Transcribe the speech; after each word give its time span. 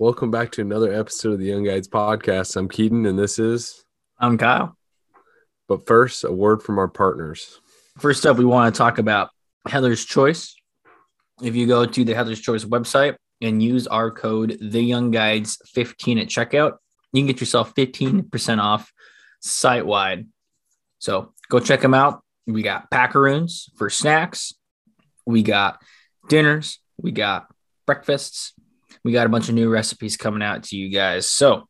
Welcome 0.00 0.30
back 0.30 0.50
to 0.52 0.62
another 0.62 0.94
episode 0.94 1.34
of 1.34 1.40
the 1.40 1.44
Young 1.44 1.62
Guides 1.62 1.86
podcast. 1.86 2.56
I'm 2.56 2.70
Keaton 2.70 3.04
and 3.04 3.18
this 3.18 3.38
is. 3.38 3.84
I'm 4.18 4.38
Kyle. 4.38 4.74
But 5.68 5.86
first, 5.86 6.24
a 6.24 6.32
word 6.32 6.62
from 6.62 6.78
our 6.78 6.88
partners. 6.88 7.60
First 7.98 8.24
up, 8.24 8.38
we 8.38 8.46
want 8.46 8.74
to 8.74 8.78
talk 8.78 8.96
about 8.96 9.28
Heather's 9.68 10.02
Choice. 10.02 10.56
If 11.42 11.54
you 11.54 11.66
go 11.66 11.84
to 11.84 12.02
the 12.02 12.14
Heather's 12.14 12.40
Choice 12.40 12.64
website 12.64 13.16
and 13.42 13.62
use 13.62 13.86
our 13.88 14.10
code 14.10 14.56
The 14.62 14.80
Young 14.80 15.10
Guides 15.10 15.58
15 15.66 16.18
at 16.18 16.28
checkout, 16.28 16.78
you 17.12 17.20
can 17.20 17.26
get 17.26 17.40
yourself 17.40 17.74
15% 17.74 18.58
off 18.58 18.90
site 19.40 19.84
wide. 19.84 20.26
So 20.98 21.34
go 21.50 21.60
check 21.60 21.82
them 21.82 21.92
out. 21.92 22.22
We 22.46 22.62
got 22.62 22.90
packaroons 22.90 23.68
for 23.76 23.90
snacks. 23.90 24.54
We 25.26 25.42
got 25.42 25.78
dinners. 26.30 26.78
We 26.96 27.12
got 27.12 27.48
breakfasts. 27.86 28.54
We 29.04 29.12
got 29.12 29.26
a 29.26 29.30
bunch 29.30 29.48
of 29.48 29.54
new 29.54 29.70
recipes 29.70 30.16
coming 30.16 30.42
out 30.42 30.64
to 30.64 30.76
you 30.76 30.90
guys. 30.90 31.28
So 31.28 31.68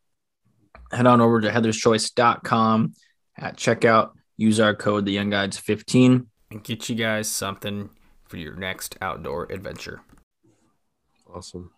head 0.91 1.07
on 1.07 1.21
over 1.21 1.41
to 1.41 1.51
heatherschoice.com 1.51 2.95
at 3.39 3.57
checkout. 3.57 4.11
Use 4.37 4.59
our 4.59 4.75
code 4.75 5.05
the 5.05 5.13
Young 5.13 5.31
Guides 5.31 5.59
15 5.59 6.27
and 6.51 6.65
get 6.65 6.89
you 6.89 6.97
guys 6.97 7.29
something 7.29 7.91
for 8.27 8.37
your 8.37 8.57
next 8.57 8.97
outdoor 9.01 9.51
adventure. 9.51 10.03
Awesome. 11.33 11.71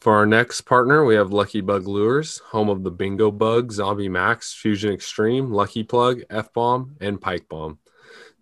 For 0.00 0.12
our 0.12 0.26
next 0.26 0.62
partner, 0.62 1.04
we 1.04 1.14
have 1.14 1.32
Lucky 1.32 1.60
Bug 1.60 1.86
Lures, 1.86 2.38
home 2.38 2.68
of 2.68 2.84
the 2.84 2.90
Bingo 2.90 3.30
Bug, 3.30 3.72
Zombie 3.72 4.08
Max, 4.08 4.52
Fusion 4.52 4.92
Extreme, 4.92 5.50
Lucky 5.50 5.82
Plug, 5.82 6.22
F 6.28 6.52
Bomb, 6.52 6.96
and 7.00 7.20
Pike 7.20 7.48
Bomb. 7.48 7.78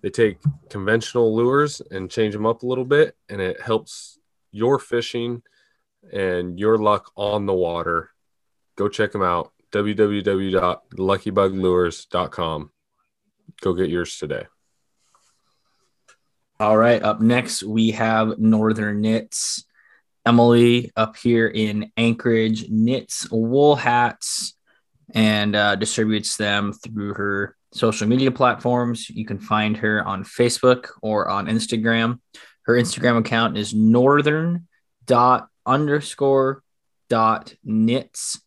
They 0.02 0.10
take 0.10 0.38
conventional 0.68 1.34
lures 1.36 1.80
and 1.92 2.10
change 2.10 2.34
them 2.34 2.46
up 2.46 2.62
a 2.62 2.66
little 2.66 2.84
bit, 2.84 3.16
and 3.28 3.40
it 3.40 3.60
helps 3.60 4.18
your 4.50 4.80
fishing 4.80 5.42
and 6.12 6.58
your 6.58 6.78
luck 6.78 7.12
on 7.16 7.46
the 7.46 7.52
water. 7.52 8.10
Go 8.76 8.88
check 8.88 9.12
them 9.12 9.22
out 9.22 9.52
www.luckybuglures.com. 9.72 12.70
Go 13.60 13.72
get 13.72 13.90
yours 13.90 14.18
today. 14.18 14.46
All 16.60 16.76
right. 16.76 17.02
Up 17.02 17.20
next, 17.20 17.62
we 17.62 17.92
have 17.92 18.38
Northern 18.38 19.00
Knits. 19.00 19.64
Emily 20.24 20.92
up 20.94 21.16
here 21.16 21.48
in 21.48 21.90
Anchorage 21.96 22.68
knits 22.68 23.28
wool 23.32 23.74
hats 23.74 24.54
and 25.12 25.56
uh, 25.56 25.74
distributes 25.74 26.36
them 26.36 26.72
through 26.72 27.14
her 27.14 27.56
social 27.72 28.06
media 28.06 28.30
platforms. 28.30 29.10
You 29.10 29.24
can 29.24 29.40
find 29.40 29.76
her 29.78 30.06
on 30.06 30.22
Facebook 30.22 30.90
or 31.02 31.28
on 31.28 31.46
Instagram. 31.46 32.20
Her 32.66 32.74
Instagram 32.74 33.18
account 33.18 33.58
is 33.58 33.74
northern 33.74 34.68
dot 35.04 35.48
underscore 35.66 36.62
dot 37.08 37.54
knits 37.64 38.40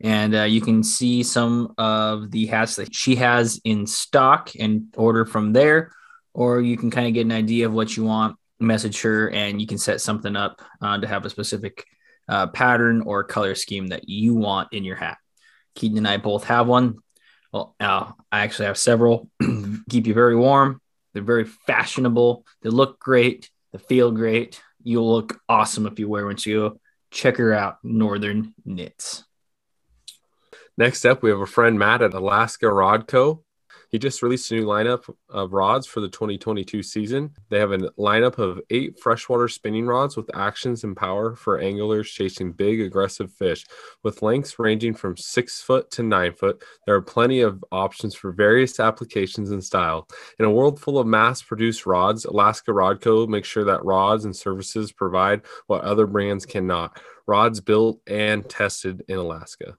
and 0.00 0.34
uh, 0.34 0.42
you 0.42 0.60
can 0.60 0.84
see 0.84 1.22
some 1.22 1.74
of 1.78 2.30
the 2.30 2.46
hats 2.46 2.76
that 2.76 2.94
she 2.94 3.16
has 3.16 3.60
in 3.64 3.86
stock 3.86 4.50
and 4.58 4.92
order 4.96 5.24
from 5.24 5.52
there 5.52 5.90
or 6.32 6.60
you 6.60 6.76
can 6.76 6.90
kind 6.90 7.06
of 7.06 7.14
get 7.14 7.24
an 7.26 7.32
idea 7.32 7.66
of 7.66 7.72
what 7.72 7.96
you 7.96 8.04
want 8.04 8.36
message 8.60 9.02
her 9.02 9.30
and 9.30 9.60
you 9.60 9.66
can 9.66 9.78
set 9.78 10.00
something 10.00 10.36
up 10.36 10.62
uh, 10.80 10.98
to 10.98 11.06
have 11.06 11.24
a 11.24 11.30
specific 11.30 11.84
uh, 12.28 12.46
pattern 12.48 13.02
or 13.02 13.24
color 13.24 13.54
scheme 13.54 13.88
that 13.88 14.08
you 14.08 14.34
want 14.34 14.72
in 14.72 14.84
your 14.84 14.96
hat. 14.96 15.18
Keaton 15.74 15.98
and 15.98 16.08
i 16.08 16.16
both 16.16 16.44
have 16.44 16.66
one. 16.66 16.98
Well 17.52 17.74
uh, 17.80 18.12
i 18.32 18.40
actually 18.40 18.66
have 18.66 18.78
several. 18.78 19.30
Keep 19.90 20.06
you 20.06 20.14
very 20.14 20.36
warm. 20.36 20.80
They're 21.12 21.22
very 21.22 21.44
fashionable. 21.44 22.44
They 22.62 22.70
look 22.70 22.98
great. 22.98 23.50
They 23.72 23.78
feel 23.78 24.10
great 24.10 24.60
you'll 24.84 25.12
look 25.12 25.40
awesome 25.48 25.86
if 25.86 25.98
you 25.98 26.08
wear 26.08 26.26
one 26.26 26.38
so 26.38 26.78
check 27.10 27.36
her 27.36 27.52
out 27.52 27.78
northern 27.82 28.54
knits 28.64 29.24
Next 30.76 31.04
up, 31.04 31.22
we 31.22 31.30
have 31.30 31.40
a 31.40 31.46
friend 31.46 31.78
Matt 31.78 32.02
at 32.02 32.14
Alaska 32.14 32.68
Rod 32.68 33.06
Co. 33.06 33.44
He 33.94 33.98
just 34.00 34.24
released 34.24 34.50
a 34.50 34.56
new 34.56 34.66
lineup 34.66 35.08
of 35.28 35.52
rods 35.52 35.86
for 35.86 36.00
the 36.00 36.08
2022 36.08 36.82
season. 36.82 37.30
They 37.48 37.60
have 37.60 37.70
a 37.70 37.78
lineup 37.96 38.38
of 38.38 38.60
eight 38.70 38.98
freshwater 38.98 39.46
spinning 39.46 39.86
rods 39.86 40.16
with 40.16 40.34
actions 40.34 40.82
and 40.82 40.96
power 40.96 41.36
for 41.36 41.60
anglers 41.60 42.10
chasing 42.10 42.50
big, 42.50 42.80
aggressive 42.80 43.32
fish. 43.32 43.64
With 44.02 44.20
lengths 44.20 44.58
ranging 44.58 44.94
from 44.94 45.16
six 45.16 45.62
foot 45.62 45.92
to 45.92 46.02
nine 46.02 46.32
foot, 46.32 46.60
there 46.86 46.96
are 46.96 47.02
plenty 47.02 47.40
of 47.42 47.64
options 47.70 48.16
for 48.16 48.32
various 48.32 48.80
applications 48.80 49.52
and 49.52 49.62
style. 49.62 50.08
In 50.40 50.44
a 50.44 50.50
world 50.50 50.80
full 50.80 50.98
of 50.98 51.06
mass 51.06 51.40
produced 51.40 51.86
rods, 51.86 52.24
Alaska 52.24 52.72
Rod 52.72 53.00
Co. 53.00 53.28
makes 53.28 53.46
sure 53.46 53.64
that 53.64 53.84
rods 53.84 54.24
and 54.24 54.34
services 54.34 54.90
provide 54.90 55.42
what 55.68 55.82
other 55.82 56.08
brands 56.08 56.44
cannot. 56.44 57.00
Rods 57.28 57.60
built 57.60 58.00
and 58.08 58.50
tested 58.50 59.04
in 59.06 59.18
Alaska. 59.18 59.76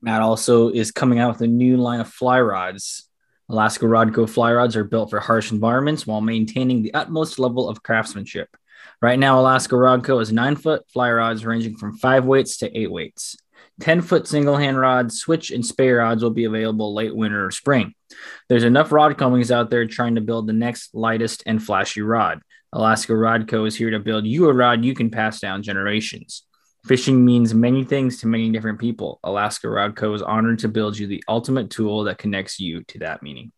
Matt 0.00 0.22
also 0.22 0.70
is 0.70 0.92
coming 0.92 1.18
out 1.18 1.32
with 1.32 1.40
a 1.42 1.46
new 1.46 1.76
line 1.76 2.00
of 2.00 2.08
fly 2.08 2.40
rods. 2.40 3.08
Alaska 3.48 3.86
Rodco 3.86 4.28
fly 4.28 4.52
rods 4.52 4.76
are 4.76 4.84
built 4.84 5.10
for 5.10 5.20
harsh 5.20 5.52
environments 5.52 6.06
while 6.06 6.20
maintaining 6.20 6.82
the 6.82 6.94
utmost 6.94 7.38
level 7.38 7.68
of 7.68 7.82
craftsmanship. 7.82 8.48
Right 9.00 9.18
now, 9.18 9.40
Alaska 9.40 9.74
Rodco 9.74 10.18
has 10.18 10.32
nine 10.32 10.56
foot 10.56 10.82
fly 10.92 11.10
rods 11.10 11.44
ranging 11.44 11.76
from 11.76 11.96
five 11.96 12.24
weights 12.24 12.58
to 12.58 12.78
eight 12.78 12.90
weights. 12.90 13.36
10 13.80 14.02
foot 14.02 14.26
single 14.26 14.56
hand 14.56 14.78
rods, 14.78 15.18
switch, 15.18 15.50
and 15.50 15.64
spey 15.64 15.90
rods 15.90 16.22
will 16.22 16.30
be 16.30 16.44
available 16.44 16.94
late 16.94 17.14
winter 17.14 17.46
or 17.46 17.50
spring. 17.50 17.94
There's 18.48 18.64
enough 18.64 18.90
rod 18.90 19.16
companies 19.16 19.52
out 19.52 19.70
there 19.70 19.86
trying 19.86 20.16
to 20.16 20.20
build 20.20 20.46
the 20.46 20.52
next 20.52 20.94
lightest 20.94 21.44
and 21.46 21.62
flashy 21.62 22.02
rod. 22.02 22.40
Alaska 22.72 23.12
Rodco 23.12 23.66
is 23.66 23.76
here 23.76 23.90
to 23.90 24.00
build 24.00 24.26
you 24.26 24.48
a 24.48 24.52
rod 24.52 24.84
you 24.84 24.94
can 24.94 25.10
pass 25.10 25.40
down 25.40 25.62
generations. 25.62 26.42
Fishing 26.84 27.24
means 27.24 27.54
many 27.54 27.84
things 27.84 28.20
to 28.20 28.26
many 28.26 28.50
different 28.50 28.78
people. 28.78 29.20
Alaska 29.24 29.68
Rod 29.68 29.96
Co. 29.96 30.14
is 30.14 30.22
honored 30.22 30.60
to 30.60 30.68
build 30.68 30.96
you 30.96 31.06
the 31.06 31.22
ultimate 31.28 31.70
tool 31.70 32.04
that 32.04 32.18
connects 32.18 32.60
you 32.60 32.82
to 32.84 32.98
that 33.00 33.22
meaning. 33.22 33.52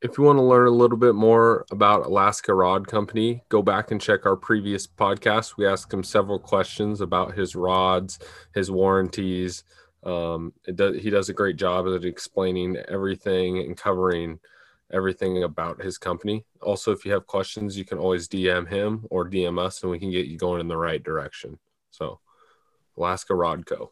If 0.00 0.18
you 0.18 0.24
want 0.24 0.38
to 0.38 0.42
learn 0.42 0.66
a 0.66 0.70
little 0.70 0.96
bit 0.96 1.14
more 1.14 1.64
about 1.70 2.06
Alaska 2.06 2.52
Rod 2.54 2.88
Company, 2.88 3.44
go 3.48 3.62
back 3.62 3.92
and 3.92 4.00
check 4.00 4.26
our 4.26 4.36
previous 4.36 4.86
podcast. 4.86 5.56
We 5.56 5.66
asked 5.66 5.92
him 5.92 6.02
several 6.02 6.40
questions 6.40 7.00
about 7.00 7.36
his 7.36 7.54
rods, 7.54 8.18
his 8.54 8.70
warranties. 8.70 9.62
Um, 10.02 10.52
does, 10.74 11.00
he 11.00 11.10
does 11.10 11.28
a 11.28 11.34
great 11.34 11.56
job 11.56 11.86
at 11.86 12.04
explaining 12.04 12.76
everything 12.88 13.58
and 13.58 13.76
covering 13.76 14.40
everything 14.92 15.42
about 15.42 15.82
his 15.82 15.98
company. 15.98 16.44
Also, 16.60 16.92
if 16.92 17.04
you 17.04 17.12
have 17.12 17.26
questions, 17.26 17.76
you 17.76 17.84
can 17.84 17.98
always 17.98 18.28
DM 18.28 18.68
him 18.68 19.06
or 19.10 19.28
DM 19.28 19.58
us 19.58 19.82
and 19.82 19.90
we 19.90 19.98
can 19.98 20.10
get 20.10 20.26
you 20.26 20.38
going 20.38 20.60
in 20.60 20.68
the 20.68 20.76
right 20.76 21.02
direction. 21.02 21.58
So, 21.90 22.20
Alaska 22.96 23.32
Rodco. 23.32 23.90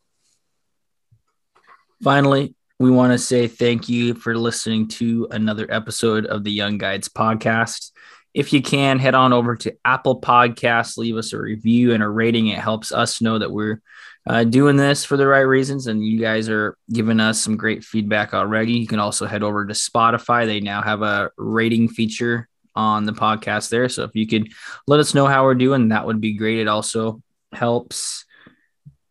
Finally, 2.02 2.54
we 2.78 2.90
want 2.90 3.12
to 3.12 3.18
say 3.18 3.46
thank 3.46 3.88
you 3.88 4.14
for 4.14 4.36
listening 4.36 4.88
to 4.88 5.28
another 5.30 5.66
episode 5.70 6.24
of 6.26 6.44
the 6.44 6.50
Young 6.52 6.78
Guides 6.78 7.08
podcast. 7.08 7.90
If 8.32 8.52
you 8.52 8.62
can, 8.62 8.98
head 8.98 9.14
on 9.14 9.32
over 9.32 9.56
to 9.56 9.76
Apple 9.84 10.20
Podcasts, 10.20 10.96
leave 10.96 11.16
us 11.16 11.32
a 11.32 11.38
review 11.38 11.92
and 11.92 12.02
a 12.02 12.08
rating. 12.08 12.46
It 12.46 12.58
helps 12.58 12.92
us 12.92 13.20
know 13.20 13.38
that 13.38 13.50
we're 13.50 13.80
uh, 14.26 14.44
doing 14.44 14.76
this 14.76 15.04
for 15.04 15.16
the 15.16 15.26
right 15.26 15.41
reasons, 15.41 15.86
and 15.86 16.04
you 16.04 16.20
guys 16.20 16.48
are 16.48 16.76
giving 16.92 17.18
us 17.18 17.42
some 17.42 17.56
great 17.56 17.82
feedback 17.82 18.32
already. 18.32 18.74
You 18.74 18.86
can 18.86 19.00
also 19.00 19.26
head 19.26 19.42
over 19.42 19.66
to 19.66 19.72
Spotify. 19.72 20.46
They 20.46 20.60
now 20.60 20.82
have 20.82 21.02
a 21.02 21.30
rating 21.36 21.88
feature 21.88 22.48
on 22.76 23.04
the 23.04 23.12
podcast 23.12 23.70
there. 23.70 23.88
So 23.88 24.04
if 24.04 24.14
you 24.14 24.26
could 24.26 24.52
let 24.86 25.00
us 25.00 25.14
know 25.14 25.26
how 25.26 25.44
we're 25.44 25.54
doing, 25.54 25.88
that 25.88 26.06
would 26.06 26.20
be 26.20 26.34
great. 26.34 26.60
It 26.60 26.68
also 26.68 27.22
helps 27.52 28.24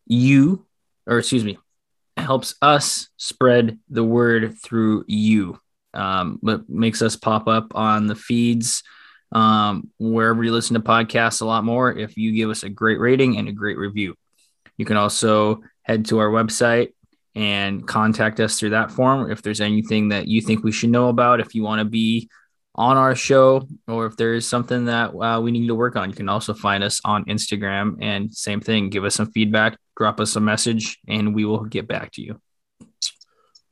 you, 0.06 0.64
or 1.06 1.18
excuse 1.18 1.44
me, 1.44 1.58
helps 2.16 2.54
us 2.62 3.08
spread 3.16 3.78
the 3.88 4.04
word 4.04 4.56
through 4.62 5.04
you. 5.08 5.58
Um, 5.92 6.38
but 6.40 6.68
makes 6.70 7.02
us 7.02 7.16
pop 7.16 7.48
up 7.48 7.74
on 7.74 8.06
the 8.06 8.14
feeds 8.14 8.84
um, 9.32 9.90
wherever 9.98 10.42
you 10.42 10.52
listen 10.52 10.74
to 10.74 10.80
podcasts 10.80 11.40
a 11.40 11.44
lot 11.44 11.64
more 11.64 11.96
if 11.96 12.16
you 12.16 12.32
give 12.32 12.50
us 12.50 12.62
a 12.62 12.68
great 12.68 12.98
rating 12.98 13.36
and 13.36 13.48
a 13.48 13.52
great 13.52 13.78
review. 13.78 14.14
You 14.76 14.84
can 14.84 14.96
also 14.96 15.62
head 15.82 16.06
to 16.06 16.18
our 16.18 16.30
website 16.30 16.92
and 17.34 17.86
contact 17.86 18.40
us 18.40 18.58
through 18.58 18.70
that 18.70 18.90
form 18.90 19.30
if 19.30 19.42
there's 19.42 19.60
anything 19.60 20.08
that 20.08 20.26
you 20.26 20.40
think 20.40 20.64
we 20.64 20.72
should 20.72 20.90
know 20.90 21.08
about. 21.08 21.40
If 21.40 21.54
you 21.54 21.62
want 21.62 21.80
to 21.80 21.84
be 21.84 22.28
on 22.74 22.96
our 22.96 23.14
show, 23.14 23.66
or 23.88 24.06
if 24.06 24.16
there 24.16 24.34
is 24.34 24.48
something 24.48 24.86
that 24.86 25.14
uh, 25.14 25.40
we 25.40 25.50
need 25.50 25.66
to 25.66 25.74
work 25.74 25.96
on, 25.96 26.08
you 26.08 26.16
can 26.16 26.28
also 26.28 26.54
find 26.54 26.82
us 26.82 27.00
on 27.04 27.24
Instagram. 27.26 27.98
And 28.00 28.34
same 28.34 28.60
thing, 28.60 28.90
give 28.90 29.04
us 29.04 29.16
some 29.16 29.30
feedback, 29.32 29.76
drop 29.96 30.20
us 30.20 30.36
a 30.36 30.40
message, 30.40 30.98
and 31.06 31.34
we 31.34 31.44
will 31.44 31.64
get 31.64 31.86
back 31.86 32.12
to 32.12 32.22
you 32.22 32.40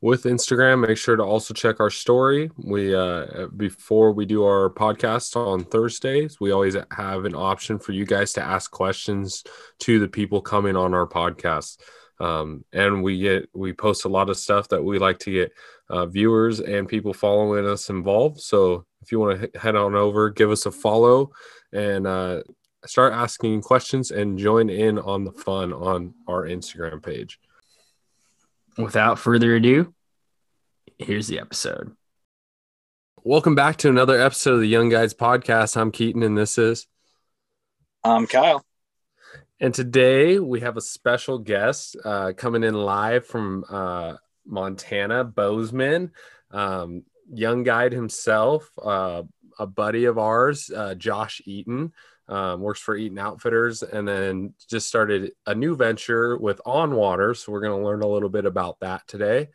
with 0.01 0.23
Instagram, 0.23 0.87
make 0.87 0.97
sure 0.97 1.15
to 1.15 1.23
also 1.23 1.53
check 1.53 1.79
our 1.79 1.89
story. 1.89 2.49
We 2.57 2.95
uh, 2.95 3.47
before 3.57 4.13
we 4.13 4.25
do 4.25 4.43
our 4.43 4.69
podcast 4.69 5.35
on 5.35 5.65
Thursdays, 5.65 6.39
we 6.39 6.51
always 6.51 6.77
have 6.91 7.25
an 7.25 7.35
option 7.35 7.79
for 7.79 7.91
you 7.91 8.05
guys 8.05 8.31
to 8.33 8.41
ask 8.41 8.71
questions 8.71 9.43
to 9.79 9.99
the 9.99 10.07
people 10.07 10.41
coming 10.41 10.75
on 10.75 10.93
our 10.93 11.07
podcast. 11.07 11.79
Um, 12.21 12.63
and 12.73 13.03
we 13.03 13.19
get 13.19 13.49
we 13.53 13.73
post 13.73 14.05
a 14.05 14.09
lot 14.09 14.29
of 14.29 14.37
stuff 14.37 14.69
that 14.69 14.83
we 14.83 14.99
like 14.99 15.19
to 15.19 15.31
get 15.31 15.51
uh, 15.89 16.05
viewers 16.05 16.59
and 16.59 16.87
people 16.87 17.13
following 17.13 17.67
us 17.67 17.89
involved. 17.89 18.39
So 18.39 18.85
if 19.01 19.11
you 19.11 19.19
want 19.19 19.53
to 19.53 19.59
head 19.59 19.75
on 19.75 19.95
over, 19.95 20.29
give 20.29 20.51
us 20.51 20.65
a 20.65 20.71
follow 20.71 21.31
and 21.73 22.07
uh, 22.07 22.43
start 22.85 23.13
asking 23.13 23.61
questions 23.61 24.11
and 24.11 24.37
join 24.37 24.69
in 24.69 24.97
on 24.99 25.23
the 25.23 25.31
fun 25.31 25.73
on 25.73 26.13
our 26.27 26.43
Instagram 26.43 27.03
page. 27.03 27.39
Without 28.79 29.19
further 29.19 29.57
ado, 29.57 29.93
here's 30.97 31.27
the 31.27 31.37
episode. 31.37 31.97
Welcome 33.25 33.53
back 33.53 33.75
to 33.77 33.89
another 33.89 34.17
episode 34.17 34.53
of 34.53 34.59
the 34.61 34.67
Young 34.67 34.87
Guides 34.87 35.13
podcast. 35.13 35.75
I'm 35.75 35.91
Keaton, 35.91 36.23
and 36.23 36.37
this 36.37 36.57
is 36.57 36.87
I'm 38.05 38.25
Kyle. 38.25 38.63
And 39.59 39.73
today 39.73 40.39
we 40.39 40.61
have 40.61 40.77
a 40.77 40.81
special 40.81 41.39
guest 41.39 41.97
uh, 42.05 42.31
coming 42.37 42.63
in 42.63 42.73
live 42.73 43.25
from 43.27 43.65
uh, 43.69 44.13
Montana, 44.45 45.25
Bozeman, 45.25 46.13
um, 46.51 47.03
young 47.29 47.63
guide 47.63 47.91
himself, 47.91 48.71
uh, 48.81 49.23
a 49.59 49.67
buddy 49.67 50.05
of 50.05 50.17
ours, 50.17 50.71
uh, 50.73 50.95
Josh 50.95 51.41
Eaton, 51.43 51.91
um, 52.29 52.61
works 52.61 52.79
for 52.79 52.95
Eaton 52.95 53.17
Outfitters, 53.17 53.83
and 53.83 54.07
then 54.07 54.53
just 54.69 54.87
started 54.87 55.31
a 55.45 55.55
new 55.55 55.75
venture 55.75 56.37
with 56.37 56.61
On 56.65 56.95
Water. 56.95 57.33
So 57.33 57.51
we're 57.51 57.61
going 57.61 57.77
to 57.77 57.85
learn 57.85 58.03
a 58.03 58.07
little 58.07 58.29
bit 58.29 58.45
about 58.45 58.79
that 58.81 59.07
today. 59.07 59.49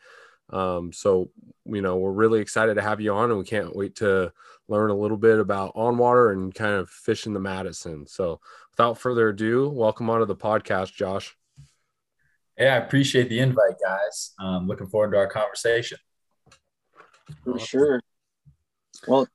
Um, 0.51 0.93
so, 0.93 1.31
you 1.65 1.81
know, 1.81 1.97
we're 1.97 2.13
really 2.13 2.41
excited 2.41 2.75
to 2.75 2.83
have 2.83 3.01
you 3.01 3.15
on, 3.15 3.31
and 3.31 3.39
we 3.39 3.45
can't 3.45 3.75
wait 3.75 3.97
to 3.97 4.33
learn 4.69 4.91
a 4.91 4.97
little 4.97 5.17
bit 5.17 5.39
about 5.39 5.73
On 5.77 5.97
Water 5.97 6.33
and 6.33 6.55
kind 6.55 6.75
of 6.75 6.91
fishing 6.91 7.33
the 7.33 7.41
Madison. 7.41 8.07
So, 8.07 8.41
without 8.73 8.99
further 8.99 9.29
ado, 9.29 9.69
welcome 9.69 10.11
onto 10.11 10.27
the 10.27 10.37
podcast, 10.37 10.95
Josh. 10.95 11.37
Hey, 12.57 12.69
I 12.69 12.77
appreciate 12.77 13.29
the 13.29 13.39
invite, 13.39 13.77
guys. 13.83 14.33
Um, 14.39 14.67
looking 14.67 14.89
forward 14.89 15.13
to 15.13 15.19
our 15.19 15.27
conversation. 15.29 15.99
For 17.45 17.59
sure. 17.59 18.01
Well, 19.07 19.27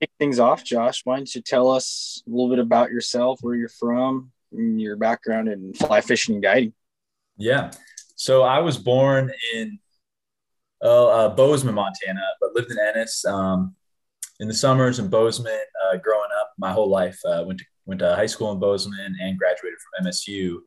kick 0.00 0.10
things 0.18 0.38
off, 0.38 0.64
Josh. 0.64 1.02
Why 1.04 1.16
don't 1.16 1.34
you 1.34 1.42
tell 1.42 1.70
us 1.70 2.22
a 2.26 2.30
little 2.30 2.48
bit 2.48 2.58
about 2.58 2.90
yourself, 2.90 3.38
where 3.42 3.54
you're 3.54 3.68
from, 3.68 4.30
and 4.52 4.80
your 4.80 4.96
background 4.96 5.48
in 5.48 5.74
fly 5.74 6.00
fishing 6.00 6.36
and 6.36 6.42
guiding? 6.42 6.72
Yeah. 7.36 7.70
So 8.16 8.42
I 8.42 8.60
was 8.60 8.76
born 8.76 9.32
in 9.54 9.78
uh, 10.82 11.06
uh, 11.06 11.28
Bozeman, 11.30 11.74
Montana, 11.74 12.22
but 12.40 12.54
lived 12.54 12.70
in 12.70 12.78
Ennis 12.78 13.24
um, 13.24 13.74
in 14.40 14.48
the 14.48 14.54
summers 14.54 14.98
in 14.98 15.08
Bozeman. 15.08 15.60
Uh, 15.84 15.96
growing 15.96 16.30
up, 16.40 16.52
my 16.58 16.72
whole 16.72 16.88
life 16.88 17.18
uh, 17.24 17.44
went 17.46 17.58
to 17.60 17.64
went 17.86 18.00
to 18.00 18.14
high 18.14 18.26
school 18.26 18.52
in 18.52 18.58
Bozeman 18.58 19.16
and 19.20 19.38
graduated 19.38 19.78
from 19.78 20.06
MSU 20.06 20.58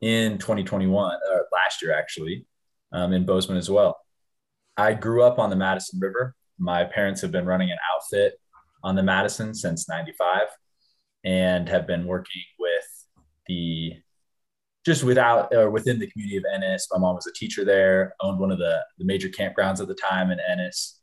in 0.00 0.38
2021, 0.38 1.18
or 1.30 1.46
last 1.52 1.82
year 1.82 1.92
actually, 1.92 2.46
um, 2.92 3.12
in 3.12 3.24
Bozeman 3.26 3.58
as 3.58 3.68
well. 3.68 3.98
I 4.76 4.94
grew 4.94 5.22
up 5.22 5.38
on 5.38 5.50
the 5.50 5.56
Madison 5.56 5.98
River. 5.98 6.34
My 6.58 6.84
parents 6.84 7.20
have 7.22 7.32
been 7.32 7.46
running 7.46 7.70
an 7.70 7.78
outfit 7.94 8.38
on 8.86 8.94
the 8.94 9.02
Madison 9.02 9.52
since 9.52 9.88
95 9.88 10.42
and 11.24 11.68
have 11.68 11.88
been 11.88 12.06
working 12.06 12.44
with 12.56 13.06
the 13.48 13.94
just 14.84 15.02
without 15.02 15.52
or 15.52 15.70
within 15.70 15.98
the 15.98 16.06
community 16.06 16.36
of 16.36 16.44
Ennis. 16.54 16.86
My 16.92 16.98
mom 16.98 17.16
was 17.16 17.26
a 17.26 17.32
teacher 17.32 17.64
there, 17.64 18.14
owned 18.20 18.38
one 18.38 18.52
of 18.52 18.58
the, 18.58 18.80
the 18.98 19.04
major 19.04 19.28
campgrounds 19.28 19.80
at 19.80 19.88
the 19.88 19.94
time 19.94 20.30
in 20.30 20.38
Ennis. 20.38 21.00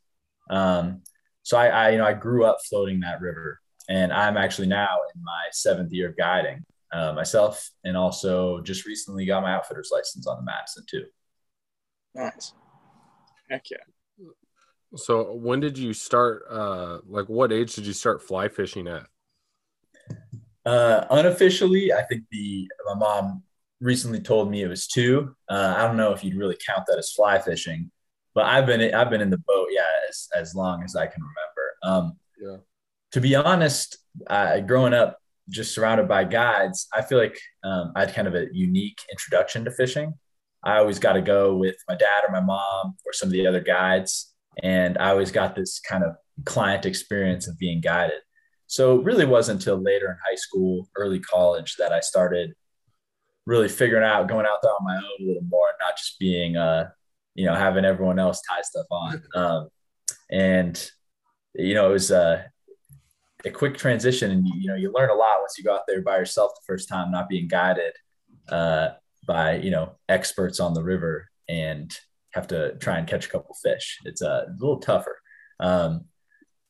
Um, 0.49 1.01
so 1.41 1.57
I, 1.57 1.67
I, 1.67 1.89
you 1.89 1.97
know, 1.97 2.05
I 2.05 2.13
grew 2.13 2.45
up 2.45 2.59
floating 2.69 3.01
that 3.01 3.19
river 3.19 3.59
and 3.89 4.13
I'm 4.13 4.37
actually 4.37 4.67
now 4.67 4.99
in 5.13 5.21
my 5.21 5.43
seventh 5.51 5.91
year 5.91 6.07
of 6.07 6.15
guiding 6.15 6.63
uh, 6.93 7.11
myself 7.11 7.69
and 7.83 7.97
also 7.97 8.61
just 8.61 8.85
recently 8.85 9.25
got 9.25 9.43
my 9.43 9.53
outfitter's 9.53 9.89
license 9.91 10.25
on 10.25 10.37
the 10.37 10.43
Madison 10.43 10.85
too. 10.89 11.03
Nice. 12.15 12.53
Heck 13.49 13.69
yeah. 13.69 13.77
So 14.95 15.33
when 15.33 15.59
did 15.59 15.77
you 15.77 15.93
start? 15.93 16.43
Uh, 16.49 16.99
like, 17.07 17.25
what 17.27 17.51
age 17.51 17.75
did 17.75 17.85
you 17.85 17.93
start 17.93 18.21
fly 18.21 18.47
fishing 18.47 18.87
at? 18.87 19.05
Uh, 20.65 21.05
unofficially, 21.09 21.91
I 21.91 22.03
think 22.03 22.23
the 22.31 22.69
my 22.85 22.95
mom 22.95 23.43
recently 23.81 24.19
told 24.19 24.49
me 24.49 24.61
it 24.61 24.67
was 24.67 24.87
two. 24.87 25.35
Uh, 25.49 25.73
I 25.77 25.85
don't 25.85 25.97
know 25.97 26.13
if 26.13 26.23
you'd 26.23 26.35
really 26.37 26.57
count 26.65 26.85
that 26.87 26.97
as 26.97 27.11
fly 27.11 27.39
fishing, 27.39 27.91
but 28.35 28.45
I've 28.45 28.65
been 28.65 28.93
I've 28.93 29.09
been 29.09 29.21
in 29.21 29.29
the 29.29 29.39
boat, 29.39 29.67
yeah, 29.71 29.81
as 30.09 30.29
as 30.35 30.55
long 30.55 30.83
as 30.83 30.95
I 30.95 31.07
can 31.07 31.21
remember. 31.21 31.73
Um, 31.83 32.17
yeah. 32.39 32.57
To 33.13 33.21
be 33.21 33.35
honest, 33.35 33.97
I, 34.27 34.59
growing 34.59 34.93
up 34.93 35.19
just 35.49 35.73
surrounded 35.73 36.07
by 36.07 36.23
guides, 36.23 36.87
I 36.93 37.01
feel 37.01 37.17
like 37.17 37.39
um, 37.63 37.91
I 37.95 38.01
had 38.01 38.13
kind 38.13 38.27
of 38.27 38.35
a 38.35 38.47
unique 38.51 38.99
introduction 39.11 39.65
to 39.65 39.71
fishing. 39.71 40.13
I 40.63 40.77
always 40.77 40.97
got 40.97 41.13
to 41.13 41.21
go 41.21 41.55
with 41.55 41.75
my 41.89 41.95
dad 41.95 42.23
or 42.25 42.31
my 42.31 42.39
mom 42.39 42.95
or 43.05 43.11
some 43.11 43.27
of 43.27 43.33
the 43.33 43.45
other 43.45 43.59
guides 43.59 44.32
and 44.61 44.97
I 44.97 45.09
always 45.09 45.31
got 45.31 45.55
this 45.55 45.79
kind 45.79 46.03
of 46.03 46.15
client 46.45 46.85
experience 46.85 47.47
of 47.47 47.57
being 47.57 47.81
guided. 47.81 48.19
So 48.67 48.99
it 48.99 49.05
really 49.05 49.25
wasn't 49.25 49.61
until 49.61 49.81
later 49.81 50.07
in 50.07 50.17
high 50.25 50.35
school, 50.35 50.89
early 50.95 51.19
college 51.19 51.75
that 51.77 51.91
I 51.91 51.99
started 51.99 52.53
really 53.45 53.69
figuring 53.69 54.03
out 54.03 54.27
going 54.27 54.45
out 54.45 54.59
there 54.61 54.71
on 54.71 54.85
my 54.85 54.95
own 54.95 55.25
a 55.25 55.27
little 55.27 55.43
more, 55.43 55.67
and 55.67 55.77
not 55.79 55.97
just 55.97 56.17
being, 56.19 56.55
uh, 56.57 56.89
you 57.35 57.45
know, 57.45 57.55
having 57.55 57.85
everyone 57.85 58.19
else 58.19 58.41
tie 58.49 58.61
stuff 58.61 58.85
on. 58.91 59.21
Um, 59.35 59.69
and, 60.31 60.91
you 61.53 61.73
know, 61.73 61.89
it 61.89 61.93
was 61.93 62.11
uh, 62.11 62.43
a 63.45 63.49
quick 63.51 63.77
transition 63.77 64.31
and, 64.31 64.47
you, 64.47 64.53
you, 64.61 64.67
know, 64.67 64.75
you 64.75 64.91
learn 64.91 65.09
a 65.09 65.13
lot 65.13 65.41
once 65.41 65.55
you 65.57 65.63
go 65.63 65.75
out 65.75 65.83
there 65.87 66.01
by 66.01 66.17
yourself 66.17 66.51
the 66.55 66.65
first 66.65 66.87
time, 66.87 67.11
not 67.11 67.29
being 67.29 67.47
guided 67.47 67.93
uh, 68.49 68.89
by, 69.27 69.57
you 69.57 69.69
know, 69.69 69.97
experts 70.07 70.59
on 70.59 70.73
the 70.73 70.83
river. 70.83 71.29
And, 71.49 71.95
have 72.33 72.47
to 72.47 72.75
try 72.77 72.97
and 72.97 73.07
catch 73.07 73.27
a 73.27 73.29
couple 73.29 73.55
fish. 73.61 73.99
It's 74.05 74.21
uh, 74.21 74.45
a 74.47 74.51
little 74.59 74.79
tougher. 74.79 75.19
Um, 75.59 76.05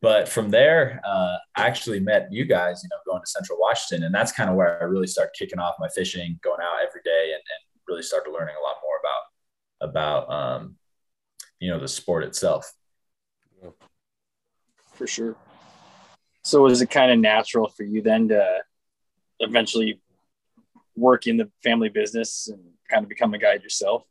but 0.02 0.28
from 0.28 0.50
there, 0.50 1.00
uh, 1.06 1.38
I 1.56 1.68
actually 1.68 2.02
met 2.02 2.28
you 2.30 2.44
guys, 2.44 2.82
you 2.84 2.90
know, 2.90 2.98
going 3.06 3.22
to 3.22 3.30
Central 3.30 3.58
Washington. 3.60 4.06
And 4.06 4.14
that's 4.14 4.34
kind 4.34 4.50
of 4.50 4.58
where 4.58 4.82
I 4.82 4.86
really 4.86 5.08
started 5.08 5.32
kicking 5.38 5.60
off 5.60 5.76
my 5.80 5.88
fishing, 5.88 6.40
going 6.44 6.60
out 6.62 6.86
every 6.86 7.02
day 7.06 7.32
and, 7.32 7.36
and 7.36 7.82
really 7.88 8.02
started 8.02 8.32
learning 8.32 8.56
a 8.60 8.64
lot 8.64 8.76
more 8.84 9.90
about, 9.90 10.28
about, 10.28 10.32
um, 10.32 10.76
you 11.60 11.70
know, 11.70 11.80
the 11.80 11.88
sport 11.88 12.26
itself. 12.26 12.74
For 14.94 15.08
sure. 15.08 15.36
So 16.44 16.64
was 16.64 16.82
it 16.82 16.90
kind 16.90 17.10
of 17.10 17.20
natural 17.20 17.70
for 17.70 17.84
you 17.84 18.02
then 18.02 18.28
to 18.28 18.60
eventually 19.40 20.02
work 20.98 21.28
in 21.28 21.38
the 21.38 21.50
family 21.64 21.88
business 21.88 22.50
and 22.50 22.62
kind 22.90 23.04
of 23.04 23.10
become 23.10 23.34
a 23.34 23.38
guide 23.38 23.64
yourself? 23.64 24.04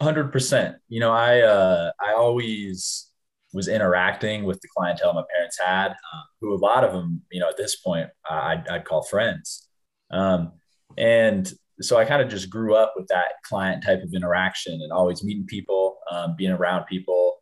Hundred 0.00 0.30
percent. 0.30 0.76
You 0.88 1.00
know, 1.00 1.12
I 1.12 1.40
uh, 1.40 1.90
I 2.00 2.14
always 2.14 3.10
was 3.52 3.68
interacting 3.68 4.44
with 4.44 4.60
the 4.60 4.68
clientele 4.76 5.14
my 5.14 5.24
parents 5.34 5.58
had, 5.58 5.88
uh, 5.88 6.22
who 6.40 6.54
a 6.54 6.56
lot 6.56 6.84
of 6.84 6.92
them, 6.92 7.22
you 7.32 7.40
know, 7.40 7.48
at 7.48 7.56
this 7.56 7.76
point, 7.76 8.08
uh, 8.30 8.34
I'd, 8.34 8.68
I'd 8.68 8.84
call 8.84 9.02
friends. 9.02 9.68
Um, 10.10 10.52
and 10.96 11.50
so 11.80 11.96
I 11.96 12.04
kind 12.04 12.20
of 12.20 12.28
just 12.28 12.50
grew 12.50 12.74
up 12.74 12.92
with 12.96 13.08
that 13.08 13.42
client 13.44 13.82
type 13.82 14.02
of 14.02 14.12
interaction 14.12 14.74
and 14.82 14.92
always 14.92 15.24
meeting 15.24 15.46
people, 15.46 15.98
um, 16.10 16.34
being 16.36 16.50
around 16.50 16.84
people 16.86 17.38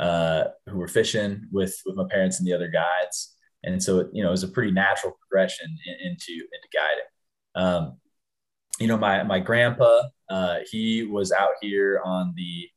uh, 0.00 0.44
who 0.68 0.78
were 0.78 0.88
fishing 0.88 1.46
with 1.52 1.74
with 1.86 1.96
my 1.96 2.04
parents 2.10 2.38
and 2.38 2.46
the 2.46 2.52
other 2.52 2.68
guides. 2.68 3.34
And 3.62 3.82
so, 3.82 4.00
it, 4.00 4.08
you 4.12 4.22
know, 4.22 4.28
it 4.28 4.32
was 4.32 4.42
a 4.42 4.48
pretty 4.48 4.72
natural 4.72 5.16
progression 5.20 5.68
in, 5.86 6.10
into 6.10 6.32
into 6.32 6.68
guiding. 6.72 7.04
Um, 7.54 7.98
you 8.80 8.88
know, 8.88 8.98
my 8.98 9.22
my 9.22 9.38
grandpa, 9.38 10.02
uh, 10.28 10.58
he 10.70 11.04
was 11.04 11.32
out 11.32 11.50
here 11.60 12.00
on 12.04 12.34
the. 12.36 12.68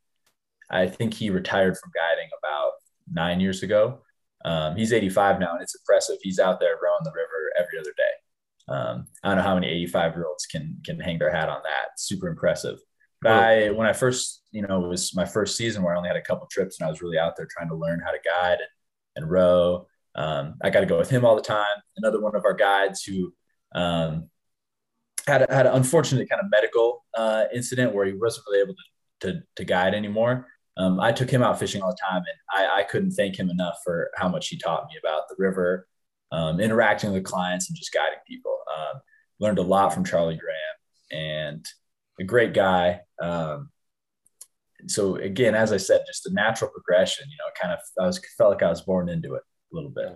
I 0.70 0.88
think 0.88 1.14
he 1.14 1.30
retired 1.30 1.78
from 1.78 1.92
guiding 1.96 2.30
about 2.44 2.72
nine 3.10 3.40
years 3.40 3.64
ago. 3.64 4.02
Um, 4.44 4.76
he's 4.76 4.92
85 4.92 5.40
now, 5.40 5.54
and 5.54 5.62
it's 5.62 5.76
impressive. 5.76 6.18
He's 6.22 6.40
out 6.40 6.60
there 6.60 6.76
rowing 6.84 7.04
the 7.04 7.12
river 7.12 7.54
every 7.58 7.80
other 7.80 7.94
day. 7.96 8.74
Um, 8.74 9.08
I 9.24 9.30
don't 9.30 9.38
know 9.38 9.44
how 9.44 9.56
many 9.56 9.68
85 9.68 10.16
year 10.16 10.26
olds 10.28 10.46
can 10.46 10.78
can 10.86 11.00
hang 11.00 11.20
their 11.20 11.32
hat 11.32 11.50
on 11.50 11.62
that. 11.64 11.98
Super 11.98 12.28
impressive. 12.28 12.80
But 13.22 13.32
I, 13.32 13.70
when 13.72 13.88
I 13.88 13.94
first, 13.94 14.44
you 14.52 14.62
know, 14.62 14.86
it 14.86 14.90
was 14.90 15.16
my 15.16 15.26
first 15.26 15.58
season 15.58 15.82
where 15.82 15.94
I 15.94 15.98
only 15.98 16.10
had 16.10 16.18
a 16.18 16.22
couple 16.22 16.48
trips, 16.52 16.80
and 16.80 16.86
I 16.86 16.90
was 16.90 17.02
really 17.02 17.18
out 17.18 17.36
there 17.36 17.48
trying 17.50 17.70
to 17.70 17.76
learn 17.76 18.02
how 18.06 18.12
to 18.12 18.20
guide 18.24 18.60
and, 18.60 19.24
and 19.24 19.32
row. 19.32 19.88
Um, 20.16 20.56
I 20.62 20.70
got 20.70 20.82
to 20.82 20.86
go 20.86 20.98
with 20.98 21.10
him 21.10 21.26
all 21.26 21.36
the 21.36 21.42
time. 21.42 21.66
Another 21.96 22.22
one 22.22 22.36
of 22.36 22.46
our 22.46 22.54
guides 22.54 23.04
who 23.04 23.34
um, 23.74 24.30
had 25.28 25.46
had 25.50 25.68
an 25.68 25.74
unfortunate 25.74 26.30
kind 26.30 26.42
of 26.42 26.50
medical 26.50 27.06
uh, 27.16 27.46
incident 27.54 27.94
where 27.94 28.06
he 28.06 28.14
wasn't 28.14 28.46
really 28.48 28.62
able 28.62 28.74
to 28.74 28.82
to, 29.20 29.42
to 29.56 29.66
guide 29.66 29.96
anymore. 29.96 30.48
Um, 30.78 31.00
I 31.00 31.12
took 31.12 31.30
him 31.30 31.42
out 31.42 31.58
fishing 31.58 31.82
all 31.82 31.90
the 31.90 31.98
time, 32.08 32.22
and 32.22 32.38
I, 32.68 32.82
I, 32.82 32.84
couldn't 32.84 33.12
thank 33.12 33.36
him 33.36 33.50
enough 33.50 33.80
for 33.84 34.12
how 34.16 34.30
much 34.30 34.48
he 34.48 34.60
taught 34.60 34.86
me 34.86 34.96
about 35.02 35.28
the 35.28 35.36
river, 35.40 35.88
um, 36.32 36.60
interacting 36.60 37.12
with 37.12 37.24
clients, 37.24 37.68
and 37.68 37.76
just 37.76 37.92
guiding 37.92 38.20
people. 38.28 38.56
Um, 38.78 39.02
learned 39.40 39.58
a 39.58 39.64
lot 39.64 39.94
from 39.94 40.06
Charlie 40.06 40.38
Graham, 40.38 41.20
and 41.20 41.66
a 42.20 42.24
great 42.24 42.54
guy. 42.54 43.02
Um, 43.20 43.72
so 44.86 45.16
again, 45.16 45.56
as 45.56 45.74
I 45.74 45.78
said, 45.78 46.04
just 46.06 46.28
a 46.28 46.34
natural 46.34 46.70
progression. 46.70 47.28
You 47.28 47.38
know, 47.38 47.52
kind 47.60 47.74
of 47.74 47.80
I 48.00 48.06
was 48.06 48.22
felt 48.38 48.52
like 48.52 48.64
I 48.64 48.70
was 48.70 48.82
born 48.82 49.10
into 49.10 49.34
it 49.34 49.44
a 49.72 49.76
little 49.76 49.90
bit. 49.90 50.16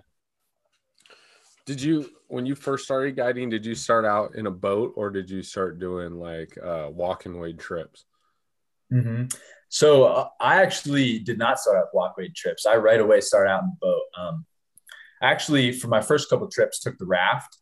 Did 1.64 1.80
you, 1.80 2.10
when 2.28 2.44
you 2.44 2.54
first 2.54 2.84
started 2.84 3.16
guiding, 3.16 3.48
did 3.50 3.64
you 3.64 3.74
start 3.74 4.04
out 4.04 4.34
in 4.34 4.46
a 4.46 4.50
boat 4.50 4.92
or 4.96 5.10
did 5.10 5.30
you 5.30 5.42
start 5.42 5.78
doing 5.78 6.18
like 6.18 6.58
uh, 6.62 6.88
walk 6.90 7.24
wade 7.26 7.58
trips? 7.58 8.04
Mm-hmm. 8.92 9.26
So 9.68 10.04
uh, 10.04 10.28
I 10.40 10.62
actually 10.62 11.20
did 11.20 11.38
not 11.38 11.58
start 11.58 11.78
out 11.78 11.94
walk 11.94 12.16
wade 12.16 12.34
trips. 12.34 12.66
I 12.66 12.76
right 12.76 13.00
away 13.00 13.20
started 13.20 13.50
out 13.50 13.62
in 13.62 13.70
the 13.70 13.86
boat. 13.86 14.02
Um, 14.18 14.46
actually, 15.22 15.72
for 15.72 15.88
my 15.88 16.02
first 16.02 16.28
couple 16.28 16.48
trips, 16.48 16.80
took 16.80 16.98
the 16.98 17.06
raft, 17.06 17.56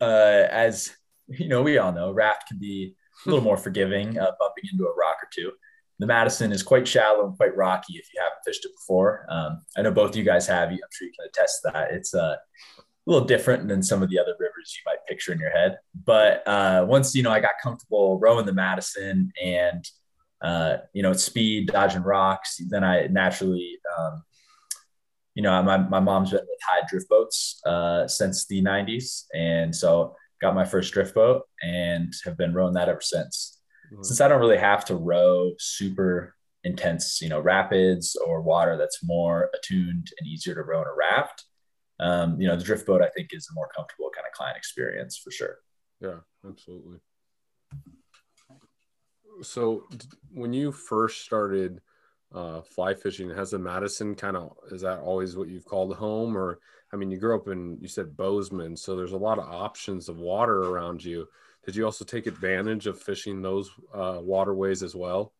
uh, 0.00 0.46
as 0.50 0.94
you 1.28 1.48
know, 1.48 1.62
we 1.62 1.78
all 1.78 1.92
know 1.92 2.10
raft 2.10 2.48
can 2.48 2.58
be 2.58 2.94
a 3.24 3.28
little 3.28 3.44
more 3.44 3.56
forgiving, 3.56 4.18
uh, 4.18 4.32
bumping 4.38 4.64
into 4.70 4.84
a 4.84 4.94
rock 4.94 5.16
or 5.22 5.28
two. 5.32 5.52
The 6.02 6.08
Madison 6.08 6.50
is 6.50 6.64
quite 6.64 6.88
shallow 6.88 7.28
and 7.28 7.36
quite 7.36 7.56
rocky 7.56 7.92
if 7.92 8.08
you 8.12 8.20
haven't 8.20 8.40
fished 8.44 8.64
it 8.64 8.72
before. 8.74 9.24
Um, 9.28 9.62
I 9.76 9.82
know 9.82 9.92
both 9.92 10.10
of 10.10 10.16
you 10.16 10.24
guys 10.24 10.48
have. 10.48 10.68
I'm 10.68 10.78
sure 10.90 11.06
you 11.06 11.12
can 11.16 11.28
attest 11.28 11.60
that. 11.62 11.92
It's 11.92 12.12
uh, 12.12 12.34
a 12.36 12.82
little 13.06 13.24
different 13.24 13.68
than 13.68 13.84
some 13.84 14.02
of 14.02 14.10
the 14.10 14.18
other 14.18 14.34
rivers 14.36 14.76
you 14.76 14.82
might 14.84 15.06
picture 15.08 15.32
in 15.32 15.38
your 15.38 15.50
head. 15.50 15.78
But 16.04 16.42
uh, 16.48 16.86
once 16.88 17.14
you 17.14 17.22
know, 17.22 17.30
I 17.30 17.38
got 17.38 17.52
comfortable 17.62 18.18
rowing 18.18 18.46
the 18.46 18.52
Madison 18.52 19.32
and 19.40 19.88
uh, 20.40 20.78
you 20.92 21.04
know, 21.04 21.12
speed, 21.12 21.68
dodging 21.68 22.02
rocks. 22.02 22.60
Then 22.68 22.82
I 22.82 23.06
naturally, 23.06 23.78
um, 23.96 24.24
you 25.36 25.42
know, 25.44 25.62
my, 25.62 25.76
my 25.76 26.00
mom's 26.00 26.32
been 26.32 26.40
with 26.40 26.58
Hyde 26.66 26.88
drift 26.88 27.08
boats 27.08 27.60
uh, 27.64 28.08
since 28.08 28.44
the 28.46 28.60
90s. 28.60 29.26
And 29.32 29.72
so 29.72 30.16
got 30.40 30.56
my 30.56 30.64
first 30.64 30.92
drift 30.92 31.14
boat 31.14 31.42
and 31.62 32.12
have 32.24 32.36
been 32.36 32.54
rowing 32.54 32.74
that 32.74 32.88
ever 32.88 33.00
since. 33.00 33.61
Mm-hmm. 33.92 34.02
Since 34.02 34.20
I 34.20 34.28
don't 34.28 34.40
really 34.40 34.58
have 34.58 34.84
to 34.86 34.96
row 34.96 35.52
super 35.58 36.34
intense, 36.64 37.20
you 37.20 37.28
know, 37.28 37.40
rapids 37.40 38.16
or 38.16 38.40
water 38.40 38.76
that's 38.76 39.04
more 39.04 39.50
attuned 39.54 40.10
and 40.18 40.28
easier 40.28 40.54
to 40.54 40.62
row 40.62 40.80
in 40.82 40.88
a 40.88 40.94
raft, 40.94 41.44
um, 42.00 42.40
you 42.40 42.48
know, 42.48 42.56
the 42.56 42.64
drift 42.64 42.86
boat 42.86 43.02
I 43.02 43.08
think 43.08 43.28
is 43.32 43.48
a 43.50 43.54
more 43.54 43.68
comfortable 43.74 44.10
kind 44.14 44.26
of 44.26 44.32
client 44.32 44.56
experience 44.56 45.18
for 45.18 45.30
sure. 45.30 45.58
Yeah, 46.00 46.18
absolutely. 46.48 46.98
So, 49.42 49.84
when 50.32 50.52
you 50.52 50.72
first 50.72 51.24
started 51.24 51.80
uh, 52.34 52.62
fly 52.62 52.94
fishing, 52.94 53.30
has 53.30 53.50
the 53.50 53.58
Madison 53.58 54.14
kind 54.14 54.36
of 54.36 54.56
is 54.70 54.82
that 54.82 55.00
always 55.00 55.36
what 55.36 55.48
you've 55.48 55.64
called 55.64 55.94
home, 55.96 56.36
or 56.36 56.58
I 56.92 56.96
mean, 56.96 57.10
you 57.10 57.18
grew 57.18 57.36
up 57.36 57.48
in 57.48 57.78
you 57.80 57.88
said 57.88 58.16
Bozeman, 58.16 58.76
so 58.76 58.96
there's 58.96 59.12
a 59.12 59.16
lot 59.16 59.38
of 59.38 59.48
options 59.48 60.08
of 60.08 60.18
water 60.18 60.62
around 60.62 61.04
you. 61.04 61.28
Did 61.64 61.76
you 61.76 61.84
also 61.84 62.04
take 62.04 62.26
advantage 62.26 62.86
of 62.86 63.00
fishing 63.00 63.40
those 63.40 63.70
uh, 63.94 64.18
waterways 64.20 64.82
as 64.82 64.94
well? 64.94 65.32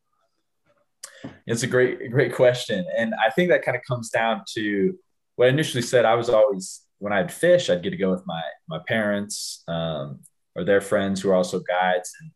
It's 1.47 1.63
a 1.63 1.67
great, 1.67 2.11
great 2.11 2.35
question, 2.35 2.85
and 2.97 3.13
I 3.15 3.31
think 3.31 3.51
that 3.51 3.65
kind 3.65 3.77
of 3.77 3.83
comes 3.89 4.11
down 4.11 4.43
to 4.55 4.99
what 5.37 5.47
I 5.47 5.49
initially 5.49 5.83
said. 5.83 6.05
I 6.05 6.15
was 6.15 6.29
always 6.29 6.83
when 6.99 7.13
I'd 7.13 7.33
fish, 7.33 7.69
I'd 7.69 7.83
get 7.83 7.91
to 7.91 7.97
go 7.97 8.11
with 8.11 8.23
my 8.27 8.43
my 8.69 8.79
parents 8.87 9.65
um, 9.67 10.21
or 10.55 10.65
their 10.65 10.81
friends 10.81 11.21
who 11.21 11.31
are 11.31 11.35
also 11.35 11.61
guides, 11.61 12.11
and 12.21 12.31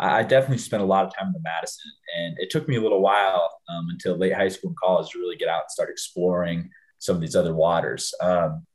I 0.00 0.24
definitely 0.24 0.58
spent 0.58 0.82
a 0.82 0.86
lot 0.86 1.06
of 1.06 1.14
time 1.14 1.28
in 1.28 1.32
the 1.32 1.40
Madison, 1.44 1.90
and 2.18 2.36
it 2.38 2.50
took 2.50 2.68
me 2.68 2.76
a 2.76 2.80
little 2.80 3.00
while 3.00 3.50
um, 3.68 3.86
until 3.90 4.16
late 4.16 4.34
high 4.34 4.48
school 4.48 4.70
and 4.70 4.78
college 4.78 5.10
to 5.10 5.18
really 5.18 5.36
get 5.36 5.48
out 5.48 5.62
and 5.62 5.70
start 5.70 5.90
exploring 5.90 6.70
some 6.98 7.14
of 7.14 7.22
these 7.22 7.36
other 7.36 7.54
waters. 7.54 8.12
Um, 8.20 8.66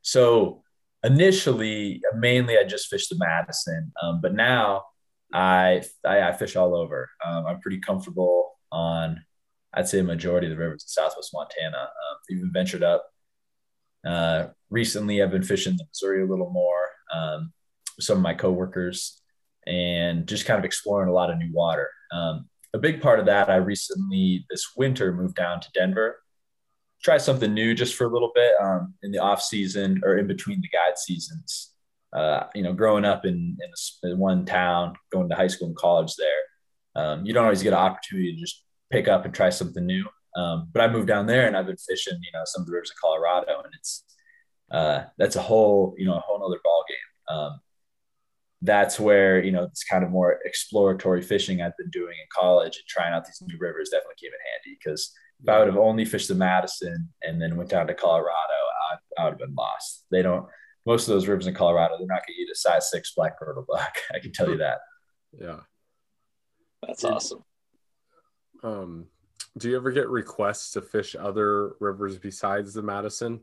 so 0.00 0.62
initially, 1.06 2.02
mainly 2.16 2.58
I 2.58 2.64
just 2.64 2.88
fished 2.88 3.10
the 3.10 3.16
Madison, 3.18 3.92
um, 4.02 4.20
but 4.20 4.34
now 4.34 4.84
I, 5.32 5.82
I, 6.04 6.22
I 6.22 6.32
fish 6.32 6.56
all 6.56 6.74
over. 6.74 7.08
Um, 7.24 7.46
I'm 7.46 7.60
pretty 7.60 7.78
comfortable 7.78 8.52
on, 8.72 9.24
I'd 9.72 9.88
say, 9.88 10.02
majority 10.02 10.48
of 10.48 10.50
the 10.50 10.58
rivers 10.58 10.84
in 10.84 10.88
Southwest 10.88 11.30
Montana. 11.32 11.78
Um, 11.78 12.16
even 12.30 12.50
ventured 12.52 12.82
up. 12.82 13.06
Uh, 14.04 14.48
recently, 14.70 15.22
I've 15.22 15.30
been 15.30 15.42
fishing 15.42 15.76
the 15.76 15.84
Missouri 15.84 16.22
a 16.22 16.26
little 16.26 16.50
more. 16.50 16.88
Um, 17.12 17.52
some 18.00 18.18
of 18.18 18.22
my 18.22 18.34
coworkers 18.34 19.20
and 19.66 20.26
just 20.26 20.46
kind 20.46 20.58
of 20.58 20.64
exploring 20.64 21.08
a 21.08 21.12
lot 21.12 21.30
of 21.30 21.38
new 21.38 21.52
water. 21.52 21.88
Um, 22.12 22.48
a 22.74 22.78
big 22.78 23.00
part 23.00 23.18
of 23.20 23.26
that, 23.26 23.48
I 23.48 23.56
recently 23.56 24.44
this 24.50 24.72
winter 24.76 25.12
moved 25.12 25.36
down 25.36 25.60
to 25.60 25.68
Denver, 25.72 26.16
try 27.06 27.18
something 27.18 27.54
new 27.54 27.72
just 27.72 27.94
for 27.94 28.04
a 28.04 28.12
little 28.12 28.32
bit 28.34 28.52
um, 28.60 28.92
in 29.04 29.12
the 29.12 29.18
off 29.20 29.40
season 29.40 30.00
or 30.04 30.18
in 30.18 30.26
between 30.26 30.60
the 30.60 30.68
guide 30.68 30.98
seasons. 30.98 31.72
Uh, 32.12 32.48
you 32.52 32.64
know, 32.64 32.72
growing 32.72 33.04
up 33.04 33.24
in, 33.24 33.56
in, 33.62 34.10
in, 34.10 34.18
one 34.18 34.44
town, 34.44 34.96
going 35.12 35.28
to 35.28 35.36
high 35.36 35.46
school 35.46 35.68
and 35.68 35.76
college 35.76 36.14
there, 36.16 37.04
um, 37.04 37.24
you 37.24 37.32
don't 37.32 37.44
always 37.44 37.62
get 37.62 37.72
an 37.72 37.78
opportunity 37.78 38.34
to 38.34 38.40
just 38.40 38.64
pick 38.90 39.06
up 39.06 39.24
and 39.24 39.32
try 39.32 39.50
something 39.50 39.86
new. 39.86 40.04
Um, 40.36 40.68
but 40.72 40.82
I 40.82 40.88
moved 40.88 41.06
down 41.06 41.26
there 41.26 41.46
and 41.46 41.56
I've 41.56 41.66
been 41.66 41.76
fishing, 41.76 42.18
you 42.20 42.32
know, 42.34 42.42
some 42.44 42.62
of 42.62 42.66
the 42.66 42.72
rivers 42.72 42.90
of 42.90 42.96
Colorado, 43.00 43.62
and 43.64 43.72
it's 43.78 44.04
uh, 44.72 45.04
that's 45.16 45.36
a 45.36 45.42
whole, 45.42 45.94
you 45.96 46.06
know, 46.06 46.16
a 46.16 46.20
whole 46.20 46.44
other 46.44 46.60
ball 46.64 46.84
game. 46.88 47.36
Um, 47.36 47.60
that's 48.62 48.98
where 48.98 49.42
you 49.44 49.52
know 49.52 49.62
it's 49.62 49.84
kind 49.84 50.02
of 50.02 50.10
more 50.10 50.40
exploratory 50.44 51.22
fishing 51.22 51.60
I've 51.60 51.76
been 51.76 51.90
doing 51.90 52.14
in 52.20 52.26
college 52.34 52.76
and 52.76 52.86
trying 52.88 53.12
out 53.12 53.24
these 53.24 53.42
new 53.46 53.56
rivers 53.60 53.90
definitely 53.90 54.14
came 54.18 54.32
in 54.32 54.38
handy 54.50 54.78
because 54.82 55.12
if 55.42 55.48
I 55.48 55.58
would 55.58 55.68
have 55.68 55.76
only 55.76 56.04
fished 56.04 56.28
the 56.28 56.34
Madison 56.34 57.10
and 57.22 57.40
then 57.40 57.56
went 57.56 57.70
down 57.70 57.86
to 57.86 57.94
Colorado, 57.94 58.32
I, 58.90 59.22
I 59.22 59.24
would 59.24 59.32
have 59.32 59.38
been 59.38 59.54
lost. 59.54 60.04
They 60.10 60.22
don't 60.22 60.46
most 60.86 61.08
of 61.08 61.14
those 61.14 61.26
rivers 61.26 61.48
in 61.48 61.54
Colorado, 61.54 61.98
they're 61.98 62.06
not 62.06 62.24
going 62.26 62.36
to 62.36 62.42
eat 62.42 62.50
a 62.50 62.54
size 62.54 62.90
six 62.90 63.12
black 63.14 63.38
turtle 63.38 63.66
buck. 63.68 63.96
I 64.14 64.20
can 64.20 64.32
tell 64.32 64.48
you 64.48 64.58
that. 64.58 64.78
Yeah, 65.38 65.60
that's 66.86 67.04
awesome. 67.04 67.42
Um, 68.62 69.06
do 69.58 69.68
you 69.68 69.76
ever 69.76 69.90
get 69.90 70.08
requests 70.08 70.72
to 70.72 70.82
fish 70.82 71.16
other 71.18 71.74
rivers 71.80 72.18
besides 72.18 72.72
the 72.72 72.82
Madison? 72.82 73.40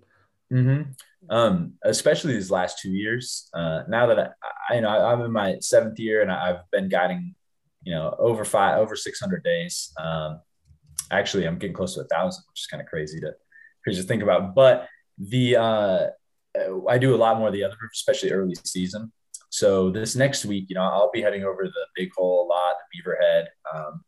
Mm-hmm. 0.51 0.91
Um, 1.29 1.73
especially 1.83 2.33
these 2.33 2.51
last 2.51 2.79
two 2.79 2.91
years. 2.91 3.49
Uh, 3.53 3.83
now 3.87 4.07
that 4.07 4.19
I, 4.19 4.29
I, 4.69 4.75
you 4.75 4.81
know, 4.81 4.89
I'm 4.89 5.21
in 5.21 5.31
my 5.31 5.57
seventh 5.59 5.99
year 5.99 6.21
and 6.21 6.31
I've 6.31 6.69
been 6.71 6.89
guiding, 6.89 7.35
you 7.83 7.93
know, 7.93 8.15
over 8.19 8.45
five, 8.45 8.77
over 8.77 8.95
600 8.95 9.43
days. 9.43 9.91
Um, 9.97 10.41
actually, 11.13 11.45
I'm 11.47 11.57
getting 11.57 11.75
close 11.75 11.95
to 11.95 12.01
a 12.01 12.05
thousand, 12.05 12.43
which 12.49 12.61
is 12.61 12.67
kind 12.67 12.81
of 12.81 12.87
crazy 12.87 13.19
to, 13.21 13.33
crazy 13.83 14.01
to 14.01 14.07
think 14.07 14.23
about. 14.23 14.55
But 14.55 14.87
the, 15.17 15.55
uh, 15.55 16.07
I 16.87 16.97
do 16.97 17.15
a 17.15 17.17
lot 17.17 17.37
more 17.37 17.47
of 17.47 17.53
the 17.53 17.63
other, 17.63 17.77
especially 17.93 18.31
early 18.31 18.55
season. 18.63 19.11
So 19.49 19.91
this 19.91 20.15
next 20.15 20.45
week, 20.45 20.65
you 20.69 20.75
know, 20.75 20.81
I'll 20.81 21.11
be 21.11 21.21
heading 21.21 21.43
over 21.43 21.63
to 21.63 21.69
the 21.69 21.85
Big 21.95 22.11
Hole 22.15 22.45
a 22.45 22.47
lot, 22.47 22.75
the 22.79 23.01
Beaverhead, 23.01 23.45
um, 23.73 24.03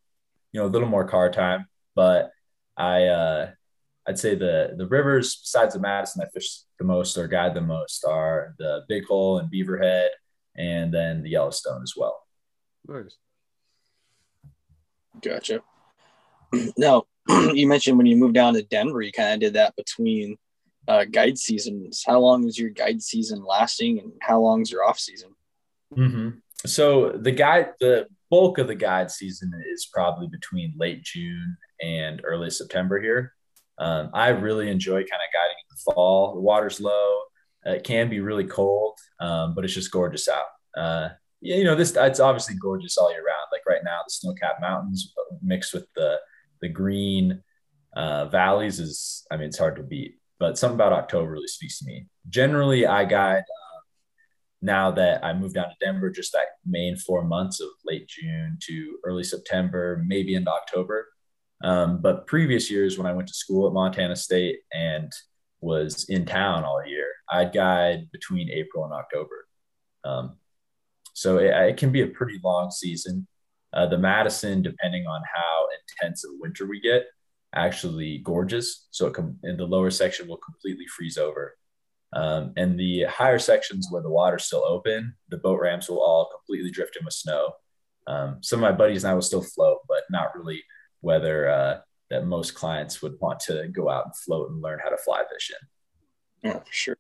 you 0.52 0.60
know, 0.60 0.68
a 0.68 0.74
little 0.74 0.88
more 0.88 1.08
car 1.08 1.30
time, 1.32 1.68
but 1.96 2.32
I, 2.78 3.06
uh, 3.06 3.52
I'd 4.08 4.20
say 4.20 4.36
the 4.36 4.76
the 4.78 4.86
rivers 4.88 5.36
besides 5.36 5.74
the 5.74 5.80
Madison 5.80 6.22
I 6.22 6.30
fish 6.30 6.60
the 6.78 6.86
most 6.86 7.18
or 7.18 7.28
guide 7.28 7.56
the 7.56 7.62
most 7.62 8.06
are 8.06 8.54
the 8.60 8.82
Big 8.88 9.06
Hole 9.06 9.40
and 9.40 9.52
Beaverhead, 9.52 10.10
and 10.56 10.94
then 10.94 11.24
the 11.24 11.32
Yellowstone 11.32 11.82
as 11.82 11.94
well. 11.98 12.22
Nice. 12.88 13.18
Gotcha. 15.22 15.62
Now, 16.78 17.04
you 17.54 17.68
mentioned 17.68 17.98
when 17.98 18.08
you 18.08 18.16
moved 18.16 18.36
down 18.36 18.54
to 18.54 18.64
Denver, 18.64 19.02
you 19.02 19.12
kind 19.12 19.34
of 19.34 19.40
did 19.40 19.54
that 19.54 19.76
between 19.76 20.38
uh, 20.88 21.06
guide 21.06 21.38
seasons. 21.38 22.04
How 22.06 22.20
long 22.20 22.48
is 22.48 22.58
your 22.58 22.70
guide 22.70 23.02
season 23.02 23.44
lasting, 23.44 24.00
and 24.00 24.12
how 24.22 24.40
long 24.40 24.62
is 24.62 24.72
your 24.72 24.84
off 24.84 25.00
season? 25.00 25.32
Mm-hmm. 25.96 26.30
So 26.66 27.10
the 27.12 27.32
guide, 27.32 27.74
the 27.80 28.08
bulk 28.30 28.58
of 28.58 28.68
the 28.68 28.76
guide 28.76 29.12
season 29.12 29.52
is 29.74 29.88
probably 29.92 30.28
between 30.28 30.74
late 30.78 31.04
June 31.04 31.58
and 31.82 32.22
early 32.24 32.50
September 32.50 33.00
here. 33.00 33.34
Um, 33.78 34.10
I 34.14 34.30
really 34.30 34.70
enjoy 34.70 34.98
kind 34.98 35.04
of 35.04 35.34
guiding 35.34 35.58
in 35.60 35.70
the 35.70 35.94
fall. 35.94 36.36
The 36.36 36.42
water's 36.42 36.80
low. 36.80 37.20
It 37.66 37.84
can 37.84 38.10
be 38.10 38.20
really 38.20 38.46
cold, 38.46 38.98
um, 39.20 39.56
but 39.56 39.66
it's 39.66 39.74
just 39.74 39.92
gorgeous 39.92 40.30
out. 40.30 40.46
Uh, 40.78 41.10
you 41.42 41.64
know, 41.64 41.76
this 41.76 41.96
it's 41.96 42.20
obviously 42.20 42.56
gorgeous 42.56 42.98
all 42.98 43.12
year 43.12 43.26
round. 43.26 43.48
Like 43.52 43.66
right 43.68 43.84
now, 43.84 44.00
the 44.06 44.12
snow-capped 44.12 44.62
mountains 44.62 45.14
mixed 45.42 45.74
with 45.74 45.88
the 45.96 46.20
the 46.62 46.70
green 46.70 47.44
uh, 47.96 48.26
valleys 48.26 48.80
is, 48.80 49.26
I 49.32 49.38
mean, 49.38 49.48
it's 49.48 49.58
hard 49.58 49.78
to 49.78 49.84
beat. 49.84 50.16
But 50.40 50.58
something 50.58 50.76
about 50.76 50.94
October 50.94 51.32
really 51.32 51.48
speaks 51.48 51.80
to 51.80 51.86
me. 51.86 52.08
Generally, 52.30 52.86
I 52.88 53.06
guide 53.06 53.40
uh, 53.40 53.80
now 54.62 54.92
that 54.92 55.24
I 55.24 55.34
moved 55.34 55.56
down 55.56 55.70
to 55.70 55.76
Denver, 55.86 56.10
just 56.10 56.34
that 56.34 56.48
main 56.66 56.98
four 56.98 57.24
months 57.24 57.62
of 57.62 57.70
late 57.86 58.08
June 58.08 58.58
to 58.64 58.98
early 59.06 59.24
September, 59.24 60.04
maybe 60.06 60.36
into 60.36 60.52
October. 60.52 61.08
Um, 61.64 62.02
but 62.02 62.28
previous 62.28 62.70
years 62.70 62.98
when 62.98 63.08
I 63.08 63.14
went 63.14 63.28
to 63.30 63.34
school 63.34 63.68
at 63.68 63.74
Montana 63.74 64.16
State 64.16 64.60
and 64.74 65.12
was 65.62 66.06
in 66.10 66.26
town 66.26 66.64
all 66.64 66.86
year, 66.86 67.08
I'd 67.30 67.54
guide 67.54 68.12
between 68.12 68.50
April 68.50 68.84
and 68.84 68.94
October. 68.94 69.48
Um, 70.04 70.38
so 71.14 71.38
it, 71.38 71.48
it, 71.48 71.78
can 71.78 71.92
be 71.92 72.02
a 72.02 72.08
pretty 72.08 72.40
long 72.44 72.72
season. 72.72 73.28
Uh, 73.76 73.86
the 73.86 73.98
Madison, 73.98 74.62
depending 74.62 75.06
on 75.06 75.22
how 75.34 75.68
intense 76.02 76.24
of 76.24 76.32
winter 76.40 76.66
we 76.66 76.80
get, 76.80 77.06
actually 77.54 78.20
gorges. 78.20 78.88
So 78.92 79.08
it 79.08 79.14
com- 79.14 79.38
in 79.44 79.58
the 79.58 79.66
lower 79.66 79.92
section 79.92 80.28
will 80.28 80.38
completely 80.38 80.86
freeze 80.88 81.18
over. 81.18 81.56
Um, 82.14 82.54
and 82.56 82.80
the 82.80 83.04
higher 83.04 83.40
sections 83.40 83.88
where 83.90 84.02
the 84.02 84.10
water's 84.10 84.46
still 84.46 84.64
open, 84.66 85.14
the 85.30 85.38
boat 85.38 85.60
ramps 85.60 85.90
will 85.90 86.02
all 86.02 86.30
completely 86.34 86.72
drift 86.72 86.96
in 86.98 87.04
with 87.04 87.14
snow. 87.14 87.54
Um, 88.08 88.38
some 88.42 88.64
of 88.64 88.72
my 88.72 88.72
buddies 88.72 89.04
and 89.04 89.12
I 89.12 89.14
will 89.14 89.22
still 89.22 89.42
float, 89.42 89.80
but 89.88 90.04
not 90.10 90.36
really 90.36 90.64
whether 91.02 91.50
uh, 91.50 91.80
that 92.10 92.26
most 92.26 92.56
clients 92.56 93.02
would 93.02 93.18
want 93.20 93.42
to 93.42 93.68
go 93.70 93.90
out 93.90 94.06
and 94.06 94.16
float 94.16 94.52
and 94.52 94.62
learn 94.62 94.80
how 94.82 94.90
to 94.90 94.98
fly 94.98 95.24
fish 95.32 95.52
in. 95.52 96.50
Yeah, 96.50 96.60
for 96.60 96.72
sure. 96.72 96.98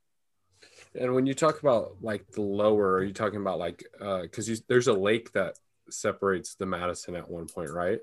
And 0.99 1.13
when 1.13 1.25
you 1.25 1.33
talk 1.33 1.59
about 1.59 1.97
like 2.01 2.25
the 2.31 2.41
lower, 2.41 2.95
are 2.95 3.03
you 3.03 3.13
talking 3.13 3.39
about 3.39 3.59
like 3.59 3.83
because 3.99 4.49
uh, 4.49 4.55
there's 4.67 4.87
a 4.87 4.93
lake 4.93 5.31
that 5.33 5.55
separates 5.89 6.55
the 6.55 6.65
Madison 6.65 7.15
at 7.15 7.29
one 7.29 7.47
point, 7.47 7.69
right? 7.71 7.99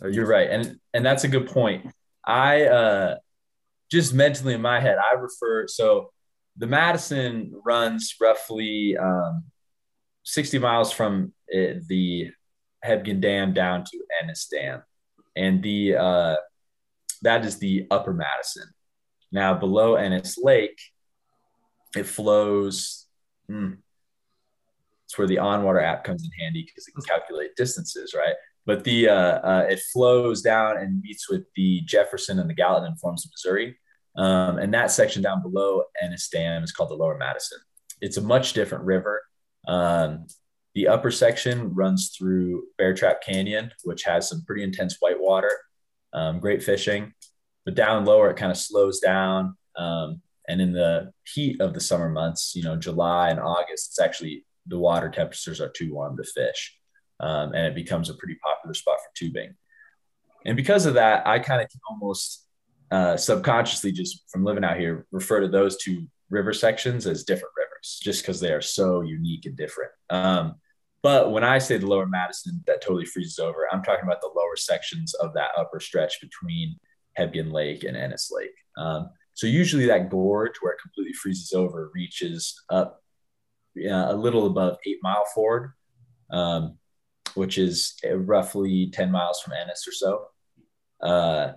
Are 0.00 0.08
you- 0.08 0.16
You're 0.16 0.26
right, 0.26 0.48
and 0.50 0.78
and 0.94 1.04
that's 1.04 1.24
a 1.24 1.28
good 1.28 1.48
point. 1.48 1.92
I 2.24 2.64
uh, 2.64 3.16
just 3.90 4.14
mentally 4.14 4.54
in 4.54 4.62
my 4.62 4.80
head, 4.80 4.96
I 4.98 5.14
refer 5.14 5.66
so 5.68 6.12
the 6.56 6.66
Madison 6.66 7.52
runs 7.64 8.14
roughly 8.20 8.96
um, 8.96 9.44
60 10.24 10.58
miles 10.58 10.92
from 10.92 11.32
it, 11.48 11.86
the 11.88 12.30
Hebgen 12.84 13.20
Dam 13.20 13.52
down 13.54 13.84
to 13.84 13.98
Ennis 14.22 14.46
Dam, 14.46 14.82
and 15.36 15.62
the 15.62 15.96
uh, 15.96 16.36
that 17.22 17.44
is 17.44 17.58
the 17.58 17.86
Upper 17.90 18.12
Madison. 18.12 18.64
Now 19.30 19.54
below 19.54 19.94
Ennis 19.96 20.36
Lake, 20.38 20.78
it 21.96 22.04
flows. 22.06 23.06
Hmm, 23.48 23.72
it's 25.12 25.18
where 25.18 25.28
the 25.28 25.36
OnWater 25.36 25.82
app 25.82 26.04
comes 26.04 26.24
in 26.24 26.30
handy 26.42 26.62
because 26.62 26.88
it 26.88 26.92
can 26.92 27.02
calculate 27.02 27.54
distances, 27.54 28.14
right? 28.16 28.34
But 28.64 28.82
the 28.82 29.10
uh, 29.10 29.14
uh, 29.14 29.66
it 29.68 29.82
flows 29.92 30.40
down 30.40 30.78
and 30.78 31.02
meets 31.02 31.28
with 31.28 31.42
the 31.54 31.82
Jefferson 31.82 32.38
and 32.38 32.48
the 32.48 32.54
Gallatin 32.54 32.88
and 32.88 32.98
forms 32.98 33.28
Missouri. 33.30 33.76
Um, 34.16 34.56
and 34.58 34.72
that 34.72 34.90
section 34.90 35.22
down 35.22 35.42
below 35.42 35.82
Ennis 36.00 36.30
Dam 36.30 36.62
is 36.62 36.72
called 36.72 36.88
the 36.88 36.94
Lower 36.94 37.18
Madison. 37.18 37.58
It's 38.00 38.16
a 38.16 38.22
much 38.22 38.54
different 38.54 38.84
river. 38.84 39.22
Um, 39.68 40.28
the 40.74 40.88
upper 40.88 41.10
section 41.10 41.74
runs 41.74 42.14
through 42.16 42.64
Bear 42.78 42.94
Trap 42.94 43.20
Canyon, 43.22 43.70
which 43.84 44.04
has 44.04 44.30
some 44.30 44.42
pretty 44.46 44.62
intense 44.62 44.96
whitewater, 45.00 45.52
um, 46.14 46.40
great 46.40 46.62
fishing. 46.62 47.12
But 47.66 47.74
down 47.74 48.06
lower, 48.06 48.30
it 48.30 48.38
kind 48.38 48.50
of 48.50 48.56
slows 48.56 48.98
down. 48.98 49.58
Um, 49.76 50.22
and 50.48 50.62
in 50.62 50.72
the 50.72 51.12
heat 51.34 51.60
of 51.60 51.74
the 51.74 51.80
summer 51.80 52.08
months, 52.08 52.54
you 52.56 52.62
know, 52.62 52.76
July 52.76 53.28
and 53.28 53.40
August, 53.40 53.90
it's 53.90 54.00
actually 54.00 54.46
the 54.66 54.78
water 54.78 55.10
temperatures 55.10 55.60
are 55.60 55.68
too 55.68 55.94
warm 55.94 56.16
to 56.16 56.24
fish. 56.24 56.76
Um, 57.20 57.52
and 57.54 57.66
it 57.66 57.74
becomes 57.74 58.10
a 58.10 58.14
pretty 58.14 58.36
popular 58.42 58.74
spot 58.74 58.98
for 58.98 59.10
tubing. 59.14 59.54
And 60.44 60.56
because 60.56 60.86
of 60.86 60.94
that, 60.94 61.26
I 61.26 61.38
kind 61.38 61.62
of 61.62 61.68
almost 61.88 62.46
uh, 62.92 63.16
subconsciously 63.16 63.90
just 63.90 64.24
from 64.30 64.44
living 64.44 64.64
out 64.64 64.78
here 64.78 65.06
refer 65.12 65.40
to 65.40 65.48
those 65.48 65.78
two 65.78 66.06
river 66.28 66.52
sections 66.52 67.06
as 67.06 67.24
different 67.24 67.54
rivers 67.56 67.98
just 68.02 68.22
because 68.22 68.38
they 68.38 68.52
are 68.52 68.60
so 68.60 69.00
unique 69.00 69.46
and 69.46 69.56
different 69.56 69.90
um, 70.10 70.56
but 71.02 71.32
when 71.32 71.42
i 71.42 71.56
say 71.56 71.78
the 71.78 71.86
lower 71.86 72.06
madison 72.06 72.62
that 72.66 72.82
totally 72.82 73.06
freezes 73.06 73.38
over 73.38 73.66
i'm 73.72 73.82
talking 73.82 74.04
about 74.04 74.20
the 74.20 74.30
lower 74.36 74.56
sections 74.56 75.14
of 75.14 75.32
that 75.32 75.52
upper 75.56 75.80
stretch 75.80 76.20
between 76.20 76.78
hebgen 77.18 77.50
lake 77.50 77.82
and 77.84 77.96
ennis 77.96 78.30
lake 78.30 78.54
um, 78.76 79.08
so 79.32 79.46
usually 79.46 79.86
that 79.86 80.10
gorge 80.10 80.56
where 80.60 80.74
it 80.74 80.80
completely 80.82 81.14
freezes 81.14 81.54
over 81.54 81.90
reaches 81.94 82.62
up 82.68 83.01
uh, 83.78 84.12
a 84.12 84.16
little 84.16 84.46
above 84.46 84.76
eight 84.86 84.98
mile 85.02 85.24
ford 85.34 85.72
um, 86.30 86.78
which 87.34 87.58
is 87.58 87.94
roughly 88.14 88.90
10 88.92 89.10
miles 89.10 89.40
from 89.40 89.54
ennis 89.54 89.86
or 89.86 89.92
so 89.92 90.26
uh, 91.02 91.52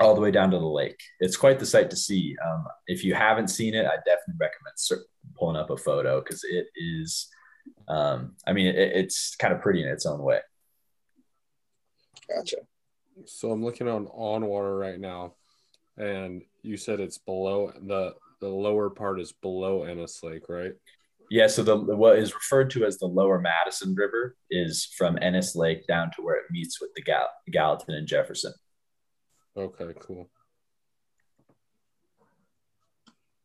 all 0.00 0.14
the 0.14 0.20
way 0.20 0.30
down 0.30 0.50
to 0.50 0.58
the 0.58 0.64
lake. 0.64 1.00
It's 1.20 1.36
quite 1.36 1.58
the 1.58 1.66
sight 1.66 1.90
to 1.90 1.96
see. 1.96 2.36
Um, 2.44 2.64
if 2.86 3.04
you 3.04 3.14
haven't 3.14 3.48
seen 3.48 3.74
it, 3.74 3.86
I 3.86 3.96
definitely 3.96 4.40
recommend 4.40 5.06
pulling 5.38 5.56
up 5.56 5.70
a 5.70 5.76
photo 5.76 6.20
because 6.20 6.44
it 6.44 6.66
is. 6.76 7.28
Um, 7.88 8.36
I 8.46 8.52
mean, 8.52 8.66
it, 8.66 8.76
it's 8.76 9.36
kind 9.36 9.54
of 9.54 9.62
pretty 9.62 9.82
in 9.82 9.88
its 9.88 10.06
own 10.06 10.20
way. 10.20 10.40
Gotcha. 12.28 12.58
So 13.26 13.50
I'm 13.50 13.64
looking 13.64 13.88
on 13.88 14.06
on 14.06 14.44
water 14.46 14.76
right 14.76 14.98
now, 14.98 15.34
and 15.96 16.42
you 16.62 16.76
said 16.76 17.00
it's 17.00 17.18
below 17.18 17.72
the 17.80 18.14
the 18.40 18.48
lower 18.48 18.90
part 18.90 19.20
is 19.20 19.32
below 19.32 19.84
Ennis 19.84 20.22
Lake, 20.22 20.48
right? 20.48 20.72
Yeah. 21.30 21.46
So 21.46 21.62
the 21.62 21.76
what 21.76 22.18
is 22.18 22.34
referred 22.34 22.70
to 22.70 22.84
as 22.84 22.98
the 22.98 23.06
Lower 23.06 23.40
Madison 23.40 23.94
River 23.94 24.36
is 24.50 24.88
from 24.96 25.18
Ennis 25.20 25.56
Lake 25.56 25.86
down 25.86 26.10
to 26.16 26.22
where 26.22 26.36
it 26.36 26.50
meets 26.50 26.80
with 26.80 26.90
the 26.94 27.02
Gal- 27.02 27.30
Gallatin 27.50 27.94
and 27.94 28.06
Jefferson. 28.06 28.52
Okay, 29.56 29.92
cool. 30.00 30.28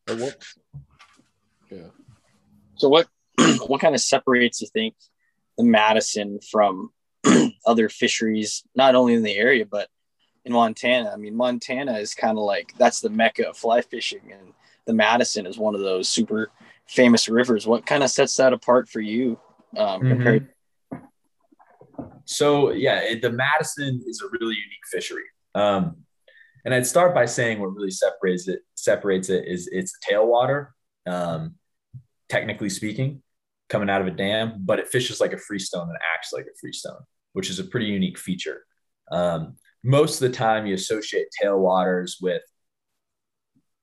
what? 0.07 0.43
Yeah. 1.71 1.89
So 2.75 2.89
what 2.89 3.07
what 3.67 3.81
kind 3.81 3.95
of 3.95 4.01
separates 4.01 4.61
you 4.61 4.67
think 4.67 4.95
the 5.57 5.63
Madison 5.63 6.39
from 6.51 6.91
other 7.65 7.89
fisheries, 7.89 8.63
not 8.75 8.95
only 8.95 9.13
in 9.13 9.23
the 9.23 9.35
area 9.35 9.65
but 9.65 9.89
in 10.45 10.53
Montana? 10.53 11.11
I 11.13 11.17
mean, 11.17 11.35
Montana 11.35 11.93
is 11.93 12.15
kind 12.15 12.37
of 12.37 12.43
like 12.43 12.73
that's 12.77 13.01
the 13.01 13.09
mecca 13.09 13.49
of 13.49 13.57
fly 13.57 13.81
fishing, 13.81 14.31
and 14.31 14.53
the 14.87 14.93
Madison 14.93 15.45
is 15.45 15.57
one 15.57 15.75
of 15.75 15.81
those 15.81 16.09
super 16.09 16.49
famous 16.89 17.29
rivers. 17.29 17.67
What 17.67 17.85
kind 17.85 18.03
of 18.03 18.09
sets 18.09 18.35
that 18.37 18.51
apart 18.51 18.89
for 18.89 18.99
you 18.99 19.39
um, 19.77 20.01
mm-hmm. 20.01 20.09
compared? 20.09 20.49
So 22.25 22.71
yeah, 22.71 22.99
it, 23.01 23.21
the 23.21 23.31
Madison 23.31 24.03
is 24.05 24.21
a 24.21 24.27
really 24.39 24.55
unique 24.55 24.85
fishery. 24.91 25.23
Um, 25.55 25.97
and 26.65 26.73
I'd 26.73 26.85
start 26.85 27.15
by 27.15 27.25
saying 27.25 27.59
what 27.59 27.73
really 27.73 27.91
separates 27.91 28.47
it 28.47 28.61
separates 28.75 29.29
it 29.29 29.47
is 29.47 29.69
it's 29.71 29.93
tailwater, 30.07 30.69
um, 31.07 31.55
technically 32.27 32.69
speaking, 32.69 33.21
coming 33.69 33.89
out 33.89 34.01
of 34.01 34.07
a 34.07 34.11
dam, 34.11 34.61
but 34.65 34.79
it 34.79 34.87
fishes 34.87 35.21
like 35.21 35.33
a 35.33 35.37
freestone 35.37 35.87
and 35.87 35.97
acts 36.15 36.33
like 36.33 36.45
a 36.45 36.57
freestone, 36.59 37.01
which 37.33 37.49
is 37.49 37.59
a 37.59 37.63
pretty 37.63 37.85
unique 37.85 38.17
feature. 38.17 38.63
Um, 39.11 39.55
most 39.83 40.21
of 40.21 40.29
the 40.29 40.35
time, 40.35 40.65
you 40.65 40.73
associate 40.73 41.27
tailwaters 41.41 42.15
with 42.21 42.41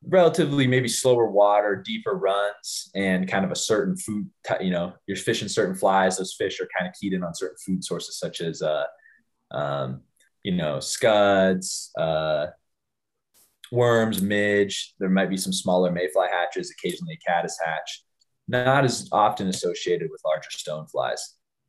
relatively 0.09 0.67
maybe 0.67 0.89
slower 0.89 1.31
water, 1.31 1.83
deeper 1.85 2.15
runs, 2.15 2.91
and 2.95 3.29
kind 3.29 3.45
of 3.45 3.51
a 3.51 3.57
certain 3.57 3.97
food. 3.97 4.29
You 4.61 4.71
know, 4.71 4.93
you're 5.07 5.17
fishing 5.17 5.49
certain 5.49 5.75
flies. 5.75 6.19
Those 6.19 6.35
fish 6.35 6.61
are 6.61 6.69
kind 6.77 6.89
of 6.89 6.95
keyed 6.99 7.13
in 7.13 7.25
on 7.25 7.35
certain 7.35 7.57
food 7.65 7.85
sources, 7.85 8.19
such 8.19 8.41
as, 8.41 8.63
uh, 8.63 8.85
um, 9.51 10.03
you 10.43 10.53
know, 10.53 10.81
scuds, 10.81 11.91
uh, 11.99 12.47
worms, 13.73 14.23
midge. 14.23 14.95
There 15.01 15.09
might 15.09 15.31
be 15.31 15.37
some 15.37 15.53
smaller 15.53 15.91
mayfly 15.91 16.29
hatches, 16.31 16.71
occasionally 16.71 17.19
a 17.21 17.31
caddis 17.31 17.59
hatch. 17.65 18.05
Not 18.49 18.85
as 18.85 19.09
often 19.11 19.49
associated 19.49 20.09
with 20.11 20.23
larger 20.25 20.51
stoneflies. 20.51 21.21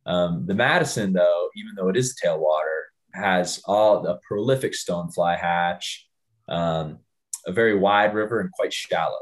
Um, 0.06 0.46
the 0.46 0.54
Madison, 0.54 1.12
though, 1.12 1.48
even 1.56 1.74
though 1.74 1.88
it 1.88 1.96
is 1.96 2.16
tailwater, 2.24 2.82
has 3.14 3.60
all 3.64 4.06
a 4.06 4.20
prolific 4.26 4.72
stonefly 4.72 5.38
hatch, 5.38 6.08
um, 6.48 7.00
a 7.48 7.52
very 7.52 7.74
wide 7.74 8.14
river, 8.14 8.40
and 8.40 8.52
quite 8.52 8.72
shallow 8.72 9.18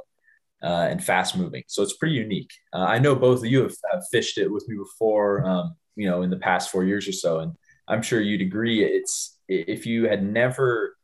uh, 0.62 0.88
and 0.90 1.02
fast 1.02 1.36
moving. 1.36 1.62
So 1.68 1.82
it's 1.82 1.96
pretty 1.96 2.16
unique. 2.16 2.50
Uh, 2.72 2.84
I 2.84 2.98
know 2.98 3.14
both 3.14 3.40
of 3.40 3.46
you 3.46 3.62
have, 3.62 3.74
have, 3.92 4.04
fished 4.10 4.36
it 4.38 4.50
with 4.50 4.68
me 4.68 4.76
before, 4.76 5.46
um, 5.46 5.76
you 5.94 6.08
know, 6.08 6.22
in 6.22 6.30
the 6.30 6.36
past 6.36 6.70
four 6.70 6.84
years 6.84 7.06
or 7.08 7.12
so, 7.12 7.40
and 7.40 7.52
I'm 7.88 8.02
sure 8.02 8.20
you'd 8.20 8.40
agree. 8.42 8.84
It's 8.84 9.38
if 9.48 9.86
you 9.86 10.08
had 10.08 10.24
never 10.24 10.96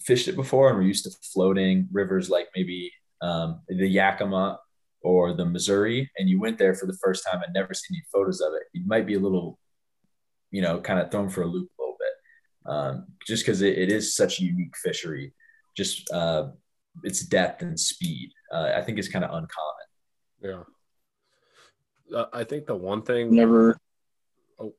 fished 0.00 0.28
it 0.28 0.36
before 0.36 0.68
and 0.68 0.78
we're 0.78 0.84
used 0.84 1.04
to 1.04 1.10
floating 1.32 1.88
rivers 1.92 2.30
like 2.30 2.48
maybe 2.54 2.92
um, 3.20 3.60
the 3.68 3.88
Yakima 3.88 4.58
or 5.02 5.32
the 5.32 5.44
Missouri, 5.44 6.10
and 6.18 6.28
you 6.28 6.40
went 6.40 6.58
there 6.58 6.74
for 6.74 6.86
the 6.86 6.98
first 7.02 7.24
time 7.24 7.42
and 7.42 7.52
never 7.54 7.72
seen 7.72 7.96
any 7.96 8.04
photos 8.12 8.40
of 8.40 8.52
it, 8.54 8.64
you 8.72 8.82
might 8.86 9.06
be 9.06 9.14
a 9.14 9.18
little, 9.20 9.58
you 10.50 10.60
know, 10.60 10.80
kind 10.80 10.98
of 10.98 11.10
thrown 11.10 11.28
for 11.28 11.42
a 11.42 11.46
loop 11.46 11.70
a 11.78 11.82
little 11.82 11.96
bit, 11.98 12.72
um, 12.72 13.06
just 13.26 13.44
because 13.44 13.62
it, 13.62 13.78
it 13.78 13.90
is 13.90 14.16
such 14.16 14.40
a 14.40 14.44
unique 14.44 14.76
fishery. 14.76 15.32
Just 15.78 16.10
uh, 16.10 16.48
its 17.04 17.20
depth 17.20 17.62
and 17.62 17.78
speed, 17.78 18.32
uh, 18.52 18.72
I 18.74 18.82
think 18.82 18.98
is 18.98 19.08
kind 19.08 19.24
of 19.24 19.30
uncommon. 19.30 20.66
Yeah, 22.10 22.18
uh, 22.18 22.26
I 22.32 22.42
think 22.42 22.66
the 22.66 22.74
one 22.74 23.02
thing 23.02 23.32
never. 23.32 23.78
Oh, 24.58 24.74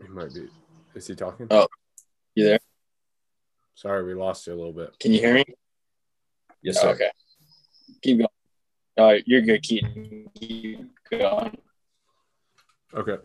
he 0.00 0.08
might 0.08 0.32
be. 0.32 0.48
Is 0.94 1.06
he 1.06 1.14
talking? 1.14 1.48
Oh, 1.50 1.66
you 2.34 2.44
there? 2.44 2.60
Sorry, 3.74 4.04
we 4.04 4.14
lost 4.14 4.46
you 4.46 4.54
a 4.54 4.56
little 4.56 4.72
bit. 4.72 4.98
Can 4.98 5.12
you 5.12 5.20
hear 5.20 5.34
me? 5.34 5.44
Yes, 6.62 6.80
sir. 6.80 6.88
Okay. 6.92 7.10
Keep 8.00 8.18
going. 8.20 8.28
All 8.96 9.04
right, 9.04 9.22
you're 9.26 9.42
good. 9.42 9.62
Keep, 9.62 9.84
keep 10.32 10.80
going. 11.10 11.58
Okay. 12.94 13.18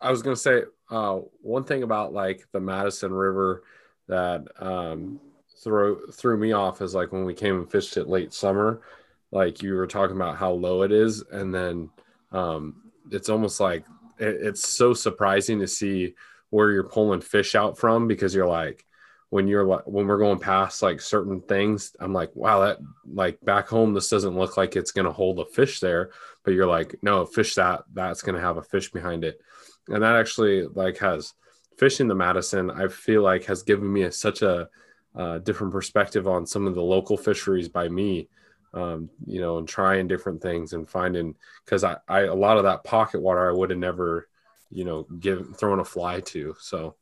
I 0.00 0.10
was 0.10 0.22
gonna 0.22 0.34
say 0.34 0.62
uh, 0.90 1.18
one 1.42 1.64
thing 1.64 1.82
about 1.82 2.14
like 2.14 2.46
the 2.52 2.60
Madison 2.60 3.12
River 3.12 3.64
that 4.08 4.44
um, 4.58 5.20
threw 5.62 6.06
threw 6.12 6.36
me 6.36 6.52
off 6.52 6.82
is 6.82 6.94
like 6.94 7.12
when 7.12 7.24
we 7.24 7.34
came 7.34 7.56
and 7.56 7.70
fished 7.70 7.96
it 7.96 8.08
late 8.08 8.32
summer, 8.32 8.82
like 9.30 9.62
you 9.62 9.74
were 9.74 9.86
talking 9.86 10.16
about 10.16 10.36
how 10.36 10.52
low 10.52 10.82
it 10.82 10.92
is, 10.92 11.22
and 11.30 11.54
then 11.54 11.90
um, 12.32 12.90
it's 13.10 13.28
almost 13.28 13.60
like 13.60 13.84
it, 14.18 14.36
it's 14.42 14.68
so 14.68 14.94
surprising 14.94 15.60
to 15.60 15.66
see 15.66 16.14
where 16.50 16.70
you're 16.70 16.84
pulling 16.84 17.20
fish 17.20 17.54
out 17.54 17.78
from 17.78 18.06
because 18.06 18.34
you're 18.34 18.46
like, 18.46 18.84
when 19.30 19.48
you're 19.48 19.64
like 19.64 19.86
when 19.86 20.06
we're 20.06 20.18
going 20.18 20.38
past 20.38 20.80
like 20.80 21.00
certain 21.00 21.40
things 21.40 21.96
i'm 21.98 22.12
like 22.12 22.30
wow 22.36 22.60
that 22.60 22.78
like 23.12 23.40
back 23.44 23.66
home 23.66 23.92
this 23.92 24.08
doesn't 24.08 24.38
look 24.38 24.56
like 24.56 24.76
it's 24.76 24.92
going 24.92 25.06
to 25.06 25.10
hold 25.10 25.40
a 25.40 25.44
fish 25.44 25.80
there. 25.80 26.10
But 26.44 26.54
you're 26.54 26.68
like 26.68 26.94
no 27.02 27.24
fish 27.26 27.54
that 27.56 27.82
that's 27.92 28.22
going 28.22 28.36
to 28.36 28.40
have 28.40 28.58
a 28.58 28.62
fish 28.62 28.92
behind 28.92 29.24
it. 29.24 29.40
And 29.88 30.02
that 30.02 30.16
actually 30.16 30.66
like 30.66 30.98
has 30.98 31.32
fishing 31.78 32.08
the 32.08 32.14
madison 32.14 32.70
i 32.70 32.88
feel 32.88 33.22
like 33.22 33.44
has 33.44 33.62
given 33.62 33.92
me 33.92 34.02
a, 34.02 34.12
such 34.12 34.42
a 34.42 34.68
uh, 35.16 35.38
different 35.38 35.72
perspective 35.72 36.26
on 36.26 36.44
some 36.44 36.66
of 36.66 36.74
the 36.74 36.82
local 36.82 37.16
fisheries 37.16 37.68
by 37.68 37.88
me 37.88 38.28
um, 38.72 39.08
you 39.26 39.40
know 39.40 39.58
and 39.58 39.68
trying 39.68 40.08
different 40.08 40.42
things 40.42 40.72
and 40.72 40.88
finding 40.88 41.34
because 41.64 41.84
I, 41.84 41.96
I 42.08 42.22
a 42.22 42.34
lot 42.34 42.56
of 42.56 42.64
that 42.64 42.82
pocket 42.82 43.20
water 43.20 43.48
i 43.48 43.52
would 43.52 43.70
have 43.70 43.78
never 43.78 44.28
you 44.70 44.84
know 44.84 45.06
give 45.20 45.56
thrown 45.56 45.78
a 45.78 45.84
fly 45.84 46.20
to 46.20 46.56
so 46.58 46.96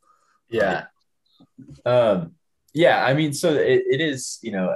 yeah 0.49 0.85
um, 1.85 2.35
yeah, 2.73 3.05
I 3.05 3.13
mean, 3.13 3.33
so 3.33 3.53
it, 3.53 3.83
it 3.87 4.01
is, 4.01 4.39
you 4.41 4.51
know, 4.51 4.75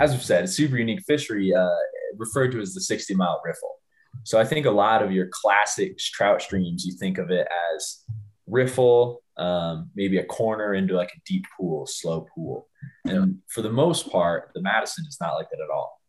as 0.00 0.12
we've 0.12 0.22
said, 0.22 0.48
super 0.48 0.76
unique 0.76 1.02
fishery, 1.06 1.54
uh, 1.54 1.68
referred 2.16 2.52
to 2.52 2.60
as 2.60 2.74
the 2.74 2.80
60 2.80 3.14
mile 3.14 3.42
riffle. 3.44 3.74
So 4.22 4.38
I 4.38 4.44
think 4.44 4.66
a 4.66 4.70
lot 4.70 5.02
of 5.02 5.10
your 5.10 5.28
classic 5.32 5.98
trout 5.98 6.40
streams, 6.40 6.84
you 6.84 6.94
think 6.96 7.18
of 7.18 7.30
it 7.30 7.48
as 7.74 8.04
riffle, 8.46 9.22
um, 9.36 9.90
maybe 9.94 10.18
a 10.18 10.24
corner 10.24 10.74
into 10.74 10.94
like 10.94 11.12
a 11.14 11.20
deep 11.26 11.44
pool, 11.56 11.86
slow 11.86 12.26
pool. 12.34 12.68
And 13.04 13.14
yeah. 13.14 13.32
for 13.48 13.62
the 13.62 13.70
most 13.70 14.10
part, 14.10 14.50
the 14.54 14.62
Madison 14.62 15.04
is 15.08 15.18
not 15.20 15.34
like 15.34 15.48
that 15.50 15.62
at 15.62 15.70
all. 15.70 16.00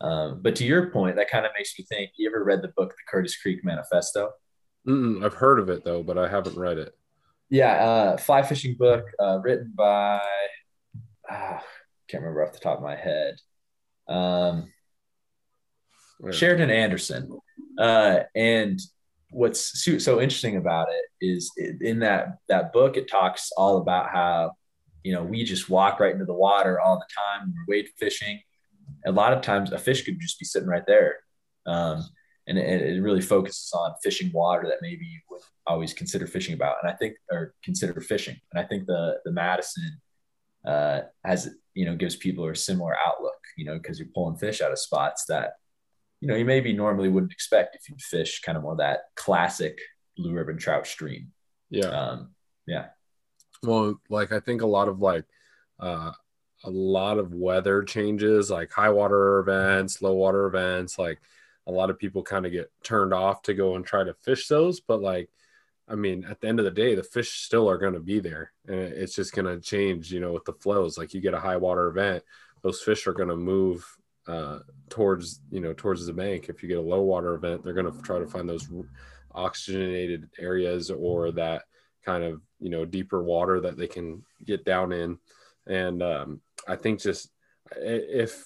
Um, 0.00 0.40
but 0.42 0.56
to 0.56 0.64
your 0.64 0.90
point, 0.90 1.16
that 1.16 1.30
kind 1.30 1.46
of 1.46 1.52
makes 1.56 1.78
me 1.78 1.84
think. 1.88 2.10
You 2.16 2.28
ever 2.28 2.44
read 2.44 2.62
the 2.62 2.72
book, 2.76 2.90
The 2.90 3.10
Curtis 3.10 3.36
Creek 3.36 3.60
Manifesto? 3.64 4.30
Mm-mm, 4.86 5.24
I've 5.24 5.34
heard 5.34 5.58
of 5.58 5.70
it 5.70 5.84
though, 5.84 6.02
but 6.02 6.18
I 6.18 6.28
haven't 6.28 6.56
read 6.56 6.78
it. 6.78 6.94
Yeah, 7.48 7.72
uh, 7.72 8.16
fly 8.16 8.42
fishing 8.42 8.76
book 8.78 9.06
uh, 9.18 9.38
written 9.42 9.72
by 9.74 10.20
uh, 11.30 11.58
can't 12.08 12.22
remember 12.22 12.44
off 12.44 12.52
the 12.52 12.58
top 12.58 12.78
of 12.78 12.84
my 12.84 12.96
head. 12.96 13.36
Um, 14.08 14.72
Sheridan 16.30 16.70
Anderson, 16.70 17.38
uh, 17.78 18.20
and 18.34 18.80
what's 19.34 19.82
so 19.82 20.20
interesting 20.20 20.56
about 20.56 20.86
it 20.88 21.26
is 21.26 21.50
in 21.80 21.98
that 21.98 22.38
that 22.48 22.72
book 22.72 22.96
it 22.96 23.10
talks 23.10 23.50
all 23.56 23.78
about 23.78 24.10
how 24.10 24.52
you 25.02 25.12
know 25.12 25.24
we 25.24 25.42
just 25.42 25.68
walk 25.68 25.98
right 25.98 26.12
into 26.12 26.24
the 26.24 26.32
water 26.32 26.80
all 26.80 26.96
the 26.96 27.14
time 27.14 27.52
we're 27.52 27.76
wade 27.76 27.88
fishing. 27.98 28.40
A 29.06 29.12
lot 29.12 29.32
of 29.32 29.42
times 29.42 29.72
a 29.72 29.78
fish 29.78 30.04
could 30.04 30.20
just 30.20 30.38
be 30.38 30.44
sitting 30.44 30.68
right 30.68 30.86
there 30.86 31.16
um, 31.66 32.04
and 32.46 32.58
it, 32.58 32.82
it, 32.82 33.02
really 33.02 33.20
focuses 33.20 33.72
on 33.74 33.94
fishing 34.02 34.30
water 34.32 34.66
that 34.68 34.82
maybe 34.82 35.04
you 35.04 35.20
would 35.30 35.40
always 35.66 35.92
consider 35.92 36.26
fishing 36.26 36.54
about 36.54 36.76
and 36.82 36.90
i 36.90 36.94
think 36.94 37.16
or 37.32 37.54
consider 37.64 37.98
fishing 38.00 38.36
and 38.52 38.60
i 38.62 38.66
think 38.66 38.86
the 38.86 39.18
the 39.24 39.32
madison 39.32 40.00
uh, 40.66 41.00
has 41.24 41.50
you 41.74 41.84
know 41.84 41.96
gives 41.96 42.16
people 42.16 42.48
a 42.48 42.54
similar 42.54 42.94
outlook 43.06 43.40
you 43.56 43.64
know 43.64 43.76
because 43.78 43.98
you're 43.98 44.08
pulling 44.14 44.36
fish 44.36 44.60
out 44.60 44.72
of 44.72 44.78
spots 44.78 45.24
that 45.26 45.54
you 46.24 46.30
know 46.30 46.36
you 46.36 46.46
maybe 46.46 46.72
normally 46.72 47.10
wouldn't 47.10 47.34
expect 47.34 47.76
if 47.76 47.86
you 47.86 47.96
fish 47.98 48.40
kind 48.40 48.56
of 48.56 48.62
more 48.62 48.76
that 48.76 49.00
classic 49.14 49.78
blue 50.16 50.32
ribbon 50.32 50.56
trout 50.56 50.86
stream. 50.86 51.32
Yeah. 51.68 51.88
Um, 51.88 52.30
yeah. 52.66 52.86
Well 53.62 54.00
like 54.08 54.32
i 54.32 54.40
think 54.40 54.62
a 54.62 54.66
lot 54.66 54.88
of 54.88 55.00
like 55.00 55.26
uh 55.80 56.12
a 56.64 56.70
lot 56.70 57.18
of 57.18 57.34
weather 57.34 57.82
changes 57.82 58.50
like 58.50 58.72
high 58.72 58.88
water 58.88 59.38
events 59.38 60.00
low 60.00 60.14
water 60.14 60.46
events 60.46 60.98
like 60.98 61.20
a 61.66 61.72
lot 61.72 61.90
of 61.90 61.98
people 61.98 62.22
kind 62.22 62.46
of 62.46 62.52
get 62.52 62.70
turned 62.82 63.12
off 63.12 63.42
to 63.42 63.54
go 63.54 63.76
and 63.76 63.84
try 63.84 64.04
to 64.04 64.14
fish 64.14 64.48
those 64.48 64.80
but 64.80 65.00
like 65.00 65.30
i 65.88 65.94
mean 65.94 66.24
at 66.24 66.40
the 66.40 66.48
end 66.48 66.58
of 66.58 66.64
the 66.64 66.70
day 66.70 66.94
the 66.94 67.02
fish 67.02 67.40
still 67.40 67.68
are 67.68 67.78
going 67.78 67.94
to 67.94 68.00
be 68.00 68.20
there 68.20 68.52
and 68.66 68.76
it's 68.76 69.14
just 69.14 69.34
going 69.34 69.46
to 69.46 69.60
change 69.60 70.12
you 70.12 70.20
know 70.20 70.32
with 70.32 70.44
the 70.44 70.54
flows. 70.54 70.96
Like 70.96 71.12
you 71.12 71.20
get 71.20 71.34
a 71.34 71.40
high 71.40 71.56
water 71.56 71.86
event 71.88 72.22
those 72.62 72.82
fish 72.82 73.06
are 73.06 73.14
going 73.14 73.28
to 73.28 73.36
move 73.36 73.86
uh, 74.26 74.60
towards 74.88 75.40
you 75.50 75.60
know 75.60 75.72
towards 75.72 76.06
the 76.06 76.12
bank. 76.12 76.48
If 76.48 76.62
you 76.62 76.68
get 76.68 76.78
a 76.78 76.82
low 76.82 77.02
water 77.02 77.34
event, 77.34 77.64
they're 77.64 77.74
going 77.74 77.92
to 77.92 78.02
try 78.02 78.18
to 78.18 78.26
find 78.26 78.48
those 78.48 78.68
oxygenated 79.34 80.30
areas 80.38 80.90
or 80.90 81.32
that 81.32 81.62
kind 82.04 82.24
of 82.24 82.40
you 82.60 82.70
know 82.70 82.84
deeper 82.84 83.22
water 83.22 83.60
that 83.60 83.76
they 83.76 83.86
can 83.86 84.22
get 84.44 84.64
down 84.64 84.92
in. 84.92 85.18
And 85.66 86.02
um, 86.02 86.40
I 86.68 86.76
think 86.76 87.00
just 87.00 87.30
if 87.76 88.44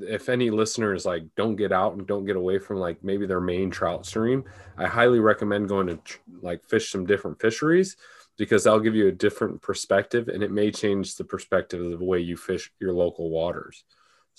if 0.00 0.28
any 0.28 0.50
listeners 0.50 1.04
like 1.04 1.24
don't 1.36 1.56
get 1.56 1.72
out 1.72 1.94
and 1.94 2.06
don't 2.06 2.24
get 2.24 2.36
away 2.36 2.58
from 2.58 2.76
like 2.76 3.02
maybe 3.02 3.26
their 3.26 3.40
main 3.40 3.70
trout 3.70 4.06
stream, 4.06 4.44
I 4.78 4.86
highly 4.86 5.20
recommend 5.20 5.68
going 5.68 5.88
to 5.88 5.98
like 6.42 6.64
fish 6.64 6.90
some 6.90 7.06
different 7.06 7.40
fisheries 7.40 7.96
because 8.38 8.64
that'll 8.64 8.80
give 8.80 8.94
you 8.94 9.08
a 9.08 9.12
different 9.12 9.60
perspective 9.60 10.28
and 10.28 10.42
it 10.42 10.50
may 10.50 10.70
change 10.70 11.16
the 11.16 11.24
perspective 11.24 11.84
of 11.84 11.98
the 11.98 12.04
way 12.04 12.20
you 12.20 12.36
fish 12.36 12.70
your 12.80 12.92
local 12.92 13.30
waters. 13.30 13.84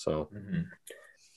So, 0.02 0.30
mm-hmm. 0.34 0.62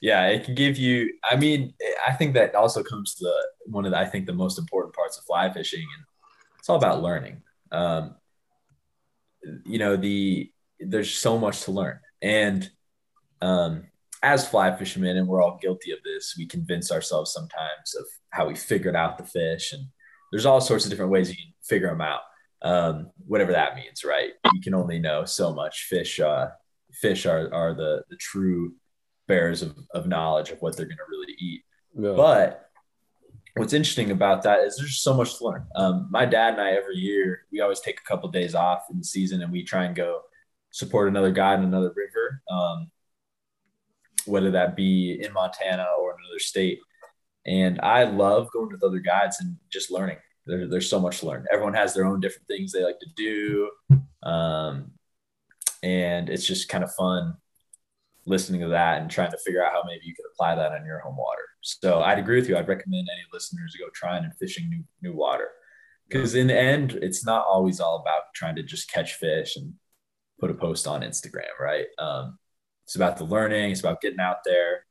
yeah, 0.00 0.28
it 0.28 0.44
can 0.44 0.54
give 0.54 0.78
you. 0.78 1.12
I 1.22 1.36
mean, 1.36 1.74
I 2.06 2.12
think 2.12 2.34
that 2.34 2.54
also 2.54 2.82
comes 2.82 3.14
to 3.16 3.24
the, 3.24 3.36
one 3.66 3.84
of 3.84 3.92
the, 3.92 3.98
I 3.98 4.06
think 4.06 4.26
the 4.26 4.32
most 4.32 4.58
important 4.58 4.94
parts 4.94 5.18
of 5.18 5.24
fly 5.24 5.52
fishing, 5.52 5.86
and 5.96 6.04
it's 6.58 6.68
all 6.68 6.76
about 6.76 7.02
learning. 7.02 7.42
Um, 7.70 8.16
you 9.66 9.78
know, 9.78 9.96
the 9.96 10.50
there's 10.80 11.14
so 11.14 11.38
much 11.38 11.62
to 11.62 11.72
learn, 11.72 12.00
and 12.22 12.70
um, 13.42 13.84
as 14.22 14.48
fly 14.48 14.74
fishermen, 14.74 15.18
and 15.18 15.28
we're 15.28 15.42
all 15.42 15.58
guilty 15.60 15.92
of 15.92 15.98
this, 16.02 16.34
we 16.38 16.46
convince 16.46 16.90
ourselves 16.90 17.32
sometimes 17.32 17.94
of 17.98 18.06
how 18.30 18.48
we 18.48 18.54
figured 18.54 18.96
out 18.96 19.18
the 19.18 19.24
fish, 19.24 19.74
and 19.74 19.84
there's 20.32 20.46
all 20.46 20.62
sorts 20.62 20.84
of 20.84 20.90
different 20.90 21.12
ways 21.12 21.28
you 21.28 21.36
can 21.36 21.52
figure 21.62 21.88
them 21.90 22.00
out. 22.00 22.22
Um, 22.62 23.10
whatever 23.26 23.52
that 23.52 23.76
means, 23.76 24.04
right? 24.04 24.30
You 24.54 24.60
can 24.62 24.72
only 24.72 24.98
know 24.98 25.26
so 25.26 25.52
much. 25.52 25.84
Fish, 25.84 26.18
uh, 26.18 26.48
fish 27.04 27.26
are 27.26 27.52
are 27.52 27.74
the 27.74 28.02
the 28.08 28.16
true 28.16 28.72
bearers 29.28 29.60
of, 29.62 29.76
of 29.92 30.06
knowledge 30.06 30.50
of 30.50 30.60
what 30.62 30.76
they're 30.76 30.86
going 30.86 31.04
to 31.04 31.10
really 31.10 31.34
eat. 31.38 31.62
Yeah. 31.98 32.14
But 32.16 32.70
what's 33.56 33.72
interesting 33.72 34.10
about 34.10 34.42
that 34.42 34.60
is 34.60 34.76
there's 34.76 35.00
so 35.00 35.14
much 35.14 35.38
to 35.38 35.44
learn. 35.44 35.66
Um, 35.76 36.08
my 36.10 36.24
dad 36.24 36.54
and 36.54 36.62
I 36.62 36.72
every 36.72 36.96
year 36.96 37.46
we 37.52 37.60
always 37.60 37.80
take 37.80 38.00
a 38.00 38.08
couple 38.08 38.28
of 38.28 38.34
days 38.34 38.54
off 38.54 38.84
in 38.90 38.98
the 38.98 39.04
season 39.04 39.42
and 39.42 39.52
we 39.52 39.62
try 39.62 39.84
and 39.84 39.94
go 39.94 40.22
support 40.70 41.08
another 41.08 41.30
guide 41.30 41.58
in 41.60 41.66
another 41.66 41.92
river, 41.94 42.42
um, 42.50 42.90
whether 44.26 44.50
that 44.52 44.76
be 44.76 45.20
in 45.22 45.32
Montana 45.32 45.86
or 46.00 46.16
another 46.18 46.38
state. 46.38 46.80
And 47.46 47.80
I 47.82 48.04
love 48.04 48.50
going 48.52 48.70
with 48.72 48.82
other 48.82 48.98
guides 48.98 49.40
and 49.40 49.56
just 49.70 49.90
learning. 49.90 50.18
There, 50.46 50.66
there's 50.68 50.88
so 50.88 51.00
much 51.00 51.20
to 51.20 51.26
learn. 51.26 51.46
Everyone 51.52 51.74
has 51.74 51.94
their 51.94 52.06
own 52.06 52.20
different 52.20 52.48
things 52.48 52.72
they 52.72 52.84
like 52.84 53.00
to 53.00 53.10
do. 53.16 53.70
Um, 54.22 54.92
and 55.84 56.30
it's 56.30 56.46
just 56.46 56.70
kind 56.70 56.82
of 56.82 56.94
fun 56.94 57.34
listening 58.26 58.62
to 58.62 58.68
that 58.68 59.02
and 59.02 59.10
trying 59.10 59.30
to 59.30 59.38
figure 59.44 59.62
out 59.62 59.72
how 59.72 59.82
maybe 59.86 60.06
you 60.06 60.14
could 60.14 60.24
apply 60.32 60.54
that 60.54 60.72
on 60.72 60.86
your 60.86 60.98
home 61.00 61.16
water. 61.16 61.42
So 61.60 62.00
I'd 62.00 62.18
agree 62.18 62.40
with 62.40 62.48
you. 62.48 62.56
I'd 62.56 62.68
recommend 62.68 63.06
any 63.12 63.22
listeners 63.34 63.72
to 63.72 63.78
go 63.78 63.90
trying 63.94 64.24
and 64.24 64.32
fishing 64.38 64.70
new 64.70 64.82
new 65.02 65.14
water 65.14 65.48
because 66.08 66.34
in 66.34 66.46
the 66.46 66.58
end, 66.58 66.98
it's 67.02 67.24
not 67.24 67.44
always 67.46 67.80
all 67.80 68.00
about 68.00 68.22
trying 68.34 68.56
to 68.56 68.62
just 68.62 68.90
catch 68.90 69.14
fish 69.14 69.56
and 69.56 69.74
put 70.40 70.50
a 70.50 70.54
post 70.54 70.86
on 70.86 71.02
Instagram, 71.02 71.58
right? 71.60 71.86
Um, 71.98 72.38
it's 72.84 72.96
about 72.96 73.18
the 73.18 73.24
learning. 73.24 73.70
It's 73.70 73.80
about 73.80 74.00
getting 74.00 74.20
out 74.20 74.38
there 74.44 74.86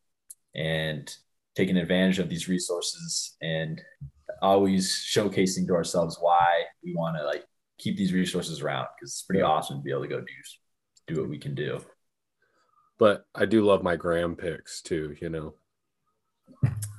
and 0.56 1.12
taking 1.56 1.78
advantage 1.78 2.20
of 2.20 2.30
these 2.30 2.48
resources 2.48 3.36
and 3.42 3.82
always 4.42 4.92
showcasing 4.92 5.66
to 5.68 5.74
ourselves 5.74 6.18
why 6.20 6.64
we 6.84 6.94
want 6.94 7.18
to 7.18 7.24
like 7.24 7.46
keep 7.80 7.98
these 7.98 8.14
resources 8.14 8.62
around 8.62 8.88
because 8.96 9.12
it's 9.12 9.24
pretty 9.24 9.42
awesome 9.42 9.78
to 9.78 9.84
be 9.84 9.92
able 9.92 10.02
to 10.02 10.08
go 10.08 10.20
do 10.20 10.26
do 11.08 11.22
what 11.22 11.30
we 11.30 11.38
can 11.38 11.56
do. 11.56 11.82
But 12.98 13.26
I 13.34 13.46
do 13.46 13.66
love 13.66 13.84
my 13.84 13.96
gram 13.96 14.36
picks 14.36 14.82
too, 14.82 15.16
you 15.20 15.30
know. 15.30 15.56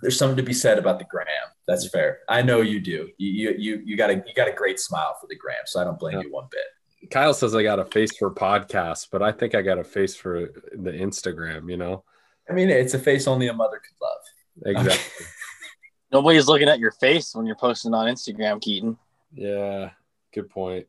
There's 0.03 0.19
something 0.19 0.37
to 0.37 0.43
be 0.43 0.53
said 0.53 0.79
about 0.79 0.99
the 0.99 1.07
gram. 1.11 1.27
That's 1.67 1.89
fair. 1.89 2.21
I 2.29 2.43
know 2.43 2.61
you 2.61 2.81
do. 2.81 3.09
You 3.17 3.55
you 3.57 3.83
you 3.85 3.97
got 3.97 4.11
a 4.11 4.15
you 4.15 4.35
got 4.35 4.49
a 4.49 4.53
great 4.53 4.79
smile 4.79 5.17
for 5.21 5.27
the 5.29 5.37
gram, 5.37 5.63
so 5.67 5.81
I 5.81 5.85
don't 5.85 5.99
blame 5.99 6.19
yeah. 6.19 6.25
you 6.25 6.33
one 6.33 6.49
bit. 6.51 7.11
Kyle 7.11 7.35
says 7.35 7.55
I 7.55 7.63
got 7.63 7.79
a 7.79 7.85
face 7.85 8.17
for 8.17 8.31
podcasts, 8.31 9.07
but 9.11 9.23
I 9.23 9.33
think 9.33 9.55
I 9.55 9.63
got 9.63 9.79
a 9.79 9.85
face 9.85 10.17
for 10.17 10.51
the 10.73 10.91
Instagram, 10.91 11.71
you 11.71 11.77
know. 11.77 12.05
I 12.49 12.53
mean, 12.53 12.71
it's 12.71 12.95
a 12.95 12.99
face 12.99 13.27
only 13.27 13.49
a 13.49 13.53
mother 13.53 13.79
could 13.79 13.97
love. 14.03 14.87
Exactly. 14.87 15.27
Nobody's 16.13 16.47
looking 16.47 16.69
at 16.69 16.79
your 16.79 16.93
face 16.93 17.35
when 17.35 17.47
you're 17.47 17.57
posting 17.57 17.95
on 17.95 18.07
Instagram, 18.07 18.61
Keaton. 18.61 18.97
Yeah, 19.33 19.91
good 20.33 20.49
point. 20.49 20.87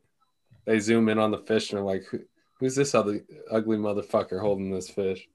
They 0.66 0.78
zoom 0.78 1.08
in 1.08 1.18
on 1.18 1.30
the 1.30 1.38
fish 1.38 1.70
and 1.70 1.80
are 1.80 1.84
like, 1.84 2.04
Who's 2.58 2.74
this 2.74 2.94
other 2.94 3.24
ugly 3.50 3.76
motherfucker 3.76 4.40
holding 4.40 4.70
this 4.70 4.88
fish? 4.88 5.28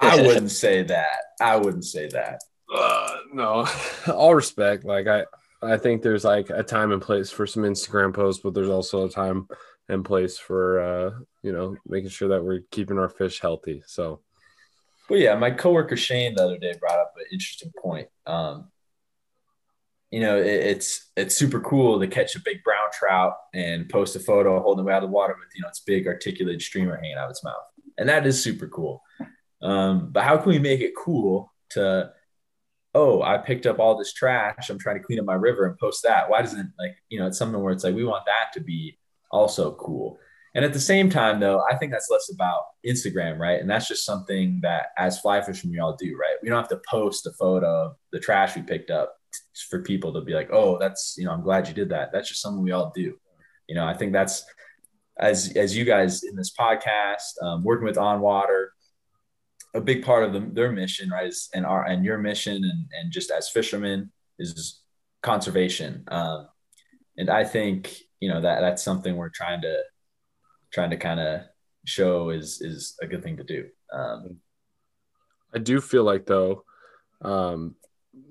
I 0.00 0.20
wouldn't 0.26 0.50
say 0.50 0.82
that. 0.82 1.18
I 1.40 1.56
wouldn't 1.56 1.84
say 1.84 2.08
that. 2.08 2.40
Uh, 2.74 3.16
no, 3.32 3.66
all 4.12 4.34
respect. 4.34 4.84
Like 4.84 5.06
I, 5.06 5.24
I 5.62 5.76
think 5.76 6.02
there's 6.02 6.24
like 6.24 6.50
a 6.50 6.62
time 6.62 6.92
and 6.92 7.00
place 7.00 7.30
for 7.30 7.46
some 7.46 7.62
Instagram 7.62 8.14
posts, 8.14 8.42
but 8.42 8.54
there's 8.54 8.68
also 8.68 9.06
a 9.06 9.10
time 9.10 9.48
and 9.88 10.04
place 10.04 10.38
for 10.38 10.80
uh, 10.80 11.10
you 11.42 11.52
know 11.52 11.76
making 11.86 12.10
sure 12.10 12.28
that 12.28 12.44
we're 12.44 12.62
keeping 12.70 12.98
our 12.98 13.08
fish 13.08 13.40
healthy. 13.40 13.82
So, 13.86 14.20
well, 15.08 15.18
yeah, 15.18 15.36
my 15.36 15.50
coworker 15.50 15.96
Shane 15.96 16.34
the 16.34 16.44
other 16.44 16.58
day 16.58 16.74
brought 16.78 16.98
up 16.98 17.14
an 17.16 17.26
interesting 17.32 17.72
point. 17.80 18.08
Um, 18.26 18.68
you 20.10 20.20
know, 20.20 20.38
it, 20.38 20.46
it's 20.46 21.10
it's 21.16 21.36
super 21.36 21.60
cool 21.60 21.98
to 22.00 22.06
catch 22.06 22.36
a 22.36 22.40
big 22.44 22.62
brown 22.62 22.88
trout 22.92 23.34
and 23.54 23.88
post 23.88 24.16
a 24.16 24.20
photo 24.20 24.60
holding 24.60 24.86
it 24.86 24.92
out 24.92 25.02
of 25.02 25.08
the 25.08 25.14
water 25.14 25.34
with 25.38 25.48
you 25.54 25.62
know 25.62 25.68
its 25.68 25.80
big 25.80 26.06
articulated 26.06 26.62
streamer 26.62 26.96
hanging 26.96 27.16
out 27.16 27.24
of 27.24 27.30
its 27.30 27.44
mouth, 27.44 27.64
and 27.98 28.08
that 28.08 28.26
is 28.26 28.42
super 28.42 28.68
cool. 28.68 29.02
Um, 29.62 30.10
but 30.12 30.22
how 30.22 30.36
can 30.36 30.50
we 30.50 30.58
make 30.58 30.80
it 30.80 30.92
cool 30.96 31.52
to 31.70 32.12
oh, 32.96 33.22
I 33.22 33.36
picked 33.36 33.66
up 33.66 33.78
all 33.78 33.98
this 33.98 34.14
trash. 34.14 34.70
I'm 34.70 34.78
trying 34.78 34.96
to 34.96 35.02
clean 35.02 35.20
up 35.20 35.26
my 35.26 35.34
river 35.34 35.66
and 35.66 35.78
post 35.78 36.02
that. 36.04 36.30
Why 36.30 36.40
doesn't 36.40 36.72
like, 36.78 36.96
you 37.10 37.20
know, 37.20 37.26
it's 37.26 37.36
something 37.36 37.60
where 37.60 37.74
it's 37.74 37.84
like, 37.84 37.94
we 37.94 38.04
want 38.04 38.24
that 38.24 38.54
to 38.54 38.60
be 38.60 38.98
also 39.30 39.74
cool. 39.74 40.18
And 40.54 40.64
at 40.64 40.72
the 40.72 40.80
same 40.80 41.10
time, 41.10 41.38
though, 41.38 41.62
I 41.70 41.76
think 41.76 41.92
that's 41.92 42.08
less 42.10 42.32
about 42.32 42.62
Instagram, 42.86 43.38
right? 43.38 43.60
And 43.60 43.68
that's 43.68 43.86
just 43.86 44.06
something 44.06 44.60
that 44.62 44.86
as 44.96 45.20
fly 45.20 45.42
fishermen, 45.42 45.72
we 45.72 45.78
all 45.78 45.94
do, 45.94 46.16
right? 46.16 46.36
We 46.42 46.48
don't 46.48 46.56
have 46.56 46.70
to 46.70 46.80
post 46.88 47.26
a 47.26 47.32
photo 47.32 47.66
of 47.66 47.96
the 48.12 48.18
trash 48.18 48.56
we 48.56 48.62
picked 48.62 48.90
up 48.90 49.14
for 49.68 49.82
people 49.82 50.12
to 50.12 50.20
be 50.20 50.32
like, 50.32 50.50
oh, 50.52 50.78
that's 50.78 51.16
you 51.18 51.24
know, 51.24 51.32
I'm 51.32 51.42
glad 51.42 51.68
you 51.68 51.74
did 51.74 51.90
that. 51.90 52.10
That's 52.12 52.28
just 52.28 52.42
something 52.42 52.62
we 52.62 52.72
all 52.72 52.92
do. 52.94 53.14
You 53.68 53.74
know, 53.74 53.86
I 53.86 53.94
think 53.94 54.12
that's 54.12 54.44
as 55.18 55.56
as 55.56 55.76
you 55.76 55.84
guys 55.84 56.22
in 56.22 56.36
this 56.36 56.52
podcast, 56.58 57.42
um, 57.42 57.64
working 57.64 57.86
with 57.86 57.98
On 57.98 58.20
Water, 58.20 58.72
a 59.74 59.80
big 59.80 60.04
part 60.04 60.24
of 60.24 60.32
them, 60.32 60.54
their 60.54 60.72
mission, 60.72 61.10
right, 61.10 61.28
is, 61.28 61.48
and 61.54 61.64
our 61.66 61.84
and 61.84 62.04
your 62.04 62.18
mission, 62.18 62.56
and 62.56 62.86
and 62.98 63.12
just 63.12 63.30
as 63.30 63.48
fishermen 63.48 64.10
is 64.38 64.82
conservation. 65.22 66.04
Um, 66.08 66.48
and 67.16 67.30
I 67.30 67.44
think 67.44 67.98
you 68.20 68.28
know 68.28 68.40
that 68.40 68.60
that's 68.60 68.82
something 68.82 69.16
we're 69.16 69.30
trying 69.30 69.62
to 69.62 69.82
trying 70.72 70.90
to 70.90 70.96
kind 70.96 71.20
of 71.20 71.42
show 71.84 72.30
is 72.30 72.60
is 72.60 72.96
a 73.02 73.06
good 73.06 73.22
thing 73.22 73.38
to 73.38 73.44
do. 73.44 73.66
Um, 73.92 74.38
I 75.54 75.58
do 75.58 75.80
feel 75.80 76.04
like 76.04 76.26
though, 76.26 76.64
um, 77.22 77.76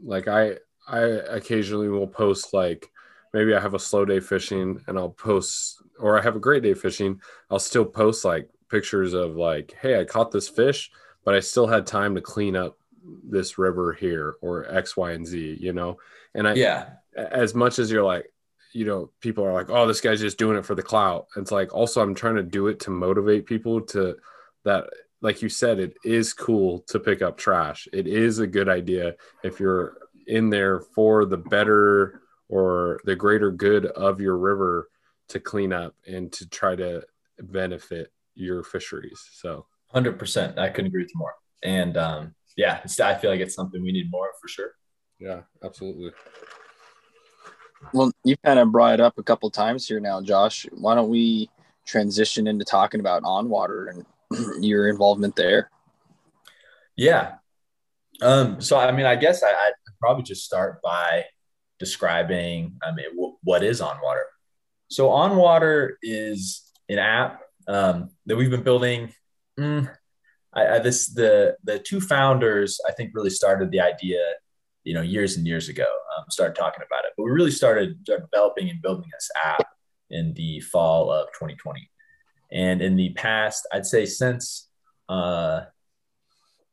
like 0.04 0.28
I 0.28 0.58
I 0.88 1.00
occasionally 1.02 1.90
will 1.90 2.08
post 2.08 2.54
like 2.54 2.90
maybe 3.34 3.54
I 3.54 3.60
have 3.60 3.74
a 3.74 3.80
slow 3.80 4.06
day 4.06 4.20
fishing 4.20 4.82
and 4.88 4.98
I'll 4.98 5.10
post 5.10 5.82
or 6.00 6.20
I 6.20 6.22
have 6.22 6.36
a 6.36 6.40
great 6.40 6.64
day 6.64 6.74
fishing, 6.74 7.20
I'll 7.50 7.60
still 7.60 7.86
post 7.86 8.26
like 8.26 8.50
pictures 8.70 9.14
of 9.14 9.36
like, 9.36 9.76
hey, 9.82 10.00
I 10.00 10.04
caught 10.04 10.32
this 10.32 10.50
fish, 10.50 10.92
but 11.24 11.36
I 11.36 11.40
still 11.40 11.68
had 11.68 11.86
time 11.86 12.16
to 12.16 12.22
clean 12.22 12.56
up 12.56 12.78
this 13.24 13.58
river 13.58 13.94
here 13.94 14.36
or 14.42 14.66
X, 14.74 14.98
Y, 14.98 15.12
and 15.12 15.26
Z, 15.26 15.58
you 15.60 15.74
know? 15.74 15.98
And 16.34 16.48
I 16.48 16.54
yeah, 16.54 16.90
as 17.16 17.54
much 17.56 17.80
as 17.80 17.92
you're 17.92 18.04
like, 18.04 18.32
you 18.74 18.86
know, 18.86 19.10
people 19.22 19.46
are 19.46 19.54
like, 19.54 19.70
oh, 19.70 19.88
this 19.88 20.02
guy's 20.02 20.20
just 20.20 20.38
doing 20.38 20.58
it 20.58 20.66
for 20.66 20.76
the 20.76 20.84
clout. 20.84 21.28
It's 21.38 21.52
like 21.52 21.74
also 21.74 22.02
I'm 22.02 22.16
trying 22.16 22.36
to 22.36 22.44
do 22.44 22.68
it 22.68 22.80
to 22.82 22.90
motivate 22.90 23.46
people 23.46 23.82
to 23.82 24.18
that 24.66 24.86
like 25.22 25.42
you 25.42 25.50
said, 25.50 25.80
it 25.80 25.96
is 26.04 26.34
cool 26.34 26.82
to 26.88 27.00
pick 27.00 27.22
up 27.22 27.38
trash. 27.38 27.88
It 27.94 28.06
is 28.06 28.40
a 28.40 28.48
good 28.48 28.70
idea 28.70 29.16
if 29.44 29.60
you're 29.60 29.98
in 30.28 30.50
there 30.50 30.80
for 30.80 31.26
the 31.26 31.38
better 31.38 32.22
or 32.50 33.00
the 33.06 33.16
greater 33.16 33.52
good 33.52 33.86
of 33.88 34.22
your 34.22 34.38
river 34.38 34.90
to 35.30 35.40
clean 35.40 35.74
up 35.74 35.96
and 36.08 36.32
to 36.34 36.48
try 36.50 36.76
to 36.76 37.04
benefit 37.40 38.12
your 38.36 38.64
fisheries. 38.64 39.24
So, 39.34 39.66
hundred 39.92 40.20
percent, 40.20 40.60
I 40.60 40.70
couldn't 40.70 40.88
agree 40.88 41.04
with 41.04 41.12
you 41.14 41.20
more. 41.20 41.36
And 41.64 41.98
um, 41.98 42.36
yeah, 42.56 42.82
I 43.04 43.16
feel 43.16 43.32
like 43.32 43.40
it's 43.40 43.56
something 43.56 43.82
we 43.82 43.92
need 43.92 44.12
more 44.12 44.30
for 44.42 44.48
sure. 44.48 44.72
Yeah, 45.20 45.42
absolutely. 45.64 46.12
Well, 47.94 48.12
you've 48.24 48.42
kind 48.42 48.60
of 48.60 48.72
brought 48.72 48.96
it 48.96 49.00
up 49.00 49.18
a 49.18 49.24
couple 49.24 49.50
times 49.50 49.88
here 49.88 50.00
now, 50.00 50.22
Josh. 50.22 50.66
Why 50.72 50.96
don't 50.96 51.10
we 51.10 51.50
transition 51.86 52.48
into 52.48 52.66
talking 52.66 53.00
about 53.00 53.24
on 53.24 53.50
water 53.50 53.88
and 53.88 54.06
your 54.64 54.88
involvement 54.90 55.36
there. 55.36 55.70
Yeah. 56.96 57.36
Um, 58.22 58.62
so, 58.62 58.78
I 58.78 58.92
mean, 58.92 59.06
I 59.06 59.16
guess 59.16 59.44
I, 59.44 59.50
I'd 59.50 59.74
probably 60.00 60.24
just 60.24 60.46
start 60.46 60.82
by 60.82 61.26
describing, 61.80 62.78
I 62.84 62.92
mean, 62.92 63.10
w- 63.16 63.38
what 63.44 63.64
is 63.64 63.82
On 63.82 63.98
Water? 64.02 64.26
So, 64.90 65.10
On 65.10 65.36
Water 65.36 65.98
is 66.02 66.72
an 66.90 67.00
app 67.00 67.42
um, 67.68 68.10
that 68.26 68.36
we've 68.36 68.52
been 68.52 68.64
building. 68.64 69.14
Mm, 69.60 69.92
I, 70.54 70.68
I, 70.68 70.80
this 70.80 71.08
the 71.08 71.58
the 71.64 71.80
two 71.80 72.00
founders 72.00 72.80
I 72.88 72.92
think 72.92 73.12
really 73.14 73.30
started 73.30 73.72
the 73.72 73.82
idea, 73.82 74.22
you 74.84 74.94
know, 74.94 75.02
years 75.02 75.38
and 75.38 75.48
years 75.48 75.70
ago. 75.70 75.88
Um, 76.18 76.26
started 76.30 76.56
talking 76.56 76.84
about 76.86 77.06
it, 77.06 77.12
but 77.18 77.24
we 77.24 77.32
really 77.32 77.52
started 77.52 78.04
developing 78.04 78.70
and 78.70 78.82
building 78.82 79.10
this 79.12 79.30
app 79.44 79.68
in 80.10 80.34
the 80.34 80.60
fall 80.62 81.12
of 81.12 81.28
2020. 81.34 81.90
And 82.52 82.82
in 82.82 82.96
the 82.96 83.14
past, 83.14 83.68
I'd 83.74 83.86
say 83.86 84.06
since 84.06 84.70
uh, 85.10 85.62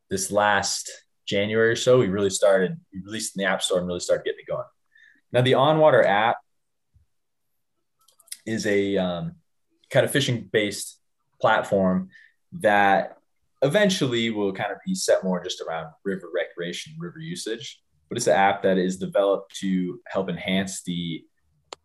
this 0.09 0.31
last 0.31 0.89
January 1.25 1.71
or 1.71 1.75
so, 1.75 1.99
we 1.99 2.07
really 2.07 2.29
started, 2.29 2.79
we 2.93 3.01
released 3.01 3.35
in 3.35 3.43
the 3.43 3.49
App 3.49 3.61
Store 3.61 3.79
and 3.79 3.87
really 3.87 3.99
started 3.99 4.25
getting 4.25 4.41
it 4.47 4.51
going. 4.51 4.65
Now, 5.31 5.41
the 5.41 5.53
OnWater 5.53 6.05
app 6.05 6.37
is 8.45 8.65
a 8.65 8.97
um, 8.97 9.35
kind 9.89 10.05
of 10.05 10.11
fishing 10.11 10.49
based 10.51 10.99
platform 11.41 12.09
that 12.59 13.17
eventually 13.61 14.29
will 14.29 14.53
kind 14.53 14.71
of 14.71 14.77
be 14.85 14.93
set 14.93 15.23
more 15.23 15.43
just 15.43 15.61
around 15.61 15.87
river 16.03 16.29
recreation, 16.33 16.93
river 16.99 17.19
usage. 17.19 17.79
But 18.09 18.17
it's 18.17 18.27
an 18.27 18.33
app 18.33 18.63
that 18.63 18.77
is 18.77 18.97
developed 18.97 19.55
to 19.61 19.99
help 20.07 20.29
enhance 20.29 20.83
the 20.83 21.23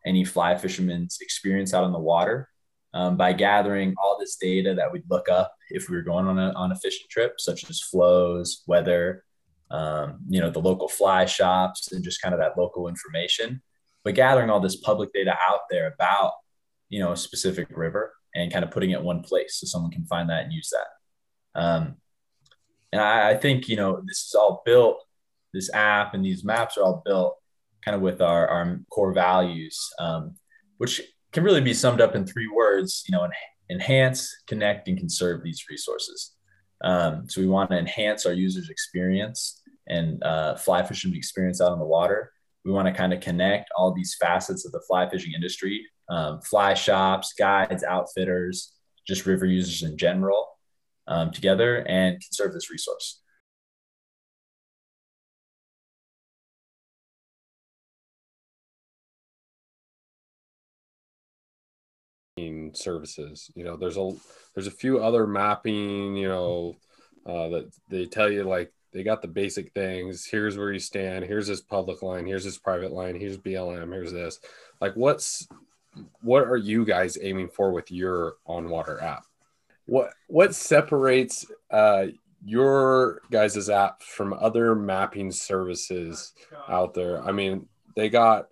any 0.05 0.24
fly 0.24 0.57
fisherman's 0.57 1.18
experience 1.20 1.72
out 1.72 1.85
on 1.85 1.92
the 1.92 1.98
water 1.98 2.48
um, 2.94 3.16
by 3.16 3.33
gathering 3.33 3.94
all 4.03 4.18
this 4.18 4.37
data 4.37 4.74
that 4.74 4.92
we'd 4.92 5.09
look 5.09 5.29
up 5.29 5.55
if 5.70 5.88
we 5.88 5.96
were 5.96 6.03
going 6.03 6.27
on 6.27 6.38
a, 6.38 6.53
on 6.53 6.72
a 6.72 6.77
fishing 6.77 7.07
trip, 7.11 7.35
such 7.38 7.68
as 7.68 7.81
flows, 7.81 8.62
weather, 8.66 9.24
um, 9.70 10.20
you 10.28 10.40
know, 10.40 10.50
the 10.50 10.61
local 10.61 10.88
fly 10.88 11.24
shops, 11.24 11.92
and 11.92 12.04
just 12.04 12.22
kind 12.22 12.35
of 12.35 12.40
that 12.40 12.59
local 12.59 12.88
information. 12.88 13.62
But 14.04 14.14
gathering 14.14 14.50
all 14.50 14.61
this 14.61 14.76
public 14.76 15.12
data 15.12 15.37
out 15.48 15.62
there 15.70 15.92
about, 15.92 16.33
you 16.88 17.00
know, 17.00 17.12
a 17.12 17.16
specific 17.16 17.68
river 17.76 18.14
and 18.35 18.52
kind 18.52 18.64
of 18.64 18.70
putting 18.70 18.90
it 18.90 19.00
in 19.00 19.04
one 19.04 19.22
place 19.22 19.57
so 19.57 19.66
someone 19.66 19.90
can 19.90 20.04
find 20.07 20.31
that 20.31 20.44
and 20.44 20.52
use 20.52 20.70
that. 20.70 21.61
Um, 21.61 21.96
and 22.92 23.02
I, 23.02 23.31
I 23.31 23.37
think, 23.37 23.68
you 23.68 23.76
know, 23.76 24.00
this 24.07 24.24
is 24.26 24.35
all 24.35 24.62
built, 24.64 25.04
this 25.52 25.72
app 25.74 26.14
and 26.14 26.24
these 26.24 26.44
maps 26.44 26.78
are 26.78 26.85
all 26.85 27.02
built 27.04 27.37
kind 27.85 27.94
of 27.94 28.00
with 28.00 28.20
our, 28.20 28.46
our 28.48 28.81
core 28.90 29.12
values, 29.12 29.78
um, 29.98 30.37
which 30.78 31.02
can 31.33 31.42
really 31.42 31.61
be 31.61 31.74
summed 31.74 32.00
up 32.00 32.14
in 32.14 32.26
three 32.26 32.48
words, 32.48 33.04
you 33.09 33.12
know, 33.12 33.28
enhance, 33.70 34.35
connect, 34.46 34.88
and 34.88 34.96
conserve 34.96 35.42
these 35.42 35.64
resources. 35.68 36.33
Um, 36.83 37.29
so 37.29 37.41
we 37.41 37.47
want 37.47 37.71
to 37.71 37.79
enhance 37.79 38.27
our 38.27 38.33
users' 38.33 38.71
experience 38.71 39.62
and 39.88 40.23
uh, 40.23 40.57
fly 40.57 40.83
fishing 40.83 41.14
experience 41.14 41.61
out 41.61 41.73
on 41.73 41.79
the 41.79 41.85
water. 41.85 42.33
We 42.64 42.73
want 42.73 42.87
to 42.87 42.93
kind 42.93 43.12
of 43.12 43.21
connect 43.21 43.71
all 43.77 43.93
these 43.93 44.17
facets 44.21 44.67
of 44.67 44.73
the 44.73 44.83
fly 44.87 45.09
fishing 45.09 45.33
industry, 45.35 45.87
um, 46.09 46.41
fly 46.43 46.75
shops, 46.75 47.33
guides, 47.38 47.83
outfitters, 47.85 48.75
just 49.07 49.27
river 49.27 49.47
users 49.47 49.88
in 49.88 49.97
general 49.97 50.47
um, 51.07 51.31
together 51.31 51.87
and 51.88 52.21
conserve 52.21 52.53
this 52.53 52.71
resource. 52.71 53.23
Services. 62.76 63.50
You 63.54 63.64
know, 63.64 63.76
there's 63.76 63.96
a 63.96 64.11
there's 64.54 64.66
a 64.66 64.72
few 64.72 64.98
other 65.02 65.26
mapping. 65.26 66.16
You 66.16 66.28
know, 66.28 66.76
uh, 67.26 67.48
that 67.48 67.70
they 67.88 68.07
tell 68.07 68.31
you 68.31 68.44
like 68.44 68.72
they 68.92 69.02
got 69.02 69.22
the 69.22 69.28
basic 69.28 69.72
things. 69.72 70.24
Here's 70.24 70.57
where 70.57 70.72
you 70.72 70.78
stand. 70.78 71.24
Here's 71.24 71.46
this 71.46 71.61
public 71.61 72.02
line. 72.02 72.26
Here's 72.26 72.44
this 72.44 72.59
private 72.59 72.92
line. 72.92 73.18
Here's 73.18 73.37
BLM. 73.37 73.92
Here's 73.92 74.12
this. 74.12 74.40
Like, 74.81 74.94
what's 74.94 75.46
what 76.22 76.44
are 76.44 76.57
you 76.57 76.85
guys 76.85 77.18
aiming 77.20 77.48
for 77.48 77.72
with 77.72 77.90
your 77.90 78.35
on 78.46 78.68
water 78.68 79.00
app? 79.02 79.24
What 79.87 80.12
what 80.28 80.54
separates 80.54 81.46
uh, 81.70 82.07
your 82.44 83.22
guys' 83.31 83.68
app 83.68 84.02
from 84.02 84.33
other 84.33 84.74
mapping 84.74 85.33
services 85.33 86.33
out 86.68 86.94
there? 86.94 87.22
I 87.22 87.33
mean, 87.33 87.68
they 87.94 88.09
got 88.09 88.48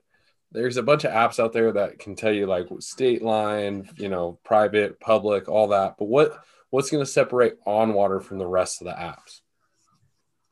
there's 0.53 0.77
a 0.77 0.83
bunch 0.83 1.05
of 1.05 1.13
apps 1.13 1.43
out 1.43 1.53
there 1.53 1.73
that 1.73 1.99
can 1.99 2.15
tell 2.15 2.33
you 2.33 2.47
like 2.47 2.67
state 2.81 3.23
line, 3.23 3.89
you 3.97 4.09
know, 4.09 4.39
private, 4.45 4.99
public, 5.01 5.49
all 5.49 5.69
that. 5.69 5.97
But 5.99 6.07
what 6.07 6.43
what's 6.71 6.91
going 6.91 7.05
to 7.05 7.11
separate 7.11 7.55
on 7.67 7.95
water 7.95 8.21
from 8.21 8.39
the 8.39 8.47
rest 8.47 8.81
of 8.81 8.87
the 8.87 8.93
apps? 8.93 9.41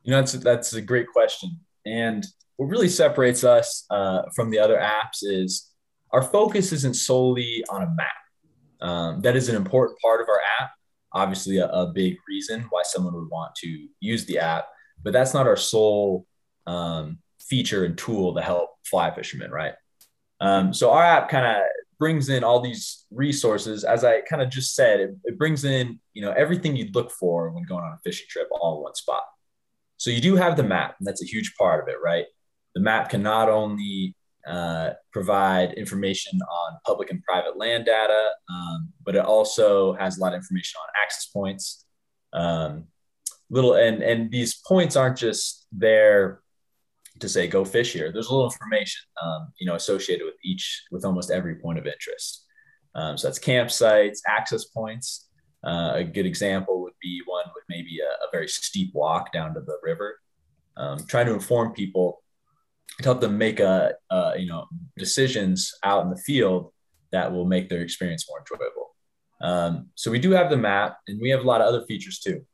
You 0.02 0.12
know, 0.12 0.20
that's 0.20 0.33
that's 0.33 0.72
a 0.74 0.83
great 0.83 1.07
question. 1.12 1.61
And 1.87 2.26
what 2.57 2.66
really 2.66 2.88
separates 2.88 3.44
us 3.44 3.85
uh, 3.90 4.22
from 4.35 4.50
the 4.50 4.59
other 4.59 4.76
apps 4.76 5.22
is 5.22 5.70
our 6.12 6.22
focus 6.22 6.72
isn't 6.72 6.94
solely 6.94 7.64
on 7.68 7.83
a 7.83 7.94
map. 7.94 8.12
Um, 8.80 9.20
that 9.22 9.37
is 9.37 9.48
an 9.48 9.57
important 9.57 9.98
part 10.00 10.20
of 10.20 10.28
our 10.28 10.40
app. 10.61 10.70
Obviously, 11.12 11.59
a, 11.59 11.68
a, 11.68 11.92
big 11.92 12.16
reason 12.28 12.66
why 12.70 12.83
someone 12.85 13.14
would 13.14 13.30
want 13.30 13.54
to 13.57 13.88
use 14.00 14.26
the 14.26 14.38
app, 14.38 14.66
but 15.02 15.12
that's 15.12 15.33
not 15.33 15.46
our 15.46 15.57
sole 15.57 16.26
um, 16.66 17.18
feature 17.40 17.85
and 17.85 17.96
tool 17.96 18.35
to 18.35 18.42
help 18.42 18.70
fly 18.85 19.14
fishermen, 19.14 19.50
right? 19.50 19.74
Um, 20.40 20.75
so 20.75 20.90
our 20.90 21.03
app 21.03 21.29
kind 21.29 21.47
of 21.47 21.62
brings 21.99 22.29
in 22.29 22.44
all 22.44 22.61
these 22.61 23.07
resources. 23.11 23.85
As 23.85 24.05
I 24.05 24.20
kind 24.23 24.42
of 24.42 24.51
just 24.51 24.75
said, 24.75 25.01
it, 25.01 25.16
it, 25.25 25.38
brings 25.38 25.64
in 25.64 26.01
you 26.12 26.23
know 26.23 26.33
everything 26.33 26.77
you'd 26.77 26.94
look 26.94 27.11
for 27.11 27.51
when 27.51 27.64
going 27.64 27.85
on 27.85 27.92
a 27.92 27.99
fishing 28.05 28.27
trip 28.29 28.49
all 28.51 28.77
in 28.77 28.83
one 28.83 28.94
spot. 28.94 29.23
So 29.97 30.11
you 30.11 30.20
do 30.20 30.37
have 30.37 30.57
the 30.57 30.62
map, 30.62 30.97
and 30.99 31.07
that's 31.07 31.23
a 31.23 31.27
huge 31.27 31.55
part 31.57 31.83
of 31.83 31.88
it, 31.88 31.97
right? 32.05 32.27
The 32.75 32.81
map 32.81 33.09
can 33.11 33.23
not 33.23 33.49
only 33.49 34.14
uh, 34.47 34.90
provide 35.12 35.73
information 35.75 36.38
on 36.42 36.79
public 36.85 37.11
and 37.11 37.23
private 37.23 37.57
land 37.57 37.87
data, 37.87 38.31
um, 38.51 38.92
but 39.05 39.14
it 39.14 39.25
also 39.25 39.94
has 39.94 40.18
a 40.18 40.20
lot 40.20 40.35
of 40.35 40.38
information 40.38 40.79
on 40.83 40.88
access 41.03 41.27
points. 41.27 41.87
Um, 42.33 42.88
little 43.51 43.75
and 43.75 44.03
and 44.03 44.31
these 44.31 44.61
points 44.66 44.97
aren't 44.97 45.16
just 45.16 45.66
there 45.70 46.40
to 47.20 47.29
say 47.29 47.46
go 47.46 47.64
fish 47.64 47.92
here. 47.92 48.11
There's 48.12 48.29
a 48.29 48.35
little 48.35 48.50
information, 48.50 49.03
um, 49.22 49.53
you 49.59 49.66
know, 49.66 49.74
associated 49.74 50.24
with 50.24 50.35
each, 50.44 50.85
with 50.90 51.05
almost 51.05 51.31
every 51.31 51.57
point 51.57 51.79
of 51.79 51.87
interest. 51.87 52.44
Um, 52.94 53.16
so 53.16 53.29
that's 53.29 53.38
campsites, 53.38 54.18
access 54.29 54.64
points. 54.64 55.29
Uh, 55.64 55.92
a 55.94 56.05
good 56.05 56.27
example 56.27 56.83
would 56.83 56.92
be 57.00 57.22
one 57.27 57.44
with 57.55 57.64
maybe 57.68 57.98
a, 58.00 58.24
a 58.24 58.29
very 58.33 58.48
steep 58.48 58.90
walk 58.94 59.33
down 59.33 59.55
to 59.55 59.61
the 59.61 59.79
river. 59.83 60.20
Um, 60.77 60.98
trying 61.07 61.27
to 61.27 61.35
inform 61.35 61.72
people 61.72 62.22
to 62.98 63.05
help 63.05 63.20
them 63.20 63.38
make 63.38 63.61
a, 63.61 63.94
you 64.37 64.46
know 64.46 64.66
decisions 64.96 65.72
out 65.83 66.05
in 66.05 66.11
the 66.11 66.16
field 66.16 66.72
that 67.12 67.33
will 67.33 67.44
make 67.44 67.68
their 67.68 67.81
experience 67.81 68.27
more 68.29 68.40
enjoyable. 68.40 68.94
Um, 69.40 69.90
so 69.94 70.11
we 70.11 70.18
do 70.18 70.31
have 70.33 70.50
the 70.50 70.57
map, 70.57 70.98
and 71.07 71.20
we 71.20 71.31
have 71.31 71.40
a 71.40 71.46
lot 71.46 71.61
of 71.61 71.68
other 71.68 71.85
features 71.87 72.18
too. 72.18 72.44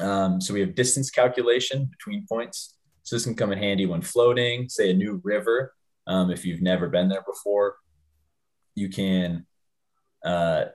Um, 0.00 0.40
so 0.40 0.54
we 0.54 0.60
have 0.60 0.74
distance 0.74 1.10
calculation 1.10 1.86
between 1.86 2.26
points. 2.28 2.77
So 3.08 3.16
this 3.16 3.24
can 3.24 3.36
come 3.36 3.52
in 3.52 3.58
handy 3.58 3.86
when 3.86 4.02
floating, 4.02 4.68
say 4.68 4.90
a 4.90 4.94
new 4.94 5.18
river. 5.24 5.72
Um, 6.06 6.30
if 6.30 6.44
you've 6.44 6.60
never 6.60 6.90
been 6.90 7.08
there 7.08 7.24
before, 7.26 7.76
you 8.74 8.90
can 8.90 9.46
uh, 10.22 10.66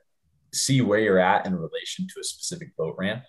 see 0.51 0.81
where 0.81 0.97
you're 0.97 1.19
at 1.19 1.45
in 1.45 1.53
relation 1.53 2.07
to 2.07 2.19
a 2.19 2.23
specific 2.23 2.75
boat 2.75 2.95
ramp. 2.97 3.21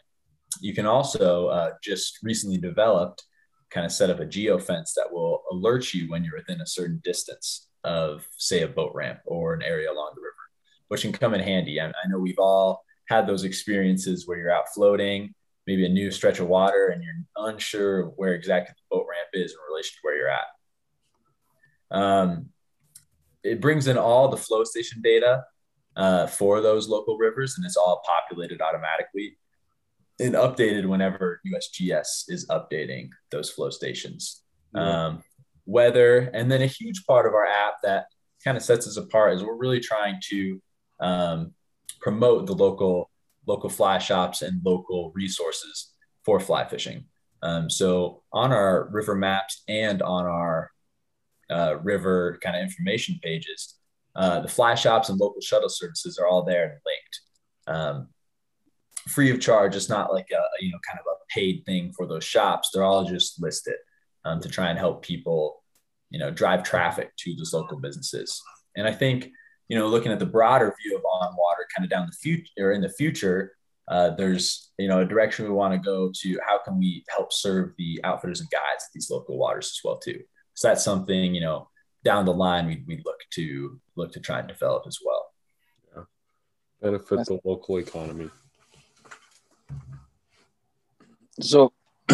You 0.63 0.73
can 0.73 0.87
also 0.87 1.49
uh, 1.49 1.73
just 1.83 2.21
recently 2.23 2.57
developed 2.57 3.23
kind 3.71 3.85
of 3.85 3.93
set 3.93 4.09
up 4.09 4.21
a 4.21 4.25
geofence 4.25 4.95
that 4.97 5.13
will 5.13 5.43
alert 5.53 5.93
you 5.93 6.09
when 6.09 6.25
you're 6.25 6.39
within 6.39 6.63
a 6.63 6.67
certain 6.67 7.03
distance 7.05 7.69
of, 7.85 8.27
say, 8.39 8.63
a 8.63 8.69
boat 8.69 8.93
ramp 8.95 9.19
or 9.27 9.53
an 9.53 9.61
area 9.61 9.93
along 9.93 10.13
the 10.15 10.23
river, 10.23 10.33
which 10.89 11.03
can 11.03 11.13
come 11.13 11.35
in 11.35 11.41
handy. 11.41 11.79
I, 11.79 11.89
I 11.89 12.09
know 12.09 12.19
we've 12.19 12.39
all 12.39 12.83
had 13.11 13.27
those 13.27 13.45
experiences 13.45 14.27
where 14.27 14.39
you're 14.39 14.51
out 14.51 14.73
floating, 14.75 15.35
maybe 15.67 15.87
a 15.87 15.89
new 15.89 16.11
stretch 16.11 16.41
of 16.41 16.49
water, 16.49 16.89
and 16.89 17.03
you're 17.03 17.15
unsure 17.49 18.07
where 18.17 18.35
exactly 18.35 18.75
the 18.77 18.97
boat 18.97 19.07
ramp 19.11 19.29
is 19.33 19.53
in 19.53 19.59
relation 19.71 19.95
to 19.95 19.99
where 20.03 20.17
you're 20.17 20.29
at. 20.29 20.47
Um, 21.91 22.51
it 23.43 23.61
brings 23.61 23.87
in 23.87 23.99
all 23.99 24.29
the 24.29 24.37
flow 24.37 24.65
station 24.65 25.01
data 25.03 25.45
uh, 25.97 26.27
for 26.27 26.61
those 26.61 26.89
local 26.89 27.17
rivers, 27.19 27.55
and 27.57 27.65
it's 27.65 27.77
all 27.77 28.03
populated 28.07 28.61
automatically 28.61 29.37
and 30.21 30.35
updated 30.35 30.87
whenever 30.87 31.41
USGS 31.47 32.25
is 32.29 32.47
updating 32.49 33.11
those 33.31 33.51
flow 33.51 33.71
stations. 33.71 34.43
Um, 34.75 35.23
weather, 35.67 36.31
and 36.35 36.51
then 36.51 36.63
a 36.63 36.67
huge 36.67 37.05
part 37.07 37.27
of 37.27 37.35
our 37.35 37.47
app 37.47 37.75
that 37.85 38.07
kind 38.43 38.57
of 38.57 38.63
sets 38.63 38.87
us 38.87 38.97
apart 38.97 39.35
is 39.35 39.43
we're 39.43 39.57
really 39.57 39.81
trying 39.81 40.21
to 40.31 40.61
um, 41.01 41.53
promote 42.01 42.47
the 42.47 42.55
local 42.55 43.11
local 43.47 43.71
fly 43.71 43.99
shops 43.99 44.43
and 44.43 44.61
local 44.65 45.13
resources 45.15 45.93
for 46.25 46.41
fly 46.41 46.67
fishing. 46.67 47.05
Um, 47.43 47.69
so 47.69 48.23
on 48.33 48.53
our 48.53 48.89
river 48.91 49.15
maps 49.15 49.63
and 49.69 50.01
on 50.03 50.25
our 50.25 50.71
uh, 51.51 51.77
river 51.83 52.39
kind 52.43 52.57
of 52.57 52.63
information 52.63 53.21
pages, 53.23 53.75
uh, 54.17 54.41
the 54.41 54.49
fly 54.49 54.75
shops 54.75 55.09
and 55.09 55.21
local 55.21 55.41
shuttle 55.41 55.69
services 55.69 56.19
are 56.19 56.27
all 56.27 56.45
there 56.45 56.65
and 56.65 56.81
linked. 56.87 57.21
Um, 57.67 58.09
free 59.09 59.31
of 59.31 59.41
charge. 59.41 59.77
It's 59.77 59.89
not 59.89 60.13
like 60.13 60.29
a 60.33 60.43
you 60.61 60.71
know 60.71 60.79
kind 60.89 60.99
of 60.99 61.07
a 61.07 61.17
paid 61.33 61.65
thing 61.67 61.93
for 61.97 62.07
those 62.07 62.25
shops. 62.25 62.71
They're 62.73 62.85
all 62.85 63.05
just 63.05 63.43
listed 63.43 63.77
um, 64.25 64.41
to 64.41 64.49
try 64.49 64.71
and 64.71 64.79
help 64.79 65.03
people, 65.03 65.63
you 66.11 66.19
know, 66.19 66.31
drive 66.31 66.63
traffic 66.63 67.15
to 67.19 67.35
those 67.37 67.53
local 67.53 67.79
businesses. 67.79 68.41
And 68.77 68.87
I 68.89 68.93
think 68.93 69.31
you 69.69 69.79
know 69.79 69.89
looking 69.89 70.13
at 70.13 70.19
the 70.19 70.27
broader 70.27 70.75
view 70.83 70.97
of 70.97 71.03
onWater, 71.03 71.65
kind 71.75 71.85
of 71.85 71.91
down 71.91 72.07
the 72.07 72.17
future 72.17 72.51
or 72.59 72.73
in 72.73 72.81
the 72.81 72.89
future, 72.89 73.53
uh, 73.89 74.11
there's 74.11 74.73
you 74.79 74.89
know 74.89 75.01
a 75.01 75.05
direction 75.05 75.45
we 75.45 75.51
want 75.53 75.73
to 75.73 75.79
go 75.79 76.11
to. 76.23 76.39
How 76.47 76.59
can 76.59 76.79
we 76.79 77.05
help 77.09 77.33
serve 77.33 77.73
the 77.79 78.01
outfitters 78.05 78.41
and 78.41 78.51
guides 78.51 78.85
at 78.85 78.93
these 78.95 79.11
local 79.11 79.39
waters 79.39 79.67
as 79.67 79.81
well 79.85 79.99
too? 79.99 80.21
So 80.55 80.69
that's 80.69 80.85
something 80.85 81.35
you 81.35 81.41
know 81.41 81.69
down 82.05 82.25
the 82.25 82.35
line 82.35 82.67
we 82.67 82.85
we 82.87 83.03
look 83.05 83.21
to 83.33 83.81
look 83.97 84.13
to 84.13 84.21
try 84.21 84.39
and 84.39 84.49
develop 84.49 84.85
as 84.87 84.99
well. 85.05 85.27
Yeah, 85.95 86.03
benefit 86.81 87.27
the 87.27 87.41
local 87.45 87.79
economy. 87.79 88.31
So, 91.41 91.73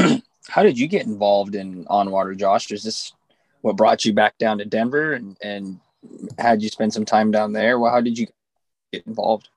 how 0.49 0.63
did 0.63 0.79
you 0.79 0.89
get 0.89 1.07
involved 1.07 1.55
in 1.55 1.85
onWater, 1.85 2.37
Josh? 2.37 2.71
Is 2.71 2.83
this 2.83 3.13
what 3.61 3.77
brought 3.77 4.05
you 4.05 4.13
back 4.13 4.39
down 4.39 4.59
to 4.59 4.65
Denver 4.65 5.13
and 5.13 5.37
and 5.43 5.81
had 6.39 6.63
you 6.63 6.69
spend 6.69 6.93
some 6.93 7.05
time 7.05 7.31
down 7.31 7.53
there? 7.53 7.79
Well, 7.79 7.93
how 7.93 8.01
did 8.01 8.19
you 8.19 8.27
get 8.93 9.07
involved? 9.07 9.49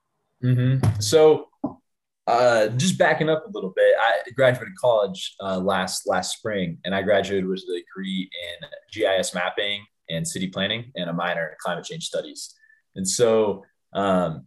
Mm-hmm. 0.42 1.00
So, 1.00 1.48
uh, 2.26 2.68
just 2.68 2.98
backing 2.98 3.28
up 3.28 3.44
a 3.46 3.50
little 3.50 3.72
bit, 3.74 3.94
I 4.00 4.30
graduated 4.34 4.74
college 4.80 5.34
uh, 5.40 5.58
last 5.58 6.06
last 6.06 6.36
spring, 6.36 6.78
and 6.84 6.94
I 6.94 7.02
graduated 7.02 7.46
with 7.46 7.62
a 7.68 7.78
degree 7.78 8.30
in 8.30 8.68
GIS 8.92 9.34
mapping 9.34 9.84
and 10.10 10.26
city 10.26 10.48
planning, 10.48 10.92
and 10.96 11.08
a 11.08 11.12
minor 11.12 11.48
in 11.48 11.54
climate 11.60 11.84
change 11.84 12.04
studies. 12.04 12.54
And 12.94 13.08
so, 13.08 13.64
um, 13.92 14.46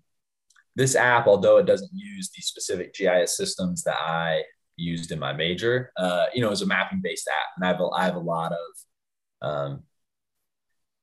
this 0.75 0.95
app, 0.95 1.25
although 1.25 1.57
it 1.57 1.65
doesn't 1.65 1.91
use 1.93 2.29
the 2.29 2.41
specific 2.41 2.93
GIS 2.93 3.35
systems 3.35 3.83
that 3.83 3.97
I 3.99 4.43
used 4.75 5.11
in 5.11 5.17
my 5.17 5.33
major, 5.33 5.91
uh, 5.97 6.27
you 6.33 6.41
know, 6.41 6.51
is 6.51 6.61
a 6.61 6.67
mapping 6.67 7.01
based 7.03 7.27
app. 7.27 7.47
And 7.57 7.65
I 7.65 7.69
have 7.69 7.81
a, 7.81 7.87
I 7.87 8.05
have 8.05 8.15
a 8.15 8.19
lot 8.19 8.53
of, 8.53 9.47
um, 9.49 9.83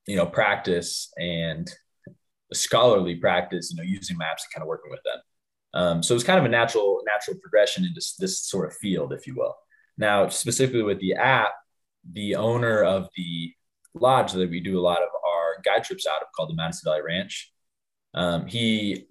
you 0.07 0.15
know, 0.15 0.25
practice 0.25 1.11
and 1.17 1.69
scholarly 2.53 3.15
practice, 3.15 3.71
you 3.71 3.77
know, 3.77 3.83
using 3.83 4.17
maps 4.17 4.45
and 4.45 4.53
kind 4.53 4.63
of 4.63 4.67
working 4.67 4.91
with 4.91 5.01
them. 5.03 5.21
Um, 5.73 6.03
so 6.03 6.15
it's 6.15 6.23
kind 6.23 6.39
of 6.39 6.45
a 6.45 6.49
natural, 6.49 7.01
natural 7.05 7.37
progression 7.41 7.83
into 7.83 8.01
this 8.19 8.45
sort 8.45 8.67
of 8.67 8.77
field, 8.77 9.13
if 9.13 9.27
you 9.27 9.35
will. 9.35 9.55
Now, 9.97 10.29
specifically 10.29 10.83
with 10.83 10.99
the 10.99 11.15
app, 11.15 11.51
the 12.11 12.35
owner 12.35 12.83
of 12.83 13.09
the 13.15 13.53
lodge 13.93 14.31
that 14.33 14.49
we 14.49 14.59
do 14.59 14.79
a 14.79 14.81
lot 14.81 15.01
of 15.01 15.09
our 15.27 15.61
guide 15.63 15.83
trips 15.83 16.05
out 16.05 16.21
of 16.21 16.27
called 16.35 16.49
the 16.49 16.55
Madison 16.55 16.89
Valley 16.89 17.01
Ranch. 17.01 17.51
Um, 18.13 18.45
he 18.45 19.07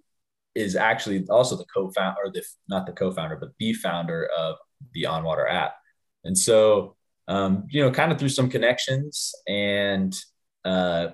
is 0.54 0.76
actually 0.76 1.26
also 1.28 1.57
the 1.57 1.66
co-founder, 1.74 2.16
or 2.24 2.30
the 2.30 2.42
not 2.68 2.87
the 2.87 2.92
co-founder, 2.92 3.37
but 3.37 3.50
the 3.59 3.72
founder 3.74 4.28
of 4.37 4.57
the 4.92 5.04
onWater 5.04 5.50
app. 5.50 5.74
And 6.22 6.38
so, 6.38 6.96
um, 7.28 7.66
you 7.70 7.83
know, 7.83 7.90
kind 7.90 8.12
of 8.12 8.18
through 8.18 8.28
some 8.28 8.48
connections 8.48 9.33
and 9.48 10.14
uh, 10.64 11.09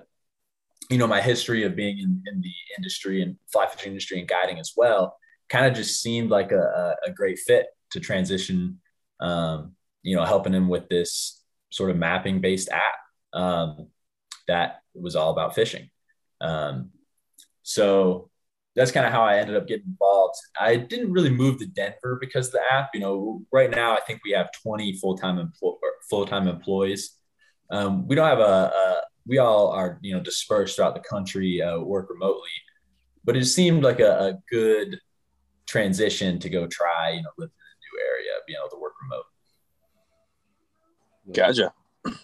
you 0.89 0.97
know, 0.97 1.07
my 1.07 1.21
history 1.21 1.63
of 1.63 1.75
being 1.75 1.99
in, 1.99 2.23
in 2.31 2.41
the 2.41 2.53
industry 2.77 3.21
and 3.21 3.37
fly 3.51 3.67
fishing 3.67 3.91
industry 3.91 4.19
and 4.19 4.27
guiding 4.27 4.59
as 4.59 4.73
well, 4.75 5.17
kind 5.49 5.65
of 5.65 5.73
just 5.73 6.01
seemed 6.01 6.29
like 6.29 6.51
a, 6.51 6.95
a 7.05 7.11
great 7.11 7.39
fit 7.39 7.67
to 7.91 7.99
transition. 7.99 8.79
Um, 9.19 9.73
you 10.03 10.15
know, 10.15 10.25
helping 10.25 10.53
him 10.53 10.67
with 10.67 10.89
this 10.89 11.43
sort 11.69 11.91
of 11.91 11.97
mapping 11.97 12.41
based 12.41 12.69
app 12.69 12.95
um, 13.33 13.87
that 14.47 14.81
was 14.93 15.15
all 15.15 15.31
about 15.31 15.55
fishing. 15.55 15.89
Um, 16.41 16.89
so 17.63 18.29
that's 18.75 18.91
kind 18.91 19.05
of 19.05 19.11
how 19.11 19.23
I 19.23 19.37
ended 19.37 19.55
up 19.55 19.67
getting 19.67 19.87
involved. 19.87 20.35
I 20.59 20.77
didn't 20.77 21.11
really 21.11 21.29
move 21.29 21.59
to 21.59 21.65
Denver 21.65 22.17
because 22.19 22.47
of 22.47 22.53
the 22.53 22.61
app. 22.71 22.89
You 22.93 23.01
know, 23.01 23.41
right 23.51 23.69
now 23.69 23.93
I 23.93 23.99
think 24.01 24.21
we 24.25 24.31
have 24.31 24.49
20 24.63 24.97
full-time 24.97 25.37
empl- 25.37 25.77
full-time 26.09 26.47
employees. 26.47 27.15
Um, 27.69 28.07
we 28.07 28.15
don't 28.15 28.27
have 28.27 28.39
a, 28.39 28.41
a, 28.43 29.00
we 29.27 29.37
all 29.37 29.69
are 29.69 29.99
you 30.01 30.13
know 30.13 30.21
dispersed 30.21 30.75
throughout 30.75 30.95
the 30.95 31.01
country, 31.01 31.61
uh, 31.61 31.79
work 31.79 32.09
remotely, 32.09 32.49
but 33.23 33.37
it 33.37 33.45
seemed 33.45 33.83
like 33.83 33.99
a, 33.99 34.19
a, 34.19 34.33
good 34.49 34.99
transition 35.67 36.39
to 36.39 36.49
go 36.49 36.67
try 36.67 37.11
you 37.11 37.21
know 37.21 37.29
live 37.37 37.49
in 37.49 37.53
a 37.53 37.77
new 37.83 37.99
area, 38.09 38.31
being 38.47 38.57
able 38.59 38.69
to 38.69 38.81
work 38.81 38.93
remote. 39.01 39.25
Gotcha. 41.33 41.73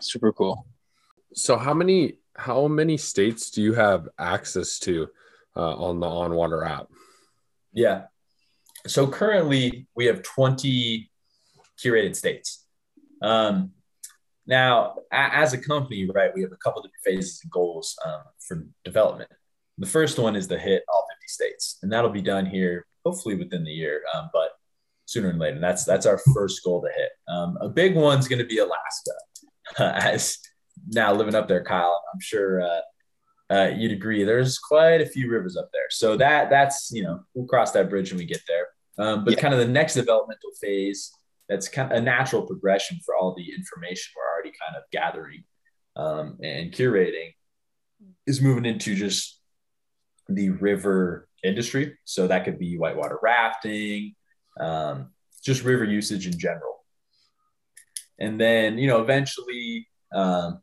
Super 0.00 0.32
cool. 0.32 0.66
So 1.34 1.56
how 1.56 1.74
many 1.74 2.14
how 2.36 2.66
many 2.68 2.96
states 2.96 3.50
do 3.50 3.62
you 3.62 3.74
have 3.74 4.08
access 4.18 4.78
to? 4.80 5.08
uh, 5.56 5.74
on 5.76 6.00
the 6.00 6.06
onWater 6.06 6.66
app? 6.68 6.88
Yeah. 7.72 8.04
So 8.86 9.06
currently 9.06 9.86
we 9.94 10.06
have 10.06 10.22
20 10.22 11.10
curated 11.78 12.16
states. 12.16 12.64
Um, 13.22 13.72
now, 14.46 14.96
as 15.10 15.52
a 15.52 15.58
company, 15.58 16.08
right, 16.14 16.30
we 16.34 16.42
have 16.42 16.52
a 16.52 16.56
couple 16.56 16.82
different 16.82 17.04
phases 17.04 17.40
and 17.42 17.50
goals 17.50 17.96
um, 18.04 18.22
for 18.46 18.66
development. 18.84 19.30
The 19.78 19.86
first 19.86 20.18
one 20.18 20.36
is 20.36 20.46
to 20.48 20.58
hit 20.58 20.84
all 20.92 21.06
50 21.10 21.26
states, 21.26 21.78
and 21.82 21.92
that'll 21.92 22.10
be 22.10 22.22
done 22.22 22.46
here 22.46 22.86
hopefully 23.04 23.34
within 23.34 23.64
the 23.64 23.70
year, 23.70 24.02
um, 24.14 24.30
but 24.32 24.50
sooner 25.06 25.28
than 25.28 25.38
later. 25.38 25.56
And 25.56 25.64
that's 25.64 25.84
that's 25.84 26.06
our 26.06 26.18
first 26.34 26.62
goal 26.64 26.82
to 26.82 26.88
hit. 26.88 27.10
Um, 27.28 27.58
a 27.60 27.68
big 27.68 27.94
one's 27.94 28.28
going 28.28 28.38
to 28.38 28.46
be 28.46 28.58
Alaska. 28.58 29.12
as 29.78 30.38
now 30.88 31.12
living 31.12 31.34
up 31.34 31.48
there, 31.48 31.64
Kyle, 31.64 32.02
I'm 32.12 32.20
sure 32.20 32.62
uh, 32.62 32.80
uh, 33.50 33.70
you'd 33.76 33.92
agree 33.92 34.24
there's 34.24 34.58
quite 34.58 35.00
a 35.00 35.06
few 35.06 35.30
rivers 35.30 35.56
up 35.56 35.70
there. 35.72 35.86
So 35.90 36.16
that 36.16 36.50
that's 36.50 36.90
you 36.92 37.02
know 37.02 37.20
we'll 37.34 37.46
cross 37.46 37.72
that 37.72 37.90
bridge 37.90 38.10
when 38.10 38.18
we 38.18 38.26
get 38.26 38.42
there. 38.46 38.66
Um, 38.96 39.24
but 39.24 39.34
yeah. 39.34 39.40
kind 39.40 39.54
of 39.54 39.60
the 39.60 39.66
next 39.66 39.94
developmental 39.94 40.50
phase 40.60 41.10
that's 41.48 41.68
kind 41.68 41.92
of 41.92 41.98
a 41.98 42.00
natural 42.00 42.42
progression 42.42 42.98
for 43.04 43.16
all 43.16 43.34
the 43.34 43.52
information 43.54 44.12
we're 44.16 44.32
already 44.32 44.52
kind 44.60 44.76
of 44.76 44.82
gathering 44.90 45.44
um, 45.96 46.38
and 46.42 46.72
curating 46.72 47.32
is 48.26 48.40
moving 48.40 48.64
into 48.64 48.94
just 48.94 49.40
the 50.28 50.50
river 50.50 51.28
industry. 51.42 51.96
So 52.04 52.26
that 52.26 52.44
could 52.44 52.58
be 52.58 52.78
whitewater 52.78 53.18
rafting, 53.22 54.14
um, 54.58 55.10
just 55.44 55.64
river 55.64 55.84
usage 55.84 56.26
in 56.26 56.38
general. 56.38 56.84
And 58.18 58.40
then, 58.40 58.78
you 58.78 58.86
know, 58.86 59.02
eventually, 59.02 59.86
um, 60.14 60.60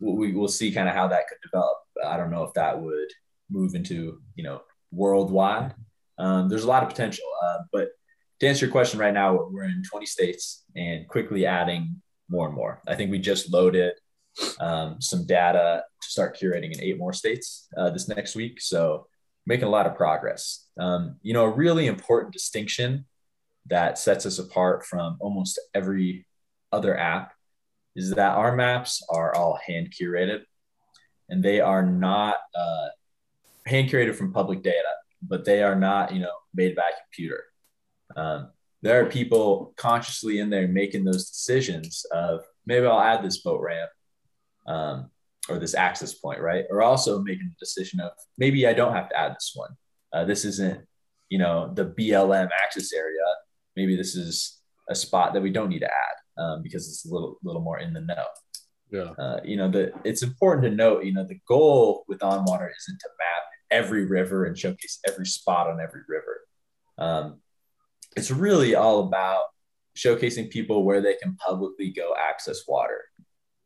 we, 0.00 0.32
will 0.32 0.48
see 0.48 0.72
kind 0.72 0.88
of 0.88 0.94
how 0.94 1.08
that 1.08 1.28
could 1.28 1.38
develop. 1.42 1.76
I 2.04 2.16
don't 2.16 2.30
know 2.30 2.44
if 2.44 2.52
that 2.54 2.80
would 2.80 3.08
move 3.50 3.74
into 3.74 4.20
you 4.34 4.44
know 4.44 4.62
worldwide. 4.90 5.74
Um, 6.18 6.48
there's 6.48 6.64
a 6.64 6.68
lot 6.68 6.82
of 6.82 6.88
potential, 6.88 7.24
uh, 7.44 7.58
but 7.72 7.88
to 8.40 8.46
answer 8.46 8.66
your 8.66 8.72
question 8.72 9.00
right 9.00 9.14
now, 9.14 9.48
we're 9.50 9.64
in 9.64 9.82
20 9.90 10.06
states 10.06 10.64
and 10.74 11.08
quickly 11.08 11.46
adding 11.46 12.02
more 12.28 12.46
and 12.46 12.54
more. 12.54 12.82
I 12.86 12.94
think 12.94 13.10
we 13.10 13.18
just 13.18 13.52
loaded 13.52 13.92
um, 14.60 15.00
some 15.00 15.26
data 15.26 15.84
to 16.02 16.08
start 16.08 16.38
curating 16.38 16.72
in 16.72 16.82
eight 16.82 16.98
more 16.98 17.12
states 17.12 17.68
uh, 17.76 17.90
this 17.90 18.08
next 18.08 18.34
week. 18.34 18.60
So 18.60 19.06
making 19.46 19.66
a 19.66 19.70
lot 19.70 19.86
of 19.86 19.94
progress. 19.94 20.66
Um, 20.78 21.16
you 21.22 21.32
know, 21.32 21.44
a 21.44 21.50
really 21.50 21.86
important 21.86 22.32
distinction 22.32 23.06
that 23.68 23.98
sets 23.98 24.26
us 24.26 24.38
apart 24.38 24.84
from 24.84 25.16
almost 25.20 25.58
every 25.74 26.26
other 26.72 26.96
app 26.96 27.32
is 27.94 28.10
that 28.10 28.36
our 28.36 28.54
maps 28.54 29.02
are 29.08 29.34
all 29.34 29.58
hand 29.66 29.92
curated 29.98 30.42
and 31.28 31.42
they 31.42 31.60
are 31.60 31.84
not 31.84 32.36
uh, 32.54 32.88
hand 33.64 33.88
curated 33.88 34.14
from 34.14 34.32
public 34.32 34.62
data, 34.62 34.92
but 35.22 35.44
they 35.44 35.62
are 35.62 35.74
not, 35.74 36.12
you 36.12 36.20
know, 36.20 36.32
made 36.54 36.76
by 36.76 36.82
a 36.82 37.00
computer. 37.04 37.44
Um, 38.16 38.50
there 38.82 39.04
are 39.04 39.08
people 39.08 39.74
consciously 39.76 40.38
in 40.38 40.50
there 40.50 40.68
making 40.68 41.04
those 41.04 41.28
decisions 41.30 42.04
of 42.12 42.40
maybe 42.66 42.86
I'll 42.86 43.00
add 43.00 43.24
this 43.24 43.38
boat 43.38 43.60
ramp 43.60 43.90
um, 44.66 45.10
or 45.48 45.58
this 45.58 45.74
access 45.74 46.14
point, 46.14 46.40
right? 46.40 46.64
Or 46.70 46.82
also 46.82 47.22
making 47.22 47.48
the 47.48 47.64
decision 47.64 48.00
of 48.00 48.12
maybe 48.38 48.66
I 48.66 48.72
don't 48.72 48.94
have 48.94 49.08
to 49.10 49.18
add 49.18 49.32
this 49.32 49.52
one. 49.54 49.70
Uh, 50.12 50.24
this 50.24 50.44
isn't, 50.44 50.80
you 51.28 51.38
know, 51.38 51.72
the 51.74 51.86
BLM 51.86 52.48
access 52.62 52.92
area. 52.92 53.24
Maybe 53.76 53.96
this 53.96 54.14
is 54.16 54.60
a 54.88 54.94
spot 54.94 55.34
that 55.34 55.42
we 55.42 55.50
don't 55.50 55.68
need 55.68 55.80
to 55.80 55.90
add 55.90 56.42
um, 56.42 56.62
because 56.62 56.88
it's 56.88 57.04
a 57.06 57.12
little 57.12 57.38
little 57.42 57.62
more 57.62 57.78
in 57.78 57.92
the 57.92 58.00
know. 58.00 58.24
Yeah. 58.90 59.12
Uh, 59.18 59.40
you 59.44 59.56
know, 59.56 59.68
the 59.68 59.92
it's 60.04 60.22
important 60.22 60.64
to 60.64 60.70
note, 60.70 61.04
you 61.04 61.12
know, 61.12 61.24
the 61.24 61.40
goal 61.48 62.04
with 62.08 62.20
onWater 62.20 62.70
isn't 62.78 63.00
to 63.00 63.08
map 63.18 63.42
every 63.70 64.06
river 64.06 64.44
and 64.44 64.56
showcase 64.56 65.00
every 65.08 65.26
spot 65.26 65.68
on 65.68 65.80
every 65.80 66.02
river. 66.08 66.40
Um, 66.98 67.40
it's 68.16 68.30
really 68.30 68.74
all 68.74 69.06
about 69.06 69.44
showcasing 69.96 70.50
people 70.50 70.84
where 70.84 71.00
they 71.00 71.14
can 71.14 71.36
publicly 71.36 71.90
go 71.90 72.14
access 72.18 72.62
water. 72.66 73.02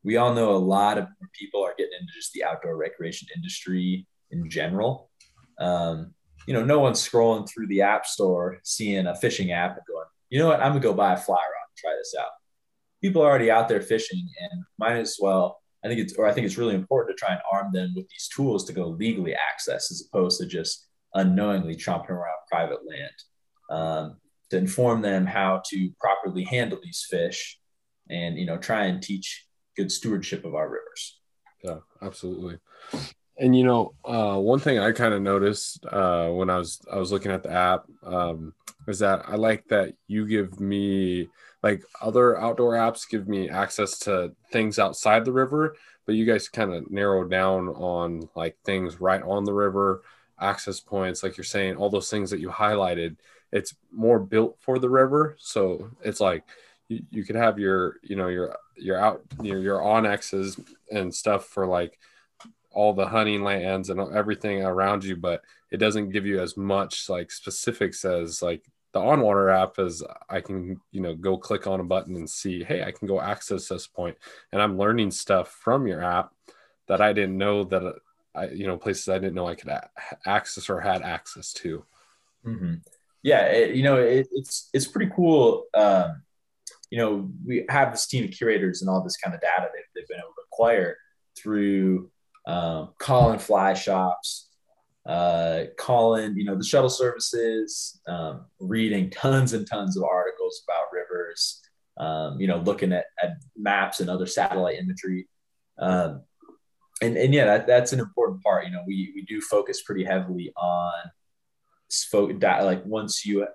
We 0.03 0.16
all 0.16 0.34
know 0.34 0.53
a 0.53 0.59
lot 0.59 0.98
of 0.98 1.09
people 1.38 1.64
are 1.64 1.74
getting 1.76 1.92
into 2.01 2.12
just 2.14 2.32
the 2.32 2.44
outdoor 2.44 2.76
recreation 2.76 3.28
industry 3.34 4.07
in 4.30 4.48
general. 4.48 5.11
Um, 5.59 6.14
you 6.46 6.55
know, 6.55 6.64
no 6.64 6.80
one's 6.80 7.07
scrolling 7.07 7.48
through 7.48 7.66
the 7.66 7.82
app 7.82 8.07
store, 8.07 8.59
seeing 8.62 9.07
a 9.07 9.14
fishing 9.14 9.53
app 9.53 9.72
and 9.72 9.86
going, 9.86 10.07
you 10.30 10.38
know 10.38 10.48
what, 10.48 10.61
I'm 10.61 10.70
gonna 10.70 10.80
go 10.80 10.94
buy 10.94 11.12
a 11.12 11.16
fly 11.16 11.34
rod 11.34 11.68
and 11.68 11.76
try 11.76 11.94
this 11.98 12.14
out. 12.18 12.30
People 13.03 13.22
are 13.22 13.28
already 13.28 13.51
out 13.51 13.68
there 13.68 13.82
fishing 13.82 14.26
and 14.51 14.64
might 14.78 14.96
as 14.96 15.18
well, 15.20 15.61
I 15.84 15.88
think 15.88 16.01
it's, 16.01 16.14
or 16.14 16.26
I 16.26 16.32
think 16.32 16.46
it's 16.46 16.59
really 16.59 16.74
important 16.74 17.16
to 17.16 17.20
try 17.20 17.34
and 17.34 17.42
arm 17.53 17.72
them 17.72 17.92
with 17.94 18.09
these 18.09 18.28
tools 18.34 18.64
to 18.64 18.72
go 18.72 18.86
legally 18.86 19.34
access 19.34 19.90
as 19.90 20.07
opposed 20.07 20.40
to 20.40 20.46
just 20.46 20.86
unknowingly 21.14 21.76
chomping 21.76 22.11
around 22.11 22.36
private 22.51 22.80
land. 22.86 23.12
Um, 23.70 24.20
to 24.51 24.57
inform 24.57 25.01
them 25.03 25.26
how 25.26 25.62
to 25.70 25.90
properly 26.01 26.44
handle 26.44 26.78
these 26.82 27.07
fish 27.09 27.59
and 28.09 28.36
you 28.36 28.46
know 28.46 28.59
try 28.59 28.84
and 28.84 29.03
teach 29.03 29.46
good 29.76 29.90
stewardship 29.90 30.44
of 30.44 30.55
our 30.55 30.68
rivers. 30.68 31.20
Yeah 31.62 31.78
absolutely. 32.03 32.59
And 33.38 33.57
you 33.57 33.64
know 33.64 33.94
uh, 34.05 34.36
one 34.36 34.59
thing 34.59 34.78
i 34.78 34.92
kind 34.92 35.14
of 35.14 35.22
noticed 35.22 35.86
uh, 35.86 36.28
when 36.28 36.51
i 36.51 36.59
was 36.59 36.80
i 36.92 36.98
was 36.98 37.11
looking 37.11 37.32
at 37.32 37.42
the 37.42 37.51
app 37.51 37.84
um, 38.05 38.53
is 38.86 38.98
that 38.98 39.22
i 39.28 39.36
like 39.36 39.64
that 39.68 39.94
you 40.09 40.26
give 40.26 40.61
me 40.61 41.28
like 41.62 41.82
other 42.03 42.38
outdoor 42.38 42.74
apps 42.74 43.09
give 43.09 43.28
me 43.28 43.48
access 43.48 43.98
to 44.01 44.32
things 44.53 44.78
outside 44.78 45.24
the 45.24 45.32
river 45.32 45.76
but 46.07 46.14
you 46.14 46.26
guys 46.26 46.48
kind 46.48 46.74
of 46.74 46.90
narrow 46.90 47.24
down 47.26 47.68
on 47.68 48.28
like 48.34 48.57
things 48.64 49.01
right 49.01 49.22
on 49.22 49.44
the 49.44 49.55
river 49.55 50.03
access 50.41 50.80
points 50.80 51.22
like 51.22 51.36
you're 51.36 51.45
saying 51.45 51.76
all 51.76 51.91
those 51.91 52.11
things 52.11 52.30
that 52.30 52.41
you 52.41 52.49
highlighted 52.49 53.16
it's 53.53 53.74
more 53.93 54.18
built 54.18 54.57
for 54.61 54.78
the 54.78 54.88
river. 54.88 55.36
So 55.38 55.91
it's 56.03 56.20
like 56.20 56.45
you, 56.88 57.03
you 57.11 57.24
could 57.24 57.36
have 57.36 57.59
your 57.59 57.97
you 58.03 58.16
know 58.16 58.28
your 58.28 58.57
your 58.76 58.99
out 58.99 59.22
your, 59.43 59.59
your 59.59 59.78
onXs 59.80 60.62
and 60.91 61.14
stuff 61.14 61.47
for 61.47 61.66
like 61.66 61.99
all 62.72 62.93
the 62.93 63.07
hunting 63.07 63.43
lands 63.43 63.91
and 63.91 64.01
everything 64.14 64.62
around 64.62 65.03
you 65.03 65.16
but 65.16 65.43
it 65.72 65.78
doesn't 65.78 66.11
give 66.11 66.24
you 66.24 66.41
as 66.41 66.57
much 66.57 67.09
like 67.09 67.32
specifics 67.32 68.05
as 68.05 68.43
like 68.43 68.64
the 68.93 69.01
onWater 69.01 69.53
app 69.53 69.76
is 69.80 70.05
i 70.28 70.41
can 70.41 70.80
you 70.93 71.01
know 71.01 71.12
go 71.16 71.36
click 71.36 71.66
on 71.66 71.80
a 71.80 71.84
button 71.84 72.14
and 72.14 72.30
see 72.30 72.62
hey 72.62 72.84
i 72.84 72.93
can 72.93 73.09
go 73.09 73.20
access 73.20 73.66
this 73.66 73.88
point. 73.88 74.16
And 74.53 74.62
i'm 74.62 74.78
learning 74.78 75.11
stuff 75.11 75.49
from 75.49 75.88
your 75.88 76.03
app 76.03 76.32
that 76.86 77.01
i 77.01 77.12
didn't 77.12 77.36
know 77.36 77.64
that 77.64 77.97
i 78.35 78.49
you 78.49 78.66
know 78.66 78.76
places 78.76 79.09
i 79.09 79.18
didn't 79.18 79.35
know 79.35 79.47
i 79.47 79.55
could 79.55 79.70
access 80.26 80.68
or 80.70 80.81
had 80.81 81.03
access 81.03 81.53
to 81.53 81.85
mm-hmm 82.47 82.74
yeah, 83.22 83.47
it, 83.47 83.74
you 83.76 83.83
know, 83.83 83.97
it, 83.97 84.28
it's 84.33 84.70
it's 84.72 84.87
pretty 84.87 85.11
cool. 85.14 85.66
Um, 85.74 86.22
you 86.91 86.99
know, 86.99 87.31
we 87.45 87.64
have 87.68 87.93
this 87.93 88.07
team 88.07 88.24
of 88.24 88.31
curators 88.31 88.81
and 88.81 88.91
all 88.91 89.03
this 89.03 89.16
kind 89.16 89.35
of 89.35 89.41
data 89.41 89.68
they've 89.95 90.09
been 90.09 90.18
able 90.18 90.28
to 90.28 90.43
acquire 90.53 90.97
through 91.37 92.11
um, 92.47 92.91
calling 92.99 93.39
fly 93.39 93.74
shops, 93.74 94.49
uh, 95.07 95.64
calling, 95.78 96.37
you 96.37 96.45
know, 96.45 96.57
the 96.57 96.64
shuttle 96.64 96.91
services, 96.91 98.01
um, 98.09 98.47
reading 98.59 99.11
tons 99.11 99.53
and 99.53 99.66
tons 99.68 99.97
of 99.97 100.03
articles 100.03 100.62
about 100.66 100.87
rivers, 100.93 101.61
um, 101.99 102.41
you 102.41 102.49
know, 102.49 102.59
looking 102.59 102.93
at, 102.93 103.05
at, 103.22 103.37
maps 103.57 104.01
and 104.01 104.09
other 104.11 104.26
satellite 104.26 104.78
imagery. 104.78 105.28
Um, 105.78 106.22
and, 107.01 107.16
and 107.16 107.32
yeah, 107.32 107.46
that, 107.46 107.66
that's 107.66 107.92
an 107.92 108.01
important 108.01 108.42
part. 108.42 108.66
You 108.66 108.72
know, 108.72 108.82
we, 108.86 109.12
we 109.14 109.22
do 109.22 109.40
focus 109.40 109.82
pretty 109.82 110.05
heavily 110.05 110.53
on 110.57 110.92
like 112.62 112.84
once 112.86 113.26
you 113.26 113.46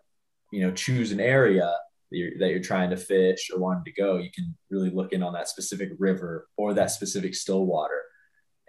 you 0.52 0.62
know 0.62 0.72
choose 0.72 1.12
an 1.12 1.20
area 1.20 1.74
that 2.12 2.18
you're, 2.18 2.32
that 2.40 2.50
you're 2.50 2.60
trying 2.60 2.90
to 2.90 2.98
fish 2.98 3.50
or 3.54 3.60
wanting 3.60 3.84
to 3.86 3.92
go 3.92 4.18
you 4.18 4.30
can 4.32 4.56
really 4.70 4.90
look 4.90 5.14
in 5.14 5.24
on 5.24 5.34
that 5.34 5.48
specific 5.48 5.90
river 5.98 6.48
or 6.58 6.74
that 6.74 6.92
specific 6.92 7.34
still 7.34 7.66
water 7.66 8.02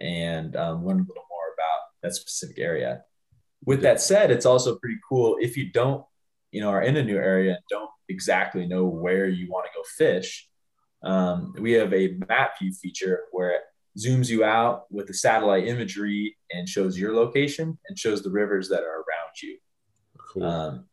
and 0.01 0.57
um, 0.57 0.85
learn 0.85 0.99
a 0.99 1.09
little 1.09 1.27
more 1.31 1.49
about 1.55 1.81
that 2.03 2.15
specific 2.15 2.59
area 2.59 3.03
with 3.65 3.83
that 3.83 4.01
said 4.01 4.31
it's 4.31 4.47
also 4.47 4.77
pretty 4.77 4.99
cool 5.09 5.37
if 5.41 5.57
you 5.57 5.71
don't 5.73 6.05
you 6.53 6.61
know 6.61 6.71
are 6.71 6.83
in 6.83 6.97
a 6.97 7.03
new 7.03 7.17
area 7.17 7.53
and 7.53 7.63
don't 7.69 7.91
exactly 8.09 8.67
know 8.67 8.85
where 8.85 9.27
you 9.27 9.51
want 9.51 9.67
to 9.67 9.73
go 9.77 9.83
fish 9.97 10.49
um, 11.03 11.55
we 11.59 11.73
have 11.73 11.93
a 11.93 12.17
map 12.29 12.59
view 12.59 12.73
feature 12.73 13.25
where 13.33 13.61
zooms 13.97 14.29
you 14.29 14.45
out 14.45 14.85
with 14.91 15.07
the 15.07 15.15
satellite 15.15 15.67
imagery 15.67 16.37
and 16.51 16.69
shows 16.69 16.99
your 16.99 17.15
location 17.15 17.79
and 17.89 17.99
shows 17.99 18.23
the 18.23 18.31
rivers 18.31 18.69
that 18.69 18.83
are 18.83 18.97
around 18.97 19.43
you. 19.43 19.59
Cool. 20.19 20.45
Um, 20.45 20.85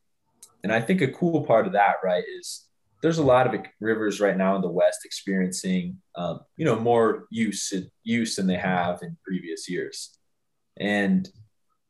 and 0.63 0.71
I 0.71 0.79
think 0.79 1.01
a 1.01 1.07
cool 1.07 1.45
part 1.45 1.67
of 1.67 1.73
that, 1.73 1.95
right, 2.03 2.23
is 2.39 2.67
there's 3.01 3.17
a 3.17 3.23
lot 3.23 3.53
of 3.53 3.61
rivers 3.81 4.21
right 4.21 4.37
now 4.37 4.55
in 4.55 4.61
the 4.61 4.69
West 4.69 4.99
experiencing, 5.03 5.97
um, 6.15 6.39
you 6.55 6.63
know, 6.63 6.79
more 6.79 7.25
use 7.29 7.73
use 8.03 8.37
than 8.37 8.47
they 8.47 8.55
have 8.55 8.99
in 9.01 9.17
previous 9.25 9.69
years. 9.69 10.17
And 10.79 11.29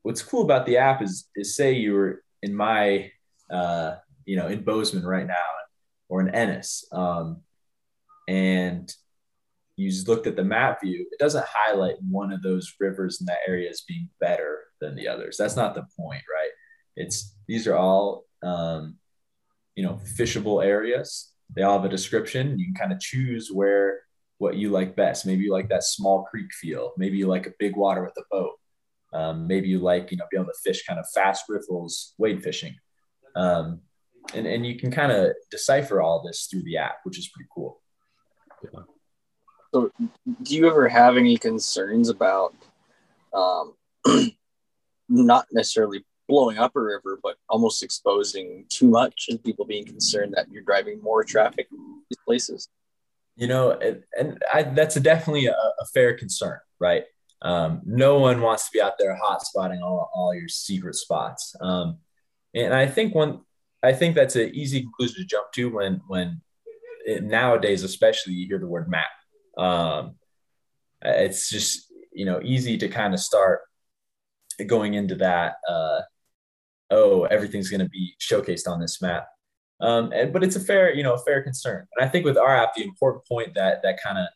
what's 0.02 0.24
cool 0.24 0.42
about 0.42 0.66
the 0.66 0.78
app 0.78 1.04
is, 1.04 1.30
is 1.36 1.56
say 1.56 1.74
you 1.74 1.94
were 1.94 2.24
in 2.42 2.56
my, 2.56 3.12
uh, 3.52 3.98
you 4.26 4.36
know, 4.36 4.48
in 4.48 4.64
Bozeman 4.64 5.06
right 5.06 5.28
now, 5.28 5.36
or 6.10 6.22
in 6.22 6.34
Ennis, 6.34 6.86
um, 6.92 7.42
and 8.28 8.94
you 9.76 9.92
looked 10.06 10.28
at 10.28 10.36
the 10.36 10.44
map 10.44 10.82
view, 10.82 11.06
it 11.12 11.20
doesn't 11.20 11.46
highlight 11.48 11.96
one 12.10 12.32
of 12.32 12.44
those 12.44 12.74
rivers 12.80 13.20
in 13.20 13.26
that 13.26 13.40
area 13.48 13.70
as 13.70 13.82
being 13.88 14.10
better 14.20 14.60
than 14.80 14.96
the 14.96 15.08
others. 15.08 15.38
That's 15.38 15.56
not 15.56 15.74
the 15.74 15.86
point, 15.98 16.24
right? 16.32 16.52
It's 16.96 17.36
these 17.48 17.68
are 17.68 17.76
all 17.76 18.26
um, 18.44 18.98
you 19.76 19.84
know 19.84 20.00
fishable 20.18 20.64
areas. 20.64 21.32
They 21.56 21.64
all 21.64 21.78
have 21.78 21.86
a 21.86 21.90
description. 21.90 22.60
You 22.60 22.66
can 22.66 22.76
kind 22.76 22.94
of 22.94 23.00
choose 23.00 23.50
where 23.52 24.02
what 24.38 24.56
you 24.56 24.70
like 24.70 24.96
best. 24.96 25.26
Maybe 25.26 25.44
you 25.44 25.52
like 25.52 25.70
that 25.70 25.84
small 25.84 26.24
creek 26.24 26.54
feel. 26.54 26.94
Maybe 26.98 27.18
you 27.18 27.28
like 27.28 27.48
a 27.48 27.54
big 27.58 27.76
water 27.76 28.04
with 28.04 28.18
a 28.18 28.24
boat. 28.30 28.54
Um, 29.14 29.48
maybe 29.48 29.70
you 29.70 29.80
like 29.80 30.12
you 30.12 30.18
know 30.18 30.26
being 30.30 30.44
able 30.44 30.52
to 30.52 30.60
fish 30.64 30.86
kind 30.86 31.00
of 31.00 31.06
fast 31.16 31.46
riffles, 31.50 32.14
wade 32.20 32.44
fishing. 32.44 32.76
Um, 33.36 33.82
and, 34.36 34.46
and 34.46 34.66
you 34.66 34.78
can 34.78 34.92
kind 34.92 35.12
of 35.12 35.34
decipher 35.50 36.02
all 36.02 36.24
this 36.24 36.48
through 36.50 36.64
the 36.64 36.78
app, 36.78 36.98
which 37.04 37.18
is 37.18 37.28
pretty 37.30 37.50
cool. 37.54 37.82
Yeah. 38.64 38.82
So, 39.74 39.92
do 40.44 40.56
you 40.56 40.68
ever 40.68 40.88
have 40.88 41.18
any 41.18 41.36
concerns 41.36 42.10
about 42.10 42.54
um, 43.34 43.74
not 45.10 45.48
necessarily 45.52 46.06
blowing 46.30 46.60
up 46.60 46.76
a 46.76 46.80
river, 46.80 47.20
but 47.24 47.38
almost 47.50 47.82
exposing 47.82 48.66
too 48.70 48.88
much 48.88 49.26
and 49.30 49.44
people 49.44 49.66
being 49.66 49.86
concerned 49.86 50.36
that 50.36 50.52
you're 50.52 50.62
driving 50.62 51.02
more 51.02 51.24
traffic 51.24 51.68
these 51.72 52.18
places? 52.24 52.70
You 53.36 53.48
know, 53.48 53.72
and, 53.72 54.04
and 54.16 54.44
I, 54.54 54.62
that's 54.62 54.96
a 54.96 55.00
definitely 55.00 55.48
a, 55.48 55.54
a, 55.54 55.86
fair 55.92 56.16
concern, 56.16 56.60
right? 56.80 57.06
Um, 57.42 57.82
no 57.84 58.20
one 58.20 58.42
wants 58.42 58.66
to 58.66 58.72
be 58.74 58.82
out 58.82 59.00
there 59.00 59.16
hot 59.16 59.42
spotting 59.42 59.82
all, 59.82 60.12
all 60.14 60.36
your 60.36 60.50
secret 60.50 60.94
spots. 60.94 61.56
Um, 61.60 61.98
and 62.54 62.76
I 62.76 62.86
think 62.86 63.16
one, 63.16 63.42
I 63.82 63.94
think 63.94 64.14
that's 64.14 64.36
an 64.36 64.52
easy 64.54 64.82
conclusion 64.82 65.24
to 65.24 65.26
jump 65.26 65.52
to 65.54 65.72
when, 65.72 66.00
when 66.08 66.42
it, 67.08 67.24
nowadays, 67.24 67.82
especially 67.82 68.34
you 68.34 68.46
hear 68.46 68.60
the 68.60 68.68
word 68.68 68.88
map 68.88 69.08
um, 69.58 70.16
it's 71.02 71.50
just 71.50 71.92
you 72.12 72.26
know 72.26 72.40
easy 72.44 72.78
to 72.78 72.88
kind 72.88 73.14
of 73.14 73.20
start 73.20 73.62
going 74.68 74.94
into 74.94 75.16
that. 75.16 75.56
Uh, 75.68 76.02
oh, 76.92 77.24
everything's 77.26 77.70
going 77.70 77.82
to 77.82 77.90
be 77.90 78.16
showcased 78.20 78.68
on 78.68 78.80
this 78.80 79.02
map. 79.02 79.28
Um, 79.82 80.12
and, 80.14 80.32
but 80.32 80.44
it's 80.44 80.56
a 80.56 80.60
fair, 80.60 80.94
you 80.94 81.04
know, 81.04 81.14
a 81.14 81.20
fair 81.20 81.42
concern. 81.42 81.86
And 81.96 82.06
I 82.06 82.10
think 82.10 82.26
with 82.26 82.38
our 82.38 82.56
app, 82.56 82.74
the 82.76 82.84
important 82.84 83.26
point 83.26 83.56
that 83.56 83.82
that 83.84 84.02
kind 84.02 84.18
of, 84.18 84.28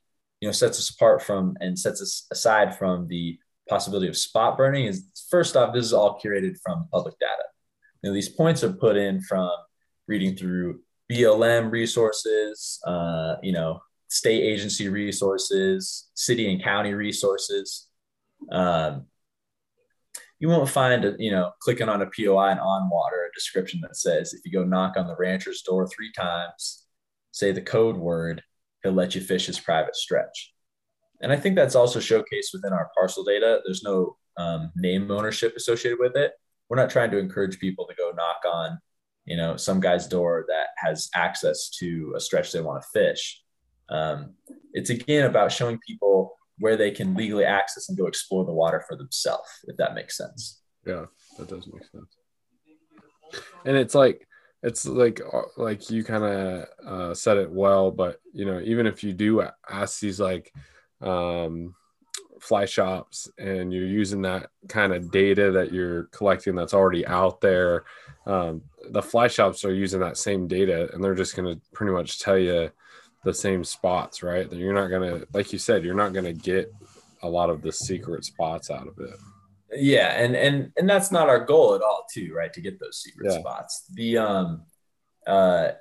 you 0.41 0.47
know, 0.47 0.51
sets 0.51 0.77
us 0.77 0.89
apart 0.89 1.21
from 1.21 1.55
and 1.61 1.77
sets 1.77 2.01
us 2.01 2.27
aside 2.31 2.77
from 2.77 3.07
the 3.07 3.39
possibility 3.69 4.07
of 4.07 4.17
spot 4.17 4.57
burning 4.57 4.85
is 4.85 5.05
first 5.29 5.55
off, 5.55 5.73
this 5.73 5.85
is 5.85 5.93
all 5.93 6.19
curated 6.23 6.57
from 6.63 6.87
public 6.91 7.17
data. 7.19 7.43
You 8.01 8.09
know, 8.09 8.13
these 8.13 8.29
points 8.29 8.63
are 8.63 8.73
put 8.73 8.97
in 8.97 9.21
from 9.21 9.49
reading 10.07 10.35
through 10.35 10.81
BLM 11.11 11.71
resources, 11.71 12.79
uh, 12.85 13.35
you 13.41 13.51
know, 13.51 13.79
state 14.09 14.41
agency 14.41 14.89
resources, 14.89 16.09
city 16.13 16.51
and 16.51 16.63
county 16.63 16.93
resources. 16.93 17.87
Um, 18.51 19.05
you 20.39 20.49
won't 20.49 20.69
find, 20.69 21.03
a, 21.03 21.15
you 21.17 21.31
know, 21.31 21.51
clicking 21.61 21.89
on 21.89 22.01
a 22.01 22.05
POI 22.05 22.51
and 22.51 22.59
onWater, 22.59 23.27
a 23.27 23.33
description 23.33 23.81
that 23.81 23.97
says 23.97 24.33
if 24.33 24.41
you 24.45 24.51
go 24.51 24.63
knock 24.63 24.95
on 24.95 25.07
the 25.07 25.15
rancher's 25.17 25.61
door 25.61 25.87
three 25.87 26.11
times, 26.11 26.85
say 27.31 27.51
the 27.51 27.61
code 27.61 27.97
word, 27.97 28.43
he'll 28.83 28.93
let 28.93 29.15
you 29.15 29.21
fish 29.21 29.47
his 29.47 29.59
private 29.59 29.95
stretch. 29.95 30.53
And 31.21 31.31
I 31.31 31.35
think 31.35 31.55
that's 31.55 31.75
also 31.75 31.99
showcased 31.99 32.53
within 32.53 32.73
our 32.73 32.91
parcel 32.95 33.23
data. 33.23 33.59
There's 33.65 33.83
no 33.83 34.17
um, 34.37 34.71
name 34.75 35.09
ownership 35.09 35.55
associated 35.55 35.97
with 35.99 36.15
it. 36.15 36.33
We're 36.69 36.77
not 36.77 36.91
trying 36.91 37.11
to 37.11 37.17
encourage 37.17 37.59
people 37.59 37.87
to 37.87 37.95
go 37.95 38.11
knock 38.15 38.41
on, 38.45 38.79
you 39.25 39.37
know, 39.37 39.57
some 39.57 39.79
guy's 39.79 40.07
door 40.07 40.45
that 40.47 40.67
has 40.77 41.09
access 41.15 41.69
to 41.79 42.13
a 42.15 42.19
stretch 42.19 42.51
they 42.51 42.61
want 42.61 42.83
to 42.83 42.89
fish. 42.93 43.41
Um, 43.89 44.33
it's 44.73 44.89
again 44.89 45.25
about 45.25 45.51
showing 45.51 45.79
people 45.85 46.37
where 46.59 46.75
they 46.75 46.91
can 46.91 47.13
legally 47.13 47.45
access 47.45 47.89
and 47.89 47.97
go 47.97 48.07
explore 48.07 48.45
the 48.45 48.53
water 48.53 48.83
for 48.87 48.95
themselves, 48.95 49.49
if 49.65 49.77
that 49.77 49.93
makes 49.93 50.17
sense. 50.17 50.61
Yeah, 50.85 51.05
that 51.37 51.47
does 51.47 51.67
make 51.67 51.83
sense. 51.85 52.17
And 53.65 53.77
it's 53.77 53.93
like 53.93 54.27
it's 54.63 54.85
like 54.85 55.21
uh, 55.21 55.41
like 55.57 55.89
you 55.89 56.03
kind 56.03 56.23
of 56.23 56.65
uh, 56.85 57.13
said 57.13 57.37
it 57.37 57.51
well, 57.51 57.91
but 57.91 58.19
you 58.33 58.45
know, 58.45 58.59
even 58.63 58.87
if 58.87 59.03
you 59.03 59.13
do 59.13 59.47
ask 59.69 59.99
these 59.99 60.19
like 60.19 60.51
um, 61.01 61.75
fly 62.39 62.65
shops 62.65 63.29
and 63.37 63.73
you're 63.73 63.85
using 63.85 64.21
that 64.23 64.49
kind 64.67 64.93
of 64.93 65.11
data 65.11 65.51
that 65.51 65.71
you're 65.71 66.03
collecting 66.05 66.55
that's 66.55 66.73
already 66.73 67.05
out 67.05 67.41
there, 67.41 67.85
um, 68.25 68.61
the 68.89 69.01
fly 69.01 69.27
shops 69.27 69.63
are 69.63 69.73
using 69.73 69.99
that 69.99 70.17
same 70.17 70.47
data 70.47 70.89
and 70.93 71.03
they're 71.03 71.15
just 71.15 71.35
going 71.35 71.53
to 71.53 71.61
pretty 71.73 71.93
much 71.93 72.19
tell 72.19 72.37
you 72.37 72.71
the 73.27 73.33
same 73.33 73.63
spots, 73.63 74.23
right? 74.23 74.49
You're 74.51 74.73
not 74.73 74.87
gonna, 74.87 75.23
like 75.33 75.51
you 75.51 75.59
said, 75.59 75.83
you're 75.83 75.93
not 75.93 76.13
gonna 76.13 76.31
get 76.31 76.73
a 77.21 77.29
lot 77.29 77.49
of 77.49 77.61
the 77.61 77.73
secret 77.73 78.23
spots 78.23 78.71
out 78.71 78.87
of 78.87 78.97
it. 78.99 79.19
Yeah, 79.73 80.13
and 80.17 80.33
and 80.33 80.71
and 80.77 80.89
that's 80.89 81.11
not 81.11 81.27
our 81.27 81.43
goal 81.43 81.75
at 81.75 81.81
all, 81.81 82.05
too, 82.11 82.33
right? 82.33 82.53
To 82.53 82.61
get 82.61 82.79
those 82.79 83.03
secret 83.03 83.29
yeah. 83.29 83.39
spots. 83.39 83.83
The 83.93 84.17
um, 84.17 84.61
uh, 85.27 85.71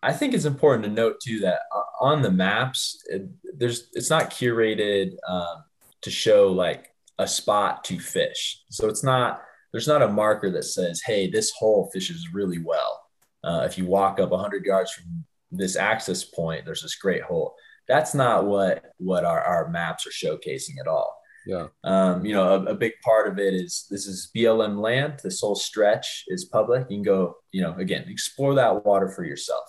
I 0.00 0.12
think 0.12 0.32
it's 0.32 0.44
important 0.44 0.84
to 0.84 0.90
note 0.90 1.20
too 1.20 1.40
that 1.40 1.62
on 2.00 2.22
the 2.22 2.30
maps, 2.30 3.02
it, 3.08 3.28
there's 3.58 3.88
it's 3.94 4.10
not 4.10 4.30
curated 4.30 5.16
um, 5.28 5.64
to 6.02 6.10
show 6.10 6.52
like 6.52 6.94
a 7.18 7.26
spot 7.26 7.82
to 7.84 7.98
fish. 7.98 8.62
So 8.70 8.88
it's 8.88 9.02
not 9.02 9.42
there's 9.72 9.88
not 9.88 10.02
a 10.02 10.08
marker 10.08 10.50
that 10.52 10.64
says, 10.64 11.02
"Hey, 11.04 11.28
this 11.28 11.50
hole 11.50 11.90
fishes 11.92 12.28
really 12.32 12.58
well." 12.58 13.00
Uh, 13.42 13.66
if 13.68 13.76
you 13.76 13.86
walk 13.86 14.20
up 14.20 14.30
100 14.30 14.64
yards 14.64 14.92
from 14.92 15.24
this 15.58 15.76
access 15.76 16.24
point, 16.24 16.64
there's 16.64 16.82
this 16.82 16.96
great 16.96 17.22
hole. 17.22 17.54
That's 17.88 18.14
not 18.14 18.46
what 18.46 18.92
what 18.98 19.24
our, 19.24 19.40
our 19.40 19.68
maps 19.68 20.06
are 20.06 20.10
showcasing 20.10 20.78
at 20.80 20.86
all. 20.86 21.18
Yeah. 21.46 21.66
Um, 21.84 22.24
you 22.24 22.34
know, 22.34 22.54
a, 22.54 22.64
a, 22.66 22.74
big 22.74 22.92
part 23.04 23.26
of 23.26 23.38
it 23.38 23.52
is 23.52 23.86
this 23.90 24.06
is 24.06 24.30
BLM 24.34 24.80
land. 24.80 25.20
This 25.22 25.40
whole 25.40 25.56
stretch 25.56 26.24
is 26.28 26.44
public. 26.44 26.86
You 26.88 26.98
can 26.98 27.02
go, 27.02 27.36
you 27.50 27.62
know, 27.62 27.74
again, 27.74 28.04
explore 28.08 28.54
that 28.54 28.84
water 28.84 29.08
for 29.08 29.24
yourself. 29.24 29.64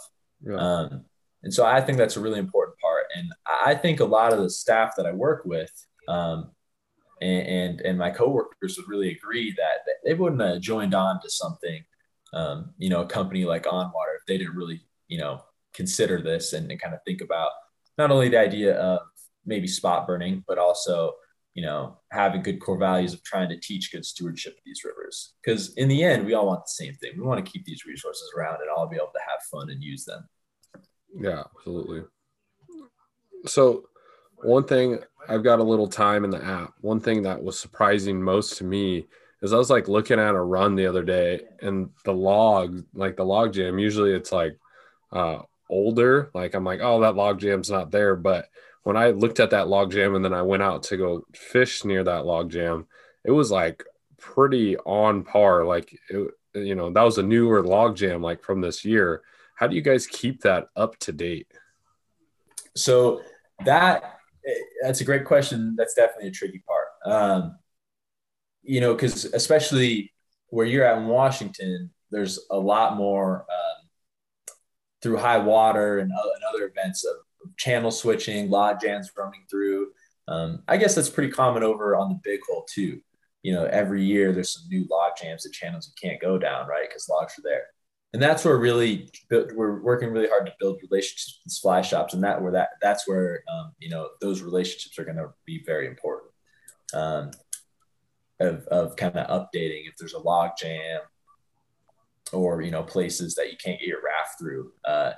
Yeah. 0.46 0.58
Um, 0.58 1.06
and 1.42 1.54
so 1.54 1.66
I 1.66 1.82
think 1.82 1.98
that's 1.98 2.16
a 2.16 2.22
really 2.22 2.40
important 2.40 2.78
part. 2.80 3.06
And 3.16 3.32
I 3.48 3.76
think 3.76 4.00
a 4.00 4.06
lot 4.06 4.34
of 4.34 4.40
the 4.40 4.50
staff 4.50 4.94
that 4.98 5.06
I 5.06 5.12
work 5.12 5.46
with, 5.46 5.72
um, 6.08 6.52
and, 7.22 7.48
and, 7.48 7.82
and 7.82 7.98
my 7.98 8.12
coworkers 8.12 8.78
would 8.78 8.88
really 8.88 9.12
agree 9.12 9.52
that, 9.52 9.80
that 9.86 9.96
they 10.06 10.14
wouldn't 10.14 10.42
have 10.42 10.62
joined 10.62 10.94
on 10.94 11.22
to 11.22 11.30
something, 11.30 11.84
um, 12.34 12.74
you 12.78 12.90
know, 12.90 13.02
a 13.02 13.08
company 13.08 13.46
like 13.46 13.64
onWater 13.64 14.16
if 14.20 14.26
they 14.28 14.38
didn't 14.38 14.56
really, 14.56 14.82
you 15.08 15.18
know, 15.18 15.42
consider 15.74 16.22
this 16.22 16.54
and, 16.54 16.70
and 16.72 16.82
kind 16.82 16.94
of 16.94 17.00
think 17.06 17.22
about 17.22 17.52
not 17.98 18.12
only 18.12 18.30
the 18.30 18.40
idea 18.40 18.76
of 18.76 19.02
maybe 19.46 19.68
spot 19.68 20.08
burning, 20.08 20.44
but 20.48 20.58
also 20.58 21.14
you 21.54 21.64
know 21.64 22.00
having 22.12 22.42
good 22.42 22.60
core 22.60 22.78
values 22.78 23.14
of 23.14 23.24
trying 23.24 23.50
to 23.50 23.60
teach 23.60 23.92
good 23.92 24.06
stewardship 24.06 24.54
of 24.54 24.64
these 24.66 24.84
rivers. 24.84 25.34
Because 25.44 25.74
in 25.76 25.88
the 25.88 26.04
end, 26.04 26.26
we 26.26 26.34
all 26.34 26.48
want 26.48 26.64
the 26.66 26.84
same 26.84 26.96
thing. 26.96 27.12
We 27.16 27.24
want 27.24 27.44
to 27.44 27.52
keep 27.52 27.66
these 27.66 27.86
resources 27.86 28.32
around 28.38 28.56
and 28.56 28.70
all 28.76 28.88
be 28.88 28.98
able 28.98 29.08
to 29.14 29.30
have 29.30 29.42
fun 29.52 29.70
and 29.70 29.84
use 29.84 30.06
them. 30.06 30.28
Yeah, 31.16 31.44
absolutely. 31.56 32.04
So 33.46 33.86
one 34.38 34.66
thing 34.66 35.00
I've 35.28 35.44
got 35.44 35.60
a 35.60 35.64
little 35.64 35.88
time 35.88 36.24
in 36.24 36.30
the 36.30 36.44
app. 36.44 36.74
One 36.82 37.00
thing 37.00 37.24
that 37.24 37.42
was 37.42 37.60
surprising 37.60 38.22
most 38.22 38.58
to 38.58 38.64
me 38.64 39.08
is 39.42 39.54
I 39.54 39.58
was 39.58 39.70
like 39.70 39.88
looking 39.88 40.20
at 40.20 40.36
a 40.36 40.42
run 40.42 40.76
the 40.76 40.88
other 40.88 41.04
day 41.04 41.42
and 41.62 41.90
the 42.06 42.14
log, 42.14 42.84
like 42.94 43.18
the 43.18 43.26
log 43.26 43.54
jam, 43.54 43.80
usually 43.80 44.14
it's 44.14 44.32
like 44.32 44.58
uh, 45.12 45.40
older, 45.74 46.30
like 46.34 46.54
I'm 46.54 46.64
like, 46.64 46.80
oh, 46.82 47.02
that 47.02 47.16
log 47.16 47.40
jam's 47.40 47.70
not 47.70 47.92
there. 47.92 48.16
But 48.16 48.50
when 48.84 48.96
I 48.96 49.10
looked 49.10 49.40
at 49.40 49.50
that 49.50 49.68
log 49.68 49.92
jam 49.92 50.16
and 50.16 50.24
then 50.24 50.34
I 50.34 50.44
went 50.44 50.64
out 50.64 50.84
to 50.84 50.98
go 50.98 51.26
fish 51.34 51.84
near 51.84 52.04
that 52.04 52.26
log 52.26 52.52
jam, 52.52 52.88
it 53.26 53.32
was 53.32 53.50
like 53.50 53.84
pretty 54.18 54.78
on 54.78 55.24
par. 55.24 55.66
Like 55.66 55.98
it, 56.10 56.32
you 56.54 56.76
know, 56.76 56.92
that 56.92 57.02
was 57.02 57.18
a 57.18 57.24
newer 57.24 57.64
log 57.64 57.96
jam 57.98 58.22
like 58.22 58.44
from 58.44 58.62
this 58.62 58.86
year. 58.86 59.24
How 59.56 59.68
do 59.68 59.76
you 59.76 59.82
guys 59.82 60.06
keep 60.06 60.42
that 60.42 60.68
up 60.76 60.98
to 61.00 61.12
date? 61.12 61.48
So 62.76 63.22
that 63.66 64.20
that's 64.84 65.02
a 65.02 65.06
great 65.06 65.26
question. 65.26 65.76
That's 65.76 65.96
definitely 65.96 66.30
a 66.30 66.32
tricky 66.32 66.64
part. 66.68 66.88
Um, 67.06 67.58
you 68.62 68.80
know, 68.80 68.94
because 68.94 69.26
especially 69.26 70.14
where 70.48 70.66
you're 70.66 70.86
at 70.86 70.98
in 70.98 71.08
Washington, 71.08 71.90
there's 72.12 72.40
a 72.52 72.58
lot 72.58 72.96
more 72.96 73.46
uh, 73.50 73.73
through 75.04 75.18
high 75.18 75.38
water 75.38 76.00
and, 76.00 76.12
uh, 76.12 76.50
other 76.54 76.66
events 76.66 77.06
of 77.06 77.18
channel 77.58 77.92
switching, 77.92 78.50
log 78.50 78.80
jams 78.80 79.12
running 79.18 79.44
through. 79.50 79.92
Um, 80.28 80.64
I 80.68 80.78
guess 80.78 80.96
that's 80.96 81.10
pretty 81.10 81.32
common 81.32 81.64
over 81.64 81.96
on 81.96 82.10
the 82.10 82.20
Big 82.24 82.40
Hole 82.48 82.66
too. 82.74 83.02
You 83.42 83.54
know, 83.54 83.66
every 83.66 84.04
year 84.04 84.32
there's 84.32 84.54
some 84.54 84.70
new 84.70 84.88
log 84.90 85.12
jams 85.22 85.46
and 85.46 85.54
channels 85.54 85.92
you 85.94 86.10
can't 86.10 86.22
go 86.22 86.38
down, 86.38 86.68
right? 86.68 86.88
Because 86.88 87.10
logs 87.10 87.38
are 87.38 87.44
there. 87.44 87.66
And 88.14 88.22
that's 88.22 88.46
where 88.46 88.58
really 88.58 89.10
we're 89.30 89.82
working 89.82 90.12
really 90.12 90.30
hard 90.30 90.46
to 90.46 90.54
build 90.60 90.80
relationships 90.82 91.42
with 91.44 91.58
fly 91.62 91.82
shops, 91.82 92.14
and 92.14 92.24
that 92.24 92.42
where 92.42 92.52
that 92.52 92.70
that's 92.80 93.08
where 93.08 93.44
um, 93.52 93.72
you 93.80 93.90
know 93.90 94.10
those 94.22 94.44
relationships 94.44 95.00
are 95.00 95.04
going 95.04 95.18
to 95.18 95.34
be 95.46 95.64
very 95.66 95.88
important. 95.88 96.32
Um, 96.94 97.32
of, 98.40 98.68
of 98.68 98.96
kind 98.96 99.16
of 99.16 99.28
updating 99.28 99.88
if 99.88 99.96
there's 99.98 100.14
a 100.14 100.20
log 100.20 100.52
jam 100.58 101.02
or 102.34 102.62
you 102.62 102.72
know 102.72 102.84
places 102.84 103.36
that 103.36 103.52
you 103.52 103.58
can't 103.64 103.80
get 103.80 103.88
your 103.88 104.02
raft 104.04 104.40
through 104.40 104.72
uh, 104.86 105.12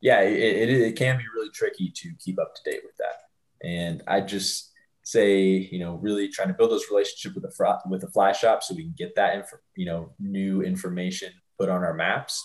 yeah 0.00 0.20
it, 0.20 0.68
it, 0.68 0.70
it, 0.70 0.96
can 0.96 1.16
be 1.16 1.24
really 1.34 1.50
tricky 1.50 1.92
to 1.94 2.12
keep 2.18 2.38
up 2.38 2.54
to 2.54 2.70
date 2.70 2.82
with 2.84 2.96
that. 2.96 3.66
And 3.66 4.02
i 4.06 4.20
just 4.20 4.70
say 5.02 5.42
you 5.70 5.78
know 5.78 5.96
really 5.96 6.28
trying 6.28 6.48
to 6.48 6.54
build 6.54 6.70
those 6.70 6.86
relationships 6.90 7.34
with 7.34 7.44
the 7.44 7.78
with 7.88 8.00
the 8.00 8.08
fly 8.08 8.32
shop 8.32 8.62
so 8.62 8.74
we 8.74 8.82
can 8.82 8.94
get 8.96 9.14
that 9.14 9.36
info 9.36 9.56
you 9.76 9.84
know 9.84 10.12
new 10.18 10.62
information 10.62 11.30
put 11.58 11.68
on 11.68 11.84
our 11.84 11.94
maps 11.94 12.42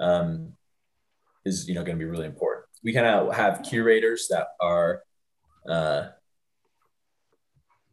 um, 0.00 0.52
is 1.44 1.68
you 1.68 1.74
know 1.74 1.84
going 1.84 1.98
to 1.98 2.04
be 2.04 2.10
really 2.10 2.26
important. 2.26 2.66
We 2.82 2.92
kind 2.92 3.06
of 3.06 3.34
have 3.34 3.62
curators 3.62 4.28
that 4.30 4.48
are 4.60 5.02
uh, 5.68 6.08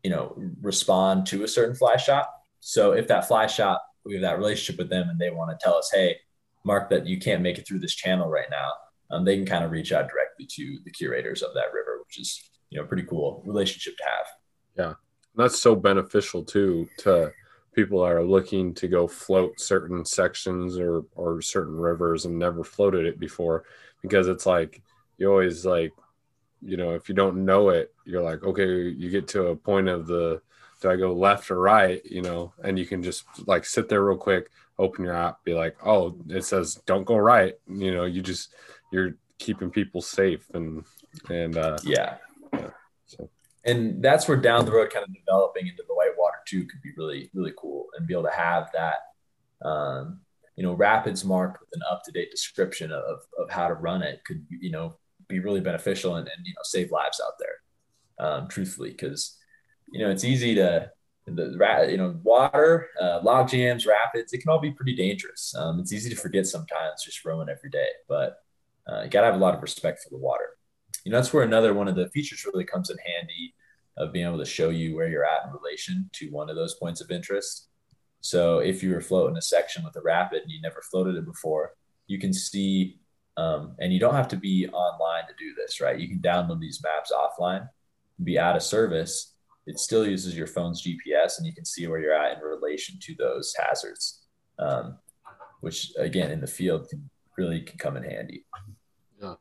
you 0.04 0.10
know 0.10 0.36
respond 0.62 1.28
to 1.28 1.44
a 1.44 1.48
certain 1.48 1.76
fly 1.76 1.98
shop. 1.98 2.34
So 2.60 2.92
if 2.94 3.08
that 3.08 3.28
fly 3.28 3.48
shop 3.48 3.84
we 4.06 4.14
have 4.14 4.22
that 4.22 4.38
relationship 4.38 4.78
with 4.78 4.90
them 4.90 5.10
and 5.10 5.20
they 5.20 5.30
want 5.30 5.52
to 5.52 5.64
tell 5.64 5.76
us, 5.76 5.90
hey, 5.94 6.18
Mark, 6.64 6.90
that 6.90 7.08
you 7.08 7.20
can't 7.20 7.42
make 7.42 7.58
it 7.58 7.68
through 7.68 7.80
this 7.80 7.96
channel 7.96 8.30
right 8.30 8.50
now, 8.50 8.72
um, 9.12 9.26
they 9.26 9.36
can 9.36 9.46
kind 9.46 9.64
of 9.64 9.72
reach 9.72 9.92
out 9.92 10.10
directly 10.10 10.48
to 10.50 10.80
the 10.86 10.92
curators 10.92 11.42
of 11.42 11.54
that 11.54 11.74
river, 11.74 12.00
which 12.06 12.20
is 12.20 12.50
you 12.70 12.80
know 12.80 12.86
pretty 12.86 13.04
cool 13.04 13.44
relationship 13.46 13.98
to 13.98 14.04
have. 14.04 14.26
Yeah, 14.78 14.94
that's 15.36 15.62
so 15.62 15.76
beneficial 15.76 16.44
too 16.44 16.88
to 17.00 17.32
people 17.74 18.02
that 18.04 18.12
are 18.12 18.24
looking 18.24 18.74
to 18.76 18.88
go 18.88 19.08
float 19.08 19.60
certain 19.60 20.06
sections 20.06 20.80
or 20.80 21.04
or 21.16 21.42
certain 21.42 21.76
rivers 21.76 22.26
and 22.26 22.40
never 22.40 22.64
floated 22.64 23.06
it 23.06 23.20
before, 23.20 23.66
because 24.02 24.28
it's 24.28 24.46
like 24.46 24.82
you 25.18 25.30
always 25.30 25.66
like 25.66 25.92
you 26.62 26.78
know 26.78 26.92
if 26.92 27.10
you 27.10 27.16
don't 27.16 27.44
know 27.44 27.70
it 27.70 27.94
you're 28.06 28.22
like 28.22 28.44
okay 28.44 28.88
you 28.90 29.10
get 29.10 29.28
to 29.28 29.48
a 29.48 29.56
point 29.56 29.88
of 29.88 30.06
the 30.06 30.40
do 30.82 30.90
I 30.90 30.96
go 30.96 31.14
left 31.14 31.50
or 31.52 31.60
right? 31.60 32.02
You 32.04 32.22
know, 32.24 32.54
and 32.64 32.78
you 32.78 32.86
can 32.86 33.02
just 33.04 33.24
like 33.48 33.66
sit 33.66 33.88
there 33.88 34.04
real 34.04 34.18
quick, 34.18 34.50
open 34.78 35.06
your 35.06 35.16
app, 35.16 35.44
be 35.44 35.54
like, 35.54 35.78
oh, 35.86 36.18
it 36.28 36.44
says 36.44 36.82
don't 36.86 37.06
go 37.06 37.18
right. 37.18 37.54
You 37.68 37.94
know, 37.94 38.06
you 38.06 38.22
just 38.22 38.54
you're 38.92 39.16
keeping 39.38 39.70
people 39.70 40.02
safe 40.02 40.50
and 40.54 40.84
and 41.30 41.56
uh, 41.56 41.78
yeah. 41.84 42.18
yeah. 42.54 42.70
So. 43.06 43.30
And 43.64 44.04
that's 44.04 44.28
where 44.28 44.38
down 44.38 44.66
the 44.66 44.72
road, 44.72 44.92
kind 44.92 45.04
of 45.04 45.14
developing 45.14 45.68
into 45.68 45.84
the 45.88 45.94
whitewater 45.94 46.40
too, 46.48 46.66
could 46.66 46.82
be 46.82 46.92
really 46.98 47.30
really 47.34 47.54
cool 47.58 47.88
and 47.96 48.08
be 48.08 48.14
able 48.14 48.24
to 48.24 48.32
have 48.32 48.70
that. 48.74 49.68
Um, 49.68 50.22
you 50.56 50.64
know, 50.64 50.74
rapids 50.74 51.24
marked 51.24 51.60
with 51.62 51.70
an 51.74 51.82
up 51.90 52.02
to 52.04 52.12
date 52.12 52.32
description 52.32 52.92
of, 52.92 53.22
of 53.38 53.50
how 53.50 53.68
to 53.68 53.74
run 53.76 54.02
it 54.02 54.22
could, 54.26 54.46
you 54.50 54.72
know, 54.72 54.98
be 55.28 55.40
really 55.40 55.62
beneficial 55.62 56.16
and, 56.16 56.28
and 56.28 56.46
you 56.46 56.54
know, 56.54 56.62
save 56.64 56.92
lives 56.92 57.22
out 57.24 57.34
there. 57.40 58.28
Um, 58.28 58.48
truthfully, 58.48 58.92
because 58.92 59.38
you 59.92 60.00
know, 60.00 60.10
it's 60.10 60.24
easy 60.24 60.56
to 60.56 60.92
the 61.28 61.88
you 61.90 61.98
know 61.98 62.20
water, 62.24 62.90
uh, 63.00 63.20
log 63.24 63.50
jams, 63.50 63.86
rapids. 63.86 64.34
It 64.34 64.40
can 64.40 64.50
all 64.50 64.60
be 64.60 64.72
pretty 64.72 64.96
dangerous. 64.96 65.54
Um, 65.56 65.80
it's 65.80 65.94
easy 65.94 66.10
to 66.10 66.16
forget 66.16 66.46
sometimes 66.48 67.04
just 67.04 67.24
rowing 67.24 67.50
every 67.50 67.70
day, 67.70 67.88
but 68.08 68.38
uh, 68.92 69.04
you 69.04 69.10
gotta 69.10 69.28
have 69.28 69.36
a 69.36 69.40
lot 69.40 69.56
of 69.56 69.62
respect 69.62 70.02
for 70.04 70.10
the 70.10 70.18
water. 70.18 70.58
You 71.06 71.12
know 71.12 71.18
that's 71.18 71.34
where 71.34 71.44
another 71.44 71.74
one 71.74 71.88
of 71.88 71.96
the 71.96 72.10
features 72.10 72.46
really 72.46 72.66
comes 72.66 72.90
in 72.90 72.98
handy 72.98 73.54
of 73.98 74.14
being 74.14 74.26
able 74.26 74.38
to 74.38 74.46
show 74.46 74.70
you 74.70 74.96
where 74.96 75.08
you're 75.08 75.26
at 75.26 75.46
in 75.46 75.54
relation 75.54 76.10
to 76.14 76.30
one 76.30 76.50
of 76.50 76.56
those 76.56 76.76
points 76.76 77.02
of 77.02 77.12
interest. 77.12 77.68
So 78.22 78.60
if 78.60 78.84
you 78.84 78.94
were 78.94 79.02
floating 79.02 79.38
a 79.38 79.42
section 79.42 79.84
with 79.84 79.96
a 79.96 80.02
rapid 80.02 80.44
and 80.44 80.52
you 80.52 80.62
never 80.62 80.82
floated 80.82 81.16
it 81.16 81.26
before, 81.26 81.74
you 82.08 82.20
can 82.20 82.34
see, 82.34 83.00
um, 83.38 83.76
and 83.80 83.92
you 83.92 84.00
don't 84.00 84.14
have 84.14 84.28
to 84.30 84.38
be 84.38 84.68
online 84.70 85.24
to 85.28 85.34
do 85.38 85.54
this, 85.56 85.82
right? 85.82 86.00
You 86.00 86.08
can 86.08 86.20
download 86.20 86.60
these 86.60 86.82
maps 86.84 87.12
offline, 87.12 87.68
be 88.24 88.38
out 88.38 88.56
of 88.56 88.64
service. 88.64 89.31
It 89.68 89.80
still 89.80 90.08
uses 90.08 90.36
your 90.36 90.48
phone's 90.48 90.84
GPS, 90.84 91.38
and 91.38 91.46
you 91.46 91.54
can 91.54 91.66
see 91.66 91.88
where 91.88 92.00
you're 92.00 92.16
at 92.16 92.38
in 92.38 92.44
relation 92.44 92.98
to 93.02 93.16
those 93.16 93.54
hazards, 93.58 94.22
um, 94.58 94.98
which 95.62 95.92
again 95.98 96.32
in 96.32 96.42
the 96.42 96.48
field 96.48 96.90
can 96.90 97.10
really 97.38 97.62
can 97.62 97.78
come 97.78 97.98
in 97.98 98.04
handy. 98.04 98.46
Yeah, 99.22 99.36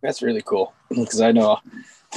that's 0.00 0.22
really 0.22 0.42
cool 0.42 0.72
because 0.88 1.20
I 1.20 1.32
know 1.32 1.58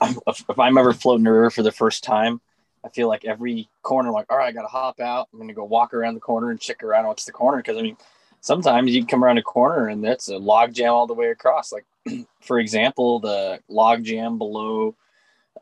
if 0.00 0.58
I'm 0.58 0.78
ever 0.78 0.92
floating 0.92 1.26
a 1.26 1.32
river 1.32 1.50
for 1.50 1.62
the 1.62 1.72
first 1.72 2.04
time, 2.04 2.40
I 2.84 2.88
feel 2.88 3.08
like 3.08 3.24
every 3.24 3.68
corner, 3.82 4.10
like, 4.10 4.30
all 4.30 4.38
right, 4.38 4.48
I 4.48 4.52
got 4.52 4.62
to 4.62 4.68
hop 4.68 5.00
out. 5.00 5.28
I'm 5.32 5.38
going 5.38 5.48
to 5.48 5.54
go 5.54 5.64
walk 5.64 5.92
around 5.92 6.14
the 6.14 6.20
corner 6.20 6.50
and 6.50 6.60
check 6.60 6.82
around 6.82 7.06
what's 7.06 7.24
the 7.24 7.32
corner. 7.32 7.60
Cause 7.62 7.76
I 7.76 7.82
mean, 7.82 7.96
sometimes 8.40 8.94
you 8.94 9.04
come 9.04 9.24
around 9.24 9.38
a 9.38 9.42
corner 9.42 9.88
and 9.88 10.04
that's 10.04 10.28
a 10.28 10.36
log 10.36 10.72
jam 10.72 10.92
all 10.92 11.06
the 11.06 11.14
way 11.14 11.30
across. 11.30 11.72
Like, 11.72 11.84
for 12.40 12.60
example, 12.60 13.18
the 13.18 13.60
log 13.68 14.04
jam 14.04 14.38
below 14.38 14.94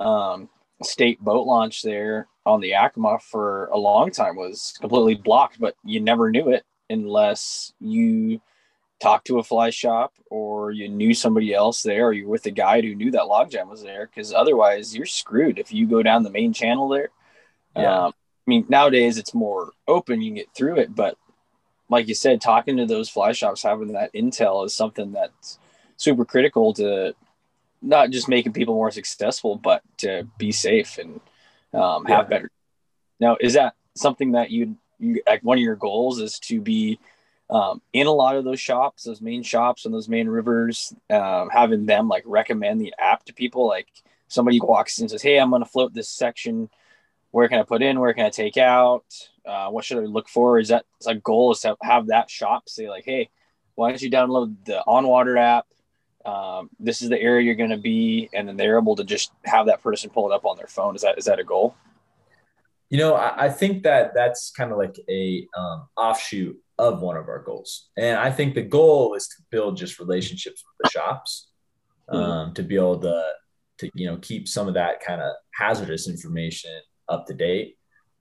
um, 0.01 0.51
state 0.83 1.21
boat 1.21 1.47
launch 1.47 1.83
there 1.83 2.29
on 2.47 2.61
the 2.61 2.69
Yakima 2.69 3.19
for 3.19 3.67
a 3.67 3.79
long 3.79 4.11
time 4.11 4.37
was 4.37 4.75
completely 4.81 5.15
blocked, 5.15 5.59
but 5.59 5.77
you 5.85 6.01
never 6.01 6.31
knew 6.31 6.51
it 6.51 6.65
unless 6.91 7.73
you 7.81 8.41
talked 9.01 9.27
to 9.27 9.39
a 9.39 9.45
fly 9.45 9.71
shop 9.71 10.15
or 10.31 10.71
you 10.71 10.89
knew 10.89 11.15
somebody 11.15 11.53
else 11.53 11.83
there 11.83 12.07
or 12.07 12.13
you're 12.13 12.29
with 12.29 12.47
a 12.47 12.51
guide 12.51 12.85
who 12.85 12.95
knew 12.95 13.11
that 13.11 13.23
logjam 13.23 13.69
was 13.69 13.83
there 13.83 14.07
because 14.07 14.33
otherwise 14.33 14.97
you're 14.97 15.05
screwed 15.05 15.59
if 15.59 15.73
you 15.73 15.87
go 15.87 16.03
down 16.03 16.23
the 16.23 16.31
main 16.31 16.53
channel 16.53 16.89
there 16.89 17.11
yeah. 17.77 18.05
Um, 18.05 18.13
i 18.47 18.51
mean 18.51 18.65
nowadays 18.69 19.19
it's 19.19 19.35
more 19.35 19.73
open 19.89 20.23
you 20.23 20.31
can 20.31 20.37
get 20.37 20.55
through 20.55 20.79
it 20.79 20.95
but 20.95 21.19
like 21.91 22.09
you 22.09 22.15
said 22.15 22.41
talking 22.41 22.77
to 22.77 22.87
those 22.87 23.11
fly 23.11 23.33
shops 23.33 23.63
having 23.63 23.93
that 23.93 24.13
intel 24.15 24.65
is 24.65 24.75
something 24.75 25.13
that's 25.13 25.59
super 25.97 26.25
critical 26.25 26.73
to 26.75 27.15
not 27.85 28.11
just 28.11 28.29
making 28.29 28.53
people 28.53 28.75
more 28.75 28.91
successful 28.91 29.57
but 29.57 29.83
to 29.99 30.27
be 30.39 30.53
safe 30.53 30.99
and 30.99 31.21
um, 31.73 32.05
have 32.05 32.25
yeah. 32.27 32.29
better 32.29 32.51
now 33.21 33.37
is 33.41 33.55
that 33.55 33.75
something 33.95 34.33
that 34.33 34.51
you 34.51 34.77
you 34.99 35.23
like 35.27 35.43
one 35.43 35.59
of 35.59 35.63
your 35.63 35.77
goals 35.77 36.21
is 36.21 36.39
to 36.39 36.61
be 36.61 36.99
um, 37.51 37.83
in 37.93 38.07
a 38.07 38.13
lot 38.13 38.37
of 38.37 38.45
those 38.45 38.61
shops, 38.61 39.05
those 39.05 39.21
main 39.21 39.43
shops 39.43 39.85
and 39.85 39.95
those 39.95 40.09
main 40.09 40.29
rivers, 40.29 40.95
um, 41.11 41.51
having 41.51 41.87
them 41.87 42.09
like 42.09 42.23
recommend 42.27 42.81
the 42.81 42.95
app 42.99 43.25
to 43.25 43.35
people. 43.35 43.67
Like 43.67 43.89
somebody 44.29 44.61
walks 44.61 44.99
in 44.99 45.05
and 45.05 45.11
says, 45.11 45.23
Hey, 45.23 45.39
I'm 45.39 45.51
going 45.51 45.63
to 45.63 45.69
float 45.69 45.95
this 45.95 46.09
section. 46.09 46.71
Where 47.31 47.49
can 47.49 47.59
I 47.59 47.65
put 47.65 47.83
in? 47.83 48.01
Where 48.01 48.15
can 48.15 48.27
I 48.27 48.31
take 48.31 48.57
out? 48.57 49.05
Uh, 49.45 49.69
what 49.69 49.85
should 49.85 49.99
I 49.99 50.07
look 50.07 50.29
for? 50.29 50.59
Is 50.59 50.69
that 50.69 50.85
a 51.07 51.15
goal 51.15 51.53
is 51.53 51.61
to 51.61 51.77
have 51.83 52.07
that 52.07 52.31
shop 52.31 52.69
say 52.69 52.89
like, 52.89 53.05
Hey, 53.05 53.31
why 53.75 53.91
don't 53.91 54.03
you 54.03 54.11
download 54.11 54.57
the 54.65 54.83
onWater 54.87 55.39
app? 55.39 55.67
Um, 56.25 56.71
this 56.79 57.03
is 57.03 57.09
the 57.09 57.21
area 57.21 57.45
you're 57.45 57.55
going 57.55 57.71
to 57.71 57.77
be. 57.77 58.31
And 58.33 58.49
then 58.49 58.57
they're 58.57 58.79
able 58.79 58.97
to 58.97 59.05
just 59.05 59.33
have 59.45 59.67
that 59.67 59.83
person 59.83 60.11
pull 60.11 60.31
it 60.31 60.35
up 60.35 60.45
on 60.45 60.57
their 60.57 60.67
phone. 60.67 60.95
Is 60.97 61.03
that, 61.03 61.19
is 61.19 61.27
that 61.27 61.39
a 61.39 61.45
goal? 61.45 61.77
You 62.91 62.99
know, 62.99 63.15
I, 63.15 63.47
I 63.47 63.49
think 63.49 63.83
that 63.83 64.15
that's 64.15 64.51
kind 64.51 64.71
of 64.71 64.79
like 64.79 64.99
a 65.09 65.47
um, 65.57 65.89
offshoot 65.97 66.57
of 66.79 67.03
one 67.03 67.17
of 67.17 67.29
our 67.29 67.43
goals. 67.43 67.89
And 67.97 68.19
I 68.19 68.31
think 68.31 68.55
the 68.55 68.63
goal 68.63 69.15
is 69.15 69.29
to 69.29 69.43
build 69.51 69.77
just 69.77 69.99
relationships 69.99 70.63
with 70.65 70.85
the 70.85 70.91
shops, 70.91 71.49
mm-hmm. 72.11 72.17
um, 72.17 72.55
to 72.55 72.63
be 72.63 72.77
able 72.77 73.01
to, 73.01 73.25
to, 73.79 73.91
you 73.95 74.07
know, 74.07 74.17
keep 74.19 74.49
some 74.49 74.69
of 74.69 74.75
that 74.75 75.01
kind 75.01 75.21
of 75.21 75.33
hazardous 75.55 76.09
information 76.09 76.71
up 77.09 77.27
to 77.27 77.35
date. 77.35 77.77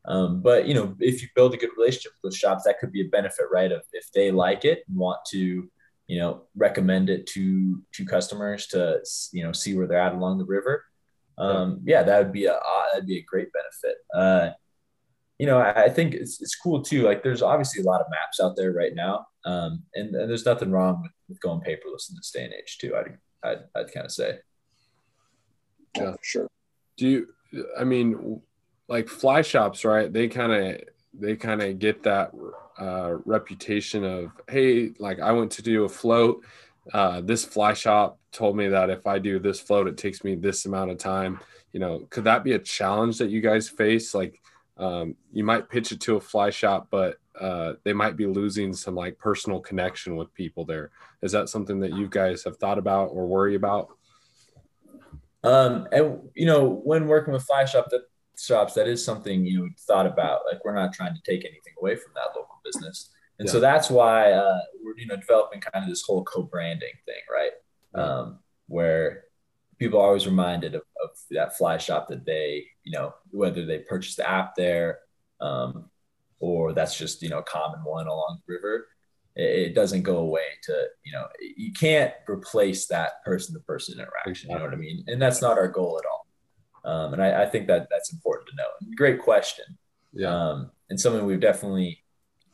Um, 0.05 0.41
but, 0.41 0.67
you 0.67 0.73
know, 0.73 0.95
if 0.99 1.21
you 1.21 1.29
build 1.35 1.53
a 1.53 1.57
good 1.57 1.69
relationship 1.77 2.11
with 2.23 2.35
shops, 2.35 2.63
that 2.65 2.79
could 2.79 2.91
be 2.91 3.01
a 3.01 3.09
benefit, 3.09 3.45
right? 3.51 3.71
Of 3.71 3.83
if 3.93 4.11
they 4.11 4.31
like 4.31 4.65
it 4.65 4.83
and 4.87 4.97
want 4.97 5.19
to, 5.29 5.69
you 6.07 6.19
know, 6.19 6.43
recommend 6.55 7.09
it 7.09 7.25
to, 7.27 7.81
to 7.93 8.05
customers 8.05 8.67
to, 8.67 9.01
you 9.31 9.43
know, 9.43 9.51
see 9.51 9.75
where 9.75 9.87
they're 9.87 9.99
at 9.99 10.13
along 10.13 10.37
the 10.37 10.45
river. 10.45 10.83
Um, 11.37 11.81
yeah, 11.85 12.03
that 12.03 12.19
would 12.19 12.33
be 12.33 12.45
a, 12.45 12.59
that'd 12.91 13.07
be 13.07 13.17
a 13.17 13.23
great 13.23 13.49
benefit. 13.53 13.97
Uh, 14.13 14.49
you 15.39 15.47
know, 15.47 15.59
I, 15.59 15.85
I 15.85 15.89
think 15.89 16.13
it's, 16.13 16.41
it's 16.41 16.55
cool 16.55 16.81
too. 16.81 17.03
Like 17.03 17.23
there's 17.23 17.41
obviously 17.41 17.81
a 17.81 17.85
lot 17.85 18.01
of 18.01 18.07
maps 18.11 18.39
out 18.39 18.55
there 18.55 18.71
right 18.71 18.93
now. 18.93 19.27
Um, 19.45 19.83
and, 19.95 20.13
and 20.13 20.29
there's 20.29 20.45
nothing 20.45 20.71
wrong 20.71 21.01
with, 21.01 21.11
with 21.27 21.41
going 21.41 21.61
paperless 21.61 22.09
in 22.09 22.15
this 22.15 22.31
day 22.31 22.43
and 22.43 22.53
age 22.53 22.77
too. 22.79 22.95
I'd, 22.95 23.17
I'd, 23.43 23.63
I'd 23.75 23.93
kind 23.93 24.05
of 24.05 24.11
say. 24.11 24.39
Yeah, 25.97 26.15
sure. 26.21 26.47
Do 26.97 27.07
you, 27.07 27.27
I 27.79 27.83
mean, 27.83 28.41
like 28.87 29.07
fly 29.09 29.41
shops, 29.41 29.85
right? 29.85 30.11
They 30.11 30.27
kind 30.27 30.51
of, 30.51 30.81
they 31.13 31.35
kind 31.35 31.61
of 31.61 31.79
get 31.79 32.03
that 32.03 32.31
uh, 32.79 33.15
reputation 33.25 34.03
of, 34.03 34.31
Hey, 34.49 34.93
like 34.99 35.19
I 35.19 35.31
went 35.31 35.51
to 35.53 35.61
do 35.61 35.85
a 35.85 35.89
float. 35.89 36.43
Uh, 36.91 37.21
this 37.21 37.45
fly 37.45 37.73
shop 37.73 38.17
told 38.31 38.57
me 38.57 38.67
that 38.67 38.89
if 38.89 39.07
I 39.07 39.19
do 39.19 39.39
this 39.39 39.59
float, 39.59 39.87
it 39.87 39.97
takes 39.97 40.23
me 40.23 40.35
this 40.35 40.65
amount 40.65 40.91
of 40.91 40.97
time. 40.97 41.39
You 41.71 41.79
know, 41.79 42.07
could 42.09 42.25
that 42.25 42.43
be 42.43 42.53
a 42.53 42.59
challenge 42.59 43.17
that 43.19 43.29
you 43.29 43.41
guys 43.41 43.69
face? 43.69 44.13
Like, 44.13 44.41
um, 44.77 45.15
you 45.31 45.43
might 45.43 45.69
pitch 45.69 45.91
it 45.91 46.01
to 46.01 46.17
a 46.17 46.21
fly 46.21 46.49
shop, 46.49 46.87
but 46.89 47.17
uh, 47.39 47.73
they 47.83 47.93
might 47.93 48.17
be 48.17 48.25
losing 48.25 48.73
some 48.73 48.95
like 48.95 49.17
personal 49.17 49.59
connection 49.59 50.15
with 50.15 50.33
people 50.33 50.65
there. 50.65 50.91
Is 51.21 51.31
that 51.31 51.49
something 51.49 51.79
that 51.79 51.93
you 51.93 52.07
guys 52.07 52.43
have 52.43 52.57
thought 52.57 52.77
about 52.77 53.07
or 53.07 53.27
worry 53.27 53.55
about? 53.55 53.89
Um, 55.43 55.87
and 55.91 56.29
you 56.35 56.45
know, 56.45 56.69
when 56.69 57.07
working 57.07 57.33
with 57.33 57.43
fly 57.43 57.65
shop 57.65 57.89
that 57.89 58.03
shops, 58.37 58.73
that 58.73 58.87
is 58.87 59.03
something 59.03 59.45
you 59.45 59.69
thought 59.87 60.05
about. 60.05 60.41
Like 60.51 60.63
we're 60.63 60.75
not 60.75 60.93
trying 60.93 61.15
to 61.15 61.21
take 61.21 61.45
anything 61.45 61.73
away 61.79 61.95
from 61.95 62.13
that 62.15 62.35
local 62.35 62.59
business, 62.63 63.09
and 63.39 63.47
yeah. 63.47 63.51
so 63.51 63.59
that's 63.59 63.89
why 63.89 64.31
uh, 64.31 64.59
we're 64.83 64.97
you 64.97 65.07
know 65.07 65.15
developing 65.15 65.61
kind 65.61 65.83
of 65.83 65.89
this 65.89 66.03
whole 66.03 66.23
co-branding 66.23 66.93
thing, 67.05 67.21
right? 67.31 67.51
Um, 67.95 68.39
where 68.67 69.25
people 69.77 69.99
are 69.99 70.07
always 70.07 70.25
reminded 70.25 70.75
of, 70.75 70.81
of 71.03 71.09
that 71.31 71.57
fly 71.57 71.77
shop 71.77 72.07
that 72.07 72.25
they, 72.25 72.65
you 72.83 72.91
know, 72.91 73.13
whether 73.31 73.65
they 73.65 73.79
purchase 73.79 74.15
the 74.15 74.29
app 74.29 74.55
there 74.55 74.99
um, 75.41 75.89
or 76.39 76.73
that's 76.73 76.97
just, 76.97 77.21
you 77.21 77.29
know, 77.29 77.39
a 77.39 77.43
common 77.43 77.81
one 77.83 78.07
along 78.07 78.39
the 78.47 78.53
river. 78.53 78.87
It, 79.35 79.67
it 79.67 79.75
doesn't 79.75 80.03
go 80.03 80.17
away 80.17 80.45
to, 80.63 80.85
you 81.03 81.11
know, 81.11 81.27
you 81.57 81.73
can't 81.73 82.13
replace 82.29 82.87
that 82.87 83.23
person 83.25 83.53
to 83.55 83.59
person 83.61 83.99
interaction. 83.99 84.49
You 84.49 84.57
know 84.57 84.63
what 84.63 84.73
I 84.73 84.77
mean? 84.77 85.03
And 85.07 85.21
that's 85.21 85.41
not 85.41 85.57
our 85.57 85.67
goal 85.67 85.99
at 85.99 86.07
all. 86.09 86.22
Um, 86.85 87.13
and 87.13 87.23
I, 87.23 87.43
I, 87.43 87.45
think 87.45 87.67
that 87.67 87.87
that's 87.89 88.11
important 88.11 88.49
to 88.49 88.55
know. 88.55 88.67
Great 88.95 89.21
question. 89.21 89.65
Yeah. 90.11 90.27
Um, 90.27 90.71
and 90.89 90.99
something 90.99 91.25
we've 91.25 91.39
definitely 91.39 92.03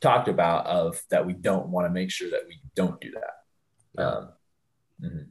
talked 0.01 0.27
about 0.27 0.67
of 0.67 1.01
that 1.09 1.25
we 1.25 1.33
don't 1.33 1.69
want 1.69 1.87
to 1.87 1.89
make 1.89 2.11
sure 2.11 2.29
that 2.29 2.43
we 2.47 2.59
don't 2.75 3.01
do 3.01 3.11
that. 3.11 4.03
Um, 4.03 4.29
mm-hmm 5.01 5.23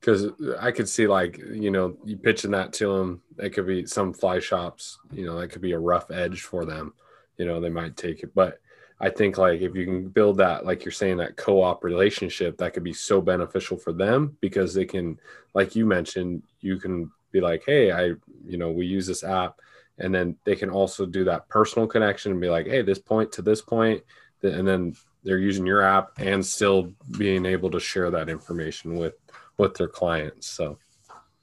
because 0.00 0.28
I 0.60 0.70
could 0.70 0.88
see 0.88 1.06
like 1.06 1.38
you 1.38 1.70
know 1.70 1.96
you 2.04 2.16
pitching 2.16 2.52
that 2.52 2.72
to 2.74 2.96
them. 2.96 3.22
It 3.38 3.50
could 3.50 3.66
be 3.66 3.86
some 3.86 4.12
fly 4.12 4.38
shops. 4.38 4.98
You 5.12 5.26
know 5.26 5.38
that 5.38 5.48
could 5.48 5.62
be 5.62 5.72
a 5.72 5.78
rough 5.78 6.10
edge 6.10 6.42
for 6.42 6.64
them. 6.64 6.94
You 7.36 7.46
know 7.46 7.60
they 7.60 7.68
might 7.68 7.96
take 7.96 8.22
it, 8.22 8.34
but 8.34 8.60
I 9.00 9.10
think 9.10 9.38
like 9.38 9.60
if 9.60 9.74
you 9.74 9.84
can 9.84 10.08
build 10.08 10.38
that 10.38 10.64
like 10.64 10.84
you're 10.84 10.92
saying 10.92 11.18
that 11.18 11.36
co-op 11.36 11.84
relationship, 11.84 12.58
that 12.58 12.74
could 12.74 12.84
be 12.84 12.92
so 12.92 13.20
beneficial 13.20 13.76
for 13.76 13.92
them 13.92 14.36
because 14.40 14.74
they 14.74 14.84
can, 14.84 15.20
like 15.54 15.76
you 15.76 15.86
mentioned, 15.86 16.42
you 16.60 16.78
can 16.78 17.10
be 17.32 17.40
like, 17.40 17.62
hey, 17.66 17.92
I 17.92 18.14
you 18.46 18.58
know 18.58 18.70
we 18.70 18.86
use 18.86 19.06
this 19.06 19.24
app, 19.24 19.60
and 19.98 20.14
then 20.14 20.36
they 20.44 20.56
can 20.56 20.70
also 20.70 21.06
do 21.06 21.24
that 21.24 21.48
personal 21.48 21.86
connection 21.86 22.32
and 22.32 22.40
be 22.40 22.48
like, 22.48 22.66
hey, 22.66 22.82
this 22.82 22.98
point 22.98 23.32
to 23.32 23.42
this 23.42 23.60
point, 23.60 24.02
and 24.42 24.66
then 24.66 24.94
they're 25.24 25.38
using 25.38 25.66
your 25.66 25.82
app 25.82 26.12
and 26.18 26.44
still 26.44 26.92
being 27.18 27.44
able 27.44 27.70
to 27.70 27.80
share 27.80 28.10
that 28.10 28.28
information 28.28 28.96
with 28.96 29.14
with 29.58 29.74
their 29.74 29.88
clients. 29.88 30.46
So, 30.46 30.78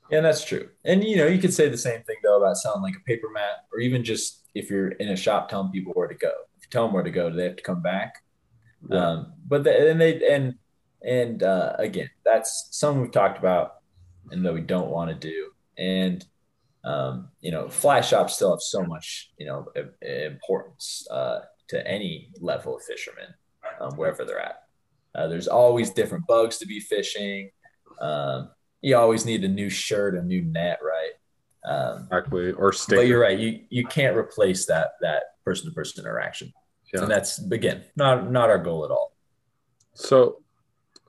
yeah, 0.10 0.22
that's 0.22 0.44
true. 0.44 0.70
And 0.84 1.04
you 1.04 1.18
know, 1.18 1.28
you 1.28 1.40
could 1.40 1.54
say 1.54 1.70
the 1.70 1.78
same 1.78 2.02
thing 2.04 2.18
though 2.24 2.42
about 2.42 2.58
selling 2.58 2.82
like 2.82 2.96
a 2.96 3.04
paper 3.06 3.30
mat, 3.30 3.66
or 3.74 3.80
even 3.80 4.04
just 4.04 4.44
if 4.54 4.70
you're 4.70 4.90
in 4.90 5.10
a 5.10 5.18
shop 5.18 5.50
telling 5.50 5.72
people 5.72 5.94
where 5.94 6.08
to 6.08 6.16
go. 6.16 6.32
If 6.58 6.64
you 6.64 6.70
tell 6.70 6.86
them 6.86 6.94
where 6.94 7.04
to 7.04 7.12
go, 7.12 7.30
do 7.30 7.36
they 7.36 7.44
have 7.44 7.58
to 7.58 7.64
come 7.64 7.82
back? 7.82 8.24
Yeah. 8.90 9.06
Um, 9.06 9.34
but 9.46 9.64
the, 9.64 9.92
and 9.92 10.00
they 10.00 10.28
and 10.28 10.56
and 11.04 11.44
uh, 11.44 11.76
again, 11.78 12.10
that's 12.24 12.70
something 12.72 13.02
we've 13.02 13.12
talked 13.12 13.38
about 13.38 13.76
and 14.32 14.46
that 14.46 14.54
we 14.54 14.62
don't 14.62 14.90
want 14.90 15.10
to 15.10 15.16
do. 15.16 15.52
And 15.78 16.26
um, 16.84 17.30
you 17.42 17.52
know, 17.52 17.68
fly 17.68 18.02
shops 18.02 18.36
still 18.36 18.52
have 18.52 18.62
so 18.62 18.84
much 18.84 19.32
you 19.38 19.46
know 19.48 19.68
importance 20.02 21.08
uh, 21.10 21.40
to 21.70 21.88
any 21.88 22.30
level 22.40 22.76
of 22.76 22.84
fishermen, 22.84 23.34
um, 23.82 23.96
wherever 23.96 24.24
they're 24.24 24.40
at. 24.40 24.64
Uh, 25.16 25.28
there's 25.28 25.48
always 25.48 25.90
different 25.90 26.28
bugs 26.28 26.58
to 26.58 26.68
be 26.68 26.80
fishing. 26.80 27.50
Um, 28.00 28.50
you 28.82 28.96
always 28.96 29.26
need 29.26 29.44
a 29.44 29.48
new 29.48 29.70
shirt, 29.70 30.16
a 30.16 30.22
new 30.22 30.44
net, 30.44 30.80
right? 30.84 31.14
Um, 31.66 32.04
exactly. 32.04 32.52
Or 32.52 32.72
stay. 32.72 32.98
but 32.98 33.08
you're 33.08 33.22
right. 33.22 33.40
You 33.40 33.62
you 33.70 33.86
can't 33.86 34.16
replace 34.16 34.68
that 34.68 34.92
that 35.02 35.24
person 35.44 35.70
to 35.70 35.74
person 35.74 36.04
interaction. 36.04 36.54
Yeah. 36.94 37.02
And 37.02 37.12
that's 37.12 37.40
again 37.52 37.84
not 37.96 38.32
not 38.32 38.50
our 38.50 38.60
goal 38.60 38.86
at 38.86 38.92
all. 38.92 39.14
So, 39.94 40.42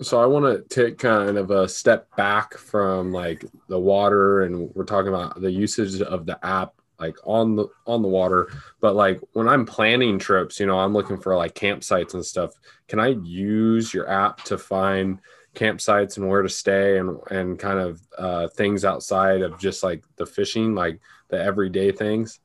so 0.01 0.21
I 0.21 0.27
want 0.27 0.45
to 0.45 0.75
take 0.75 0.99
kind 0.99 1.39
of 1.39 1.51
a 1.51 1.69
step 1.69 2.15
back 2.17 2.57
from 2.57 3.13
like 3.13 3.45
the 3.69 3.79
water, 3.79 4.43
and 4.43 4.71
we're 4.75 4.85
talking 4.85 5.09
about 5.09 5.41
the 5.41 5.51
usage 5.51 6.01
of 6.03 6.27
the 6.27 6.45
app, 6.45 6.75
like 6.99 7.17
on 7.25 7.57
the 7.57 7.69
on 7.87 8.03
the 8.03 8.09
water. 8.09 8.51
But 8.81 8.95
like 8.95 9.21
when 9.33 9.49
I'm 9.49 9.65
planning 9.65 10.19
trips, 10.19 10.61
you 10.61 10.67
know, 10.67 10.79
I'm 10.79 10.93
looking 10.93 11.19
for 11.19 11.35
like 11.35 11.55
campsites 11.55 12.15
and 12.15 12.25
stuff. 12.25 12.53
Can 12.89 13.01
I 13.01 13.09
use 13.23 13.95
your 13.95 14.09
app 14.11 14.43
to 14.45 14.59
find 14.59 15.19
campsites 15.55 16.19
and 16.19 16.29
where 16.29 16.43
to 16.43 16.49
stay 16.49 16.99
and 16.99 17.19
and 17.31 17.59
kind 17.59 17.79
of 17.79 18.01
uh, 18.19 18.49
things 18.49 18.85
outside 18.85 19.41
of 19.41 19.59
just 19.59 19.83
like 19.83 20.05
the 20.17 20.27
fishing, 20.27 20.75
like 20.75 21.01
the 21.29 21.43
everyday 21.43 21.91
things? 21.91 22.39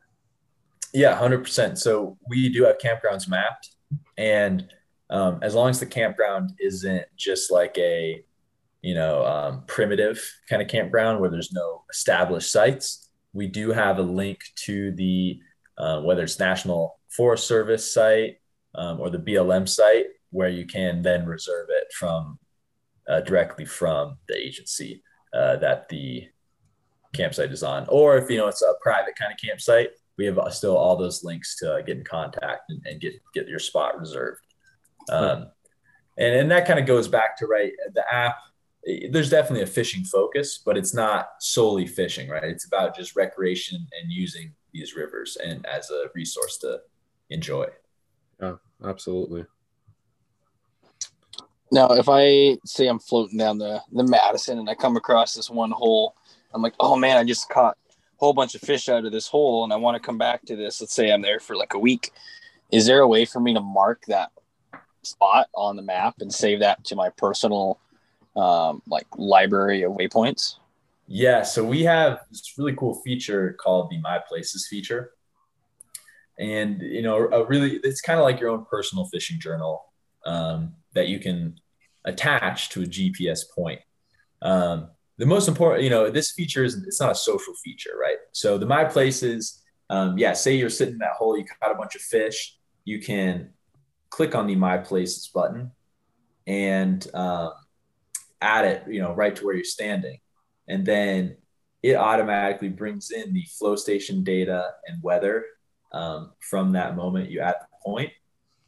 Yeah, 0.93 1.15
hundred 1.15 1.43
percent. 1.43 1.79
So 1.79 2.17
we 2.29 2.49
do 2.49 2.63
have 2.63 2.77
campgrounds 2.77 3.27
mapped, 3.27 3.71
and 4.17 4.71
um, 5.11 5.39
as 5.41 5.53
long 5.53 5.69
as 5.69 5.79
the 5.79 5.85
campground 5.85 6.53
isn't 6.59 7.05
just 7.17 7.51
like 7.51 7.77
a, 7.77 8.23
you 8.81 8.95
know, 8.95 9.25
um, 9.25 9.63
primitive 9.67 10.23
kind 10.49 10.61
of 10.61 10.67
campground 10.67 11.19
where 11.19 11.29
there's 11.29 11.51
no 11.51 11.83
established 11.91 12.51
sites, 12.51 13.09
we 13.33 13.47
do 13.47 13.71
have 13.71 13.99
a 13.99 14.03
link 14.03 14.39
to 14.55 14.91
the 14.91 15.39
uh, 15.77 16.01
whether 16.01 16.23
it's 16.23 16.39
National 16.39 16.99
Forest 17.09 17.47
Service 17.47 17.93
site 17.93 18.37
um, 18.75 18.99
or 18.99 19.09
the 19.09 19.17
BLM 19.17 19.67
site 19.67 20.05
where 20.29 20.49
you 20.49 20.65
can 20.65 21.01
then 21.01 21.25
reserve 21.25 21.67
it 21.69 21.91
from 21.93 22.39
uh, 23.09 23.19
directly 23.21 23.65
from 23.65 24.17
the 24.27 24.37
agency 24.37 25.03
uh, 25.33 25.57
that 25.57 25.89
the 25.89 26.27
campsite 27.13 27.51
is 27.51 27.63
on, 27.63 27.85
or 27.89 28.17
if 28.17 28.29
you 28.29 28.37
know 28.37 28.47
it's 28.47 28.61
a 28.61 28.73
private 28.81 29.15
kind 29.17 29.33
of 29.33 29.39
campsite, 29.43 29.89
we 30.17 30.25
have 30.25 30.39
still 30.51 30.77
all 30.77 30.95
those 30.95 31.23
links 31.23 31.57
to 31.57 31.83
get 31.85 31.97
in 31.97 32.03
contact 32.03 32.63
and, 32.69 32.81
and 32.85 33.01
get 33.01 33.13
get 33.33 33.47
your 33.47 33.59
spot 33.59 33.99
reserved. 33.99 34.41
Um, 35.09 35.47
and 36.17 36.35
and 36.35 36.51
that 36.51 36.67
kind 36.67 36.79
of 36.79 36.85
goes 36.85 37.07
back 37.07 37.37
to 37.37 37.47
right 37.47 37.73
the 37.93 38.13
app. 38.13 38.37
There's 39.11 39.29
definitely 39.29 39.63
a 39.63 39.67
fishing 39.67 40.03
focus, 40.03 40.59
but 40.63 40.77
it's 40.77 40.93
not 40.93 41.29
solely 41.39 41.85
fishing, 41.85 42.29
right? 42.29 42.43
It's 42.43 42.65
about 42.65 42.95
just 42.95 43.15
recreation 43.15 43.87
and 43.99 44.11
using 44.11 44.53
these 44.73 44.95
rivers 44.95 45.37
and 45.43 45.65
as 45.67 45.91
a 45.91 46.05
resource 46.15 46.57
to 46.59 46.81
enjoy. 47.29 47.67
Yeah, 48.41 48.55
absolutely. 48.83 49.45
Now, 51.71 51.91
if 51.91 52.09
I 52.09 52.57
say 52.65 52.87
I'm 52.87 52.99
floating 52.99 53.37
down 53.37 53.57
the, 53.57 53.81
the 53.91 54.03
Madison 54.03 54.59
and 54.59 54.69
I 54.69 54.75
come 54.75 54.97
across 54.97 55.35
this 55.35 55.49
one 55.49 55.71
hole, 55.71 56.15
I'm 56.53 56.61
like, 56.61 56.73
oh 56.79 56.97
man, 56.97 57.17
I 57.17 57.23
just 57.23 57.49
caught 57.49 57.77
a 57.89 57.93
whole 58.17 58.33
bunch 58.33 58.55
of 58.55 58.61
fish 58.61 58.89
out 58.89 59.05
of 59.05 59.11
this 59.11 59.27
hole 59.27 59.63
and 59.63 59.71
I 59.71 59.77
want 59.77 59.95
to 59.95 60.05
come 60.05 60.17
back 60.17 60.43
to 60.45 60.55
this. 60.55 60.81
Let's 60.81 60.93
say 60.93 61.11
I'm 61.11 61.21
there 61.21 61.39
for 61.39 61.55
like 61.55 61.73
a 61.73 61.79
week. 61.79 62.11
Is 62.71 62.85
there 62.85 62.99
a 62.99 63.07
way 63.07 63.25
for 63.25 63.39
me 63.39 63.53
to 63.53 63.61
mark 63.61 64.03
that 64.07 64.31
spot 65.03 65.49
on 65.53 65.75
the 65.75 65.81
map 65.81 66.15
and 66.19 66.33
save 66.33 66.59
that 66.59 66.83
to 66.85 66.95
my 66.95 67.09
personal 67.09 67.79
um, 68.35 68.81
like 68.87 69.07
library 69.17 69.83
of 69.83 69.93
waypoints? 69.93 70.55
Yeah, 71.07 71.43
so 71.43 71.63
we 71.63 71.83
have 71.83 72.21
this 72.29 72.53
really 72.57 72.73
cool 72.75 73.01
feature 73.01 73.57
called 73.59 73.89
the 73.89 73.99
My 73.99 74.19
Places 74.19 74.67
feature. 74.69 75.11
And, 76.39 76.81
you 76.81 77.01
know, 77.01 77.29
a 77.29 77.45
really, 77.45 77.79
it's 77.83 78.01
kind 78.01 78.17
of 78.17 78.23
like 78.23 78.39
your 78.39 78.49
own 78.49 78.65
personal 78.65 79.05
fishing 79.05 79.39
journal 79.39 79.83
um, 80.25 80.73
that 80.93 81.07
you 81.07 81.19
can 81.19 81.59
attach 82.05 82.69
to 82.69 82.83
a 82.83 82.85
GPS 82.85 83.41
point. 83.53 83.81
Um, 84.41 84.89
the 85.17 85.25
most 85.25 85.47
important, 85.47 85.83
you 85.83 85.89
know, 85.89 86.09
this 86.09 86.31
feature 86.31 86.63
is 86.63 86.75
it's 86.87 86.99
not 86.99 87.11
a 87.11 87.15
social 87.15 87.53
feature, 87.63 87.91
right? 87.99 88.17
So 88.31 88.57
the 88.57 88.65
My 88.65 88.85
Places, 88.85 89.61
um, 89.89 90.17
yeah, 90.17 90.33
say 90.33 90.55
you're 90.55 90.69
sitting 90.69 90.93
in 90.93 90.99
that 90.99 91.11
hole, 91.17 91.37
you 91.37 91.45
caught 91.45 91.71
a 91.71 91.75
bunch 91.75 91.95
of 91.95 92.01
fish, 92.01 92.57
you 92.85 93.01
can 93.01 93.49
click 94.11 94.35
on 94.35 94.45
the 94.45 94.55
My 94.55 94.77
Places 94.77 95.27
button 95.33 95.71
and 96.45 97.07
um, 97.15 97.53
add 98.41 98.65
it, 98.65 98.83
you 98.87 99.01
know, 99.01 99.13
right 99.13 99.35
to 99.35 99.45
where 99.45 99.55
you're 99.55 99.63
standing, 99.63 100.19
and 100.67 100.85
then 100.85 101.37
it 101.81 101.95
automatically 101.95 102.69
brings 102.69 103.09
in 103.09 103.33
the 103.33 103.43
flow 103.57 103.75
station 103.75 104.23
data 104.23 104.69
and 104.85 105.01
weather 105.01 105.45
um, 105.91 106.31
from 106.39 106.73
that 106.73 106.95
moment 106.95 107.31
you 107.31 107.39
at 107.39 107.61
the 107.61 107.67
point. 107.83 108.11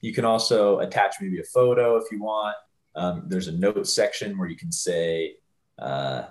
You 0.01 0.13
can 0.13 0.25
also 0.25 0.79
attach 0.79 1.15
maybe 1.21 1.39
a 1.39 1.43
photo 1.43 1.95
if 1.97 2.05
you 2.11 2.21
want. 2.21 2.55
Um, 2.95 3.23
there's 3.27 3.47
a 3.47 3.53
note 3.53 3.87
section 3.87 4.37
where 4.37 4.49
you 4.49 4.57
can 4.57 4.71
say, 4.71 5.35
uh, 5.79 6.23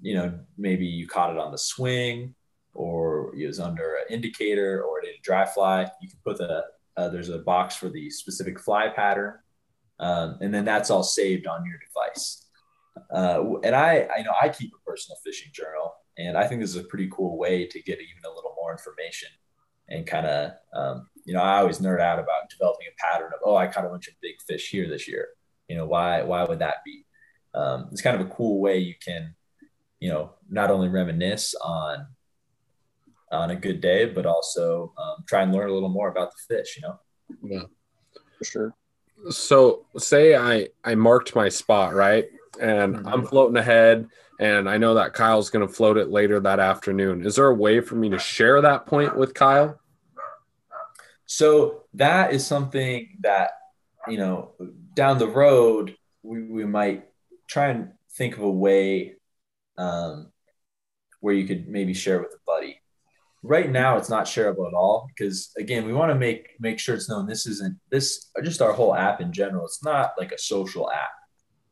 you 0.00 0.14
know, 0.14 0.38
maybe 0.56 0.86
you 0.86 1.06
caught 1.06 1.30
it 1.30 1.38
on 1.38 1.52
the 1.52 1.58
swing 1.58 2.34
or 2.74 3.34
it 3.36 3.46
was 3.46 3.58
under 3.58 3.96
an 3.96 4.14
indicator 4.14 4.82
or 4.84 5.00
it 5.00 5.08
ate 5.08 5.18
a 5.18 5.22
dry 5.22 5.44
fly. 5.44 5.90
You 6.00 6.08
can 6.08 6.18
put 6.24 6.38
the, 6.38 6.64
uh, 6.98 7.08
there's 7.08 7.28
a 7.28 7.38
box 7.38 7.76
for 7.76 7.88
the 7.88 8.10
specific 8.10 8.58
fly 8.58 8.88
pattern. 8.88 9.34
Um, 10.00 10.38
and 10.40 10.52
then 10.52 10.64
that's 10.64 10.90
all 10.90 11.04
saved 11.04 11.46
on 11.46 11.64
your 11.64 11.78
device. 11.78 12.44
Uh, 13.14 13.60
and 13.62 13.76
I, 13.76 14.08
I, 14.16 14.22
know, 14.22 14.32
I 14.42 14.48
keep 14.48 14.72
a 14.74 14.90
personal 14.90 15.16
fishing 15.24 15.52
journal 15.52 15.94
and 16.18 16.36
I 16.36 16.48
think 16.48 16.60
this 16.60 16.70
is 16.70 16.76
a 16.76 16.84
pretty 16.84 17.08
cool 17.12 17.38
way 17.38 17.66
to 17.66 17.82
get 17.82 18.00
even 18.00 18.24
a 18.24 18.34
little 18.34 18.54
more 18.60 18.72
information 18.72 19.28
and 19.88 20.04
kind 20.04 20.26
of, 20.26 20.52
um, 20.74 21.08
you 21.24 21.34
know, 21.34 21.40
I 21.40 21.58
always 21.58 21.78
nerd 21.78 22.00
out 22.00 22.18
about 22.18 22.50
developing 22.50 22.88
a 22.88 23.00
pattern 23.00 23.30
of, 23.32 23.40
oh, 23.44 23.54
I 23.54 23.68
caught 23.68 23.86
a 23.86 23.88
bunch 23.88 24.08
of 24.08 24.14
big 24.20 24.34
fish 24.46 24.68
here 24.68 24.88
this 24.88 25.06
year. 25.06 25.28
You 25.68 25.76
know, 25.76 25.86
why, 25.86 26.22
why 26.24 26.42
would 26.42 26.58
that 26.58 26.82
be? 26.84 27.06
Um, 27.54 27.88
it's 27.92 28.02
kind 28.02 28.20
of 28.20 28.26
a 28.26 28.30
cool 28.30 28.60
way 28.60 28.78
you 28.78 28.94
can, 29.00 29.36
you 30.00 30.10
know, 30.10 30.32
not 30.50 30.72
only 30.72 30.88
reminisce 30.88 31.54
on, 31.62 32.08
on 33.32 33.50
a 33.50 33.56
good 33.56 33.80
day, 33.80 34.06
but 34.06 34.26
also 34.26 34.92
um, 34.98 35.24
try 35.26 35.42
and 35.42 35.52
learn 35.52 35.68
a 35.68 35.72
little 35.72 35.88
more 35.88 36.08
about 36.08 36.30
the 36.32 36.56
fish, 36.56 36.76
you 36.76 36.82
know? 36.82 36.98
Yeah. 37.42 37.64
For 38.38 38.44
sure. 38.44 38.74
So 39.30 39.86
say 39.96 40.36
I, 40.36 40.68
I 40.84 40.94
marked 40.94 41.34
my 41.34 41.48
spot, 41.48 41.94
right? 41.94 42.28
And 42.60 42.96
Mhm. 42.96 43.12
I'm 43.12 43.26
floating 43.26 43.56
ahead 43.56 44.08
and 44.40 44.68
I 44.68 44.78
know 44.78 44.94
that 44.94 45.14
Kyle's 45.14 45.50
going 45.50 45.66
to 45.66 45.72
float 45.72 45.96
it 45.96 46.10
later 46.10 46.38
that 46.40 46.60
afternoon. 46.60 47.26
Is 47.26 47.36
there 47.36 47.48
a 47.48 47.54
way 47.54 47.80
for 47.80 47.96
me 47.96 48.08
to 48.10 48.18
share 48.18 48.60
that 48.60 48.86
point 48.86 49.16
with 49.16 49.34
Kyle? 49.34 49.80
So 51.26 51.84
that 51.94 52.32
is 52.32 52.46
something 52.46 53.18
that, 53.20 53.50
you 54.06 54.16
know, 54.16 54.54
down 54.94 55.18
the 55.18 55.28
road, 55.28 55.96
we, 56.22 56.42
we 56.44 56.64
might 56.64 57.08
try 57.48 57.68
and 57.68 57.92
think 58.12 58.36
of 58.36 58.42
a 58.42 58.50
way 58.50 59.16
um, 59.76 60.32
where 61.20 61.34
you 61.34 61.46
could 61.46 61.68
maybe 61.68 61.92
share 61.94 62.18
with 62.20 62.32
a 62.32 62.40
buddy. 62.46 62.77
Right 63.42 63.70
now, 63.70 63.96
it's 63.96 64.10
not 64.10 64.26
shareable 64.26 64.66
at 64.66 64.74
all 64.74 65.08
because, 65.08 65.52
again, 65.58 65.86
we 65.86 65.92
want 65.92 66.10
to 66.10 66.16
make 66.16 66.50
make 66.58 66.78
sure 66.78 66.94
it's 66.94 67.08
known 67.08 67.26
this 67.26 67.46
isn't 67.46 67.78
this 67.90 68.30
just 68.42 68.60
our 68.60 68.72
whole 68.72 68.94
app 68.94 69.20
in 69.20 69.32
general. 69.32 69.64
It's 69.64 69.84
not 69.84 70.12
like 70.18 70.32
a 70.32 70.38
social 70.38 70.90
app 70.90 71.10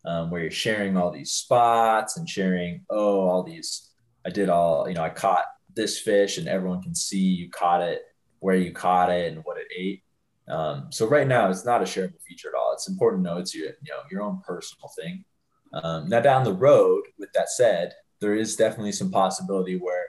um, 0.04 0.30
where 0.30 0.42
you're 0.42 0.50
sharing 0.50 0.96
all 0.96 1.10
these 1.10 1.32
spots 1.32 2.16
and 2.16 2.28
sharing 2.28 2.84
oh 2.90 3.28
all 3.28 3.42
these 3.42 3.90
I 4.24 4.30
did 4.30 4.48
all 4.48 4.88
you 4.88 4.94
know 4.94 5.02
I 5.02 5.10
caught 5.10 5.44
this 5.74 5.98
fish 5.98 6.38
and 6.38 6.48
everyone 6.48 6.82
can 6.82 6.94
see 6.94 7.18
you 7.18 7.50
caught 7.50 7.82
it 7.82 8.02
where 8.38 8.56
you 8.56 8.72
caught 8.72 9.10
it 9.10 9.32
and 9.32 9.44
what 9.44 9.58
it 9.58 9.66
ate. 9.76 10.02
Um, 10.48 10.86
so 10.90 11.08
right 11.08 11.26
now, 11.26 11.50
it's 11.50 11.64
not 11.64 11.82
a 11.82 11.84
shareable 11.84 12.22
feature 12.26 12.48
at 12.48 12.54
all. 12.58 12.72
It's 12.72 12.88
important 12.88 13.24
to 13.24 13.30
know 13.30 13.38
it's 13.38 13.54
your 13.54 13.66
you 13.66 13.90
know 13.90 14.02
your 14.10 14.22
own 14.22 14.40
personal 14.46 14.88
thing. 15.00 15.24
Um, 15.72 16.08
now 16.08 16.20
down 16.20 16.44
the 16.44 16.52
road, 16.52 17.02
with 17.18 17.32
that 17.32 17.50
said, 17.50 17.92
there 18.20 18.36
is 18.36 18.56
definitely 18.56 18.92
some 18.92 19.10
possibility 19.10 19.76
where 19.76 20.06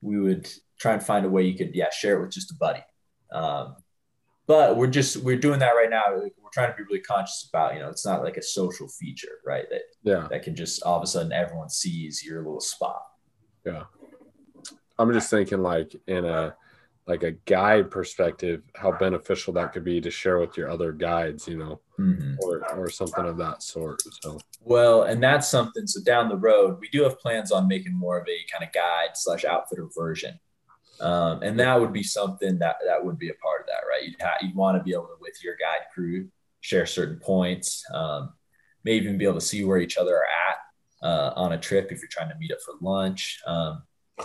we 0.00 0.18
would 0.18 0.48
try 0.78 0.92
and 0.92 1.02
find 1.02 1.26
a 1.26 1.28
way 1.28 1.42
you 1.42 1.56
could 1.56 1.74
yeah 1.74 1.90
share 1.90 2.18
it 2.18 2.22
with 2.22 2.30
just 2.32 2.50
a 2.50 2.54
buddy. 2.54 2.82
Um, 3.32 3.76
but 4.46 4.76
we're 4.76 4.86
just 4.86 5.18
we're 5.18 5.36
doing 5.38 5.58
that 5.60 5.72
right 5.72 5.90
now. 5.90 6.04
We're 6.14 6.30
trying 6.52 6.70
to 6.70 6.76
be 6.76 6.82
really 6.84 7.00
conscious 7.00 7.48
about 7.52 7.74
you 7.74 7.80
know 7.80 7.88
it's 7.90 8.06
not 8.06 8.22
like 8.22 8.36
a 8.36 8.42
social 8.42 8.88
feature 8.88 9.38
right 9.46 9.68
that 9.70 9.82
Yeah. 10.02 10.26
that 10.30 10.42
can 10.42 10.56
just 10.56 10.82
all 10.82 10.96
of 10.96 11.02
a 11.02 11.06
sudden 11.06 11.32
everyone 11.32 11.68
sees 11.68 12.24
your 12.24 12.38
little 12.38 12.60
spot. 12.60 13.02
Yeah. 13.66 13.84
I'm 14.98 15.12
just 15.12 15.30
thinking 15.30 15.62
like 15.62 15.94
in 16.06 16.24
a 16.24 16.56
like 17.08 17.22
a 17.22 17.32
guide 17.46 17.90
perspective, 17.90 18.62
how 18.76 18.92
beneficial 18.92 19.52
that 19.54 19.72
could 19.72 19.82
be 19.84 20.00
to 20.00 20.10
share 20.10 20.38
with 20.38 20.56
your 20.58 20.68
other 20.70 20.92
guides, 20.92 21.48
you 21.48 21.56
know, 21.56 21.80
Mhm. 21.98 22.36
or 22.40 22.62
or 22.76 22.90
something 22.90 23.24
of 23.24 23.38
that 23.38 23.62
sort. 23.62 24.00
So 24.22 24.38
Well, 24.60 25.04
and 25.04 25.22
that's 25.22 25.48
something. 25.48 25.86
So 25.86 26.02
down 26.04 26.28
the 26.28 26.36
road, 26.36 26.78
we 26.80 26.88
do 26.90 27.02
have 27.04 27.18
plans 27.18 27.50
on 27.50 27.66
making 27.66 27.94
more 27.94 28.18
of 28.20 28.28
a 28.28 28.38
kind 28.52 28.62
of 28.62 28.72
guide 28.72 29.10
slash 29.16 29.44
outfitter 29.46 29.88
version, 29.96 30.38
um, 31.00 31.42
and 31.42 31.58
that 31.58 31.80
would 31.80 31.92
be 31.94 32.02
something 32.02 32.58
that 32.58 32.76
that 32.84 33.02
would 33.04 33.18
be 33.18 33.30
a 33.30 33.34
part 33.34 33.62
of 33.62 33.66
that, 33.68 33.82
right? 33.88 34.04
You'd 34.04 34.20
ha- 34.20 34.38
you'd 34.42 34.54
want 34.54 34.76
to 34.78 34.84
be 34.84 34.92
able 34.92 35.06
to 35.06 35.16
with 35.20 35.42
your 35.42 35.56
guide 35.56 35.86
crew 35.94 36.28
share 36.60 36.86
certain 36.86 37.18
points, 37.20 37.84
um, 37.92 38.34
maybe 38.84 39.06
even 39.06 39.16
be 39.16 39.24
able 39.24 39.34
to 39.40 39.40
see 39.40 39.64
where 39.64 39.78
each 39.78 39.96
other 39.96 40.14
are 40.16 40.26
at 40.26 40.58
uh, 41.08 41.32
on 41.36 41.52
a 41.52 41.58
trip 41.58 41.90
if 41.92 42.00
you're 42.00 42.08
trying 42.10 42.28
to 42.28 42.34
meet 42.38 42.52
up 42.52 42.58
for 42.60 42.74
lunch. 42.80 43.40
Um, 43.46 43.84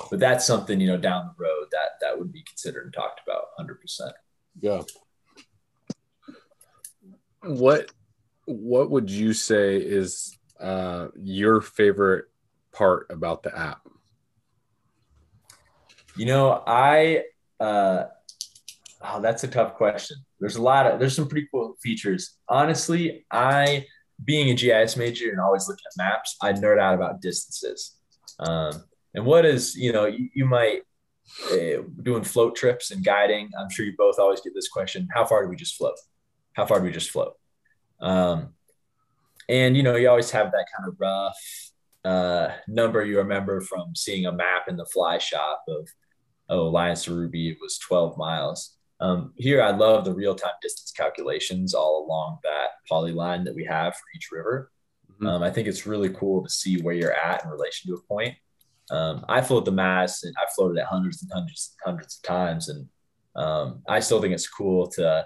but 0.10 0.20
that's 0.20 0.46
something 0.46 0.80
you 0.80 0.88
know 0.88 0.98
down 0.98 1.28
the 1.28 1.44
road 1.44 1.68
that 1.72 2.00
that 2.02 2.18
would 2.18 2.32
be 2.32 2.44
considered 2.44 2.86
and 2.86 2.94
talked 2.94 3.22
about 3.26 3.46
100. 3.58 3.80
percent 3.80 4.14
yeah. 4.62 4.82
What 7.42 7.92
what 8.46 8.90
would 8.90 9.10
you 9.10 9.34
say 9.34 9.78
is 9.78 10.38
uh 10.60 11.08
your 11.16 11.62
favorite 11.62 12.26
part 12.72 13.08
about 13.10 13.44
the 13.44 13.58
app? 13.58 13.88
You 16.16 16.26
know, 16.26 16.64
I 16.68 17.24
uh, 17.60 18.06
oh, 19.02 19.22
that's 19.22 19.44
a 19.44 19.48
tough 19.48 19.76
question. 19.76 20.18
There's 20.40 20.58
a 20.58 20.62
lot 20.62 20.86
of 20.86 21.00
there's 21.00 21.16
some 21.16 21.28
pretty 21.28 21.48
cool 21.52 21.76
features. 21.82 22.38
Honestly, 22.48 23.26
I 23.32 23.86
being 24.24 24.50
a 24.50 24.54
GIS 24.54 24.96
major 24.96 25.30
and 25.30 25.40
always 25.40 25.68
looking 25.68 25.84
at 25.86 25.98
maps, 25.98 26.36
I 26.42 26.54
nerd 26.54 26.80
out 26.80 26.94
about 26.94 27.22
distances. 27.22 27.98
Um, 28.40 28.84
and 29.14 29.26
what 29.26 29.46
is 29.46 29.76
you 29.76 29.92
know 29.92 30.06
you, 30.06 30.30
you 30.34 30.46
might 30.46 30.82
uh, 31.52 31.84
doing 32.02 32.24
float 32.24 32.56
trips 32.56 32.92
and 32.92 33.04
guiding. 33.04 33.50
I'm 33.60 33.70
sure 33.70 33.86
you 33.86 33.94
both 33.98 34.20
always 34.20 34.42
get 34.42 34.54
this 34.54 34.70
question: 34.70 35.08
How 35.14 35.26
far 35.26 35.44
do 35.44 35.50
we 35.50 35.56
just 35.56 35.76
float? 35.76 35.96
How 36.54 36.66
far 36.66 36.80
do 36.80 36.86
we 36.86 36.92
just 36.92 37.12
float? 37.12 37.34
Um, 38.00 38.54
and 39.50 39.76
you 39.76 39.84
know 39.84 39.96
you 39.96 40.10
always 40.10 40.32
have 40.32 40.52
that 40.52 40.66
kind 40.76 40.90
of 40.90 40.96
rough 41.00 41.38
uh, 42.06 42.50
number 42.68 43.04
you 43.04 43.18
remember 43.18 43.62
from 43.62 43.96
seeing 43.96 44.26
a 44.26 44.32
map 44.32 44.64
in 44.68 44.76
the 44.76 44.86
fly 44.86 45.18
shop 45.18 45.64
of 45.68 45.88
oh 46.50 46.68
Lyons 46.68 47.04
to 47.04 47.16
Ruby 47.16 47.50
it 47.50 47.58
was 47.62 47.78
12 47.80 48.18
miles. 48.18 48.78
Um, 49.00 49.34
here 49.36 49.62
I 49.62 49.72
love 49.72 50.06
the 50.06 50.14
real 50.14 50.36
time 50.36 50.54
distance 50.62 50.92
calculations 50.92 51.74
all 51.74 52.06
along 52.06 52.40
that 52.44 52.70
polyline 52.90 53.44
that 53.46 53.56
we 53.56 53.66
have 53.66 53.94
for 53.94 54.04
each 54.16 54.30
river. 54.32 54.72
Mm-hmm. 55.12 55.28
Um, 55.28 55.44
I 55.44 55.50
think 55.50 55.68
it's 55.68 55.86
really 55.86 56.10
cool 56.10 56.44
to 56.44 56.50
see 56.50 56.82
where 56.82 56.96
you're 56.96 57.14
at 57.14 57.44
in 57.44 57.50
relation 57.50 57.90
to 57.90 57.96
a 57.96 58.02
point. 58.02 58.36
Um, 58.94 59.26
I 59.28 59.42
float 59.42 59.66
the 59.66 59.72
mass 59.72 60.24
and 60.24 60.36
I 60.38 60.46
floated 60.56 60.80
it 60.80 60.86
hundreds 60.86 61.24
and 61.24 61.32
hundreds 61.34 61.74
and 61.74 61.92
hundreds 61.92 62.18
of 62.18 62.22
times, 62.22 62.70
and 62.70 62.88
um, 63.36 63.82
I 63.90 64.00
still 64.00 64.22
think 64.22 64.34
it's 64.34 64.48
cool 64.48 64.88
to 64.92 65.26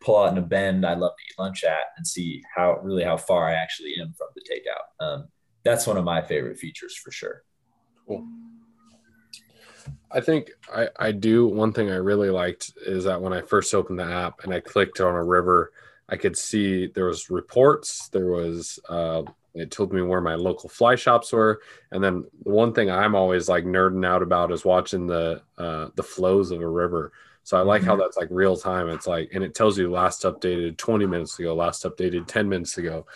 pull 0.00 0.18
out 0.18 0.32
in 0.32 0.38
a 0.38 0.42
bend 0.42 0.86
I 0.86 0.94
love 0.94 1.12
to 1.16 1.22
eat 1.22 1.38
lunch 1.38 1.64
at 1.64 1.86
and 1.96 2.06
see 2.06 2.42
how 2.54 2.78
really 2.82 3.04
how 3.04 3.16
far 3.16 3.48
I 3.48 3.54
actually 3.54 3.94
am 4.00 4.12
from 4.16 4.28
the 4.34 4.42
takeout. 4.42 5.04
Um, 5.04 5.28
that's 5.64 5.86
one 5.86 5.96
of 5.96 6.04
my 6.04 6.20
favorite 6.20 6.58
features 6.58 6.96
for 6.96 7.10
sure. 7.10 7.42
Cool. 8.06 8.26
I 10.10 10.20
think 10.20 10.50
I, 10.74 10.88
I 10.98 11.12
do. 11.12 11.46
One 11.46 11.72
thing 11.72 11.90
I 11.90 11.96
really 11.96 12.30
liked 12.30 12.72
is 12.84 13.04
that 13.04 13.20
when 13.20 13.32
I 13.32 13.40
first 13.40 13.74
opened 13.74 13.98
the 13.98 14.04
app 14.04 14.44
and 14.44 14.52
I 14.52 14.60
clicked 14.60 15.00
on 15.00 15.14
a 15.14 15.24
river, 15.24 15.72
I 16.08 16.16
could 16.16 16.36
see 16.36 16.86
there 16.86 17.06
was 17.06 17.30
reports. 17.30 18.08
There 18.08 18.26
was 18.26 18.78
uh, 18.88 19.22
it 19.54 19.70
told 19.70 19.92
me 19.92 20.02
where 20.02 20.20
my 20.20 20.34
local 20.34 20.68
fly 20.68 20.94
shops 20.94 21.32
were, 21.32 21.60
and 21.90 22.02
then 22.02 22.24
the 22.44 22.50
one 22.50 22.72
thing 22.72 22.90
I'm 22.90 23.14
always 23.14 23.48
like 23.48 23.64
nerding 23.64 24.06
out 24.06 24.22
about 24.22 24.52
is 24.52 24.64
watching 24.64 25.06
the 25.06 25.42
uh, 25.58 25.88
the 25.96 26.02
flows 26.02 26.50
of 26.50 26.60
a 26.60 26.68
river. 26.68 27.12
So 27.42 27.56
I 27.56 27.62
like 27.62 27.82
mm-hmm. 27.82 27.90
how 27.90 27.96
that's 27.96 28.16
like 28.16 28.28
real 28.30 28.56
time. 28.56 28.88
It's 28.88 29.06
like, 29.06 29.30
and 29.34 29.42
it 29.42 29.54
tells 29.54 29.78
you 29.78 29.90
last 29.90 30.22
updated 30.22 30.76
20 30.76 31.06
minutes 31.06 31.38
ago, 31.38 31.54
last 31.54 31.84
updated 31.84 32.26
10 32.26 32.48
minutes 32.48 32.78
ago. 32.78 33.06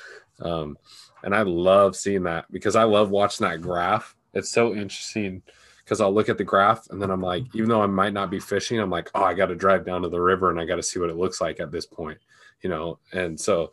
Um, 0.40 0.76
and 1.22 1.34
I 1.34 1.42
love 1.42 1.94
seeing 1.94 2.24
that 2.24 2.50
because 2.50 2.74
I 2.74 2.84
love 2.84 3.10
watching 3.10 3.46
that 3.46 3.60
graph. 3.60 4.16
It's 4.32 4.50
so 4.50 4.74
interesting 4.74 5.42
because 5.84 6.00
I'll 6.00 6.12
look 6.12 6.28
at 6.28 6.38
the 6.38 6.44
graph 6.44 6.88
and 6.90 7.00
then 7.00 7.10
I'm 7.10 7.20
like, 7.20 7.44
even 7.54 7.68
though 7.68 7.82
I 7.82 7.86
might 7.86 8.12
not 8.12 8.30
be 8.30 8.40
fishing, 8.40 8.80
I'm 8.80 8.90
like, 8.90 9.10
oh, 9.14 9.22
I 9.22 9.34
got 9.34 9.46
to 9.46 9.54
drive 9.54 9.84
down 9.84 10.02
to 10.02 10.08
the 10.08 10.20
river 10.20 10.50
and 10.50 10.58
I 10.58 10.64
got 10.64 10.76
to 10.76 10.82
see 10.82 10.98
what 10.98 11.10
it 11.10 11.16
looks 11.16 11.40
like 11.40 11.60
at 11.60 11.70
this 11.70 11.86
point, 11.86 12.18
you 12.62 12.70
know? 12.70 12.98
And 13.12 13.38
so 13.38 13.72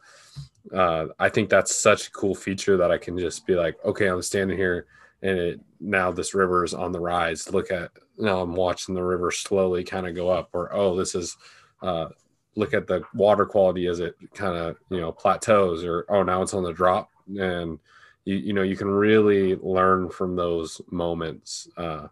uh, 0.74 1.08
I 1.20 1.30
think 1.30 1.50
that's 1.50 1.76
such 1.76 2.08
a 2.08 2.12
cool 2.12 2.36
feature 2.36 2.78
that 2.78 2.92
I 2.92 2.98
can 2.98 3.18
just 3.18 3.46
be 3.46 3.56
like, 3.56 3.78
okay, 3.86 4.08
I'm 4.08 4.22
standing 4.22 4.58
here 4.58 4.88
and 5.22 5.38
it 5.38 5.60
now 5.80 6.12
this 6.12 6.34
river 6.34 6.64
is 6.64 6.74
on 6.74 6.92
the 6.92 7.00
rise. 7.00 7.52
Look 7.52 7.72
at 7.72 7.92
now 8.18 8.42
I'm 8.42 8.56
watching 8.56 8.96
the 8.96 9.04
river 9.04 9.32
slowly 9.32 9.84
kind 9.84 10.08
of 10.08 10.16
go 10.16 10.30
up, 10.30 10.50
or 10.54 10.74
oh, 10.74 10.96
this 10.96 11.16
is 11.16 11.38
uh, 11.82 12.08
look 12.56 12.74
at 12.74 12.88
the 12.88 13.04
water 13.14 13.46
quality 13.46 13.88
as 13.88 14.00
it 14.00 14.16
kind 14.34 14.56
of 14.56 14.78
you 14.90 15.00
know 15.00 15.12
plateaus, 15.12 15.84
or 15.84 16.06
oh 16.10 16.24
now 16.24 16.42
it's 16.42 16.54
on 16.54 16.64
the 16.64 16.74
drop, 16.74 17.10
and 17.28 17.80
you 18.26 18.36
you 18.36 18.54
know 18.54 18.64
you 18.64 18.76
can 18.76 18.90
really 18.90 19.56
learn 19.56 20.10
from 20.10 20.36
those 20.36 20.82
moments 20.90 21.68
uh, 21.78 22.08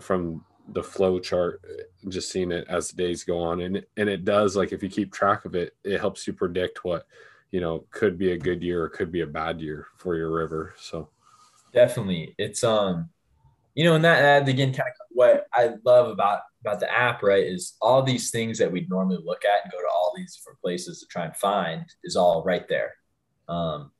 from 0.00 0.44
the 0.68 0.82
flow 0.82 1.18
chart 1.18 1.60
just 2.08 2.32
seeing 2.32 2.50
it 2.50 2.66
as 2.70 2.88
the 2.88 2.96
days 2.96 3.22
go 3.22 3.38
on 3.38 3.60
and 3.60 3.84
and 3.98 4.08
it 4.08 4.24
does 4.24 4.56
like 4.56 4.72
if 4.72 4.82
you 4.82 4.88
keep 4.88 5.12
track 5.12 5.44
of 5.44 5.54
it 5.54 5.74
it 5.84 6.00
helps 6.00 6.26
you 6.26 6.32
predict 6.32 6.86
what 6.86 7.06
you 7.54 7.60
know 7.60 7.84
could 7.90 8.18
be 8.18 8.32
a 8.32 8.38
good 8.46 8.62
year 8.62 8.82
or 8.82 8.88
could 8.88 9.12
be 9.12 9.22
a 9.22 9.26
bad 9.40 9.60
year 9.60 9.86
for 9.96 10.16
your 10.16 10.30
river 10.32 10.74
so 10.76 11.08
definitely. 11.74 12.34
It's 12.38 12.64
um, 12.64 13.10
you 13.74 13.84
know, 13.84 13.96
and 13.96 14.04
that, 14.04 14.44
that 14.44 14.48
again, 14.48 14.72
kind 14.72 14.88
of 14.88 15.06
what 15.10 15.46
I 15.52 15.72
love 15.84 16.08
about 16.08 16.40
about 16.60 16.80
the 16.80 16.90
app, 16.90 17.22
right, 17.22 17.44
is 17.44 17.74
all 17.82 18.02
these 18.02 18.30
things 18.30 18.56
that 18.58 18.72
we'd 18.72 18.88
normally 18.88 19.18
look 19.22 19.44
at 19.44 19.64
and 19.64 19.72
go 19.72 19.78
to 19.78 19.92
all 19.92 20.14
these 20.16 20.36
different 20.36 20.60
places 20.60 21.00
to 21.00 21.06
try 21.06 21.26
and 21.26 21.36
find 21.36 21.84
is 22.04 22.16
all 22.16 22.42
right 22.42 22.66
there. 22.68 22.94
Um, 23.48 23.90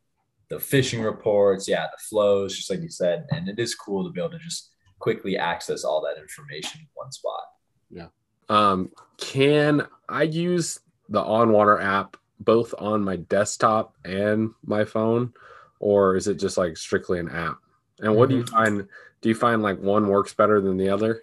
the 0.48 0.58
fishing 0.58 1.02
reports, 1.02 1.68
yeah, 1.68 1.86
the 1.86 2.02
flows, 2.08 2.56
just 2.56 2.70
like 2.70 2.80
you 2.80 2.88
said, 2.88 3.26
and 3.30 3.48
it 3.48 3.58
is 3.58 3.74
cool 3.74 4.04
to 4.04 4.10
be 4.10 4.20
able 4.20 4.30
to 4.30 4.38
just 4.38 4.70
quickly 4.98 5.36
access 5.36 5.84
all 5.84 6.00
that 6.02 6.20
information 6.20 6.80
in 6.80 6.86
one 6.94 7.12
spot. 7.12 7.42
Yeah. 7.90 8.06
Um, 8.48 8.90
can 9.18 9.86
I 10.08 10.22
use 10.22 10.78
the 11.08 11.22
onWater 11.22 11.82
app 11.82 12.16
both 12.40 12.74
on 12.78 13.02
my 13.02 13.16
desktop 13.16 13.94
and 14.04 14.50
my 14.64 14.84
phone, 14.84 15.32
or 15.80 16.16
is 16.16 16.28
it 16.28 16.34
just 16.34 16.56
like 16.56 16.76
strictly 16.76 17.18
an 17.18 17.28
app? 17.28 17.58
And 18.00 18.14
what 18.14 18.28
mm-hmm. 18.28 18.30
do 18.30 18.36
you 18.36 18.44
mm-hmm. 18.44 18.54
find? 18.54 18.88
Do 19.20 19.28
you 19.28 19.34
find 19.34 19.62
like 19.62 19.80
one 19.80 20.08
works 20.08 20.34
better 20.34 20.60
than 20.60 20.76
the 20.76 20.90
other? 20.90 21.22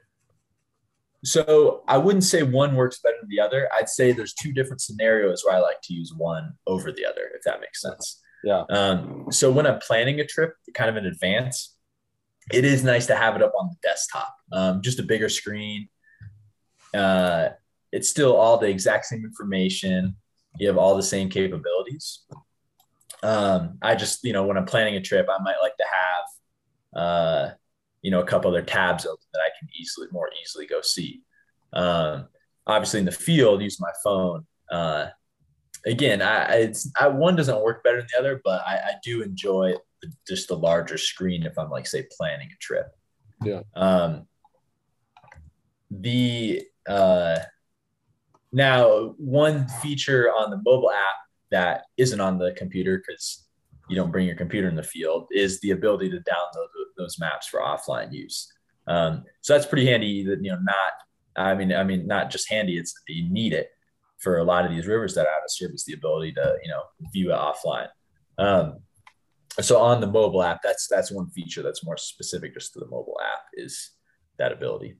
So 1.23 1.83
I 1.87 1.97
wouldn't 1.97 2.23
say 2.23 2.41
one 2.41 2.75
works 2.75 2.99
better 2.99 3.17
than 3.21 3.29
the 3.29 3.39
other. 3.39 3.69
I'd 3.77 3.89
say 3.89 4.11
there's 4.11 4.33
two 4.33 4.51
different 4.51 4.81
scenarios 4.81 5.43
where 5.45 5.55
I 5.55 5.59
like 5.59 5.81
to 5.83 5.93
use 5.93 6.13
one 6.15 6.53
over 6.65 6.91
the 6.91 7.05
other, 7.05 7.29
if 7.35 7.43
that 7.43 7.61
makes 7.61 7.81
sense. 7.81 8.19
Yeah. 8.43 8.63
Um, 8.69 9.27
so 9.29 9.51
when 9.51 9.67
I'm 9.67 9.79
planning 9.79 10.19
a 10.19 10.25
trip, 10.25 10.55
kind 10.73 10.89
of 10.89 10.97
in 10.97 11.05
advance, 11.05 11.75
it 12.51 12.65
is 12.65 12.83
nice 12.83 13.05
to 13.07 13.15
have 13.15 13.35
it 13.35 13.43
up 13.43 13.53
on 13.57 13.69
the 13.69 13.75
desktop, 13.83 14.35
um, 14.51 14.81
just 14.81 14.99
a 14.99 15.03
bigger 15.03 15.29
screen. 15.29 15.89
Uh, 16.93 17.49
it's 17.91 18.09
still 18.09 18.35
all 18.35 18.57
the 18.57 18.69
exact 18.69 19.05
same 19.05 19.23
information. 19.23 20.15
You 20.59 20.67
have 20.67 20.77
all 20.77 20.95
the 20.95 21.03
same 21.03 21.29
capabilities. 21.29 22.23
Um, 23.23 23.77
I 23.81 23.95
just, 23.95 24.23
you 24.23 24.33
know, 24.33 24.45
when 24.45 24.57
I'm 24.57 24.65
planning 24.65 24.95
a 24.95 25.01
trip, 25.01 25.27
I 25.29 25.41
might 25.41 25.61
like 25.61 25.77
to 25.77 25.85
have 25.91 27.01
uh, 27.01 27.51
you 28.01 28.11
know, 28.11 28.19
a 28.19 28.25
couple 28.25 28.49
other 28.49 28.61
tabs 28.61 29.05
open 29.05 29.25
that 29.33 29.41
I 29.41 29.49
can 29.59 29.69
easily, 29.79 30.07
more 30.11 30.29
easily 30.41 30.65
go 30.65 30.81
see. 30.81 31.21
Um, 31.73 32.27
obviously, 32.65 32.99
in 32.99 33.05
the 33.05 33.11
field, 33.11 33.61
use 33.61 33.79
my 33.79 33.91
phone. 34.03 34.45
Uh, 34.71 35.07
again, 35.85 36.21
I, 36.21 36.55
it's 36.55 36.91
I, 36.99 37.07
one 37.07 37.35
doesn't 37.35 37.61
work 37.61 37.83
better 37.83 37.97
than 37.97 38.07
the 38.13 38.19
other, 38.19 38.41
but 38.43 38.61
I, 38.65 38.75
I 38.77 38.91
do 39.03 39.21
enjoy 39.21 39.75
the, 40.01 40.11
just 40.27 40.47
the 40.47 40.57
larger 40.57 40.97
screen 40.97 41.43
if 41.43 41.57
I'm 41.57 41.69
like 41.69 41.85
say 41.85 42.07
planning 42.17 42.49
a 42.51 42.57
trip. 42.59 42.87
Yeah. 43.43 43.61
Um, 43.75 44.27
the 45.91 46.63
uh, 46.87 47.39
now 48.51 49.15
one 49.17 49.67
feature 49.81 50.29
on 50.29 50.49
the 50.49 50.61
mobile 50.65 50.91
app 50.91 51.15
that 51.51 51.83
isn't 51.97 52.19
on 52.19 52.37
the 52.37 52.53
computer 52.57 53.01
because 53.05 53.47
you 53.89 53.95
don't 53.95 54.11
bring 54.11 54.27
your 54.27 54.35
computer 54.35 54.69
in 54.69 54.75
the 54.75 54.83
field 54.83 55.27
is 55.31 55.59
the 55.59 55.71
ability 55.71 56.09
to 56.09 56.17
download 56.17 56.67
those 56.97 57.19
maps 57.19 57.47
for 57.47 57.59
offline 57.59 58.11
use. 58.11 58.51
Um, 58.87 59.23
so 59.41 59.53
that's 59.53 59.65
pretty 59.65 59.85
handy. 59.87 60.25
That 60.25 60.43
you 60.43 60.51
know, 60.51 60.59
not 60.61 60.93
I 61.35 61.55
mean, 61.55 61.73
I 61.73 61.83
mean, 61.83 62.07
not 62.07 62.29
just 62.29 62.49
handy. 62.49 62.77
It's 62.77 62.93
you 63.07 63.29
need 63.29 63.53
it 63.53 63.69
for 64.19 64.37
a 64.37 64.43
lot 64.43 64.65
of 64.65 64.71
these 64.71 64.87
rivers 64.87 65.15
that 65.15 65.25
are 65.25 65.33
out 65.33 65.43
of 65.43 65.51
service. 65.51 65.83
The 65.83 65.93
ability 65.93 66.33
to 66.33 66.57
you 66.63 66.69
know 66.69 66.83
view 67.13 67.31
it 67.31 67.35
offline. 67.35 67.87
Um, 68.37 68.79
so 69.59 69.79
on 69.79 70.01
the 70.01 70.07
mobile 70.07 70.43
app, 70.43 70.61
that's 70.63 70.87
that's 70.87 71.11
one 71.11 71.29
feature 71.29 71.61
that's 71.61 71.83
more 71.83 71.97
specific 71.97 72.53
just 72.53 72.73
to 72.73 72.79
the 72.79 72.87
mobile 72.87 73.19
app 73.21 73.41
is 73.53 73.91
that 74.37 74.51
ability. 74.51 74.97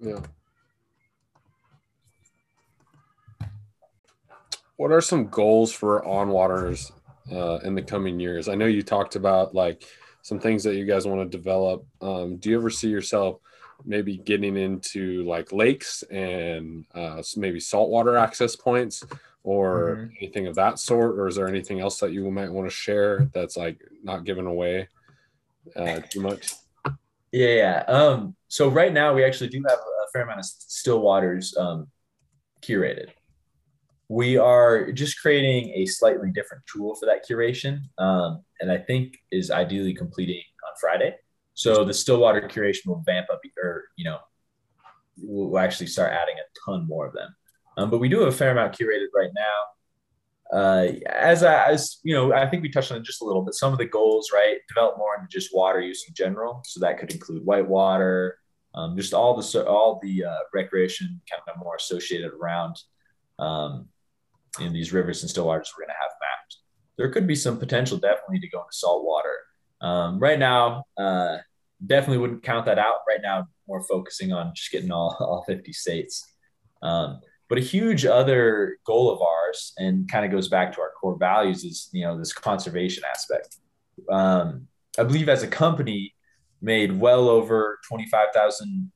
Yeah. 0.00 0.20
What 4.76 4.90
are 4.90 5.00
some 5.00 5.28
goals 5.28 5.72
for 5.72 6.02
onWaters 6.02 6.92
uh, 7.30 7.58
in 7.58 7.74
the 7.74 7.82
coming 7.82 8.18
years? 8.18 8.48
I 8.48 8.54
know 8.54 8.66
you 8.66 8.82
talked 8.82 9.16
about 9.16 9.54
like 9.54 9.84
some 10.22 10.38
things 10.38 10.64
that 10.64 10.76
you 10.76 10.86
guys 10.86 11.06
want 11.06 11.20
to 11.20 11.36
develop. 11.36 11.84
Um, 12.00 12.36
do 12.36 12.50
you 12.50 12.58
ever 12.58 12.70
see 12.70 12.88
yourself 12.88 13.38
maybe 13.84 14.16
getting 14.16 14.56
into 14.56 15.24
like 15.24 15.52
lakes 15.52 16.02
and 16.04 16.84
uh, 16.94 17.22
maybe 17.36 17.60
saltwater 17.60 18.16
access 18.16 18.56
points 18.56 19.04
or 19.42 19.96
mm-hmm. 19.96 20.14
anything 20.20 20.46
of 20.46 20.54
that 20.54 20.78
sort? 20.78 21.18
Or 21.18 21.28
is 21.28 21.36
there 21.36 21.48
anything 21.48 21.80
else 21.80 21.98
that 21.98 22.12
you 22.12 22.30
might 22.30 22.50
want 22.50 22.68
to 22.68 22.74
share 22.74 23.28
that's 23.34 23.56
like 23.56 23.80
not 24.02 24.24
given 24.24 24.46
away 24.46 24.88
uh, 25.76 26.00
too 26.08 26.20
much? 26.20 26.54
Yeah, 27.30 27.54
yeah. 27.54 27.84
Um, 27.88 28.36
so 28.48 28.68
right 28.68 28.92
now 28.92 29.14
we 29.14 29.24
actually 29.24 29.48
do 29.48 29.62
have 29.68 29.78
a 29.78 30.10
fair 30.12 30.22
amount 30.22 30.40
of 30.40 30.44
still 30.44 31.00
waters 31.00 31.56
um, 31.56 31.88
curated 32.62 33.08
we 34.12 34.36
are 34.36 34.92
just 34.92 35.20
creating 35.20 35.72
a 35.74 35.86
slightly 35.86 36.30
different 36.30 36.62
tool 36.66 36.94
for 36.94 37.06
that 37.06 37.24
curation 37.28 37.80
um, 37.98 38.42
and 38.60 38.70
i 38.70 38.76
think 38.76 39.16
is 39.30 39.50
ideally 39.50 39.94
completing 39.94 40.42
on 40.66 40.72
friday. 40.80 41.14
So 41.54 41.84
the 41.84 41.94
stillwater 41.94 42.48
curation 42.48 42.86
will 42.86 43.02
vamp 43.04 43.28
up 43.32 43.40
or 43.62 43.84
you 43.96 44.04
know 44.04 44.18
we'll 45.18 45.58
actually 45.58 45.86
start 45.86 46.12
adding 46.12 46.36
a 46.36 46.46
ton 46.64 46.86
more 46.86 47.06
of 47.06 47.12
them. 47.12 47.34
Um, 47.76 47.90
but 47.90 47.98
we 47.98 48.08
do 48.08 48.20
have 48.20 48.28
a 48.28 48.36
fair 48.36 48.50
amount 48.50 48.76
curated 48.78 49.08
right 49.14 49.30
now. 49.34 50.58
Uh, 50.58 50.92
as 51.06 51.42
I, 51.42 51.70
as 51.70 51.98
you 52.02 52.14
know 52.14 52.34
i 52.34 52.46
think 52.46 52.62
we 52.62 52.68
touched 52.68 52.92
on 52.92 52.98
it 52.98 53.04
just 53.04 53.22
a 53.22 53.24
little 53.24 53.42
bit. 53.42 53.54
Some 53.54 53.72
of 53.72 53.78
the 53.78 53.86
goals 53.86 54.30
right? 54.32 54.56
Develop 54.68 54.98
more 54.98 55.14
into 55.16 55.28
just 55.28 55.54
water 55.54 55.80
use 55.80 56.04
in 56.08 56.14
general. 56.14 56.62
So 56.64 56.80
that 56.80 56.98
could 56.98 57.12
include 57.12 57.44
whitewater 57.44 58.38
um, 58.74 58.96
just 58.96 59.12
all 59.12 59.36
the 59.40 59.66
all 59.66 60.00
the 60.02 60.24
uh, 60.24 60.38
recreation 60.54 61.20
kind 61.30 61.42
of 61.46 61.62
more 61.62 61.76
associated 61.76 62.32
around 62.32 62.76
um, 63.38 63.88
in 64.60 64.72
these 64.72 64.92
rivers 64.92 65.22
and 65.22 65.30
still 65.30 65.46
waters 65.46 65.72
we're 65.76 65.84
going 65.84 65.94
to 65.94 66.02
have 66.02 66.10
mapped. 66.20 66.56
There 66.98 67.10
could 67.10 67.26
be 67.26 67.34
some 67.34 67.58
potential 67.58 67.98
definitely 67.98 68.40
to 68.40 68.48
go 68.48 68.60
into 68.60 68.72
saltwater. 68.72 69.38
Um, 69.80 70.18
right 70.18 70.38
now, 70.38 70.84
uh, 70.98 71.38
definitely 71.84 72.18
wouldn't 72.18 72.42
count 72.42 72.66
that 72.66 72.78
out. 72.78 72.98
Right 73.08 73.20
now, 73.22 73.46
more 73.66 73.82
focusing 73.82 74.32
on 74.32 74.52
just 74.54 74.70
getting 74.70 74.92
all, 74.92 75.16
all 75.20 75.44
50 75.46 75.72
states. 75.72 76.24
Um, 76.82 77.20
but 77.48 77.58
a 77.58 77.62
huge 77.62 78.06
other 78.06 78.78
goal 78.86 79.10
of 79.10 79.20
ours, 79.20 79.74
and 79.76 80.10
kind 80.10 80.24
of 80.24 80.30
goes 80.30 80.48
back 80.48 80.72
to 80.72 80.80
our 80.80 80.90
core 80.98 81.18
values, 81.18 81.64
is 81.64 81.90
you 81.92 82.02
know 82.02 82.18
this 82.18 82.32
conservation 82.32 83.02
aspect. 83.06 83.58
Um, 84.10 84.68
I 84.98 85.02
believe 85.02 85.28
as 85.28 85.42
a 85.42 85.48
company, 85.48 86.14
made 86.62 86.98
well 86.98 87.28
over 87.28 87.78
twenty 87.86 88.06
five 88.06 88.28
thousand 88.32 88.90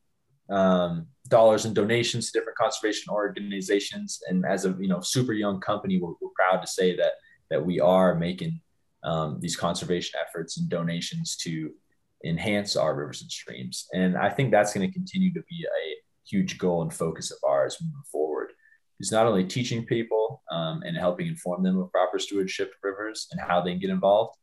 um, 0.48 1.09
dollars 1.29 1.64
in 1.64 1.74
donations 1.74 2.31
to 2.31 2.39
different 2.39 2.59
conservation 2.59 3.12
organizations, 3.12 4.20
and 4.29 4.45
as 4.45 4.64
a 4.64 4.77
you 4.79 4.89
know 4.89 5.01
super 5.01 5.33
young 5.33 5.61
company, 5.61 5.99
we're, 6.01 6.14
we're 6.20 6.31
proud 6.37 6.61
to 6.61 6.66
say 6.66 6.97
that 6.97 7.12
that 7.51 7.64
we 7.64 7.81
are 7.81 8.14
making 8.14 8.61
um, 9.05 9.39
these 9.41 9.57
conservation 9.57 10.18
efforts 10.20 10.59
and 10.59 10.68
donations 10.68 11.37
to 11.37 11.70
enhance 12.24 12.77
our 12.77 12.95
rivers 12.95 13.22
and 13.22 13.31
streams. 13.31 13.87
And 13.93 14.16
I 14.16 14.31
think 14.31 14.51
that's 14.51 14.74
going 14.74 14.87
to 14.87 14.93
continue 14.93 15.33
to 15.33 15.43
be 15.49 15.64
a 15.64 15.97
huge 16.29 16.59
goal 16.59 16.83
and 16.83 16.93
focus 16.93 17.31
of 17.31 17.39
ours 17.47 17.79
moving 17.81 18.03
forward. 18.11 18.53
Is 18.99 19.12
not 19.12 19.27
only 19.27 19.45
teaching 19.45 19.85
people 19.85 20.43
um, 20.51 20.83
and 20.83 20.97
helping 20.97 21.27
inform 21.27 21.62
them 21.62 21.79
of 21.79 21.93
proper 21.93 22.18
stewardship 22.18 22.68
of 22.68 22.74
rivers 22.83 23.29
and 23.31 23.41
how 23.41 23.61
they 23.61 23.72
can 23.72 23.81
get 23.81 23.91
involved, 23.91 24.37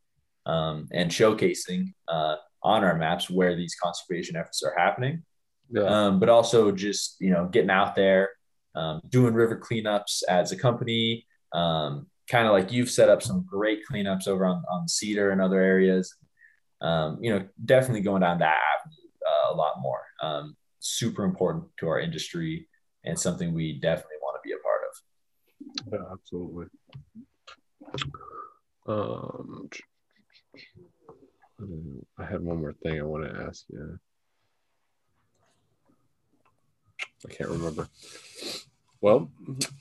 um, 0.46 0.88
and 0.92 1.10
showcasing 1.10 1.94
uh, 2.08 2.36
on 2.62 2.84
our 2.84 2.96
maps 2.96 3.30
where 3.30 3.56
these 3.56 3.76
conservation 3.82 4.36
efforts 4.36 4.62
are 4.64 4.76
happening, 4.78 5.24
yeah. 5.70 5.84
um, 5.84 6.20
but 6.20 6.30
also 6.30 6.72
just 6.72 7.18
you 7.20 7.32
know 7.32 7.46
getting 7.46 7.70
out 7.70 7.96
there, 7.96 8.30
um, 8.76 9.02
doing 9.10 9.34
river 9.34 9.58
cleanups 9.58 10.24
as 10.28 10.52
a 10.52 10.58
company, 10.58 11.26
um, 11.54 12.08
kind 12.30 12.48
of 12.48 12.54
like 12.54 12.72
you've 12.72 12.90
set 12.90 13.10
up 13.10 13.22
some 13.22 13.46
great 13.50 13.82
cleanups 13.90 14.28
over 14.28 14.46
on, 14.46 14.64
on 14.70 14.88
Cedar 14.88 15.32
and 15.32 15.42
other 15.42 15.60
areas. 15.60 16.16
Um, 16.82 17.20
you 17.22 17.34
know, 17.34 17.48
definitely 17.64 18.02
going 18.02 18.22
down 18.22 18.40
that 18.40 18.58
avenue 18.58 19.10
uh, 19.26 19.54
a 19.54 19.56
lot 19.56 19.76
more. 19.82 20.02
Um, 20.22 20.56
super 20.80 21.24
important 21.24 21.66
to 21.80 21.88
our 21.88 22.00
industry 22.00 22.68
and 23.06 23.18
something 23.18 23.54
we 23.54 23.80
definitely 23.80 24.18
want 24.22 24.38
to 24.38 24.48
be 24.48 24.54
a 24.54 24.58
part 24.58 24.82
of. 24.90 24.94
Yeah, 25.92 26.12
absolutely. 26.12 26.66
Um, 28.86 29.70
I 32.20 32.26
had 32.26 32.42
one 32.42 32.60
more 32.60 32.74
thing 32.84 33.00
I 33.00 33.04
want 33.04 33.24
to 33.24 33.42
ask 33.42 33.64
you. 33.70 33.98
I 37.26 37.34
can't 37.34 37.50
remember. 37.50 37.88
Well, 39.02 39.30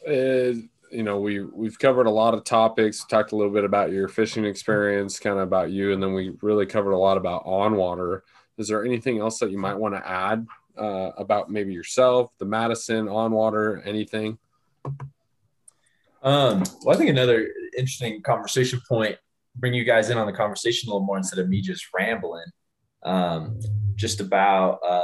uh, 0.09 0.53
you 0.93 1.03
know, 1.03 1.21
we 1.21 1.41
we've 1.41 1.79
covered 1.79 2.07
a 2.07 2.11
lot 2.11 2.35
of 2.35 2.45
topics. 2.45 3.05
Talked 3.05 3.33
a 3.33 3.37
little 3.37 3.53
bit 3.53 3.65
about 3.65 3.93
your 3.93 4.09
fishing 4.09 4.45
experience, 4.45 5.19
kind 5.19 5.39
of 5.39 5.43
about 5.43 5.71
you, 5.71 5.93
and 5.93 6.03
then 6.03 6.13
we 6.13 6.37
really 6.43 6.67
covered 6.67 6.93
a 6.93 6.99
lot 6.99 7.17
about 7.17 7.47
onWater. 7.47 8.21
Is 8.59 8.69
there 8.69 8.85
anything 8.85 9.19
else 9.19 9.39
that 9.39 9.51
you 9.51 9.59
might 9.59 9.75
want 9.75 9.95
to 9.95 10.07
add 10.07 10.47
uh, 10.77 11.11
about 11.17 11.51
maybe 11.51 11.73
yourself, 11.73 12.31
the 12.39 12.45
Madison 12.45 13.07
onWater, 13.07 13.85
anything? 13.87 14.39
Um, 16.23 16.63
well, 16.85 16.95
I 16.95 16.99
think 16.99 17.11
another 17.11 17.49
interesting 17.77 18.23
conversation 18.23 18.81
point, 18.89 19.17
bring 19.57 19.75
you 19.75 19.85
guys 19.85 20.11
in 20.11 20.19
on 20.19 20.27
the 20.27 20.33
conversation 20.33 20.89
a 20.89 20.93
little 20.93 21.07
more 21.07 21.17
instead 21.17 21.39
of 21.39 21.49
me 21.49 21.61
just 21.61 21.87
rambling, 21.95 22.45
um, 23.03 23.59
just 23.97 24.21
about 24.21 24.79
uh, 24.87 25.03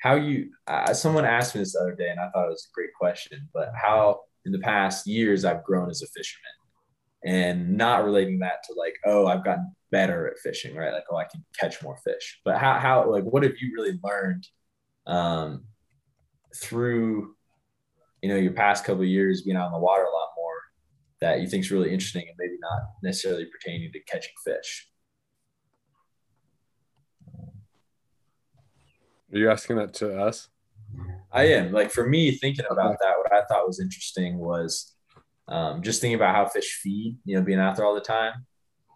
how 0.00 0.14
you. 0.14 0.50
Uh, 0.66 0.92
someone 0.92 1.24
asked 1.24 1.54
me 1.54 1.60
this 1.60 1.74
the 1.74 1.80
other 1.80 1.94
day, 1.94 2.10
and 2.10 2.20
I 2.20 2.28
thought 2.30 2.46
it 2.46 2.50
was 2.50 2.68
a 2.70 2.74
great 2.74 2.94
question, 2.98 3.48
but 3.54 3.72
how 3.74 4.20
in 4.44 4.52
the 4.52 4.58
past 4.58 5.06
years 5.06 5.44
I've 5.44 5.64
grown 5.64 5.90
as 5.90 6.02
a 6.02 6.06
fisherman, 6.06 6.50
and 7.24 7.76
not 7.76 8.04
relating 8.04 8.38
that 8.40 8.62
to 8.64 8.74
like, 8.74 8.94
oh, 9.04 9.26
I've 9.26 9.44
gotten 9.44 9.74
better 9.90 10.28
at 10.28 10.38
fishing, 10.38 10.74
right? 10.74 10.92
Like, 10.92 11.04
oh, 11.10 11.16
I 11.16 11.24
can 11.24 11.44
catch 11.58 11.82
more 11.82 11.98
fish. 11.98 12.40
But 12.44 12.58
how, 12.58 12.78
how, 12.78 13.10
like, 13.10 13.24
what 13.24 13.42
have 13.42 13.52
you 13.60 13.72
really 13.74 13.98
learned 14.02 14.46
um, 15.06 15.64
through, 16.56 17.34
you 18.22 18.28
know, 18.28 18.36
your 18.36 18.52
past 18.52 18.84
couple 18.84 19.04
years 19.04 19.42
being 19.42 19.56
out 19.56 19.66
in 19.66 19.72
the 19.72 19.78
water 19.78 20.02
a 20.02 20.06
lot 20.06 20.28
more 20.36 20.54
that 21.20 21.40
you 21.40 21.48
think 21.48 21.64
is 21.64 21.70
really 21.70 21.92
interesting 21.92 22.26
and 22.28 22.36
maybe 22.38 22.56
not 22.60 22.82
necessarily 23.02 23.46
pertaining 23.46 23.92
to 23.92 24.00
catching 24.00 24.32
fish? 24.44 24.89
Are 29.32 29.38
you 29.38 29.50
asking 29.50 29.76
that 29.76 29.94
to 29.94 30.18
us? 30.20 30.48
I 31.32 31.44
am. 31.44 31.72
Like 31.72 31.90
for 31.90 32.08
me, 32.08 32.32
thinking 32.32 32.64
about 32.70 32.96
that, 33.00 33.14
what 33.18 33.32
I 33.32 33.44
thought 33.44 33.66
was 33.66 33.80
interesting 33.80 34.38
was 34.38 34.92
um, 35.46 35.82
just 35.82 36.00
thinking 36.00 36.16
about 36.16 36.34
how 36.34 36.46
fish 36.46 36.80
feed. 36.82 37.16
You 37.24 37.36
know, 37.36 37.42
being 37.42 37.60
out 37.60 37.76
there 37.76 37.84
all 37.84 37.94
the 37.94 38.00
time. 38.00 38.46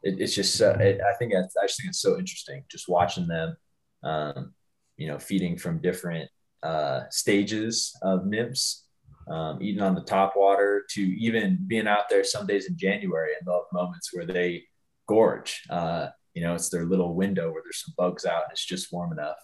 It, 0.03 0.17
it's 0.19 0.35
just. 0.35 0.57
So, 0.57 0.71
it, 0.73 1.01
I 1.01 1.17
think 1.17 1.33
I 1.35 1.43
just 1.43 1.79
think 1.79 1.89
it's 1.89 2.01
so 2.01 2.19
interesting 2.19 2.65
just 2.71 2.89
watching 2.89 3.29
them. 3.29 3.57
Um, 4.03 4.55
you 4.97 5.07
know, 5.07 5.19
feeding 5.19 5.57
from 5.57 5.81
different 5.81 6.29
uh, 6.63 7.03
stages 7.11 7.97
of 8.03 8.27
nymphs, 8.27 8.87
um, 9.31 9.63
eating 9.63 9.83
on 9.83 9.95
the 9.95 10.03
top 10.03 10.35
water, 10.37 10.85
to 10.91 11.01
even 11.01 11.59
being 11.67 11.87
out 11.87 12.09
there 12.11 12.25
some 12.25 12.47
days 12.47 12.67
in 12.67 12.77
January 12.77 13.33
and 13.39 13.47
those 13.47 13.65
moments 13.73 14.11
where 14.13 14.27
they 14.27 14.65
gorge. 15.07 15.63
Uh, 15.71 16.09
you 16.35 16.43
know, 16.43 16.55
it's 16.55 16.69
their 16.69 16.85
little 16.85 17.15
window 17.15 17.53
where 17.53 17.63
there's 17.65 17.83
some 17.85 17.95
bugs 17.97 18.25
out 18.25 18.43
and 18.43 18.53
it's 18.53 18.65
just 18.65 18.93
warm 18.93 19.13
enough. 19.13 19.37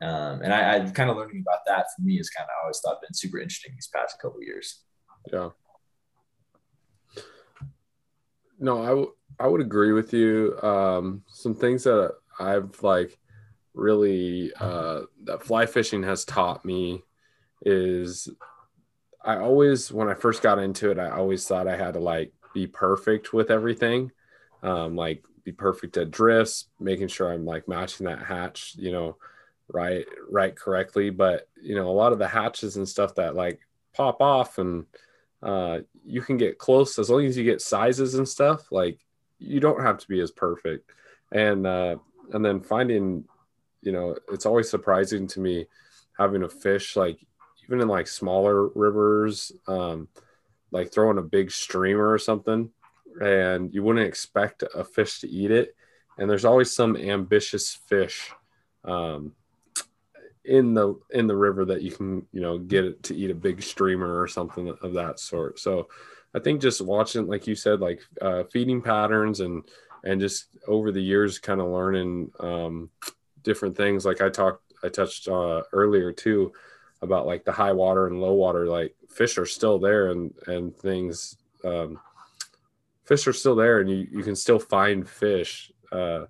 Um, 0.00 0.42
and 0.42 0.52
I, 0.52 0.76
I 0.76 0.90
kind 0.90 1.10
of 1.10 1.16
learning 1.16 1.42
about 1.46 1.60
that 1.66 1.86
for 1.94 2.02
me 2.02 2.20
is 2.20 2.30
kind 2.30 2.48
of 2.48 2.54
always 2.62 2.80
thought 2.84 3.00
been 3.02 3.14
super 3.14 3.38
interesting 3.38 3.72
these 3.74 3.88
past 3.92 4.20
couple 4.20 4.42
years. 4.42 4.82
Yeah. 5.32 5.50
No, 8.60 8.82
I, 8.82 8.88
w- 8.88 9.12
I 9.38 9.46
would 9.46 9.60
agree 9.60 9.92
with 9.92 10.12
you. 10.12 10.58
Um, 10.62 11.22
some 11.28 11.54
things 11.54 11.84
that 11.84 12.14
I've 12.38 12.80
like 12.82 13.18
really 13.74 14.52
uh, 14.58 15.02
that 15.24 15.42
fly 15.44 15.66
fishing 15.66 16.02
has 16.02 16.24
taught 16.24 16.64
me 16.64 17.02
is 17.64 18.28
I 19.24 19.36
always 19.38 19.92
when 19.92 20.08
I 20.08 20.14
first 20.14 20.42
got 20.42 20.58
into 20.58 20.90
it, 20.90 20.98
I 20.98 21.10
always 21.10 21.46
thought 21.46 21.68
I 21.68 21.76
had 21.76 21.94
to 21.94 22.00
like 22.00 22.32
be 22.54 22.66
perfect 22.66 23.32
with 23.32 23.50
everything, 23.50 24.10
um, 24.62 24.96
like 24.96 25.24
be 25.44 25.52
perfect 25.52 25.96
at 25.96 26.10
drifts, 26.10 26.66
making 26.80 27.08
sure 27.08 27.32
I'm 27.32 27.44
like 27.44 27.68
matching 27.68 28.06
that 28.06 28.22
hatch, 28.22 28.74
you 28.76 28.92
know, 28.92 29.16
right 29.72 30.06
right 30.30 30.54
correctly. 30.54 31.10
But 31.10 31.48
you 31.62 31.74
know, 31.74 31.88
a 31.88 31.92
lot 31.92 32.12
of 32.12 32.18
the 32.18 32.28
hatches 32.28 32.76
and 32.76 32.88
stuff 32.88 33.14
that 33.16 33.34
like 33.34 33.60
pop 33.94 34.20
off 34.20 34.58
and 34.58 34.86
uh, 35.42 35.80
you 36.04 36.20
can 36.20 36.36
get 36.36 36.58
close 36.58 36.98
as 36.98 37.10
long 37.10 37.24
as 37.24 37.36
you 37.36 37.44
get 37.44 37.62
sizes 37.62 38.14
and 38.14 38.28
stuff. 38.28 38.70
Like 38.72 38.98
you 39.38 39.60
don't 39.60 39.82
have 39.82 39.98
to 39.98 40.08
be 40.08 40.20
as 40.20 40.30
perfect, 40.30 40.90
and 41.32 41.66
uh, 41.66 41.96
and 42.32 42.44
then 42.44 42.60
finding 42.60 43.24
you 43.82 43.92
know, 43.92 44.16
it's 44.32 44.46
always 44.46 44.68
surprising 44.68 45.26
to 45.28 45.40
me 45.40 45.66
having 46.18 46.42
a 46.42 46.48
fish 46.48 46.96
like 46.96 47.24
even 47.64 47.80
in 47.80 47.88
like 47.88 48.08
smaller 48.08 48.68
rivers, 48.68 49.52
um, 49.66 50.08
like 50.70 50.92
throwing 50.92 51.18
a 51.18 51.22
big 51.22 51.50
streamer 51.50 52.10
or 52.10 52.18
something, 52.18 52.70
and 53.20 53.72
you 53.74 53.82
wouldn't 53.82 54.06
expect 54.06 54.64
a 54.74 54.84
fish 54.84 55.20
to 55.20 55.28
eat 55.28 55.50
it. 55.50 55.74
And 56.18 56.28
there's 56.28 56.44
always 56.44 56.72
some 56.72 56.96
ambitious 56.96 57.74
fish 57.74 58.32
um, 58.84 59.32
in 60.48 60.74
the 60.74 60.98
in 61.10 61.26
the 61.26 61.36
river 61.36 61.64
that 61.66 61.82
you 61.82 61.90
can 61.90 62.26
you 62.32 62.40
know 62.40 62.58
get 62.58 62.84
it 62.84 63.02
to 63.04 63.14
eat 63.14 63.30
a 63.30 63.34
big 63.34 63.62
streamer 63.62 64.20
or 64.20 64.26
something 64.26 64.68
of 64.82 64.94
that 64.94 65.20
sort. 65.20 65.58
So 65.58 65.88
I 66.34 66.40
think 66.40 66.60
just 66.60 66.80
watching, 66.80 67.26
like 67.26 67.46
you 67.46 67.54
said, 67.54 67.80
like 67.80 68.02
uh, 68.20 68.44
feeding 68.52 68.82
patterns 68.82 69.40
and 69.40 69.62
and 70.04 70.20
just 70.20 70.48
over 70.66 70.92
the 70.92 71.02
years, 71.02 71.38
kind 71.38 71.60
of 71.60 71.68
learning 71.68 72.30
um, 72.40 72.90
different 73.42 73.76
things 73.76 74.04
like 74.04 74.20
i 74.20 74.28
talked 74.28 74.62
i 74.84 74.88
touched 74.88 75.28
uh, 75.28 75.62
earlier 75.72 76.12
too 76.12 76.52
about 77.00 77.26
like 77.26 77.44
the 77.44 77.52
high 77.52 77.72
water 77.72 78.06
and 78.06 78.20
low 78.20 78.34
water 78.34 78.66
like 78.66 78.94
fish 79.08 79.38
are 79.38 79.46
still 79.46 79.78
there 79.78 80.10
and 80.10 80.34
and 80.46 80.76
things 80.76 81.36
um, 81.64 81.98
fish 83.04 83.26
are 83.26 83.32
still 83.32 83.56
there 83.56 83.80
and 83.80 83.90
you, 83.90 84.06
you 84.10 84.22
can 84.22 84.36
still 84.36 84.58
find 84.58 85.08
fish 85.08 85.72
uh, 85.92 86.24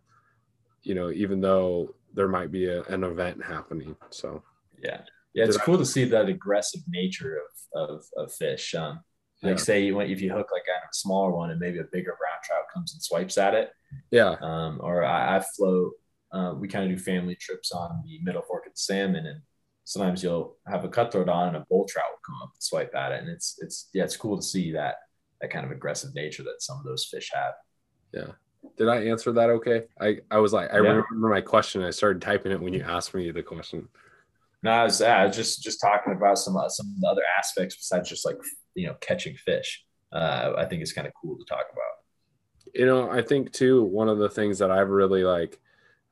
you 0.83 0.95
know 0.95 1.11
even 1.11 1.41
though 1.41 1.95
there 2.19 2.29
might 2.29 2.51
be 2.51 2.67
a, 2.67 2.83
an 2.85 3.05
event 3.05 3.43
happening 3.43 3.95
so. 4.11 4.43
Yeah. 4.83 5.03
Yeah 5.35 5.45
it's 5.45 5.57
Did 5.57 5.65
cool 5.65 5.77
I, 5.77 5.79
to 5.79 5.87
see 5.87 6.05
that 6.07 6.29
aggressive 6.29 6.81
nature 6.89 7.39
of 7.39 7.91
of, 7.91 8.05
of 8.17 8.33
fish 8.33 8.75
um, 8.75 9.01
like 9.43 9.59
yeah. 9.59 9.63
say 9.63 9.85
you 9.85 10.01
if 10.01 10.21
you 10.21 10.33
hook 10.33 10.49
like 10.53 10.65
a 10.69 10.79
smaller 10.93 11.31
one 11.31 11.51
and 11.51 11.61
maybe 11.61 11.79
a 11.79 11.85
bigger 11.85 12.17
brown 12.19 12.41
trout 12.43 12.65
comes 12.75 12.93
and 12.93 13.01
swipes 13.03 13.39
at 13.39 13.55
it. 13.55 13.71
Yeah. 14.11 14.35
Um, 14.41 14.81
or 14.83 15.05
I, 15.05 15.37
I 15.37 15.45
float 15.57 15.93
uh, 16.33 16.55
we 16.59 16.67
kind 16.67 16.91
of 16.91 16.97
do 16.97 17.03
family 17.03 17.37
trips 17.37 17.71
on 17.71 18.03
the 18.05 18.19
middle 18.23 18.43
fork 18.43 18.67
of 18.67 18.73
the 18.73 18.79
salmon 18.79 19.27
and 19.27 19.41
sometimes 19.85 20.23
you'll 20.23 20.57
have 20.67 20.85
a 20.85 20.89
cutthroat 20.89 21.29
on 21.29 21.49
and 21.49 21.57
a 21.57 21.67
bull 21.71 21.87
trout 21.87 22.11
will 22.11 22.27
come 22.27 22.43
up 22.43 22.51
and 22.53 22.63
swipe 22.63 22.95
at 22.97 23.13
it. 23.13 23.21
And 23.21 23.31
it's 23.31 23.57
it's 23.61 23.91
yeah 23.95 24.03
it's 24.03 24.17
cool 24.17 24.37
to 24.37 24.43
see 24.43 24.73
that 24.73 24.97
that 25.41 25.51
kind 25.51 25.65
of 25.65 25.71
aggressive 25.71 26.15
nature 26.17 26.43
that 26.43 26.63
some 26.63 26.79
of 26.79 26.85
those 26.85 27.05
fish 27.05 27.31
have. 27.33 27.55
Yeah 28.13 28.33
Did 28.77 28.89
I 28.89 29.05
answer 29.07 29.33
that 29.33 29.51
okay? 29.51 29.85
I, 30.01 30.19
I 30.31 30.39
was 30.39 30.53
like, 30.53 30.71
I 30.73 30.77
Yeah. 30.77 30.89
remember 30.89 31.29
my 31.29 31.41
question. 31.41 31.83
I 31.83 31.91
started 31.91 32.23
typing 32.23 32.53
it 32.53 32.61
when 32.61 32.73
you 32.73 32.83
asked 32.83 33.15
me 33.15 33.31
the 33.31 33.43
question. 33.43 33.89
No, 34.63 34.71
I 34.73 34.85
was 34.85 35.01
uh, 35.01 35.29
just 35.29 35.63
just 35.63 35.81
talking 35.81 36.13
about 36.13 36.39
some 36.39 36.57
uh, 36.57 36.69
some 36.69 36.87
of 36.87 37.01
the 37.01 37.09
other 37.09 37.23
aspects 37.39 37.77
besides 37.77 38.09
just 38.09 38.25
like 38.25 38.37
you 38.75 38.87
know 38.87 38.95
catching 39.01 39.37
fish. 39.37 39.85
Uh, 40.13 40.55
I 40.57 40.65
think 40.65 40.83
it's 40.83 40.93
kind 40.93 41.07
of 41.07 41.13
cool 41.21 41.37
to 41.39 41.45
talk 41.45 41.67
about. 41.73 42.75
You 42.75 42.87
know, 42.87 43.11
I 43.11 43.23
think 43.23 43.53
too, 43.53 43.83
one 43.85 44.09
of 44.09 44.19
the 44.19 44.29
things 44.29 44.59
that 44.59 44.71
I've 44.71 44.91
really 44.91 45.23
like, 45.25 45.59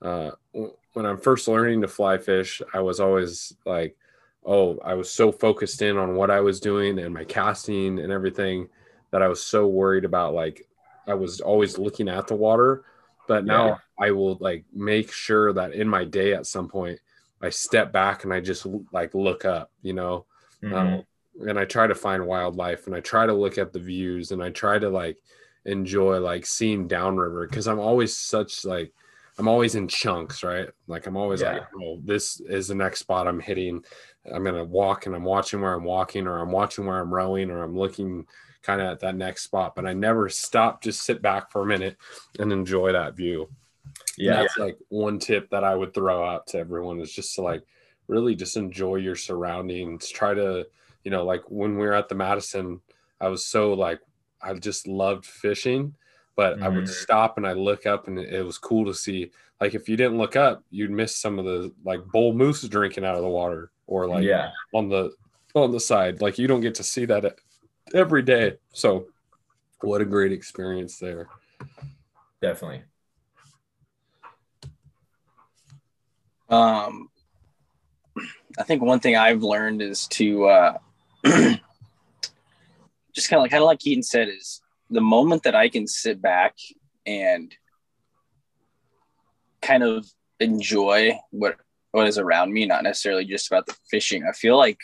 uh, 0.00 0.30
when 0.52 1.06
I'm 1.06 1.18
first 1.18 1.48
learning 1.48 1.80
to 1.82 1.88
fly 1.88 2.18
fish, 2.18 2.62
I 2.72 2.80
was 2.80 3.00
always 3.00 3.52
like, 3.64 3.96
oh, 4.44 4.78
I 4.78 4.94
was 4.94 5.10
so 5.10 5.32
focused 5.32 5.82
in 5.82 5.96
on 5.96 6.14
what 6.14 6.30
I 6.30 6.40
was 6.40 6.60
doing 6.60 6.98
and 6.98 7.12
my 7.12 7.24
casting 7.24 7.98
and 7.98 8.12
everything 8.12 8.68
that 9.10 9.22
I 9.22 9.28
was 9.28 9.42
so 9.42 9.66
worried 9.66 10.04
about. 10.04 10.34
Like, 10.34 10.66
I 11.06 11.14
was 11.14 11.40
always 11.40 11.78
looking 11.78 12.08
at 12.08 12.26
the 12.26 12.34
water. 12.34 12.84
But 13.28 13.44
now 13.44 13.66
Yeah. 13.66 13.76
I 13.98 14.10
will 14.12 14.36
like 14.40 14.64
make 14.72 15.10
sure 15.12 15.52
that 15.52 15.72
in 15.72 15.88
my 15.88 16.04
day 16.04 16.34
at 16.34 16.46
some 16.46 16.68
point, 16.68 17.00
I 17.42 17.50
step 17.50 17.92
back 17.92 18.24
and 18.24 18.32
I 18.32 18.40
just 18.40 18.66
like 18.92 19.14
look 19.14 19.44
up, 19.44 19.70
you 19.82 19.92
know, 19.92 20.26
Mhm. 20.62 20.72
um, 20.72 21.02
and 21.48 21.58
I 21.58 21.64
try 21.64 21.86
to 21.86 21.94
find 21.94 22.26
wildlife 22.26 22.86
and 22.86 22.94
I 22.96 23.00
try 23.00 23.26
to 23.26 23.32
look 23.34 23.58
at 23.58 23.72
the 23.72 23.78
views 23.80 24.32
and 24.32 24.42
I 24.42 24.50
try 24.50 24.78
to 24.78 24.88
like 24.88 25.18
enjoy 25.64 26.18
like 26.20 26.46
seeing 26.46 26.86
downriver 26.86 27.46
because 27.46 27.66
I'm 27.66 27.80
always 27.80 28.16
such 28.16 28.64
like 28.64 28.92
I'm 29.38 29.48
always 29.48 29.74
in 29.74 29.86
chunks, 29.86 30.42
right? 30.42 30.70
Like 30.86 31.06
I'm 31.06 31.16
always 31.16 31.42
like, 31.42 31.56
Yeah. 31.60 31.66
oh, 31.82 32.00
this 32.02 32.40
is 32.40 32.68
the 32.68 32.74
next 32.74 33.00
spot 33.00 33.26
I'm 33.28 33.40
hitting. 33.40 33.84
I'm 34.32 34.44
gonna 34.44 34.64
walk 34.64 35.04
and 35.06 35.14
I'm 35.14 35.24
watching 35.24 35.60
where 35.60 35.74
I'm 35.74 35.84
walking, 35.84 36.26
or 36.26 36.38
I'm 36.38 36.52
watching 36.52 36.86
where 36.86 36.98
I'm 36.98 37.12
rowing, 37.12 37.50
or 37.50 37.62
I'm 37.62 37.76
looking 37.76 38.26
kind 38.66 38.80
of 38.80 38.88
at 38.88 39.00
that 39.00 39.14
next 39.14 39.44
spot. 39.44 39.76
But 39.76 39.86
I 39.86 39.92
never 39.92 40.28
stop, 40.28 40.82
just 40.82 41.02
sit 41.02 41.22
back 41.22 41.50
for 41.50 41.62
a 41.62 41.66
minute 41.66 41.96
and 42.38 42.52
enjoy 42.52 42.92
that 42.92 43.14
view. 43.14 43.48
And 43.94 44.04
yeah, 44.16 44.36
that's 44.42 44.58
like 44.58 44.76
one 44.88 45.18
tip 45.18 45.48
that 45.50 45.62
I 45.62 45.74
would 45.74 45.94
throw 45.94 46.26
out 46.26 46.46
to 46.48 46.58
everyone 46.58 47.00
is 47.00 47.12
just 47.12 47.34
to 47.36 47.42
like 47.42 47.62
really 48.08 48.34
just 48.34 48.56
enjoy 48.56 48.96
your 48.96 49.14
surroundings. 49.16 50.08
Try 50.08 50.34
to, 50.34 50.66
you 51.04 51.10
know, 51.10 51.24
like 51.24 51.42
when 51.48 51.78
we 51.78 51.86
were 51.86 51.94
at 51.94 52.08
the 52.08 52.14
Madison, 52.14 52.80
I 53.20 53.28
was 53.28 53.46
so 53.46 53.72
like 53.72 54.00
I 54.42 54.52
just 54.54 54.86
loved 54.88 55.24
fishing, 55.24 55.94
but 56.34 56.60
I 56.62 56.68
would 56.68 56.84
Mhm. 56.84 56.88
stop 56.88 57.36
and 57.36 57.46
I 57.46 57.52
look 57.52 57.86
up 57.86 58.08
and 58.08 58.18
it, 58.18 58.32
it 58.34 58.42
was 58.42 58.58
cool 58.58 58.84
to 58.86 58.94
see. 58.94 59.30
Like 59.60 59.74
if 59.74 59.88
you 59.88 59.96
didn't 59.96 60.18
look 60.18 60.36
up, 60.36 60.62
you'd 60.70 60.90
miss 60.90 61.16
some 61.16 61.38
of 61.38 61.44
the 61.44 61.72
like 61.84 62.04
bull 62.12 62.34
moose 62.34 62.62
drinking 62.62 63.04
out 63.04 63.16
of 63.16 63.22
the 63.22 63.28
water 63.28 63.70
or 63.86 64.06
like 64.06 64.24
yeah, 64.24 64.50
on 64.74 64.88
the 64.88 65.12
on 65.54 65.72
the 65.72 65.80
side. 65.80 66.20
Like 66.20 66.38
you 66.38 66.46
don't 66.46 66.60
get 66.60 66.74
to 66.76 66.82
see 66.82 67.06
that 67.06 67.38
every 67.94 68.22
day. 68.22 68.54
So 68.72 69.06
what 69.80 70.00
a 70.00 70.04
great 70.04 70.32
experience 70.32 70.98
there. 70.98 71.28
definitely. 72.40 72.82
Um, 76.48 77.08
I 78.58 78.62
think 78.62 78.82
one 78.82 79.00
thing 79.00 79.16
I've 79.16 79.42
learned 79.42 79.82
is 79.82 80.06
to 80.08 80.46
uh, 80.46 80.78
just 83.14 83.28
kind 83.28 83.38
of 83.38 83.42
like 83.42 83.50
kind 83.50 83.62
of 83.62 83.66
like 83.66 83.80
Keaton 83.80 84.02
said 84.02 84.28
is 84.28 84.60
the 84.90 85.00
moment 85.00 85.42
that 85.42 85.54
I 85.54 85.68
can 85.68 85.86
sit 85.86 86.22
back 86.22 86.54
and 87.04 87.52
kind 89.60 89.82
of 89.82 90.06
enjoy 90.40 91.18
what 91.30 91.56
what 91.90 92.06
is 92.06 92.18
around 92.18 92.52
me, 92.52 92.66
not 92.66 92.84
necessarily 92.84 93.24
just 93.24 93.48
about 93.48 93.66
the 93.66 93.74
fishing. 93.90 94.24
I 94.28 94.32
feel 94.32 94.56
like 94.56 94.78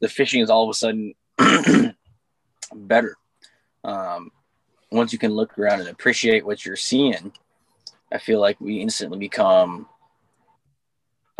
the 0.00 0.08
fishing 0.08 0.40
is 0.40 0.50
all 0.50 0.64
of 0.64 0.70
a 0.70 0.74
sudden 0.74 1.14
better. 2.74 3.16
Um, 3.84 4.30
once 4.90 5.12
you 5.12 5.18
can 5.18 5.32
look 5.32 5.58
around 5.58 5.80
and 5.80 5.88
appreciate 5.88 6.44
what 6.44 6.64
you're 6.64 6.76
seeing, 6.76 7.32
I 8.12 8.18
feel 8.18 8.40
like 8.40 8.60
we 8.60 8.80
instantly 8.80 9.18
become 9.18 9.88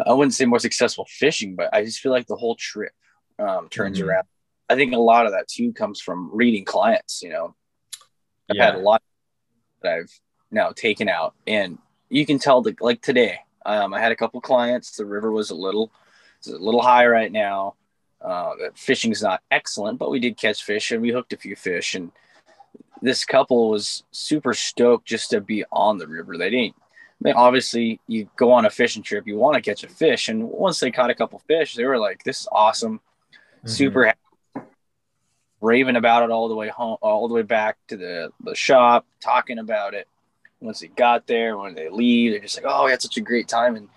I 0.07 0.12
wouldn't 0.12 0.35
say 0.35 0.45
more 0.45 0.61
successful 0.61 1.07
fishing, 1.09 1.57
but 1.57 1.74
I 1.74 1.85
just 1.85 1.99
feel 1.99 2.12
like 2.12 2.26
the 2.29 2.37
whole 2.37 2.55
trip 2.55 2.93
um, 3.39 3.68
turns 3.68 3.99
Mhm. 3.99 4.07
around. 4.07 4.26
I 4.68 4.76
think 4.76 4.93
a 4.93 4.99
lot 4.99 5.26
of 5.26 5.33
that 5.33 5.49
too 5.49 5.72
comes 5.72 6.01
from 6.01 6.31
reading 6.33 6.64
clients. 6.64 7.20
You 7.22 7.31
know, 7.31 7.55
I've 8.49 8.57
Yeah. 8.57 8.66
had 8.66 8.74
a 8.76 8.79
lot 8.79 9.03
that 9.83 9.93
I've 9.95 10.20
now 10.51 10.70
taken 10.70 11.09
out, 11.09 11.35
and 11.47 11.79
you 12.11 12.24
can 12.24 12.39
tell 12.39 12.62
the 12.62 12.76
like 12.81 13.03
today. 13.03 13.41
Um, 13.66 13.93
I 13.93 14.01
had 14.01 14.12
a 14.12 14.16
couple 14.16 14.41
clients. 14.41 14.97
The 14.97 15.05
river 15.05 15.33
was 15.33 15.51
a 15.51 15.55
little, 15.55 15.93
it's 16.39 16.49
a 16.49 16.57
little 16.57 16.81
high 16.81 17.07
right 17.07 17.31
now. 17.31 17.74
Uh, 18.21 18.55
the 18.57 18.71
fishing's 18.75 19.23
not 19.23 19.43
excellent, 19.51 19.99
but 19.99 20.11
we 20.11 20.19
did 20.19 20.37
catch 20.37 20.62
fish 20.62 20.91
and 20.91 21.01
we 21.01 21.11
hooked 21.11 21.33
a 21.33 21.37
few 21.37 21.55
fish. 21.55 21.95
And 21.95 22.11
this 23.01 23.25
couple 23.25 23.71
was 23.71 24.03
super 24.11 24.55
stoked 24.55 25.07
just 25.07 25.31
to 25.31 25.41
be 25.41 25.64
on 25.71 25.99
the 25.99 26.09
river. 26.09 26.37
They 26.37 26.51
didn't 26.51 26.75
I 27.21 27.29
mean, 27.29 27.35
obviously, 27.35 27.99
you 28.07 28.31
go 28.37 28.53
on 28.53 28.64
a 28.64 28.71
fishing 28.71 29.03
trip, 29.03 29.27
you 29.27 29.37
want 29.37 29.57
to 29.57 29.61
catch 29.61 29.83
a 29.83 29.89
fish, 29.89 30.29
and 30.29 30.49
once 30.49 30.79
they 30.79 30.93
caught 30.93 31.11
a 31.11 31.16
couple 31.16 31.41
fish, 31.41 31.75
they 31.75 31.85
were 31.85 31.99
like, 31.99 32.23
"This 32.23 32.43
is 32.43 32.49
awesome, 32.53 33.01
Mhm. 33.64 33.69
super 33.69 34.07
happy, 34.07 34.69
raving 35.61 35.97
about 35.97 36.23
it 36.23 36.31
all 36.31 36.49
the 36.49 36.55
way 36.55 36.69
home, 36.69 36.97
all 37.03 37.27
the 37.27 37.35
way 37.35 37.43
back 37.43 37.77
to 37.89 37.97
the 37.97 38.33
the 38.45 38.55
shop, 38.55 39.05
talking 39.21 39.59
about 39.59 39.95
it." 39.95 40.07
Once 40.61 40.79
they 40.79 40.87
got 40.87 41.27
there, 41.27 41.57
when 41.59 41.75
they 41.75 41.89
leave, 41.89 42.33
they're 42.33 42.41
just 42.41 42.62
like, 42.62 42.73
"Oh, 42.73 42.85
we 42.85 42.93
had 42.93 43.03
such 43.03 43.16
a 43.16 43.21
great 43.21 43.49
time," 43.49 43.75
and 43.75 43.89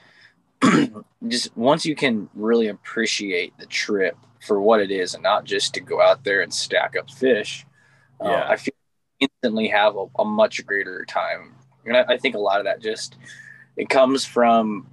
just 1.28 1.56
once 1.58 1.86
you 1.86 1.96
can 1.96 2.30
really 2.34 2.68
appreciate 2.68 3.58
the 3.58 3.66
trip 3.66 4.18
for 4.42 4.60
what 4.60 4.82
it 4.82 4.92
is, 4.92 5.14
and 5.14 5.24
not 5.24 5.44
just 5.44 5.74
to 5.76 5.82
go 5.82 6.02
out 6.02 6.24
there 6.24 6.42
and 6.42 6.54
stack 6.54 6.96
up 6.98 7.10
fish, 7.10 7.66
uh, 8.20 8.46
I 8.50 8.56
feel 8.56 8.74
instantly 9.20 9.68
have 9.68 9.96
a, 9.96 10.06
a 10.20 10.26
much 10.26 10.66
greater 10.66 11.06
time. 11.06 11.56
And 11.86 11.96
I, 11.96 12.04
I 12.10 12.18
think 12.18 12.36
a 12.36 12.40
lot 12.40 12.60
of 12.60 12.66
that 12.66 12.82
just 12.82 13.18
it 13.78 13.90
comes 13.90 14.26
from 14.26 14.88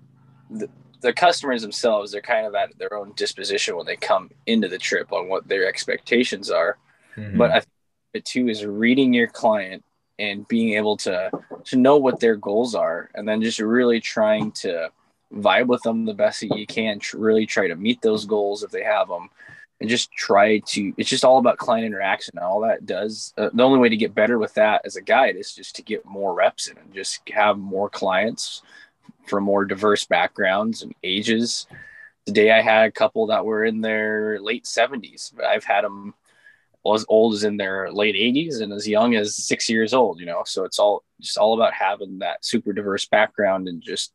the, 0.51 0.69
the 1.01 1.13
customers 1.13 1.63
themselves 1.63 2.13
they're 2.13 2.21
kind 2.21 2.47
of 2.47 2.55
at 2.55 2.77
their 2.79 2.95
own 2.95 3.13
disposition 3.17 3.77
when 3.77 3.87
they 3.87 3.97
come 3.97 4.31
into 4.47 4.69
the 4.69 4.79
trip 4.79 5.13
on 5.13 5.29
what 5.29 5.47
their 5.49 5.67
expectations 5.67 6.51
are. 6.51 6.79
Mhm. 7.17 7.37
but 7.37 7.51
i 7.51 7.61
think 7.61 7.73
it 8.15 8.25
too 8.25 8.49
is 8.49 8.65
reading 8.65 9.13
your 9.13 9.27
client 9.27 9.85
and 10.19 10.47
being 10.49 10.75
able 10.75 10.97
to 10.97 11.31
to 11.65 11.77
know 11.77 11.97
what 11.97 12.21
their 12.21 12.37
goals 12.37 12.75
are 12.75 13.11
and 13.15 13.29
then 13.29 13.43
just 13.43 13.59
really 13.59 14.01
trying 14.01 14.53
to 14.53 14.89
vibe 15.35 15.67
with 15.67 15.83
them 15.83 16.05
the 16.05 16.15
best 16.15 16.41
that 16.41 16.57
you 16.57 16.67
can 16.67 16.99
tr- 16.99 17.19
really 17.19 17.47
try 17.47 17.69
to 17.69 17.77
meet 17.77 18.01
those 18.01 18.25
goals 18.25 18.63
if 18.63 18.71
they 18.71 18.83
have 18.83 19.09
them 19.09 19.29
and 19.81 19.89
just 19.89 20.11
try 20.13 20.59
to 20.61 20.93
it's 20.97 21.09
just 21.09 21.25
all 21.25 21.39
about 21.39 21.59
client 21.59 21.87
interaction 21.87 22.33
and 22.37 22.45
all 22.45 22.61
that 22.61 22.87
does 22.87 23.33
uh, 23.39 23.51
the 23.53 23.63
only 23.63 23.79
way 23.79 23.89
to 23.89 23.97
get 23.97 24.15
better 24.15 24.39
with 24.39 24.55
that 24.55 24.81
as 24.85 24.97
a 24.97 25.03
guide 25.03 25.37
is 25.37 25.55
just 25.55 25.77
to 25.77 25.83
get 25.83 26.05
more 26.05 26.35
reps 26.35 26.69
in 26.69 26.79
and 26.79 26.95
just 26.95 27.21
have 27.29 27.59
more 27.59 27.89
clients 27.89 28.63
from 29.27 29.45
more 29.45 29.65
diverse 29.65 30.05
backgrounds 30.05 30.83
and 30.83 30.95
ages. 31.03 31.67
Today 32.27 32.51
i 32.51 32.61
had 32.61 32.89
a 32.89 32.93
couple 32.93 33.27
that 33.27 33.45
were 33.45 33.65
in 33.65 33.81
their 33.81 34.41
late 34.41 34.65
70s 34.65 35.33
but 35.35 35.45
i've 35.45 35.65
had 35.65 35.85
them 35.85 36.15
as 36.95 37.05
old 37.09 37.35
as 37.35 37.45
in 37.45 37.59
their 37.59 37.93
late 37.93 38.15
80s 38.15 38.63
and 38.63 38.73
as 38.73 38.89
young 38.89 39.15
as 39.15 39.37
six 39.37 39.69
years 39.69 39.93
old 39.93 40.21
you 40.21 40.27
know? 40.27 40.43
So 40.47 40.65
it's 40.65 40.79
all 40.79 41.05
just 41.21 41.37
all 41.37 41.55
about 41.55 41.75
having 41.75 42.21
that 42.21 42.45
super 42.45 42.73
diverse 42.73 43.07
background 43.07 43.69
and 43.69 43.83
just 43.83 44.13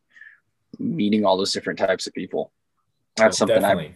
meeting 0.78 1.24
all 1.24 1.36
those 1.36 1.52
different 1.52 1.78
types 1.78 2.06
of 2.06 2.12
people 2.14 2.52
that's 3.16 3.38
something 3.38 3.64
i 3.64 3.94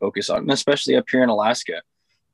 focus 0.00 0.30
on, 0.30 0.38
and 0.40 0.50
especially 0.52 0.96
up 0.96 1.04
here 1.10 1.22
in 1.22 1.28
Alaska. 1.28 1.82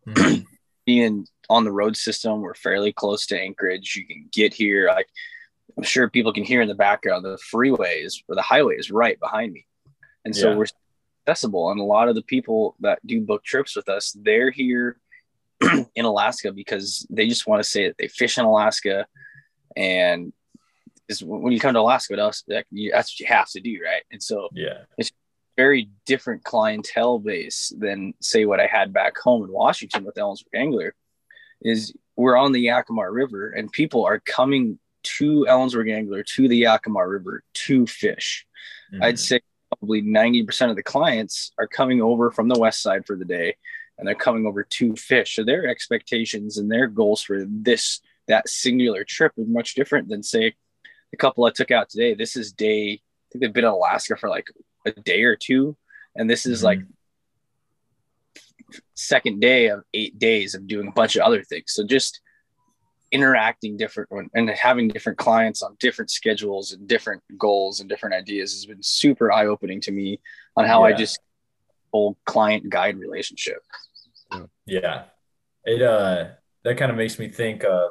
Mhm. 0.07 0.45
Being 0.87 1.27
on 1.49 1.65
the 1.65 1.73
road 1.73 1.97
system, 1.97 2.41
we're 2.41 2.55
fairly 2.55 2.93
close 2.93 3.27
to 3.27 3.41
Anchorage. 3.41 3.95
You 3.97 4.07
can 4.07 4.29
get 4.33 4.53
here. 4.53 4.89
Like 4.89 5.07
I'm 5.77 5.85
sure 5.85 6.09
people 6.11 6.33
can 6.33 6.43
hear 6.45 6.63
in 6.63 6.69
the 6.69 6.75
background, 6.75 7.25
the 7.25 7.39
freeways 7.55 8.23
or 8.29 8.35
the 8.35 8.43
highway 8.43 8.77
is 8.77 8.91
right 8.91 9.19
behind 9.21 9.53
me, 9.53 9.67
and 10.25 10.35
so 10.35 10.51
Yeah. 10.51 10.57
we're 10.57 10.67
accessible. 11.27 11.71
And 11.71 11.81
a 11.81 11.85
lot 11.85 12.09
of 12.09 12.15
the 12.17 12.23
people 12.23 12.77
that 12.81 12.99
do 13.07 13.21
book 13.21 13.45
trips 13.45 13.77
with 13.77 13.89
us, 13.89 14.17
they're 14.21 14.51
here 14.51 14.99
in 15.95 16.05
Alaska 16.05 16.51
because 16.53 17.07
they 17.09 17.29
just 17.29 17.47
want 17.47 17.63
to 17.63 17.69
say 17.69 17.87
that 17.87 17.97
they 17.99 18.09
fish 18.09 18.37
in 18.37 18.45
Alaska, 18.45 19.07
and 19.77 20.33
is 21.11 21.23
when 21.23 21.53
you 21.53 21.61
come 21.61 21.75
to 21.75 21.81
Alaska, 21.81 22.13
what 22.13 22.21
else? 22.21 22.43
That, 22.49 22.67
you, 22.71 22.91
that's 22.93 23.13
what 23.13 23.21
you 23.21 23.27
have 23.27 23.51
to 23.51 23.61
do, 23.61 23.81
right? 23.85 24.03
And 24.11 24.23
so 24.23 24.49
yeah, 24.53 24.85
it's 24.97 25.13
very 25.57 25.91
different 26.07 26.45
clientele 26.45 27.19
base 27.19 27.73
than 27.77 28.15
say 28.21 28.45
what 28.45 28.61
I 28.61 28.67
had 28.67 28.93
back 28.93 29.19
home 29.19 29.45
in 29.45 29.53
Washington 29.53 30.05
with 30.05 30.15
Ellensburg 30.15 30.55
Angler 30.55 30.95
is 31.63 31.93
we're 32.17 32.37
on 32.37 32.53
the 32.53 32.61
Yakima 32.61 33.11
River 33.11 33.51
and 33.51 33.71
people 33.71 34.05
are 34.07 34.21
coming 34.21 34.79
to 35.03 35.47
Ellensburg 35.49 35.93
Angler 35.93 36.23
to 36.23 36.49
the 36.49 36.57
Yakima 36.57 37.07
River 37.07 37.43
to 37.53 37.87
fish. 37.87 38.47
Mhm. 38.93 39.03
I'd 39.03 39.19
say 39.19 39.41
probably 39.69 40.03
90% 40.03 40.71
of 40.71 40.77
the 40.77 40.83
clients 40.83 41.53
are 41.59 41.67
coming 41.67 42.01
over 42.01 42.31
from 42.31 42.49
the 42.49 42.59
west 42.59 42.83
side 42.83 43.07
for 43.07 43.17
the 43.17 43.25
day 43.25 43.57
and 43.99 44.07
they're 44.07 44.15
coming 44.15 44.47
over 44.47 44.63
to 44.65 44.97
fish. 44.97 45.37
So 45.37 45.45
their 45.45 45.67
expectations 45.67 46.59
and 46.59 46.71
their 46.71 46.87
goals 46.87 47.23
for 47.23 47.45
this 47.47 48.01
that 48.29 48.49
singular 48.49 49.05
trip 49.05 49.33
is 49.37 49.49
much 49.49 49.75
different 49.75 50.09
than 50.09 50.23
say 50.23 50.55
the 51.11 51.17
couple 51.17 51.45
I 51.45 51.51
took 51.51 51.71
out 51.71 51.89
today. 51.89 52.15
This 52.15 52.37
is 52.37 52.53
day 52.53 52.93
I 52.93 52.99
think 53.33 53.43
they've 53.43 53.53
been 53.53 53.65
in 53.65 53.71
Alaska 53.71 54.17
for 54.17 54.29
like 54.29 54.49
a 54.87 54.93
day 54.93 55.23
or 55.25 55.37
two 55.37 55.77
and 56.17 56.29
this 56.29 56.47
is 56.47 56.61
Mhm. 56.61 56.65
like 56.65 56.79
second 58.95 59.41
day 59.41 59.69
of 59.69 59.83
eight 59.95 60.19
days 60.19 60.55
of 60.55 60.67
doing 60.67 60.89
a 60.89 60.93
bunch 60.93 61.17
of 61.17 61.23
other 61.23 61.43
things 61.43 61.73
so 61.73 61.85
just 61.85 62.21
interacting 63.13 63.77
different 63.77 64.09
and 64.35 64.49
having 64.51 64.89
different 64.89 65.19
clients 65.19 65.63
on 65.63 65.77
different 65.81 66.11
schedules 66.11 66.73
and 66.73 66.87
different 66.87 67.23
goals 67.37 67.81
and 67.81 67.89
different 67.89 68.15
ideas 68.15 68.53
has 68.53 68.67
been 68.67 68.83
super 68.83 69.33
eye 69.33 69.47
opening 69.47 69.81
to 69.81 69.91
me 69.91 70.21
on 70.57 70.65
how 70.65 70.87
yeah. 70.87 70.95
I 70.95 70.99
just 70.99 71.19
whole 71.93 72.17
client 72.25 72.69
guide 72.71 72.97
relationship. 72.99 73.63
Yeah. 74.65 75.05
It 75.65 75.83
uh 75.83 76.29
that 76.63 76.77
kind 76.77 76.91
of 76.91 76.97
makes 76.97 77.19
me 77.19 77.29
think 77.29 77.65
of 77.65 77.91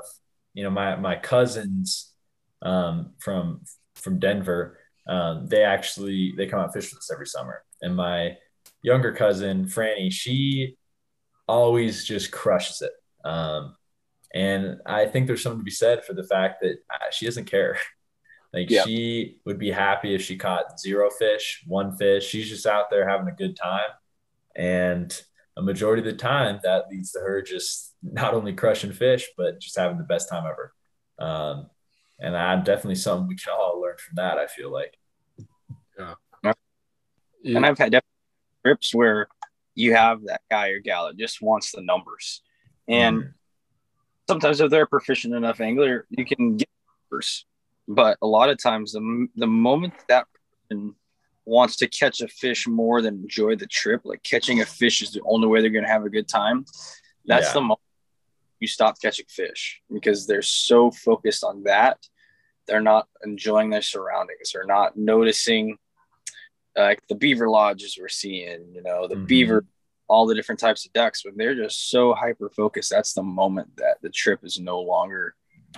you 0.54 0.64
know 0.64 0.70
my 0.70 0.96
my 0.96 1.18
cousins 1.18 2.14
um 2.62 3.14
from 3.20 3.62
from 3.96 4.20
Denver 4.20 4.78
um 5.08 5.48
they 5.48 5.64
actually 5.64 6.34
they 6.38 6.48
come 6.48 6.60
out 6.60 6.74
fish 6.74 6.92
with 6.92 7.00
us 7.00 7.12
every 7.12 7.28
summer 7.28 7.64
and 7.82 7.96
my 7.96 8.36
younger 8.82 9.14
cousin 9.14 9.66
Franny 9.66 10.12
she 10.12 10.76
always 11.48 12.06
just 12.06 12.32
crushes 12.32 12.82
it 12.82 12.92
um 13.28 13.76
and 14.34 14.78
I 14.86 15.06
think 15.06 15.28
there's 15.28 15.42
something 15.42 15.60
to 15.60 15.66
be 15.66 15.72
said 15.72 16.06
for 16.06 16.14
the 16.14 16.24
fact 16.24 16.62
that 16.62 16.78
uh, 16.90 17.10
she 17.12 17.26
doesn't 17.26 17.46
care. 17.46 17.78
Like 18.52 18.72
yep. 18.72 18.88
she 18.88 19.42
would 19.46 19.60
be 19.60 19.70
happy 19.70 20.16
if 20.16 20.24
she 20.24 20.36
caught 20.36 20.80
zero 20.80 21.12
fish, 21.12 21.64
one 21.68 21.96
fish. 21.96 22.28
She's 22.28 22.50
just 22.50 22.66
out 22.66 22.90
there 22.90 23.08
having 23.08 23.28
a 23.28 23.36
good 23.36 23.56
time. 23.56 23.92
And 24.56 25.16
a 25.56 25.62
majority 25.62 26.00
of 26.02 26.08
the 26.08 26.20
time 26.20 26.60
that 26.64 26.90
leads 26.90 27.12
to 27.12 27.20
her 27.20 27.44
just 27.44 27.94
not 28.02 28.34
only 28.34 28.54
crushing 28.54 28.92
fish, 28.92 29.28
but 29.38 29.60
just 29.60 29.78
having 29.78 30.00
the 30.00 30.04
best 30.04 30.30
time 30.30 30.46
ever. 30.48 30.74
Um, 31.20 31.70
and 32.20 32.36
I'm 32.36 32.64
definitely 32.64 32.96
something 32.96 33.28
we 33.28 33.36
can 33.36 33.54
all 33.54 33.82
learn 33.82 33.96
from 33.98 34.16
that. 34.16 34.38
I 34.38 34.48
feel 34.48 34.72
like. 34.72 34.98
Yeah. 35.98 36.54
And 37.44 37.66
I've 37.66 37.78
had 37.78 38.00
trips 38.66 38.94
where 38.94 39.28
you 39.76 39.94
have 39.96 40.26
that 40.26 40.42
guy 40.50 40.70
or 40.70 40.80
gal 40.80 41.08
that 41.08 41.18
just 41.18 41.42
wants 41.42 41.72
the 41.72 41.82
numbers. 41.82 42.42
And 42.88 43.24
mm 43.24 43.34
sometimes 44.30 44.62
if 44.62 44.70
they're 44.70 44.84
a 44.84 44.88
proficient 44.88 45.34
enough 45.34 45.60
angler, 45.60 46.06
you 46.10 46.24
can 46.24 46.56
get 46.56 46.70
numbers. 47.12 47.46
But 47.88 48.18
a 48.22 48.28
lot 48.28 48.50
of 48.50 48.62
times, 48.62 48.92
the, 48.92 49.28
the 49.36 49.48
moment 49.48 49.94
that 50.08 50.28
person 50.70 50.94
wants 51.46 51.76
to 51.78 51.88
catch 51.88 52.22
a 52.22 52.28
fish 52.28 52.68
more 52.68 53.02
than 53.02 53.16
enjoy 53.24 53.56
the 53.56 53.66
trip, 53.66 54.02
like 54.04 54.22
catching 54.22 54.62
a 54.62 54.66
fish 54.66 55.02
is 55.02 55.12
the 55.12 55.22
only 55.26 55.48
way 55.48 55.62
they're 55.62 55.72
going 55.72 55.84
to 55.84 55.90
have 55.90 56.06
a 56.06 56.10
good 56.10 56.28
time, 56.28 56.64
that's 57.26 57.48
yeah. 57.48 57.54
the 57.54 57.62
moment 57.62 57.82
you 58.60 58.68
stop 58.68 58.96
catching 59.02 59.26
fish 59.30 59.82
because 59.92 60.28
they're 60.28 60.42
so 60.42 60.92
focused 60.92 61.44
on 61.44 61.64
that. 61.64 61.98
They're 62.68 62.82
not 62.82 63.08
enjoying 63.24 63.70
their 63.70 63.82
surroundings. 63.82 64.52
They're 64.54 64.66
not 64.66 64.98
noticing 64.98 65.78
like 66.76 67.02
the 67.10 67.16
beaver 67.16 67.50
lodges 67.50 67.98
we're 68.00 68.10
seeing, 68.10 68.74
you 68.74 68.82
know, 68.84 69.08
the 69.08 69.16
mm-hmm. 69.16 69.26
beaver 69.26 69.66
all 70.10 70.26
the 70.26 70.36
different 70.36 70.60
types 70.60 70.86
of 70.86 70.94
ducks, 70.94 71.24
when 71.24 71.36
they're 71.38 71.56
just 71.56 71.90
so 71.90 72.14
hyper 72.14 72.50
focused. 72.50 72.90
That's 72.90 73.14
the 73.14 73.24
moment 73.24 73.78
that 73.78 73.98
the 74.02 74.10
trip 74.10 74.40
is 74.44 74.60
no 74.60 74.82
longer 74.82 75.36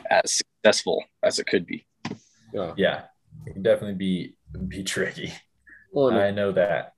as 0.09 0.41
successful 0.63 1.03
as 1.21 1.37
it 1.37 1.45
could 1.45 1.65
be. 1.65 1.85
Yeah, 2.53 2.73
yeah, 2.77 3.03
it 3.45 3.53
can 3.53 3.61
definitely 3.61 3.95
be 3.95 4.35
be 4.67 4.83
tricky. 4.83 5.33
Well, 5.91 6.17
I 6.17 6.31
know 6.31 6.53
that 6.53 6.93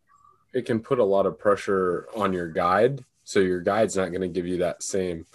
it 0.53 0.65
can 0.65 0.79
put 0.79 0.99
a 0.99 1.03
lot 1.03 1.25
of 1.25 1.39
pressure 1.39 2.07
on 2.15 2.31
your 2.31 2.47
guide, 2.47 3.03
so 3.23 3.39
your 3.39 3.61
guide's 3.61 3.95
not 3.95 4.09
going 4.09 4.21
to 4.21 4.27
give 4.27 4.47
you 4.47 4.57
that 4.57 4.83
same 4.83 5.25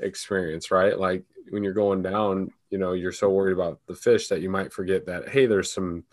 experience, 0.00 0.70
right? 0.70 0.98
Like 0.98 1.24
when 1.50 1.62
you're 1.62 1.72
going 1.72 2.02
down, 2.02 2.52
you 2.70 2.78
know, 2.78 2.92
you're 2.92 3.12
so 3.12 3.30
worried 3.30 3.52
about 3.52 3.80
the 3.86 3.94
fish 3.94 4.28
that 4.28 4.40
you 4.40 4.50
might 4.50 4.72
forget 4.72 5.06
that 5.06 5.28
hey, 5.28 5.46
there's 5.46 5.72
some 5.72 6.04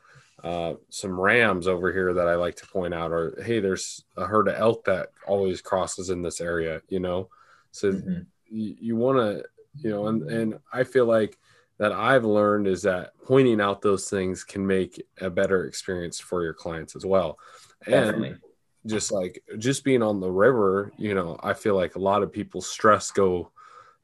uh, 0.44 0.76
some 0.90 1.20
rams 1.20 1.68
over 1.68 1.92
here 1.92 2.14
that 2.14 2.28
I 2.28 2.36
like 2.36 2.56
to 2.58 2.68
point 2.68 2.94
out, 2.94 3.12
or 3.12 3.42
hey, 3.44 3.60
there's 3.60 4.04
a 4.16 4.26
herd 4.26 4.48
of 4.48 4.56
elk 4.56 4.86
that 4.86 5.10
always 5.26 5.62
crosses 5.62 6.10
in 6.10 6.22
this 6.22 6.40
area, 6.40 6.82
you 6.90 7.00
know. 7.00 7.30
So 7.72 7.94
mm-hmm. 7.94 8.22
you, 8.48 8.76
you 8.80 8.96
want 8.96 9.18
to, 9.18 9.44
you 9.82 9.90
know, 9.90 10.08
and 10.08 10.30
and 10.30 10.60
I 10.72 10.84
feel 10.84 11.06
like 11.06 11.38
that 11.80 11.92
I've 11.92 12.26
learned 12.26 12.68
is 12.68 12.84
that 12.84 13.12
pointing 13.24 13.62
out 13.62 13.82
those 13.82 14.10
things 14.10 14.44
can 14.44 14.66
make 14.66 15.04
a 15.22 15.30
better 15.30 15.66
experience 15.66 16.20
for 16.20 16.44
your 16.44 16.54
clients 16.54 16.96
as 16.96 17.06
well. 17.06 17.38
Definitely. 17.86 18.30
And 18.30 18.40
just 18.88 19.12
like 19.12 19.44
just 19.58 19.84
being 19.84 20.02
on 20.02 20.20
the 20.20 20.32
river, 20.32 20.92
you 20.98 21.14
know, 21.14 21.38
I 21.42 21.54
feel 21.54 21.76
like 21.76 21.96
a 21.96 22.00
lot 22.00 22.24
of 22.24 22.32
people 22.32 22.62
stress 22.62 23.12
go. 23.12 23.52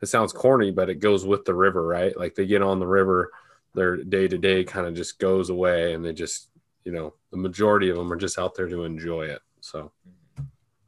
It 0.03 0.07
sounds 0.07 0.33
corny, 0.33 0.69
but 0.69 0.89
it 0.89 0.99
goes 0.99 1.25
with 1.25 1.45
the 1.45 1.55
river, 1.55 1.87
right? 1.87 2.15
Like 2.15 2.35
they 2.35 2.45
get 2.45 2.61
on 2.61 2.79
the 2.79 2.85
river 2.85 3.31
their 3.73 3.97
day 3.97 4.27
to 4.27 4.37
day 4.37 4.63
kind 4.63 4.85
of 4.85 4.93
just 4.93 5.19
goes 5.19 5.49
away 5.49 5.93
and 5.93 6.05
they 6.05 6.13
just 6.13 6.49
you 6.85 6.91
know 6.91 7.13
the 7.31 7.37
majority 7.37 7.89
of 7.89 7.97
them 7.97 8.11
are 8.11 8.17
just 8.17 8.37
out 8.37 8.55
there 8.55 8.67
to 8.67 8.83
enjoy 8.83 9.23
it 9.23 9.41
so. 9.61 9.91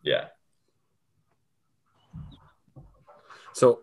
Yeah. 0.03 0.25
So 3.53 3.81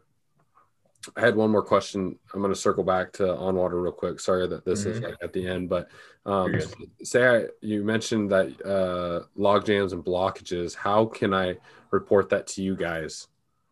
i 1.16 1.20
had 1.20 1.34
one 1.34 1.50
more 1.50 1.62
question. 1.62 2.16
I'm 2.32 2.40
going 2.40 2.52
to 2.52 2.60
circle 2.60 2.84
back 2.84 3.12
to 3.14 3.24
onWater 3.24 3.82
real 3.82 3.90
quick. 3.90 4.20
Sorry 4.20 4.46
that 4.46 4.64
this 4.64 4.82
mm-hmm. 4.82 4.90
is 4.90 5.00
like 5.00 5.16
at 5.22 5.32
the 5.32 5.48
end 5.48 5.68
but 5.68 5.88
um, 6.26 6.54
say 7.02 7.26
I, 7.26 7.46
you 7.60 7.82
mentioned 7.82 8.30
that 8.30 8.64
uh, 8.64 9.26
log 9.34 9.66
jams 9.66 9.92
and 9.92 10.04
blockages. 10.04 10.76
How 10.76 11.06
can 11.06 11.34
i 11.34 11.56
report 11.90 12.28
that 12.28 12.46
to 12.48 12.62
you 12.62 12.76
guys 12.76 13.26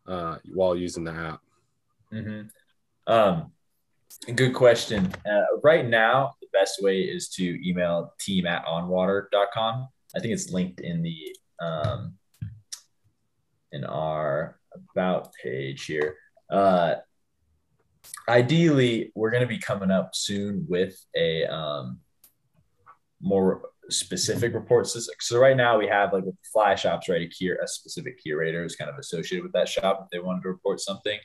uh, 0.07 0.39
while 0.53 0.75
using 0.75 1.05
the 1.05 1.13
app 1.13 1.41
mm-hmm. 2.13 3.13
um, 3.13 3.53
Good 4.35 4.55
question. 4.55 5.13
Uh, 5.25 5.59
right 5.63 5.87
now, 5.87 6.35
the 6.41 6.49
best 6.53 6.83
way 6.83 7.01
is 7.01 7.29
to 7.31 7.69
email 7.69 8.13
team 8.21 8.47
at 8.47 8.65
onwater.com. 8.67 9.89
I 10.15 10.21
think 10.21 10.35
it's 10.35 10.51
linked 10.51 10.81
in 10.81 11.03
the 11.03 11.37
um, 11.61 12.15
in 13.73 13.85
our 13.85 14.59
about 14.91 15.33
page 15.43 15.85
here. 15.87 16.17
Uh, 16.51 16.97
ideally, 18.29 19.13
we're 19.15 19.31
going 19.31 19.43
to 19.43 19.49
be 19.49 19.59
coming 19.59 19.91
up 19.91 20.15
soon 20.15 20.67
with 20.69 21.03
a 21.17 21.47
um, 21.47 22.01
more 23.23 23.63
specific 23.89 24.55
report 24.55 24.87
system. 24.87 25.15
So 25.21 25.39
right 25.39 25.57
now 25.57 25.79
we 25.79 25.87
have 25.87 26.13
like 26.13 26.25
fly 26.53 26.75
shops, 26.75 27.09
right? 27.09 27.23
A, 27.23 27.27
cure, 27.27 27.57
a 27.63 27.69
specific 27.69 28.21
curator 28.23 28.65
is 28.65 28.77
kind 28.77 28.91
of 28.91 28.99
associated 28.99 29.45
with 29.45 29.53
that 29.53 29.69
shop 29.69 30.01
if 30.05 30.11
they 30.11 30.19
wanted 30.19 30.43
to 30.43 30.49
report 30.49 30.81
something. 30.81 31.19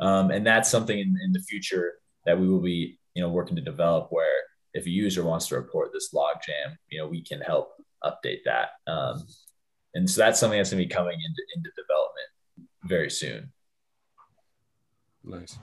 Um, 0.00 0.30
and 0.30 0.46
that's 0.46 0.70
something 0.70 0.98
in, 0.98 1.16
in 1.24 1.32
the 1.32 1.40
future 1.40 1.94
that 2.24 2.38
we 2.38 2.48
will 2.48 2.60
be, 2.60 2.98
you 3.14 3.22
know, 3.22 3.28
working 3.28 3.56
to 3.56 3.62
develop 3.62 4.08
where 4.10 4.42
if 4.74 4.86
a 4.86 4.90
user 4.90 5.24
wants 5.24 5.48
to 5.48 5.56
report 5.56 5.90
this 5.92 6.12
log 6.12 6.36
jam, 6.46 6.76
you 6.90 6.98
know, 6.98 7.06
we 7.06 7.22
can 7.22 7.40
help 7.40 7.72
update 8.04 8.40
that. 8.44 8.70
Um, 8.86 9.26
and 9.94 10.08
so 10.08 10.20
that's 10.20 10.38
something 10.38 10.58
that's 10.58 10.70
going 10.70 10.82
to 10.82 10.88
be 10.88 10.94
coming 10.94 11.14
into, 11.14 11.42
into 11.56 11.70
development 11.76 12.68
very 12.84 13.10
soon. 13.10 13.52
Nice. 15.24 15.58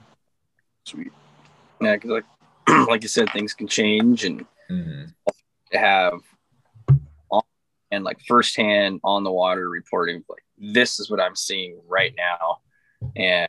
Sweet. 0.84 1.12
Yeah. 1.80 1.96
Cause 1.96 2.10
like, 2.10 2.24
like 2.88 3.02
you 3.02 3.08
said, 3.08 3.30
things 3.32 3.54
can 3.54 3.68
change 3.68 4.24
and 4.24 4.44
mm-hmm. 4.70 5.04
have 5.72 6.20
on, 7.30 7.42
and 7.90 8.02
like 8.02 8.18
firsthand 8.26 9.00
on 9.04 9.22
the 9.22 9.32
water 9.32 9.68
reporting, 9.68 10.24
like 10.28 10.42
this 10.58 10.98
is 10.98 11.10
what 11.10 11.20
I'm 11.20 11.36
seeing 11.36 11.80
right 11.86 12.14
now. 12.16 12.58
And 13.16 13.48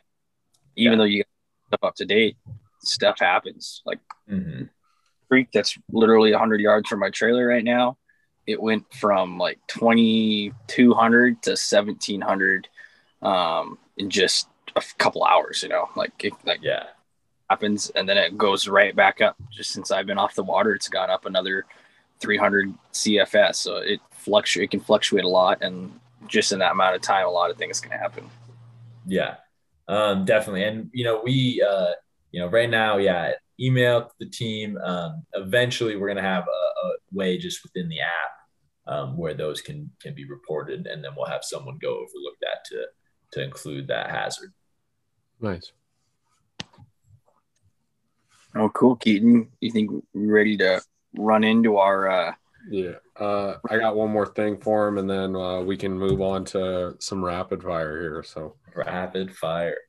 even 0.76 0.92
yeah. 0.92 0.98
though 0.98 1.04
you 1.04 1.24
stuff 1.68 1.80
up 1.82 1.94
to 1.96 2.04
date, 2.04 2.36
stuff 2.80 3.18
happens. 3.18 3.82
Like 3.84 3.98
mm-hmm. 4.30 4.64
creek 5.28 5.48
that's 5.52 5.76
literally 5.90 6.30
100 6.32 6.60
yards 6.60 6.88
from 6.88 7.00
my 7.00 7.10
trailer 7.10 7.46
right 7.46 7.64
now. 7.64 7.98
It 8.46 8.62
went 8.62 8.92
from 8.94 9.38
like 9.38 9.58
2200 9.68 11.42
to 11.42 11.50
1700 11.50 12.68
um, 13.22 13.78
in 13.96 14.08
just 14.08 14.48
a 14.76 14.82
couple 14.98 15.24
hours. 15.24 15.62
You 15.62 15.70
know, 15.70 15.88
like 15.96 16.12
it, 16.24 16.32
like 16.44 16.60
yeah, 16.62 16.84
happens, 17.50 17.90
and 17.90 18.08
then 18.08 18.16
it 18.16 18.38
goes 18.38 18.68
right 18.68 18.94
back 18.94 19.20
up. 19.20 19.36
Just 19.50 19.70
since 19.70 19.90
I've 19.90 20.06
been 20.06 20.18
off 20.18 20.34
the 20.34 20.44
water, 20.44 20.74
it's 20.74 20.88
gone 20.88 21.10
up 21.10 21.26
another 21.26 21.64
300 22.20 22.72
CFS. 22.92 23.56
So 23.56 23.78
it 23.78 24.00
fluctuate. 24.12 24.66
It 24.66 24.70
can 24.70 24.80
fluctuate 24.80 25.24
a 25.24 25.28
lot, 25.28 25.62
and 25.62 25.98
just 26.28 26.52
in 26.52 26.60
that 26.60 26.72
amount 26.72 26.94
of 26.94 27.02
time, 27.02 27.26
a 27.26 27.30
lot 27.30 27.50
of 27.50 27.56
things 27.56 27.80
can 27.80 27.92
happen. 27.92 28.30
Yeah, 29.06 29.36
um, 29.88 30.24
definitely. 30.24 30.64
And 30.64 30.90
you 30.92 31.04
know, 31.04 31.20
we 31.22 31.62
uh, 31.66 31.92
you 32.32 32.40
know, 32.40 32.48
right 32.48 32.68
now, 32.68 32.98
yeah, 32.98 33.32
email 33.60 34.10
the 34.18 34.26
team. 34.26 34.76
Um, 34.78 35.24
eventually, 35.34 35.96
we're 35.96 36.08
going 36.08 36.16
to 36.16 36.22
have 36.22 36.44
a, 36.44 36.86
a, 36.86 36.92
way 37.12 37.38
just 37.38 37.62
within 37.62 37.88
the 37.88 38.00
app 38.00 38.92
um, 38.92 39.16
where 39.16 39.34
those 39.34 39.60
can 39.60 39.90
can 40.02 40.14
be 40.14 40.28
reported, 40.28 40.86
and 40.86 41.02
then 41.02 41.12
we'll 41.16 41.26
have 41.26 41.44
someone 41.44 41.78
go 41.80 41.94
overlook 41.94 42.36
that 42.42 42.64
to 42.66 42.86
to 43.32 43.42
include 43.42 43.88
that 43.88 44.10
hazard. 44.10 44.52
Nice. 45.40 45.72
Oh, 48.54 48.70
cool, 48.70 48.96
Keaton. 48.96 49.50
You 49.60 49.70
think 49.70 49.90
we're 50.14 50.32
ready 50.34 50.56
to 50.58 50.82
run 51.16 51.44
into 51.44 51.76
our? 51.78 52.08
Uh... 52.08 52.32
Yeah, 52.68 52.94
uh, 53.18 53.54
I 53.70 53.78
got 53.78 53.96
one 53.96 54.10
more 54.10 54.26
thing 54.26 54.58
for 54.58 54.88
him, 54.88 54.98
and 54.98 55.08
then 55.08 55.36
uh, 55.36 55.60
we 55.60 55.76
can 55.76 55.96
move 55.96 56.20
on 56.20 56.44
to 56.46 56.96
some 56.98 57.24
rapid 57.24 57.62
fire 57.62 58.00
here. 58.00 58.22
So 58.22 58.56
rapid 58.74 59.34
fire. 59.34 59.76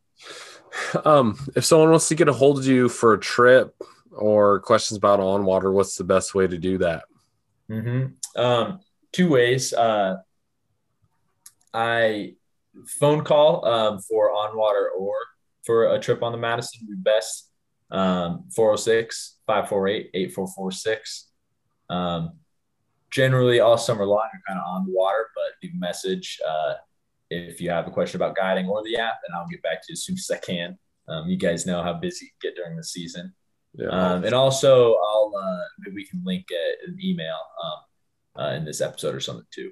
Um, 1.05 1.39
if 1.55 1.65
someone 1.65 1.89
wants 1.89 2.09
to 2.09 2.15
get 2.15 2.27
a 2.27 2.33
hold 2.33 2.59
of 2.59 2.65
you 2.67 2.87
for 2.89 3.13
a 3.13 3.19
trip 3.19 3.73
or 4.11 4.59
questions 4.59 4.97
about 4.97 5.19
onWater, 5.19 5.73
what's 5.73 5.95
the 5.95 6.03
best 6.03 6.35
way 6.35 6.45
to 6.45 6.57
do 6.57 6.77
that? 6.79 7.05
Mm-hmm. 7.69 8.39
Um, 8.39 8.81
two 9.11 9.29
ways. 9.29 9.73
Uh, 9.73 10.17
I 11.73 12.35
phone 12.85 13.23
call 13.23 13.65
um, 13.65 13.99
for 13.99 14.31
onWater 14.31 14.89
or 14.99 15.13
for 15.65 15.95
a 15.95 15.99
trip 15.99 16.21
on 16.21 16.31
the 16.31 16.37
Madison, 16.37 16.81
would 16.87 17.03
be 17.03 17.09
best. 17.09 17.49
Um, 17.89 18.45
406 18.53 19.37
548 19.47 20.11
8446. 20.13 21.27
Um, 21.89 22.33
generally, 23.11 23.59
all 23.59 23.77
summer 23.77 24.05
long, 24.05 24.27
you're 24.33 24.41
kind 24.47 24.59
of 24.59 24.65
on 24.67 24.85
the 24.85 24.91
water, 24.93 25.29
but 25.35 25.53
leave 25.63 25.73
a 25.75 25.79
message 25.79 26.39
uh, 26.47 26.73
if 27.29 27.59
you 27.61 27.69
have 27.69 27.87
a 27.87 27.91
question 27.91 28.17
about 28.17 28.35
guiding 28.35 28.67
or 28.67 28.83
the 28.83 28.97
app, 28.97 29.17
and 29.27 29.35
I'll 29.35 29.47
get 29.47 29.61
back 29.63 29.81
to 29.81 29.85
you 29.89 29.93
as 29.93 30.03
soon 30.03 30.15
as 30.15 30.29
I 30.31 30.37
can. 30.37 30.77
Um, 31.07 31.27
you 31.27 31.37
guys 31.37 31.65
know 31.65 31.81
how 31.81 31.93
busy 31.93 32.25
you 32.25 32.31
get 32.41 32.55
during 32.55 32.75
the 32.75 32.83
season. 32.83 33.33
Yeah. 33.73 33.87
Um, 33.87 34.23
and 34.23 34.33
also, 34.33 34.95
I'll 34.95 35.33
uh, 35.37 35.63
maybe 35.79 35.95
we 35.95 36.05
can 36.05 36.21
link 36.25 36.47
a, 36.51 36.89
an 36.89 36.97
email 37.01 37.37
um, 37.63 38.43
uh, 38.43 38.49
in 38.55 38.65
this 38.65 38.81
episode 38.81 39.15
or 39.15 39.19
something 39.19 39.45
too. 39.51 39.71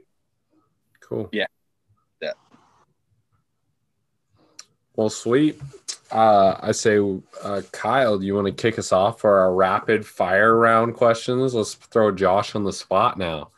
cool. 1.02 1.30
Yeah. 1.32 1.48
Yeah. 2.22 2.34
Well, 4.96 5.10
sweet. 5.10 5.60
Uh, 6.12 6.56
I 6.62 6.72
say, 6.72 7.00
uh, 7.44 7.62
Kyle, 7.72 8.20
do 8.20 8.26
you 8.26 8.36
want 8.36 8.48
to 8.48 8.54
kick 8.54 8.78
us 8.78 8.92
off 8.92 9.20
for 9.22 9.40
our 9.40 9.54
rapid 9.54 10.06
fire 10.06 10.56
round 10.56 10.94
questions? 10.94 11.54
Let's 11.54 11.74
throw 11.74 12.12
Josh 12.12 12.56
on 12.56 12.64
the 12.64 12.74
spot 12.74 13.18
now. 13.18 13.50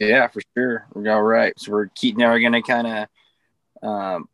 Yeah, 0.00 0.28
for 0.28 0.42
sure. 0.56 0.86
All 0.94 1.22
right. 1.22 1.52
So 1.58 1.72
we're 1.72 1.88
and 2.02 2.22
I 2.22 2.26
are 2.26 2.40
gonna 2.40 2.62
kind 2.62 3.08
of 3.82 3.88
um, 3.88 4.28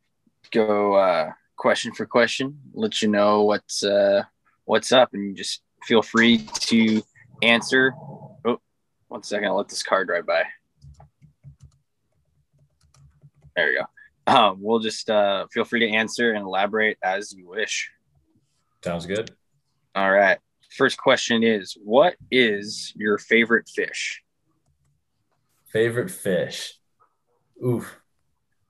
go 0.50 0.94
uh, 0.94 1.30
question 1.56 1.92
for 1.92 2.06
question, 2.06 2.58
let 2.74 3.00
you 3.00 3.08
know 3.08 3.42
what's 3.42 3.82
uh, 3.82 4.22
what's 4.64 4.92
up, 4.92 5.14
and 5.14 5.36
just 5.36 5.62
feel 5.84 6.02
free 6.02 6.46
to 6.60 7.02
answer. 7.42 7.94
Oh, 8.44 8.60
one 9.08 9.22
second. 9.22 9.48
I'll 9.48 9.56
let 9.56 9.68
this 9.68 9.82
car 9.82 10.04
drive 10.04 10.26
by. 10.26 10.44
There 13.56 13.70
you 13.70 13.78
go. 13.78 13.86
Um, 14.26 14.58
we'll 14.60 14.78
just 14.78 15.10
uh, 15.10 15.46
feel 15.52 15.64
free 15.64 15.80
to 15.80 15.90
answer 15.90 16.32
and 16.32 16.44
elaborate 16.44 16.98
as 17.02 17.32
you 17.32 17.48
wish. 17.48 17.90
Sounds 18.82 19.06
good. 19.06 19.30
All 19.94 20.10
right. 20.10 20.38
First 20.70 20.98
question 20.98 21.42
is 21.42 21.76
What 21.82 22.16
is 22.30 22.92
your 22.96 23.18
favorite 23.18 23.68
fish? 23.68 24.22
Favorite 25.66 26.10
fish? 26.10 26.74
Oof. 27.64 28.00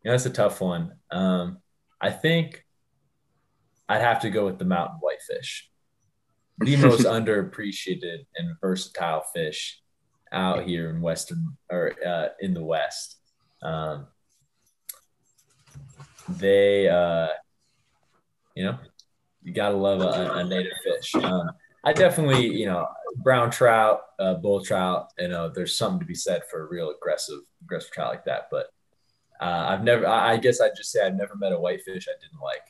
Yeah, 0.05 0.13
that's 0.13 0.27
a 0.27 0.31
tough 0.31 0.61
one. 0.61 0.93
Um, 1.11 1.59
I 2.01 2.11
think 2.11 2.65
I'd 3.89 4.03
have 4.03 4.21
to 4.21 4.31
go 4.31 4.45
with 4.45 4.59
the 4.59 4.65
mountain 4.65 4.99
whitefish. 5.01 5.71
The 6.59 6.77
most 6.85 7.03
underappreciated 7.03 8.27
and 8.37 8.57
versatile 8.61 9.25
fish 9.35 9.81
out 10.33 10.65
here 10.65 10.91
in 10.91 11.01
Western 11.01 11.57
or 11.71 11.93
uh, 12.07 12.29
in 12.41 12.55
the 12.55 12.65
West. 12.65 13.19
Um, 13.63 14.09
they, 16.29 16.89
uh, 16.89 17.29
you 18.55 18.65
know, 18.65 18.79
you 19.43 19.53
gotta 19.53 19.77
love 19.77 20.01
a, 20.01 20.35
a 20.35 20.45
native 20.45 20.73
fish. 20.83 21.15
Um, 21.17 21.51
I 21.85 21.93
definitely, 21.93 22.47
you 22.47 22.67
know, 22.67 22.87
brown 23.23 23.51
trout, 23.51 24.01
uh, 24.19 24.35
bull 24.35 24.65
trout. 24.65 25.09
You 25.19 25.29
know, 25.29 25.51
there's 25.51 25.77
something 25.77 26.01
to 26.01 26.07
be 26.07 26.15
said 26.15 26.43
for 26.51 26.63
a 26.63 26.69
real 26.69 26.91
aggressive, 26.91 27.41
aggressive 27.63 27.91
trout 27.93 28.11
like 28.11 28.25
that. 28.25 28.49
But 28.51 28.67
uh, 29.41 29.67
I've 29.69 29.85
never. 29.85 30.07
I 30.07 30.33
I 30.33 30.37
guess 30.39 30.61
I'd 30.61 30.77
just 30.77 30.91
say 30.91 31.05
I've 31.05 31.15
never 31.15 31.37
met 31.37 31.53
a 31.53 31.59
whitefish 31.59 32.09
I 32.09 32.15
didn't 32.21 32.41
like. 32.41 32.63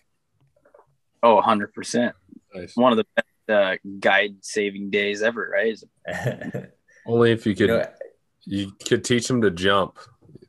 Oh, 1.22 1.40
100%. 1.40 2.12
Nice. 2.54 2.76
One 2.76 2.92
of 2.92 2.98
the 2.98 3.06
best 3.16 3.48
uh, 3.48 3.76
guide 3.98 4.36
saving 4.42 4.90
days 4.90 5.22
ever, 5.22 5.50
right? 5.50 5.78
Only 7.06 7.32
if 7.32 7.46
you 7.46 7.50
you 7.50 7.56
could, 7.56 7.68
know, 7.68 7.86
you 8.44 8.72
could 8.86 9.04
teach 9.04 9.26
them 9.26 9.40
to 9.40 9.50
jump. 9.50 9.98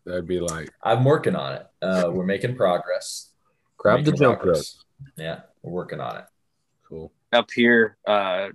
That'd 0.06 0.28
be 0.28 0.40
like 0.40 0.70
I'm 0.84 1.04
working 1.04 1.36
on 1.36 1.54
it. 1.54 1.68
Uh, 1.82 2.12
we're 2.12 2.26
making 2.26 2.56
progress. 2.56 3.32
grab 3.78 4.04
the 4.04 4.12
Making 4.12 4.20
jump 4.20 4.44
rope. 4.44 4.64
Yeah, 5.18 5.42
we're 5.62 5.72
working 5.72 6.00
on 6.00 6.18
it. 6.18 6.26
Cool. 6.88 7.12
Up 7.34 7.50
here, 7.52 7.98
uh, 8.08 8.50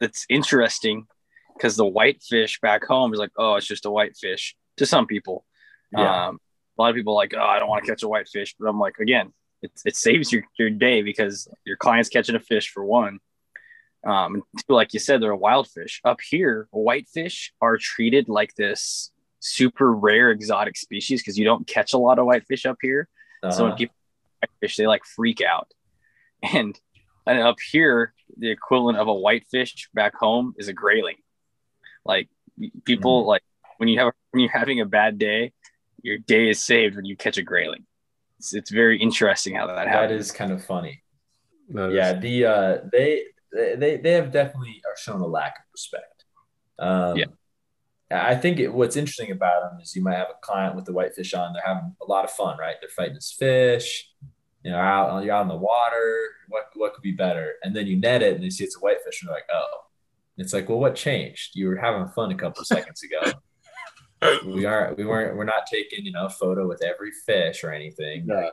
it's 0.00 0.26
interesting 0.28 1.06
because 1.54 1.76
the 1.76 1.86
whitefish 1.86 2.60
back 2.60 2.84
home 2.84 3.12
is 3.12 3.18
like, 3.18 3.32
oh, 3.36 3.56
it's 3.56 3.66
just 3.66 3.86
a 3.86 3.90
whitefish 3.90 4.54
to 4.76 4.86
some 4.86 5.06
people. 5.06 5.44
Yeah. 5.92 6.28
Um, 6.28 6.38
a 6.78 6.82
lot 6.82 6.90
of 6.90 6.96
people 6.96 7.14
are 7.14 7.16
like, 7.16 7.34
oh, 7.36 7.42
I 7.42 7.58
don't 7.58 7.68
want 7.68 7.84
to 7.84 7.90
catch 7.90 8.02
a 8.02 8.08
whitefish. 8.08 8.54
But 8.58 8.68
I'm 8.68 8.78
like, 8.78 8.98
again, 8.98 9.32
it, 9.62 9.72
it 9.84 9.96
saves 9.96 10.32
your, 10.32 10.42
your 10.58 10.70
day 10.70 11.02
because 11.02 11.48
your 11.64 11.76
client's 11.76 12.08
catching 12.08 12.36
a 12.36 12.40
fish 12.40 12.70
for 12.70 12.84
one. 12.84 13.18
Um, 14.06 14.42
two, 14.56 14.74
like 14.74 14.94
you 14.94 15.00
said, 15.00 15.20
they're 15.20 15.32
a 15.32 15.36
wild 15.36 15.68
fish. 15.68 16.00
Up 16.04 16.20
here, 16.26 16.68
whitefish 16.70 17.52
are 17.60 17.76
treated 17.76 18.28
like 18.28 18.54
this 18.54 19.10
super 19.40 19.92
rare 19.92 20.30
exotic 20.30 20.76
species 20.76 21.20
because 21.20 21.38
you 21.38 21.44
don't 21.44 21.66
catch 21.66 21.92
a 21.92 21.98
lot 21.98 22.18
of 22.18 22.26
whitefish 22.26 22.64
up 22.66 22.78
here. 22.80 23.08
So 23.50 23.64
when 23.64 23.72
Uh-huh. 23.72 23.76
people 23.76 23.94
whitefish, 24.42 24.76
they 24.76 24.86
like 24.86 25.04
freak 25.04 25.40
out. 25.40 25.72
And, 26.54 26.78
and 27.26 27.38
up 27.40 27.58
here, 27.60 28.14
the 28.38 28.50
equivalent 28.50 28.96
of 28.98 29.06
a 29.08 29.12
whitefish 29.14 29.88
back 29.92 30.14
home 30.14 30.54
is 30.56 30.68
a 30.68 30.72
grayling. 30.72 31.16
Like 32.04 32.28
people 32.84 33.26
like 33.26 33.42
when 33.76 33.88
you 33.90 33.98
have 34.00 34.12
when 34.30 34.40
you're 34.42 34.50
having 34.52 34.80
a 34.80 34.86
bad 34.86 35.18
day, 35.18 35.52
your 36.02 36.16
day 36.16 36.48
is 36.48 36.60
saved 36.64 36.96
when 36.96 37.04
you 37.04 37.16
catch 37.16 37.36
a 37.36 37.42
grayling. 37.42 37.84
It's, 38.38 38.54
it's 38.54 38.70
very 38.70 38.98
interesting 38.98 39.54
how 39.54 39.66
that 39.66 39.74
that 39.76 39.88
happens. 39.88 40.26
is 40.26 40.32
kind 40.32 40.50
of 40.52 40.64
funny. 40.64 41.02
That 41.68 41.90
is- 41.90 41.94
yeah 41.94 42.12
the 42.14 42.44
uh 42.46 42.78
they 42.90 43.24
they 43.52 43.98
they 43.98 44.12
have 44.12 44.30
definitely 44.32 44.80
are 44.88 44.96
shown 44.96 45.20
a 45.20 45.26
lack 45.26 45.58
of 45.58 45.64
respect 45.72 46.24
um 46.78 47.16
Yeah. 47.18 47.26
I 48.10 48.34
think 48.34 48.58
it, 48.58 48.72
what's 48.72 48.96
interesting 48.96 49.30
about 49.30 49.62
them 49.62 49.80
is 49.80 49.94
you 49.94 50.02
might 50.02 50.16
have 50.16 50.30
a 50.30 50.40
client 50.42 50.74
with 50.74 50.84
the 50.84 50.92
whitefish 50.92 51.34
on 51.34 51.52
they're 51.52 51.62
having 51.64 51.94
a 52.02 52.04
lot 52.06 52.24
of 52.24 52.30
fun 52.30 52.58
right? 52.58 52.76
They're 52.80 52.90
fighting 52.90 53.14
this 53.14 53.34
fish 53.38 54.08
you 54.64 54.70
know 54.70 54.78
out 54.78 55.24
you're 55.24 55.34
out 55.34 55.42
in 55.42 55.48
the 55.48 55.56
water 55.56 56.28
what 56.50 56.64
what 56.74 56.94
could 56.94 57.02
be 57.02 57.12
better? 57.12 57.54
And 57.62 57.74
then 57.74 57.86
you 57.86 57.96
net 57.96 58.22
it 58.22 58.34
and 58.34 58.44
they 58.44 58.50
see 58.50 58.64
it's 58.64 58.76
a 58.76 58.80
whitefish 58.80 59.22
and 59.22 59.28
they're 59.28 59.36
like 59.36 59.48
oh. 59.52 59.66
It's 60.36 60.52
like 60.52 60.68
well 60.68 60.78
what 60.78 60.94
changed? 60.96 61.54
You 61.54 61.68
were 61.68 61.76
having 61.76 62.08
fun 62.08 62.30
a 62.30 62.34
couple 62.34 62.60
of 62.60 62.66
seconds 62.66 63.02
ago. 63.02 63.32
We 64.44 64.66
aren't 64.66 64.98
we 64.98 65.06
weren't 65.06 65.34
we're 65.34 65.44
not 65.44 65.66
taking 65.66 66.04
you 66.04 66.12
know 66.12 66.26
a 66.26 66.30
photo 66.30 66.68
with 66.68 66.82
every 66.82 67.10
fish 67.24 67.64
or 67.64 67.72
anything. 67.72 68.26
Yeah. 68.28 68.34
like 68.34 68.52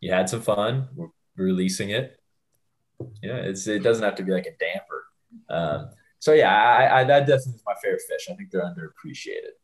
you 0.00 0.12
had 0.12 0.28
some 0.28 0.42
fun 0.42 0.88
we're 0.96 1.10
releasing 1.36 1.90
it. 1.90 2.18
Yeah, 3.22 3.36
it's 3.36 3.68
it 3.68 3.84
doesn't 3.84 4.02
have 4.02 4.16
to 4.16 4.24
be 4.24 4.32
like 4.32 4.46
a 4.46 4.56
damper. 4.58 5.04
Um 5.48 5.90
so 6.26 6.32
yeah 6.32 6.52
i 6.80 7.00
i 7.00 7.04
that 7.04 7.20
definitely 7.20 7.54
is 7.54 7.62
my 7.72 7.74
favorite 7.82 8.02
fish 8.10 8.24
i 8.30 8.34
think 8.34 8.50
they're 8.50 8.62
underappreciated 8.70 9.54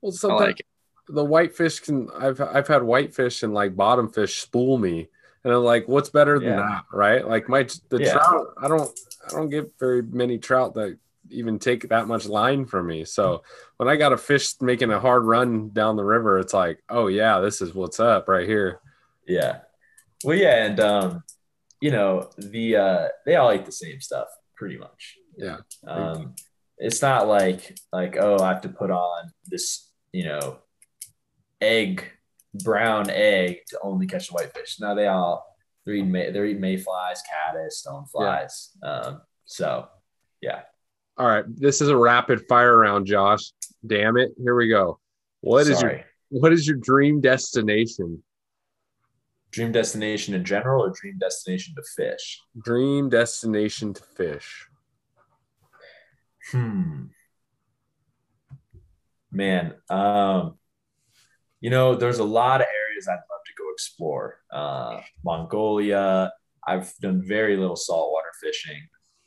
Well, 0.00 0.12
I 0.12 0.16
sometimes 0.24 0.40
like 0.48 0.60
it. 0.60 0.66
the 1.08 1.24
whitefish 1.24 1.80
can. 1.80 2.08
I've 2.24 2.40
I've 2.40 2.68
had 2.68 2.82
whitefish 2.82 3.42
and 3.42 3.52
like 3.60 3.74
bottom 3.76 4.08
fish 4.08 4.34
spool 4.38 4.78
me, 4.78 5.08
and 5.42 5.52
I'm 5.52 5.64
like, 5.64 5.88
what's 5.88 6.10
better 6.10 6.38
than 6.38 6.50
Yeah. 6.50 6.62
that, 6.68 6.84
right? 6.92 7.26
Like 7.34 7.48
my 7.48 7.62
the 7.88 7.98
Yeah. 7.98 8.12
trout. 8.12 8.46
I 8.64 8.68
don't 8.68 8.90
I 9.26 9.30
don't 9.36 9.50
get 9.56 9.72
very 9.78 10.02
many 10.02 10.38
trout 10.38 10.74
that 10.74 10.98
even 11.30 11.58
take 11.58 11.88
that 11.88 12.06
much 12.08 12.26
line 12.26 12.64
from 12.66 12.86
me. 12.86 13.04
So 13.04 13.42
when 13.78 13.88
I 13.88 13.96
got 13.96 14.12
a 14.12 14.16
fish 14.18 14.60
making 14.60 14.90
a 14.92 15.00
hard 15.00 15.24
run 15.24 15.70
down 15.70 15.96
the 15.96 16.04
river, 16.16 16.38
it's 16.38 16.54
like, 16.54 16.82
oh 16.88 17.06
yeah, 17.08 17.40
this 17.40 17.60
is 17.62 17.74
what's 17.74 18.00
up 18.00 18.28
right 18.28 18.48
here. 18.54 18.80
yeah 19.38 19.54
well 20.24 20.36
yeah 20.36 20.66
and 20.66 20.78
um 20.80 21.22
you 21.80 21.90
know 21.90 22.28
the 22.38 22.76
uh 22.76 23.04
they 23.26 23.34
all 23.36 23.52
eat 23.52 23.64
the 23.66 23.72
same 23.84 24.00
stuff 24.00 24.28
pretty 24.56 24.76
much 24.76 25.16
Yeah. 25.36 25.58
um 25.86 26.34
it's 26.78 27.00
not 27.02 27.26
like 27.28 27.76
like 27.92 28.16
oh 28.18 28.38
i 28.38 28.48
have 28.48 28.62
to 28.62 28.68
put 28.68 28.90
on 28.90 29.30
this 29.46 29.88
you 30.12 30.24
know 30.24 30.58
egg 31.60 32.04
brown 32.54 33.08
egg 33.08 33.58
to 33.68 33.78
only 33.82 34.06
catch 34.06 34.28
the 34.28 34.34
whitefish 34.34 34.78
Now 34.80 34.94
they 34.94 35.06
all 35.06 35.44
they're 35.84 35.94
eating 35.94 36.12
may, 36.12 36.30
they're 36.30 36.46
eating 36.46 36.60
mayflies 36.60 37.22
caddis 37.28 37.84
stoneflies 37.86 38.70
um 38.84 39.22
so 39.46 39.88
yeah 40.40 40.62
All 41.18 41.26
right, 41.26 41.44
this 41.46 41.80
is 41.80 41.88
a 41.88 41.96
rapid 41.96 42.46
fire 42.48 42.76
round, 42.78 43.06
Josh. 43.06 43.52
Damn 43.86 44.16
it, 44.16 44.30
here 44.42 44.54
we 44.56 44.68
go. 44.68 44.98
What 45.40 45.66
is 45.66 45.80
your 45.82 46.00
what 46.30 46.52
is 46.52 46.66
your 46.66 46.78
dream 46.78 47.20
destination? 47.20 48.22
dream 49.50 49.70
destination 49.70 50.32
in 50.34 50.42
general 50.44 50.82
or 50.82 50.90
dream 50.98 51.18
destination 51.18 51.74
to 51.76 51.82
fish 51.96 52.40
Dream 52.64 53.10
destination 53.10 53.92
to 53.92 54.02
fish. 54.16 54.66
Hmm. 56.50 57.04
Man, 59.30 59.74
um, 59.88 60.58
you 61.60 61.70
know, 61.70 61.94
there's 61.94 62.18
a 62.18 62.24
lot 62.24 62.60
of 62.60 62.66
areas 62.66 63.08
I'd 63.08 63.14
love 63.14 63.44
to 63.46 63.52
go 63.56 63.64
explore. 63.72 64.40
Uh, 64.52 65.00
Mongolia. 65.24 66.32
I've 66.66 66.92
done 67.00 67.22
very 67.26 67.56
little 67.56 67.76
saltwater 67.76 68.30
fishing, 68.40 68.80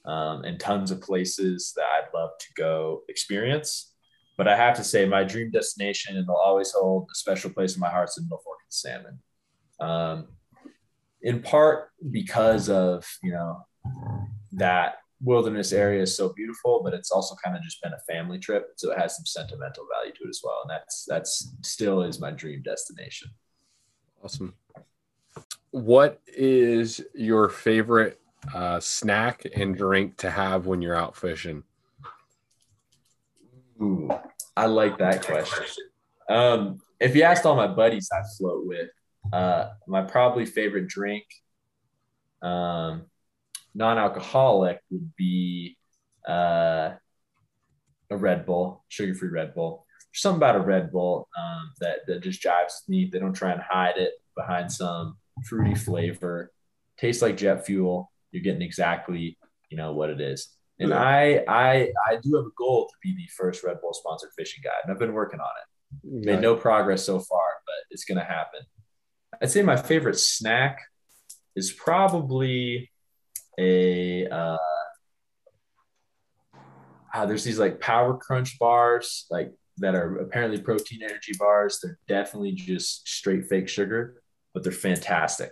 um, 0.06 0.44
and 0.44 0.60
tons 0.60 0.92
of 0.92 1.02
places 1.02 1.74
that 1.76 1.84
I'd 1.84 2.14
love 2.14 2.30
to 2.40 2.48
go 2.56 3.04
experience. 3.10 3.94
But 4.38 4.48
I 4.48 4.56
have 4.56 4.76
to 4.78 4.84
say, 4.84 5.06
my 5.06 5.24
dream 5.24 5.52
destination, 5.52 6.18
and 6.18 6.28
they'll 6.28 6.36
always 6.36 6.72
hold 6.72 7.10
a 7.12 7.16
special 7.16 7.50
place 7.50 7.76
in 7.76 7.80
my 7.80 7.90
heart, 7.90 8.10
is 8.10 8.18
in 8.18 8.28
Norfolk 8.30 8.58
and 8.64 8.74
Salmon. 8.74 9.20
Um, 9.80 10.28
in 11.22 11.42
part 11.42 11.90
because 12.12 12.70
of 12.70 13.06
you 13.24 13.32
know 13.32 13.66
that 14.54 14.98
wilderness 15.22 15.72
area 15.72 16.02
is 16.02 16.16
so 16.16 16.34
beautiful, 16.34 16.82
but 16.84 16.94
it's 16.94 17.12
also 17.12 17.36
kind 17.44 17.56
of 17.56 17.64
just 17.64 17.82
been 17.82 17.94
a 17.94 18.14
family 18.14 18.40
trip, 18.40 18.68
so 18.76 18.92
it 18.92 19.00
has 19.00 19.16
some 19.16 19.26
sentimental 19.26 19.88
value 19.94 20.14
to 20.14 20.24
it 20.24 20.30
as 20.30 20.42
well, 20.44 20.60
and 20.64 20.70
that's 20.70 21.06
that's 21.08 21.54
still 21.62 22.04
is 22.04 22.20
my 22.20 22.32
dream 22.32 22.62
destination. 22.64 23.30
Awesome. 24.24 24.56
what 25.72 26.20
is 26.26 27.02
your 27.14 27.48
favorite 27.50 28.20
uh, 28.54 28.80
snack 28.80 29.46
and 29.56 29.78
drink 29.78 30.18
to 30.18 30.32
have 30.32 30.66
when 30.66 30.82
you're 30.82 30.96
out 30.96 31.16
fishing? 31.16 31.64
Ooh, 33.82 34.10
I 34.56 34.66
like 34.68 34.98
that 34.98 35.26
question. 35.26 35.66
Um, 36.30 36.80
if 37.00 37.16
you 37.16 37.24
asked 37.24 37.46
all 37.46 37.56
my 37.56 37.68
buddies 37.68 38.10
I 38.12 38.22
float 38.38 38.66
with, 38.66 38.90
uh, 39.34 39.70
my 39.88 40.02
probably 40.02 40.46
favorite 40.46 40.88
drink, 40.88 41.26
um, 42.42 43.06
non-alcoholic, 43.76 44.80
would 44.90 45.16
be 45.16 45.78
uh, 46.28 46.92
a 48.10 48.18
Red 48.18 48.46
Bull, 48.46 48.84
sugar-free 48.88 49.30
Red 49.30 49.54
Bull. 49.54 49.86
There's 50.12 50.22
something 50.22 50.38
about 50.38 50.56
a 50.56 50.62
Red 50.62 50.92
Bull 50.92 51.28
um, 51.38 51.72
that 51.82 52.00
that 52.08 52.24
just 52.24 52.42
jives 52.42 52.88
me. 52.88 53.10
They 53.12 53.20
don't 53.20 53.34
try 53.34 53.52
and 53.52 53.62
hide 53.62 53.98
it 53.98 54.14
behind 54.36 54.72
some 54.72 55.18
fruity 55.46 55.76
flavor. 55.76 56.52
Tastes 56.98 57.22
like 57.22 57.38
jet 57.38 57.66
fuel. 57.66 58.12
You're 58.32 58.44
getting 58.44 58.62
exactly 58.62 59.38
you 59.70 59.78
know 59.78 59.94
what 59.94 60.10
it 60.10 60.22
is. 60.22 60.50
And 60.80 60.94
I 60.94 61.44
I 61.48 61.90
I 62.08 62.18
do 62.22 62.36
have 62.36 62.46
a 62.46 62.56
goal 62.58 62.88
to 62.88 62.94
be 63.02 63.16
the 63.16 63.28
first 63.38 63.64
Red 63.64 63.80
Bull 63.82 63.94
sponsored 63.94 64.32
fishing 64.38 64.62
guide, 64.64 64.82
and 64.84 64.92
I've 64.92 65.00
been 65.00 65.14
working 65.14 65.40
on 65.40 65.46
it. 65.46 66.26
Made 66.26 66.42
no 66.42 66.56
progress 66.56 67.04
so 67.04 67.20
far, 67.20 67.48
but 67.66 67.76
it's 67.92 68.04
gonna 68.04 68.24
happen. 68.24 68.62
I'd 69.42 69.52
say 69.52 69.62
my 69.62 69.78
favorite 69.78 70.20
snack 70.20 70.80
is 71.56 71.72
probably 71.72 72.92
a 73.58 74.28
uh, 74.28 74.58
uh, 77.14 77.26
there's 77.26 77.44
these 77.44 77.60
like 77.60 77.80
power 77.80 78.18
crunch 78.18 78.60
bars 78.60 79.26
like 79.30 79.54
that 79.78 79.96
are 79.96 80.18
apparently 80.18 80.60
protein 80.62 81.02
energy 81.04 81.34
bars 81.38 81.80
they're 81.82 82.00
definitely 82.08 82.52
just 82.52 83.08
straight 83.08 83.46
fake 83.46 83.70
sugar 83.70 84.22
but 84.54 84.64
they're 84.64 84.72
fantastic 84.72 85.52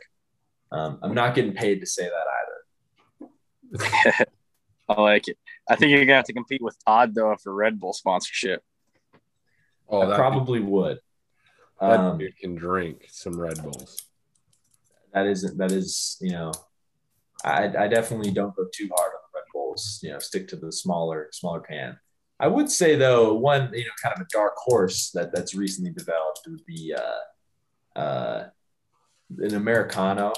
um, 0.71 0.99
i'm 1.01 1.13
not 1.13 1.35
getting 1.35 1.53
paid 1.53 1.79
to 1.79 1.85
say 1.85 2.03
that 2.03 2.11
either 2.11 2.53
I 4.89 5.01
like 5.01 5.27
it. 5.27 5.37
I 5.67 5.75
think 5.75 5.91
you're 5.91 6.01
gonna 6.01 6.17
have 6.17 6.25
to 6.25 6.33
compete 6.33 6.61
with 6.61 6.75
Todd 6.85 7.15
though 7.15 7.35
for 7.41 7.53
Red 7.53 7.79
Bull 7.79 7.93
sponsorship. 7.93 8.61
Oh, 9.87 10.01
i 10.01 10.05
that 10.07 10.17
probably 10.17 10.59
would 10.59 10.99
that 11.79 11.99
um, 11.99 12.17
dude 12.17 12.37
can 12.37 12.55
drink 12.55 13.07
some 13.09 13.39
Red 13.39 13.61
Bulls. 13.61 14.03
that 15.13 15.25
isn't 15.27 15.57
that 15.57 15.71
is 15.71 16.17
you 16.21 16.31
know 16.31 16.51
I, 17.43 17.71
I 17.77 17.87
definitely 17.87 18.31
don't 18.31 18.55
go 18.55 18.65
too 18.73 18.89
hard 18.95 19.11
on 19.13 19.19
the 19.31 19.39
red 19.39 19.45
bulls 19.53 19.99
you 20.03 20.11
know 20.11 20.19
stick 20.19 20.47
to 20.49 20.55
the 20.55 20.71
smaller 20.71 21.29
smaller 21.31 21.59
can 21.59 21.97
i 22.39 22.47
would 22.47 22.69
say 22.69 22.95
though 22.95 23.33
one 23.33 23.69
you 23.73 23.83
know 23.83 23.91
kind 24.01 24.15
of 24.15 24.21
a 24.21 24.27
dark 24.31 24.53
horse 24.57 25.11
that 25.11 25.33
that's 25.33 25.55
recently 25.55 25.91
developed 25.91 26.41
would 26.47 26.65
be 26.65 26.93
uh 26.95 27.99
uh 27.99 28.47
an 29.39 29.55
americano 29.55 30.31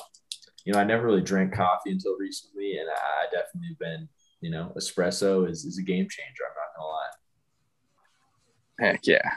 you 0.65 0.73
know 0.73 0.79
i 0.79 0.83
never 0.83 1.05
really 1.05 1.21
drank 1.21 1.53
coffee 1.53 1.91
until 1.91 2.17
recently 2.17 2.77
and 2.77 2.89
i 2.89 3.25
definitely 3.31 3.75
been 3.79 4.07
you 4.41 4.49
know 4.49 4.71
espresso 4.77 5.49
is, 5.49 5.65
is 5.65 5.77
a 5.77 5.83
game 5.83 6.07
changer 6.09 6.43
i'm 6.49 6.55
not 6.55 6.77
gonna 6.77 6.87
lie 6.87 7.09
Heck 8.79 9.07
yeah. 9.07 9.29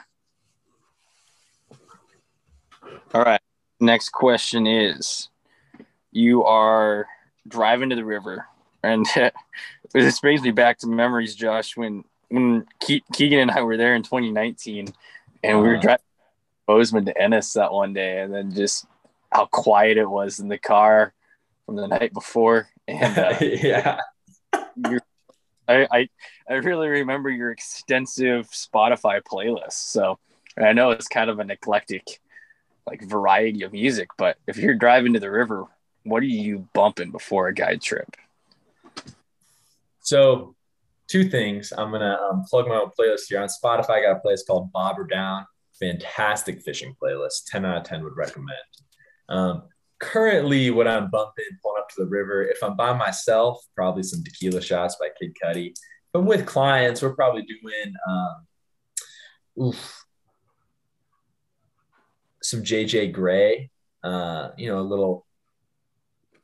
All 3.13 3.21
right. 3.21 3.41
Next 3.79 4.09
question 4.09 4.67
is 4.67 5.29
you 6.11 6.43
are 6.43 7.07
driving 7.47 7.89
to 7.89 7.95
the 7.95 8.05
river 8.05 8.45
and 8.83 9.05
this 9.93 10.19
brings 10.19 10.41
me 10.41 10.51
back 10.51 10.77
to 10.79 10.87
memories, 10.87 11.35
Josh, 11.35 11.75
when 11.75 12.03
when 12.29 12.65
Ke- 12.79 13.03
Keegan 13.13 13.39
and 13.39 13.51
I 13.51 13.61
were 13.61 13.75
there 13.77 13.95
in 13.95 14.03
2019 14.03 14.93
and 15.43 15.61
we 15.61 15.67
were 15.67 15.73
Uh-huh. 15.73 15.81
driving 15.81 16.03
Bozeman 16.67 17.05
to 17.05 17.17
Ennis 17.21 17.53
that 17.53 17.73
one 17.73 17.93
day 17.93 18.21
and 18.21 18.33
then 18.33 18.53
just 18.53 18.85
how 19.31 19.45
quiet 19.47 19.97
it 19.97 20.09
was 20.09 20.39
in 20.39 20.47
the 20.47 20.57
car 20.59 21.13
from 21.65 21.75
the 21.75 21.87
night 21.87 22.13
before. 22.13 22.69
And 22.87 23.17
uh, 23.17 23.37
yeah 23.41 23.99
I, 25.67 25.87
I 25.91 26.09
I 26.49 26.53
really 26.55 26.87
remember 26.87 27.29
your 27.29 27.51
extensive 27.51 28.49
Spotify 28.49 29.21
playlist. 29.21 29.73
So 29.73 30.19
and 30.55 30.65
I 30.65 30.73
know 30.73 30.91
it's 30.91 31.07
kind 31.07 31.29
of 31.29 31.39
an 31.39 31.51
eclectic 31.51 32.19
like 32.87 33.01
variety 33.03 33.63
of 33.63 33.71
music, 33.73 34.09
but 34.17 34.37
if 34.47 34.57
you're 34.57 34.73
driving 34.75 35.13
to 35.13 35.19
the 35.19 35.29
river, 35.29 35.65
what 36.09 36.23
are 36.23 36.27
you 36.27 36.67
bumping 36.73 37.11
before 37.11 37.47
a 37.47 37.53
guide 37.53 37.81
trip? 37.81 38.15
So, 40.01 40.55
two 41.07 41.29
things. 41.29 41.71
I'm 41.77 41.91
gonna 41.91 42.17
um, 42.29 42.45
plug 42.49 42.67
my 42.67 42.75
own 42.75 42.91
playlist 42.97 43.27
here 43.29 43.41
on 43.41 43.47
Spotify. 43.47 43.89
I 43.91 44.01
got 44.01 44.17
a 44.17 44.27
playlist 44.27 44.47
called 44.47 44.71
Bobber 44.71 45.05
Down. 45.05 45.45
Fantastic 45.79 46.61
fishing 46.61 46.95
playlist. 47.01 47.45
Ten 47.47 47.65
out 47.65 47.77
of 47.77 47.83
ten 47.83 48.03
would 48.03 48.17
recommend. 48.17 48.57
Um, 49.29 49.63
currently, 49.99 50.71
what 50.71 50.87
I'm 50.87 51.09
bumping, 51.09 51.45
pulling 51.61 51.81
up 51.81 51.89
to 51.89 52.03
the 52.03 52.09
river. 52.09 52.43
If 52.43 52.63
I'm 52.63 52.75
by 52.75 52.93
myself, 52.93 53.63
probably 53.75 54.03
some 54.03 54.23
Tequila 54.23 54.61
Shots 54.61 54.95
by 54.99 55.09
Kid 55.19 55.35
Cudi. 55.43 55.71
If 55.71 56.15
I'm 56.15 56.25
with 56.25 56.45
clients, 56.45 57.01
we're 57.01 57.15
probably 57.15 57.43
doing 57.43 57.93
um, 58.09 59.67
oof, 59.67 60.05
some 62.41 62.63
JJ 62.63 63.11
Grey. 63.13 63.69
Uh, 64.03 64.49
you 64.57 64.69
know, 64.69 64.79
a 64.79 64.81
little 64.81 65.25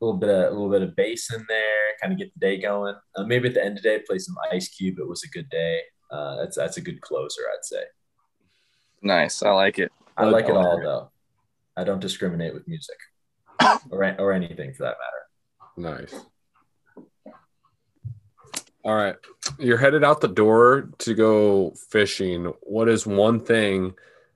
little 0.05 0.19
bit 0.19 0.29
of 0.29 0.51
a 0.51 0.51
little 0.51 0.69
bit 0.69 0.81
of 0.81 0.95
bass 0.95 1.33
in 1.33 1.43
there, 1.47 1.95
kind 2.01 2.13
of 2.13 2.19
get 2.19 2.33
the 2.33 2.39
day 2.39 2.61
going. 2.61 2.95
Uh, 3.15 3.23
maybe 3.23 3.47
at 3.47 3.53
the 3.53 3.63
end 3.63 3.77
of 3.77 3.83
the 3.83 3.89
day, 3.89 4.03
play 4.07 4.19
some 4.19 4.35
Ice 4.51 4.69
Cube. 4.69 4.99
It 4.99 5.07
was 5.07 5.23
a 5.23 5.29
good 5.29 5.49
day. 5.49 5.81
Uh, 6.11 6.37
that's 6.37 6.57
that's 6.57 6.77
a 6.77 6.81
good 6.81 7.01
closer, 7.01 7.41
I'd 7.51 7.65
say. 7.65 7.83
Nice. 9.01 9.43
I 9.43 9.51
like 9.51 9.79
it. 9.79 9.91
I 10.17 10.25
like 10.25 10.45
it 10.45 10.55
all 10.55 10.79
though. 10.81 11.11
I 11.77 11.83
don't 11.83 11.99
discriminate 11.99 12.53
with 12.53 12.67
music 12.67 12.97
or 13.89 14.15
or 14.19 14.31
anything 14.31 14.73
for 14.73 14.83
that 14.83 14.97
matter. 15.77 15.97
Nice. 15.97 16.25
All 18.83 18.95
right. 18.95 19.15
You're 19.57 19.77
headed 19.77 20.03
out 20.03 20.21
the 20.21 20.27
door 20.27 20.89
to 20.99 21.13
go 21.15 21.73
fishing. 21.89 22.53
What 22.61 22.87
is 22.87 23.07
one 23.07 23.39
thing 23.39 23.95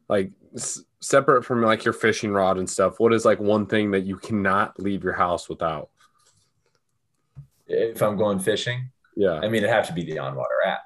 like 0.10 0.32
s- 0.56 0.82
separate 1.00 1.44
from 1.46 1.62
like 1.62 1.86
your 1.86 1.94
fishing 1.94 2.32
rod 2.32 2.58
and 2.58 2.70
stuff? 2.70 3.00
What 3.00 3.14
is 3.14 3.24
like 3.24 3.40
one 3.40 3.66
thing 3.68 3.92
that 3.92 4.02
you 4.06 4.18
cannot 4.18 4.80
leave 4.80 5.04
your 5.04 5.14
house 5.14 5.48
without? 5.48 5.90
If 7.68 8.02
I'm 8.02 8.18
going 8.18 8.40
fishing, 8.40 8.90
Yeah. 9.16 9.36
I 9.36 9.42
mean, 9.48 9.58
it'd 9.64 9.70
have 9.70 9.88
to 9.88 9.94
be 9.94 10.04
the 10.04 10.18
onWater 10.18 10.66
app. 10.66 10.82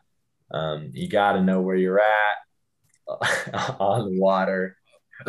Um, 0.52 0.90
you 0.94 1.08
got 1.08 1.34
to 1.34 1.42
know 1.42 1.62
where 1.62 1.76
you're 1.78 2.00
at 2.02 2.38
on 3.80 4.14
the 4.14 4.20
water. 4.20 4.78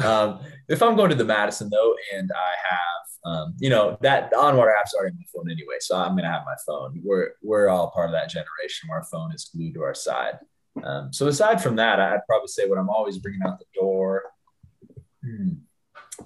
Um, 0.02 0.40
if 0.68 0.82
I'm 0.82 0.96
going 0.96 1.10
to 1.10 1.16
the 1.16 1.24
Madison 1.24 1.70
though, 1.70 1.94
and 2.14 2.30
I 2.34 2.52
have, 2.68 3.32
um, 3.32 3.54
you 3.58 3.70
know, 3.70 3.96
that 4.02 4.30
the 4.30 4.36
onWater 4.36 4.72
app's 4.78 4.94
already 4.94 5.12
on 5.12 5.18
my 5.18 5.24
phone 5.32 5.50
anyway, 5.50 5.76
so 5.80 5.96
I'm 5.96 6.16
gonna 6.16 6.30
have 6.30 6.42
my 6.44 6.56
phone. 6.66 7.00
We're 7.04 7.30
we're 7.42 7.68
all 7.68 7.90
part 7.90 8.08
of 8.08 8.12
that 8.12 8.28
generation 8.28 8.88
where 8.88 8.98
our 8.98 9.04
phone 9.04 9.32
is 9.32 9.48
glued 9.54 9.74
to 9.74 9.82
our 9.82 9.94
side. 9.94 10.38
Um, 10.82 11.12
so 11.12 11.28
aside 11.28 11.62
from 11.62 11.76
that, 11.76 12.00
I'd 12.00 12.26
probably 12.28 12.48
say 12.48 12.68
what 12.68 12.78
I'm 12.78 12.90
always 12.90 13.18
bringing 13.18 13.42
out 13.46 13.58
the 13.58 13.66
door 13.74 14.24
hmm, 15.22 15.52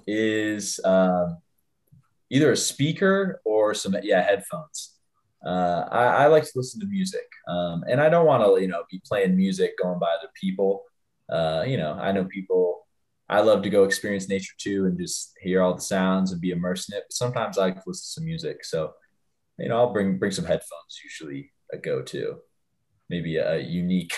is 0.07 0.79
um, 0.83 1.37
either 2.29 2.51
a 2.51 2.57
speaker 2.57 3.41
or 3.45 3.73
some 3.73 3.95
yeah 4.03 4.21
headphones. 4.21 4.95
Uh, 5.45 5.85
I, 5.89 6.03
I 6.05 6.27
like 6.27 6.43
to 6.43 6.51
listen 6.55 6.81
to 6.81 6.87
music, 6.87 7.25
um, 7.47 7.83
and 7.87 8.01
I 8.01 8.09
don't 8.09 8.25
want 8.25 8.43
to 8.43 8.61
you 8.61 8.67
know 8.67 8.83
be 8.91 9.01
playing 9.05 9.37
music 9.37 9.73
going 9.81 9.99
by 9.99 10.07
other 10.07 10.31
people. 10.39 10.83
Uh, 11.29 11.63
you 11.67 11.77
know, 11.77 11.93
I 11.93 12.11
know 12.11 12.25
people. 12.25 12.87
I 13.31 13.41
love 13.41 13.61
to 13.61 13.69
go 13.69 13.83
experience 13.83 14.27
nature 14.27 14.55
too, 14.57 14.85
and 14.87 14.97
just 14.97 15.33
hear 15.39 15.61
all 15.61 15.75
the 15.75 15.81
sounds 15.81 16.31
and 16.31 16.41
be 16.41 16.49
immersed 16.49 16.91
in 16.91 16.97
it. 16.97 17.03
But 17.07 17.13
sometimes 17.13 17.57
I 17.57 17.65
like 17.65 17.75
to 17.75 17.83
listen 17.85 18.01
to 18.01 18.13
some 18.13 18.25
music, 18.25 18.65
so 18.65 18.93
you 19.59 19.69
know 19.69 19.77
I'll 19.77 19.93
bring 19.93 20.17
bring 20.17 20.31
some 20.31 20.45
headphones. 20.45 20.99
Usually 21.03 21.51
a 21.71 21.77
go 21.77 22.01
to, 22.01 22.37
maybe 23.09 23.37
a 23.37 23.59
unique 23.59 24.15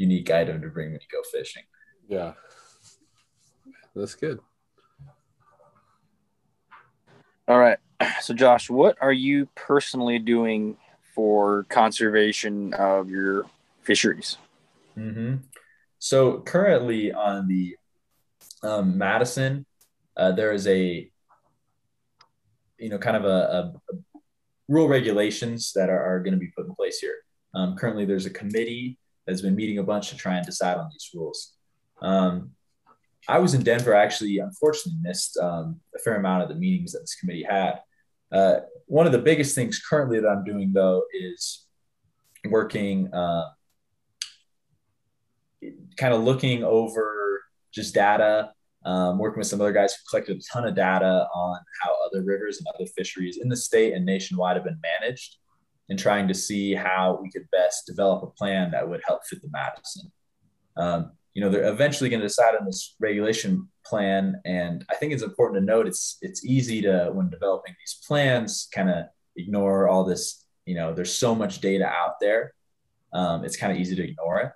unique 0.00 0.30
item 0.30 0.62
to 0.62 0.68
bring 0.68 0.92
when 0.92 1.00
you 1.00 1.06
go 1.12 1.22
fishing. 1.30 1.62
Yeah. 2.08 2.32
That's 3.94 4.14
good. 4.14 4.40
All 7.46 7.58
right. 7.58 7.78
So, 8.22 8.32
Josh, 8.32 8.70
what 8.70 8.96
are 9.00 9.12
you 9.12 9.48
personally 9.54 10.18
doing 10.18 10.78
for 11.14 11.64
conservation 11.68 12.72
of 12.74 13.10
your 13.10 13.44
fisheries? 13.82 14.38
Mm-hmm. 14.96 15.36
So 15.98 16.40
currently 16.40 17.12
on 17.12 17.46
the 17.46 17.76
um, 18.62 18.96
Madison, 18.96 19.66
uh, 20.16 20.32
there 20.32 20.52
is 20.52 20.66
a 20.66 21.10
you 22.78 22.88
know 22.88 22.98
kind 22.98 23.16
of 23.16 23.24
a, 23.24 23.28
a, 23.28 23.94
a 23.94 24.20
rule 24.68 24.88
regulations 24.88 25.72
that 25.74 25.90
are, 25.90 26.02
are 26.02 26.20
going 26.20 26.32
to 26.32 26.38
be 26.38 26.50
put 26.56 26.66
in 26.66 26.74
place 26.74 26.98
here. 26.98 27.16
Um, 27.54 27.76
currently, 27.76 28.06
there's 28.06 28.26
a 28.26 28.30
committee 28.30 28.98
that's 29.30 29.42
been 29.42 29.56
meeting 29.56 29.78
a 29.78 29.82
bunch 29.82 30.10
to 30.10 30.16
try 30.16 30.36
and 30.36 30.46
decide 30.46 30.76
on 30.76 30.88
these 30.92 31.10
rules. 31.14 31.54
Um, 32.02 32.50
I 33.28 33.38
was 33.38 33.54
in 33.54 33.62
Denver. 33.62 33.94
Actually, 33.94 34.38
unfortunately, 34.38 34.98
missed 35.02 35.36
um, 35.38 35.80
a 35.94 35.98
fair 35.98 36.16
amount 36.16 36.42
of 36.42 36.48
the 36.48 36.54
meetings 36.54 36.92
that 36.92 37.00
this 37.00 37.14
committee 37.14 37.46
had. 37.48 37.80
Uh, 38.32 38.60
one 38.86 39.06
of 39.06 39.12
the 39.12 39.18
biggest 39.18 39.54
things 39.54 39.80
currently 39.80 40.20
that 40.20 40.28
I'm 40.28 40.44
doing, 40.44 40.72
though, 40.72 41.02
is 41.12 41.66
working, 42.48 43.12
uh, 43.12 43.50
kind 45.96 46.14
of 46.14 46.22
looking 46.22 46.64
over 46.64 47.42
just 47.72 47.94
data 47.94 48.52
um, 48.84 49.18
working 49.18 49.38
with 49.38 49.46
some 49.46 49.60
other 49.60 49.72
guys 49.72 49.94
who 49.94 50.08
collected 50.08 50.38
a 50.38 50.40
ton 50.52 50.66
of 50.66 50.74
data 50.74 51.26
on 51.34 51.58
how 51.82 51.94
other 52.06 52.24
rivers 52.24 52.58
and 52.58 52.66
other 52.74 52.86
fisheries 52.96 53.38
in 53.40 53.48
the 53.48 53.56
state 53.56 53.92
and 53.92 54.06
nationwide 54.06 54.56
have 54.56 54.64
been 54.64 54.80
managed 55.00 55.36
and 55.90 55.98
trying 55.98 56.28
to 56.28 56.34
see 56.34 56.72
how 56.72 57.18
we 57.20 57.30
could 57.30 57.50
best 57.50 57.84
develop 57.86 58.22
a 58.22 58.28
plan 58.28 58.70
that 58.70 58.88
would 58.88 59.02
help 59.06 59.24
fit 59.24 59.42
the 59.42 59.48
Madison. 59.50 60.10
Um, 60.76 61.10
you 61.34 61.42
know, 61.42 61.50
they're 61.50 61.70
eventually 61.70 62.08
going 62.08 62.20
to 62.20 62.26
decide 62.26 62.54
on 62.54 62.64
this 62.64 62.94
regulation 63.00 63.68
plan, 63.84 64.40
and 64.44 64.84
I 64.88 64.94
think 64.94 65.12
it's 65.12 65.22
important 65.22 65.60
to 65.60 65.64
note 65.64 65.86
it's 65.86 66.16
it's 66.22 66.44
easy 66.44 66.80
to 66.82 67.10
when 67.12 67.28
developing 67.28 67.74
these 67.78 68.00
plans 68.06 68.68
kind 68.72 68.88
of 68.88 69.06
ignore 69.36 69.88
all 69.88 70.04
this. 70.04 70.44
You 70.64 70.76
know, 70.76 70.94
there's 70.94 71.14
so 71.14 71.34
much 71.34 71.60
data 71.60 71.86
out 71.86 72.20
there. 72.20 72.54
Um, 73.12 73.44
it's 73.44 73.56
kind 73.56 73.72
of 73.72 73.78
easy 73.78 73.96
to 73.96 74.08
ignore 74.08 74.40
it, 74.40 74.52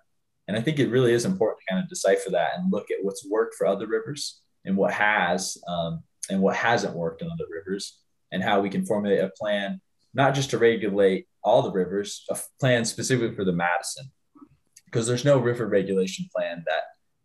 and 0.46 0.56
I 0.56 0.60
think 0.60 0.78
it 0.78 0.90
really 0.90 1.12
is 1.12 1.24
important 1.24 1.60
to 1.60 1.74
kind 1.74 1.82
of 1.82 1.88
decipher 1.88 2.30
that 2.30 2.50
and 2.56 2.72
look 2.72 2.90
at 2.90 2.98
what's 3.02 3.26
worked 3.28 3.54
for 3.56 3.66
other 3.66 3.86
rivers 3.86 4.40
and 4.64 4.76
what 4.76 4.92
has 4.92 5.58
um, 5.68 6.02
and 6.30 6.40
what 6.40 6.56
hasn't 6.56 6.96
worked 6.96 7.22
in 7.22 7.28
other 7.28 7.46
rivers, 7.50 7.98
and 8.32 8.42
how 8.42 8.60
we 8.60 8.70
can 8.70 8.84
formulate 8.84 9.20
a 9.20 9.30
plan 9.38 9.80
not 10.14 10.34
just 10.34 10.50
to 10.50 10.58
regulate 10.58 11.26
all 11.42 11.62
the 11.62 11.72
rivers, 11.72 12.24
a 12.30 12.38
plan 12.60 12.84
specifically 12.84 13.34
for 13.34 13.44
the 13.44 13.52
Madison, 13.52 14.10
because 14.86 15.06
there's 15.06 15.24
no 15.24 15.38
river 15.38 15.66
regulation 15.66 16.26
plan 16.34 16.64
that 16.66 16.82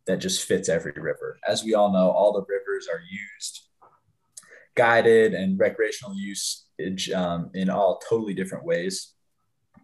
that 0.08 0.18
just 0.18 0.48
fits 0.48 0.70
every 0.70 0.92
river. 0.92 1.40
As 1.48 1.64
we 1.64 1.76
all 1.76 1.94
know, 1.94 2.10
all 2.10 2.34
the 2.34 2.46
rivers 2.48 2.88
are 2.92 3.02
used 3.10 3.70
guided 4.80 5.34
and 5.34 5.60
recreational 5.60 6.16
usage 6.16 7.12
um, 7.12 7.52
in 7.54 7.70
all 7.70 8.02
totally 8.10 8.34
different 8.34 8.64
ways. 8.64 9.14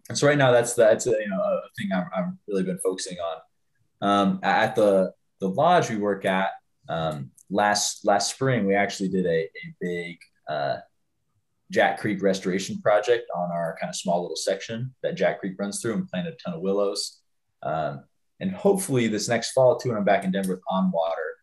And 0.08 0.16
so 0.16 0.26
right 0.26 0.38
now, 0.38 0.52
that's 0.52 0.74
that's 0.74 1.06
a, 1.06 1.10
you 1.10 1.28
know 1.28 1.40
a 1.40 1.60
thing 1.76 1.90
I'm, 1.94 2.08
I'm 2.16 2.38
really 2.48 2.62
been 2.62 2.78
focusing 2.78 3.18
on. 3.18 3.36
Um, 4.00 4.40
at 4.42 4.74
the 4.74 5.12
the 5.40 5.48
lodge 5.48 5.90
we 5.90 5.96
work 5.96 6.24
at 6.24 6.50
um, 6.88 7.30
last 7.50 8.06
last 8.06 8.30
spring, 8.30 8.66
we 8.66 8.74
actually 8.74 9.10
did 9.10 9.26
a, 9.26 9.40
a 9.42 9.74
big 9.80 10.16
uh, 10.48 10.76
Jack 11.72 11.98
Creek 11.98 12.22
restoration 12.22 12.80
project 12.80 13.26
on 13.34 13.50
our 13.50 13.76
kind 13.80 13.90
of 13.90 13.96
small 13.96 14.22
little 14.22 14.36
section 14.36 14.94
that 15.02 15.16
Jack 15.16 15.40
Creek 15.40 15.54
runs 15.58 15.80
through 15.80 15.94
and 15.94 16.08
planted 16.08 16.34
a 16.34 16.36
ton 16.36 16.54
of 16.54 16.60
willows. 16.60 17.20
Um, 17.62 18.04
and 18.40 18.52
hopefully 18.52 19.08
this 19.08 19.28
next 19.28 19.52
fall 19.52 19.76
too, 19.76 19.88
when 19.88 19.98
I'm 19.98 20.04
back 20.04 20.24
in 20.24 20.30
Denver 20.30 20.60
onWater, 20.70 21.36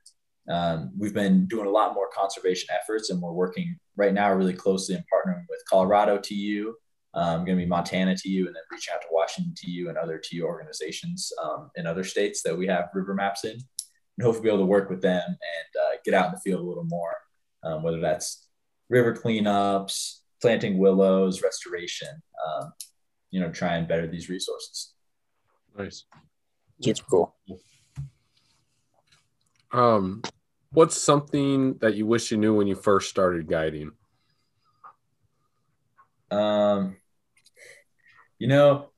um, 0.49 0.91
we've 0.97 1.13
been 1.13 1.45
doing 1.47 1.67
a 1.67 1.71
lot 1.71 1.93
more 1.93 2.09
conservation 2.13 2.69
efforts 2.73 3.09
and 3.09 3.21
we're 3.21 3.31
working 3.31 3.77
right 3.95 4.13
now 4.13 4.31
really 4.33 4.53
closely 4.53 4.95
and 4.95 5.03
partnering 5.03 5.43
with 5.49 5.59
Colorado 5.69 6.17
TU, 6.17 6.73
um, 7.13 7.45
going 7.45 7.57
to 7.57 7.63
be 7.63 7.69
Montana 7.69 8.15
TU, 8.15 8.45
and 8.47 8.55
then 8.55 8.63
reaching 8.71 8.93
out 8.93 9.01
to 9.01 9.07
Washington 9.11 9.53
TU 9.55 9.87
and 9.89 9.97
other 9.97 10.19
TU 10.19 10.43
organizations 10.43 11.31
um, 11.43 11.69
in 11.75 11.85
other 11.85 12.03
states 12.03 12.41
that 12.43 12.57
we 12.57 12.67
have 12.67 12.89
river 12.93 13.13
maps 13.13 13.45
in, 13.45 13.51
and 13.51 14.25
hopefully 14.25 14.43
be 14.43 14.49
able 14.49 14.59
to 14.59 14.65
work 14.65 14.89
with 14.89 15.01
them 15.01 15.23
and 15.25 15.81
uh, 15.81 15.97
get 16.03 16.13
out 16.13 16.27
in 16.27 16.31
the 16.33 16.39
field 16.39 16.61
a 16.61 16.67
little 16.67 16.85
more, 16.85 17.15
um, 17.63 17.83
whether 17.83 17.99
that's 17.99 18.43
river 18.94 19.11
cleanups, 19.11 20.20
planting 20.40 20.78
willows, 20.78 21.41
restoration, 21.41 22.22
um, 22.48 22.72
you 23.32 23.40
know, 23.40 23.49
try 23.49 23.76
and 23.76 23.88
better 23.88 24.06
these 24.06 24.30
resources. 24.30 24.94
Nice. 25.76 26.06
Super 26.80 27.03
cool. 27.10 27.36
Um, 29.72 30.22
what's 30.72 30.95
something 31.02 31.80
that 31.80 31.95
you 31.95 32.06
wish 32.06 32.30
you 32.30 32.38
knew 32.38 32.53
when 32.53 32.68
you 32.68 32.76
first 32.76 33.10
started 33.10 33.48
guiding? 33.48 33.94
Um, 36.30 36.98
you 38.38 38.48
know, 38.48 38.90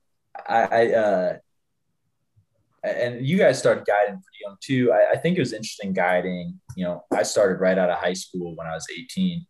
I, 0.48 0.62
I 0.64 0.94
uh, 0.94 1.38
and 2.84 3.26
you 3.26 3.38
guys 3.38 3.58
started 3.58 3.86
guiding 3.86 4.16
pretty 4.16 4.40
young 4.44 4.58
too. 4.62 4.92
I, 4.92 5.14
I, 5.14 5.18
think 5.18 5.38
it 5.38 5.42
was 5.42 5.54
interesting 5.54 5.94
guiding. 5.94 6.60
You 6.76 6.86
know, 6.86 7.04
I 7.12 7.24
started 7.24 7.60
right 7.60 7.78
out 7.78 7.90
of 7.90 7.98
high 7.98 8.14
school 8.14 8.56
when 8.56 8.68
I 8.68 8.74
was 8.74 8.86
18, 8.92 9.46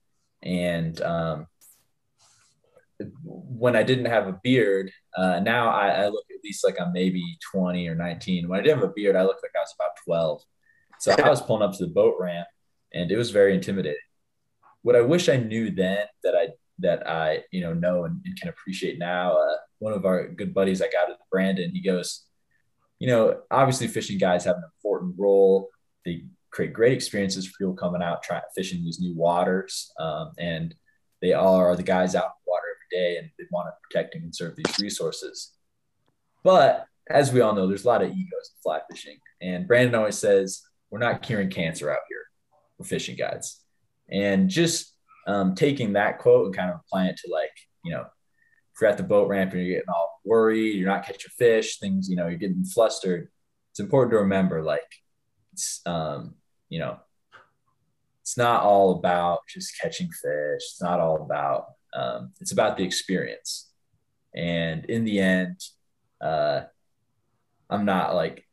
and 0.46 1.02
um, 1.02 1.48
when 3.24 3.76
I 3.76 3.84
didn't 3.84 4.06
have 4.06 4.28
a 4.28 4.40
beard, 4.44 4.92
uh, 5.18 5.40
now 5.40 5.70
I, 5.70 5.90
I, 5.90 6.08
look 6.08 6.26
at 6.30 6.44
least 6.44 6.64
like 6.64 6.80
I'm 6.80 6.94
maybe 6.94 7.38
20 7.52 7.88
or 7.90 7.96
19. 7.96 8.48
When 8.48 8.60
I 8.60 8.64
didn't 8.64 8.80
have 8.80 8.90
a 8.90 8.94
beard, 8.94 9.16
I 9.16 9.24
looked 9.24 9.44
like 9.44 9.52
I 9.56 9.60
was 9.60 9.74
about 9.78 9.98
12. 10.06 10.42
So 11.00 11.12
I 11.12 11.30
was 11.30 11.42
pulling 11.42 11.64
up 11.64 11.76
to 11.78 11.86
the 11.86 11.92
boat 11.92 12.16
ramp, 12.20 12.48
and 12.94 13.12
it 13.12 13.18
was 13.18 13.32
very 13.32 13.54
intimidating. 13.54 13.98
What 14.82 14.96
I 14.96 15.02
wish 15.02 15.30
I 15.30 15.38
knew 15.38 15.72
then 15.72 16.06
that 16.24 16.36
I 16.36 16.50
that 16.80 17.08
I 17.10 17.44
you 17.52 17.62
know 17.62 17.74
know 17.74 18.06
and, 18.06 18.22
and 18.26 18.40
can 18.40 18.50
appreciate 18.50 19.00
now. 19.00 19.36
Uh, 19.36 19.56
one 19.80 19.94
of 19.94 20.06
our 20.06 20.28
good 20.28 20.54
buddies 20.54 20.82
I 20.82 20.86
got 20.86 21.10
at 21.10 21.18
Brandon, 21.32 21.72
he 21.74 21.82
goes, 21.82 22.26
you 23.00 23.08
know, 23.08 23.42
obviously 23.52 23.88
fishing 23.88 24.18
guys 24.18 24.46
have 24.46 24.56
an 24.56 24.64
important 24.64 25.16
role. 25.18 25.70
They 26.06 26.26
create 26.56 26.72
great 26.72 26.94
experiences 26.94 27.46
for 27.46 27.58
people 27.58 27.74
coming 27.74 28.02
out 28.02 28.26
fishing 28.56 28.84
these 28.84 29.00
new 29.00 29.14
waters, 29.14 29.92
um, 30.00 30.32
and 30.40 30.74
they 31.22 31.34
are 31.34 31.76
the 31.76 31.84
guys 31.84 32.16
out 32.16 32.24
in 32.24 32.30
the 32.46 32.52
water 32.52 32.64
every 32.72 33.04
day, 33.04 33.18
and 33.18 33.30
they 33.38 33.44
want 33.52 33.68
to 33.68 33.74
protect 33.84 34.16
and 34.16 34.24
conserve 34.24 34.56
these 34.56 34.80
resources. 34.80 35.52
But 36.44 36.86
as 37.10 37.34
we 37.34 37.42
all 37.42 37.54
know, 37.54 37.68
there's 37.68 37.84
a 37.84 37.88
lot 37.88 38.02
of 38.02 38.10
egos 38.10 38.18
in 38.18 38.62
fly 38.64 38.80
fishing, 38.90 39.18
and 39.42 39.68
Brandon 39.68 39.96
always 39.96 40.18
says 40.18 40.62
we're 40.90 41.00
not 41.00 41.22
curing 41.22 41.50
cancer 41.50 41.92
out 41.92 42.00
here. 42.08 42.24
We're 42.78 42.86
fishing 42.86 43.18
guides, 43.18 43.62
and 44.10 44.50
just 44.50 44.96
um, 45.28 45.56
taking 45.56 45.94
that 45.94 46.20
quote 46.20 46.46
and 46.46 46.56
kind 46.56 46.70
of 46.70 46.80
applying 46.86 47.10
it 47.10 47.18
to 47.18 47.32
like 47.32 47.52
you 47.84 47.92
know 47.92 48.06
if 48.76 48.82
you're 48.82 48.90
at 48.90 48.98
the 48.98 49.04
boat 49.04 49.28
ramp 49.28 49.52
and 49.52 49.62
you're 49.62 49.76
getting 49.76 49.94
all 49.94 50.20
worried, 50.24 50.76
you're 50.76 50.90
not 50.90 51.06
catching 51.06 51.32
fish, 51.38 51.80
things, 51.80 52.10
you 52.10 52.18
know, 52.18 52.28
you're 52.28 52.38
getting 52.38 52.66
flustered. 52.66 53.30
It's 53.72 53.80
important 53.80 54.12
to 54.12 54.18
remember, 54.18 54.62
like, 54.62 54.82
it's, 55.54 55.80
um, 55.86 56.36
you 56.70 56.80
know, 56.80 56.98
it's 58.22 58.38
not 58.38 58.64
all 58.64 58.98
about 58.98 59.40
just 59.48 59.80
catching 59.80 60.10
fish. 60.10 60.62
It's 60.72 60.82
not 60.82 61.00
all 61.00 61.22
about, 61.22 61.66
um, 61.94 62.32
it's 62.42 62.52
about 62.52 62.78
the 62.78 62.84
experience. 62.84 63.72
And 64.34 64.86
in 64.86 65.06
the 65.06 65.20
end, 65.20 65.62
uh, 66.22 66.62
I'm 67.70 67.86
not 67.86 68.16
like 68.16 68.46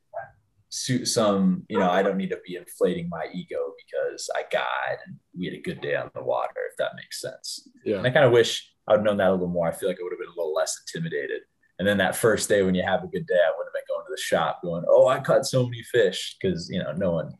some, 0.68 1.64
you 1.68 1.78
know, 1.78 1.90
I 1.90 2.02
don't 2.02 2.16
need 2.16 2.30
to 2.30 2.40
be 2.46 2.56
inflating 2.56 3.08
my 3.08 3.26
ego 3.32 3.74
because 3.84 4.28
I 4.34 4.44
guide 4.50 4.98
and 5.06 5.16
we 5.38 5.46
had 5.46 5.54
a 5.54 5.60
good 5.60 5.80
day 5.80 5.96
on 5.96 6.10
the 6.14 6.22
water, 6.22 6.54
if 6.70 6.76
that 6.78 6.92
makes 6.96 7.20
sense. 7.20 7.68
Yeah. 7.84 7.98
And 7.98 8.06
I 8.06 8.10
kind 8.10 8.24
of 8.24 8.32
wish 8.32 8.70
I 8.86 8.92
would 8.92 8.98
have 8.98 9.04
known 9.04 9.18
that 9.18 9.28
a 9.28 9.32
little 9.32 9.48
more. 9.48 9.68
I 9.68 9.72
feel 9.72 9.88
like 9.88 9.98
I 10.00 10.02
would 10.02 10.12
have 10.12 10.18
been 10.18 10.28
a 10.28 10.38
little 10.38 10.54
less 10.54 10.78
intimidated. 10.86 11.42
And 11.78 11.86
then 11.86 11.98
that 11.98 12.16
first 12.16 12.48
day 12.48 12.62
when 12.62 12.74
you 12.74 12.82
have 12.82 13.02
a 13.02 13.08
good 13.08 13.26
day, 13.26 13.34
I 13.34 13.50
wouldn't 13.50 13.74
have 13.74 13.74
been 13.74 13.94
going 13.94 14.06
to 14.06 14.12
the 14.14 14.20
shop 14.20 14.60
going, 14.62 14.84
"Oh, 14.88 15.08
I 15.08 15.20
caught 15.20 15.46
so 15.46 15.64
many 15.64 15.82
fish," 15.82 16.36
because 16.40 16.68
you 16.70 16.82
know 16.82 16.92
no 16.92 17.12
one. 17.12 17.32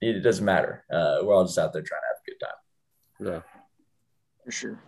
It 0.00 0.20
doesn't 0.20 0.44
matter. 0.44 0.84
Uh, 0.90 1.18
we're 1.22 1.34
all 1.34 1.44
just 1.44 1.58
out 1.58 1.72
there 1.72 1.82
trying 1.82 2.00
to 2.00 2.06
have 2.06 2.20
a 2.22 2.30
good 2.30 2.46
time. 2.46 3.44
Yeah, 3.44 3.58
for 4.44 4.52
sure. 4.52 4.80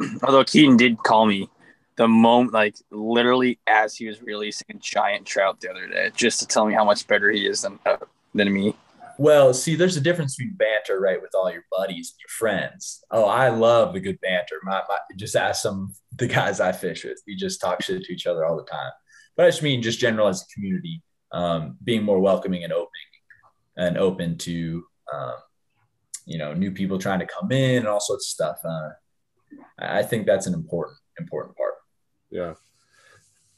Although 0.22 0.44
Keaton 0.44 0.76
did 0.76 0.98
call 0.98 1.26
me 1.26 1.50
the 1.96 2.08
moment, 2.08 2.54
like 2.54 2.76
literally 2.90 3.58
as 3.66 3.94
he 3.94 4.06
was 4.06 4.22
releasing 4.22 4.66
a 4.70 4.78
giant 4.78 5.26
trout 5.26 5.60
the 5.60 5.70
other 5.70 5.86
day, 5.88 6.10
just 6.14 6.40
to 6.40 6.46
tell 6.46 6.66
me 6.66 6.72
how 6.72 6.84
much 6.84 7.06
better 7.06 7.30
he 7.30 7.46
is 7.46 7.62
than 7.62 7.78
uh, 7.84 7.98
than 8.34 8.52
me. 8.52 8.74
Well, 9.18 9.52
see, 9.52 9.74
there's 9.74 9.98
a 9.98 10.00
difference 10.00 10.36
between 10.36 10.54
banter, 10.54 10.98
right, 10.98 11.20
with 11.20 11.32
all 11.34 11.52
your 11.52 11.64
buddies 11.70 12.14
and 12.14 12.20
your 12.20 12.30
friends. 12.30 13.04
Oh, 13.10 13.26
I 13.26 13.50
love 13.50 13.92
the 13.92 14.00
good 14.00 14.18
banter. 14.22 14.56
My, 14.62 14.82
my, 14.88 14.98
just 15.16 15.36
ask 15.36 15.62
some 15.62 15.94
the 16.16 16.26
guys 16.26 16.60
I 16.60 16.72
fish 16.72 17.04
with. 17.04 17.22
We 17.26 17.36
just 17.36 17.60
talk 17.60 17.82
shit 17.82 18.02
to 18.02 18.12
each 18.12 18.26
other 18.26 18.46
all 18.46 18.56
the 18.56 18.64
time. 18.64 18.90
But 19.36 19.46
I 19.46 19.50
just 19.50 19.62
mean 19.62 19.82
just 19.82 20.00
general 20.00 20.28
as 20.28 20.42
a 20.42 20.54
community, 20.54 21.02
um, 21.30 21.76
being 21.84 22.04
more 22.04 22.20
welcoming 22.20 22.64
and 22.64 22.72
open 22.72 22.88
and 23.76 23.98
open 23.98 24.38
to 24.38 24.84
um, 25.12 25.34
you 26.26 26.38
know 26.38 26.54
new 26.54 26.70
people 26.70 26.98
trying 26.98 27.20
to 27.20 27.26
come 27.26 27.52
in 27.52 27.78
and 27.78 27.88
all 27.88 28.00
sorts 28.00 28.26
of 28.26 28.30
stuff. 28.30 28.58
Uh, 28.64 28.90
I 29.78 30.02
think 30.02 30.26
that's 30.26 30.46
an 30.46 30.54
important 30.54 30.98
important 31.18 31.56
part. 31.56 31.74
Yeah, 32.30 32.54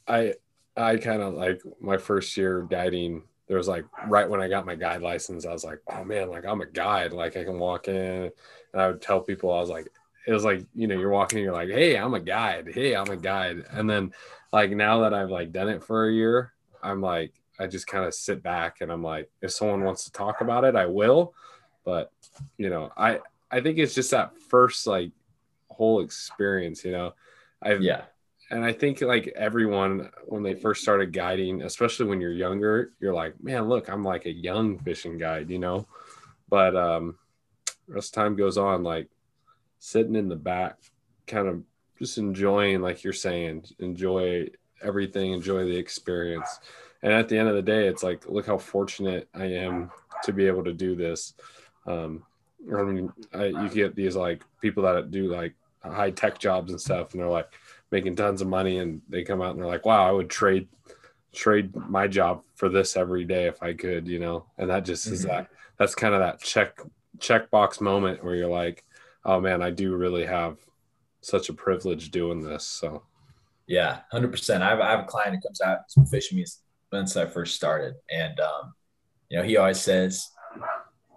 I 0.07 0.33
I 0.75 0.97
kind 0.97 1.21
of 1.21 1.33
like 1.33 1.61
my 1.79 1.97
first 1.97 2.35
year 2.37 2.63
guiding 2.63 3.23
there 3.47 3.57
was 3.57 3.67
like 3.67 3.85
right 4.07 4.29
when 4.29 4.41
I 4.41 4.47
got 4.47 4.65
my 4.65 4.75
guide 4.75 5.01
license, 5.01 5.45
I 5.45 5.53
was 5.53 5.63
like, 5.63 5.79
oh 5.87 6.03
man, 6.03 6.29
like 6.29 6.45
I'm 6.45 6.61
a 6.61 6.65
guide, 6.65 7.13
like 7.13 7.37
I 7.37 7.43
can 7.43 7.59
walk 7.59 7.87
in 7.87 8.31
and 8.73 8.81
I 8.81 8.87
would 8.87 9.01
tell 9.01 9.21
people, 9.21 9.53
I 9.53 9.59
was 9.59 9.69
like, 9.69 9.87
it 10.27 10.33
was 10.33 10.43
like, 10.43 10.65
you 10.73 10.87
know, 10.87 10.97
you're 10.97 11.11
walking, 11.11 11.43
you're 11.43 11.53
like, 11.53 11.69
hey, 11.69 11.95
I'm 11.95 12.15
a 12.15 12.19
guide. 12.19 12.69
Hey, 12.73 12.95
I'm 12.95 13.09
a 13.09 13.17
guide. 13.17 13.65
And 13.71 13.87
then 13.87 14.13
like 14.51 14.71
now 14.71 15.01
that 15.01 15.13
I've 15.13 15.29
like 15.29 15.51
done 15.51 15.69
it 15.69 15.83
for 15.83 16.07
a 16.07 16.13
year, 16.13 16.53
I'm 16.81 17.01
like, 17.01 17.33
I 17.59 17.67
just 17.67 17.87
kind 17.87 18.05
of 18.05 18.13
sit 18.13 18.43
back 18.43 18.81
and 18.81 18.91
I'm 18.91 19.03
like, 19.03 19.29
if 19.41 19.51
someone 19.51 19.83
wants 19.83 20.05
to 20.05 20.11
talk 20.11 20.41
about 20.41 20.63
it, 20.63 20.75
I 20.75 20.85
will. 20.85 21.33
But 21.83 22.11
you 22.57 22.69
know, 22.69 22.91
I 22.97 23.19
I 23.51 23.61
think 23.61 23.77
it's 23.77 23.95
just 23.95 24.11
that 24.11 24.37
first 24.37 24.87
like 24.87 25.11
whole 25.69 26.01
experience, 26.01 26.83
you 26.83 26.91
know. 26.91 27.13
I've 27.61 27.81
yeah 27.81 28.03
and 28.51 28.63
I 28.63 28.73
think 28.73 29.01
like 29.01 29.27
everyone 29.35 30.09
when 30.25 30.43
they 30.43 30.53
first 30.53 30.81
started 30.83 31.11
guiding, 31.11 31.63
especially 31.63 32.05
when 32.05 32.21
you're 32.21 32.31
younger, 32.31 32.91
you're 32.99 33.13
like, 33.13 33.41
man, 33.43 33.67
look, 33.67 33.89
I'm 33.89 34.03
like 34.03 34.25
a 34.25 34.31
young 34.31 34.77
fishing 34.79 35.17
guide, 35.17 35.49
you 35.49 35.59
know. 35.59 35.87
But 36.49 36.75
um 36.75 37.17
as 37.95 38.09
time 38.09 38.35
goes 38.35 38.57
on, 38.57 38.83
like 38.83 39.09
sitting 39.79 40.15
in 40.15 40.29
the 40.29 40.35
back, 40.35 40.77
kind 41.27 41.47
of 41.47 41.63
just 41.99 42.17
enjoying, 42.17 42.81
like 42.81 43.03
you're 43.03 43.13
saying, 43.13 43.65
enjoy 43.79 44.47
everything, 44.81 45.31
enjoy 45.31 45.65
the 45.65 45.77
experience. 45.77 46.59
And 47.05 47.13
at 47.13 47.29
the 47.29 47.37
end 47.37 47.47
of 47.47 47.53
the 47.53 47.61
day, 47.61 47.87
it's 47.87 48.01
like, 48.01 48.27
look 48.27 48.47
how 48.47 48.57
fortunate 48.57 49.29
I 49.35 49.45
am 49.45 49.91
to 50.23 50.33
be 50.33 50.47
able 50.47 50.63
to 50.63 50.73
do 50.73 50.95
this. 50.95 51.35
Um, 51.85 52.23
I 52.75 52.81
mean, 52.81 53.13
I, 53.31 53.45
you 53.45 53.69
get 53.69 53.95
these 53.95 54.15
like 54.15 54.41
people 54.59 54.81
that 54.83 55.11
do 55.11 55.31
like 55.31 55.53
high 55.83 56.09
tech 56.09 56.39
jobs 56.39 56.71
and 56.71 56.81
stuff, 56.81 57.11
and 57.11 57.21
they're 57.21 57.29
like 57.29 57.53
making 57.91 58.15
tons 58.15 58.41
of 58.41 58.47
money, 58.47 58.79
and 58.79 59.03
they 59.07 59.21
come 59.21 59.39
out 59.39 59.51
and 59.51 59.59
they're 59.59 59.67
like, 59.67 59.85
wow, 59.85 60.03
I 60.09 60.11
would 60.11 60.31
trade 60.31 60.67
trade 61.31 61.75
my 61.75 62.07
job 62.07 62.41
for 62.55 62.69
this 62.69 62.97
every 62.97 63.23
day 63.23 63.45
if 63.45 63.61
I 63.61 63.73
could, 63.73 64.07
you 64.07 64.17
know. 64.17 64.47
And 64.57 64.71
that 64.71 64.83
just 64.83 65.05
mm-hmm. 65.05 65.13
is 65.13 65.23
that 65.25 65.47
that's 65.77 65.93
kind 65.93 66.15
of 66.15 66.21
that 66.21 66.41
check 66.41 66.81
checkbox 67.19 67.81
moment 67.81 68.23
where 68.23 68.33
you're 68.33 68.49
like, 68.49 68.83
oh 69.25 69.39
man, 69.39 69.61
I 69.61 69.69
do 69.69 69.95
really 69.95 70.25
have 70.25 70.57
such 71.21 71.49
a 71.49 71.53
privilege 71.53 72.09
doing 72.09 72.41
this. 72.41 72.65
So 72.65 73.03
yeah, 73.67 73.99
hundred 74.11 74.31
percent. 74.31 74.63
I 74.63 74.69
have 74.69 74.79
I 74.79 74.89
have 74.89 75.01
a 75.01 75.07
client 75.07 75.35
who 75.35 75.41
comes 75.41 75.61
out 75.61 75.81
and 75.95 76.09
fishing 76.09 76.39
me 76.39 76.45
since 76.93 77.17
I 77.17 77.25
first 77.25 77.55
started, 77.55 77.95
and 78.09 78.39
um, 78.39 78.73
you 79.29 79.37
know, 79.37 79.43
he 79.43 79.57
always 79.57 79.79
says 79.79 80.29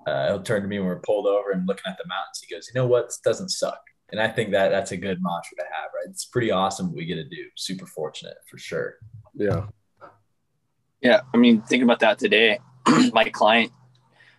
uh, 0.07 0.29
he'll 0.29 0.43
turn 0.43 0.63
to 0.63 0.69
me 0.69 0.79
when 0.79 0.89
we're 0.89 1.01
pulled 1.01 1.27
over 1.27 1.51
and 1.51 1.67
looking 1.67 1.85
at 1.87 1.99
the 1.99 2.09
mountains. 2.09 2.43
He 2.47 2.55
goes, 2.55 2.69
"You 2.73 2.81
know 2.81 2.87
what? 2.87 3.07
This 3.07 3.21
doesn't 3.25 3.51
suck." 3.51 3.81
And 4.11 4.21
I 4.21 4.29
think 4.29 4.51
that 4.53 4.71
that's 4.71 4.93
a 4.93 4.97
good 4.97 5.19
mantra 5.21 5.57
to 5.59 5.65
have, 5.65 5.91
right? 5.95 6.09
It's 6.09 6.25
pretty 6.25 6.51
awesome 6.51 6.87
what 6.87 6.97
we 6.97 7.05
get 7.05 7.17
to 7.17 7.25
do. 7.25 7.45
Super 7.57 7.87
fortunate 7.87 8.37
for 8.51 8.57
sure. 8.57 8.95
Yeah. 9.35 9.67
Yeah. 11.03 11.21
I 11.35 11.37
mean, 11.37 11.61
think 11.63 11.83
about 11.83 12.01
that 12.01 12.19
today. 12.19 12.59
My 13.13 13.29
client, 13.29 13.71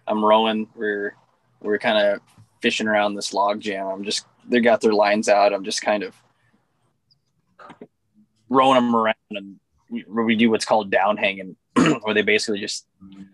I'm 0.08 0.26
rowing. 0.26 0.68
We're 0.76 1.16
we're 1.62 1.78
kind 1.78 1.98
of 1.98 2.22
fishing 2.62 2.88
around 2.88 3.16
this 3.16 3.34
log 3.34 3.60
jam. 3.60 3.88
I'm 3.88 4.04
just 4.04 4.26
they 4.48 4.60
got 4.60 4.82
their 4.82 4.94
lines 4.94 5.30
out. 5.30 5.54
I'm 5.54 5.64
just 5.64 5.82
kind 5.82 6.04
of 6.04 6.16
rowing 8.50 8.76
them 8.76 8.96
around 8.96 9.16
and 9.30 9.60
we, 9.90 10.04
we 10.08 10.36
do 10.36 10.50
what's 10.50 10.66
called 10.66 10.92
down 10.92 11.18
hanging, 11.18 11.56
where 11.76 12.14
they 12.14 12.22
basically 12.22 12.60
just 12.60 12.86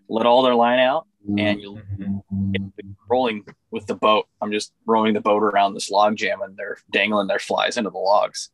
let 0.10 0.26
all 0.26 0.44
their 0.44 0.56
line 0.56 0.80
out 0.80 1.07
and 1.38 1.61
you 1.61 1.82
mm-hmm. 1.99 2.91
rolling 3.10 3.45
with 3.72 3.86
the 3.88 3.95
boat. 3.95 4.27
I'm 4.41 4.52
just 4.52 4.73
rowing 4.86 5.14
the 5.14 5.22
boat 5.22 5.44
around 5.44 5.73
this 5.73 5.90
log 5.90 6.15
jam 6.15 6.41
and 6.41 6.56
they're 6.56 6.77
dangling 6.91 7.27
their 7.27 7.40
flies 7.40 7.77
into 7.77 7.90
the 7.90 7.98
logs. 7.98 8.49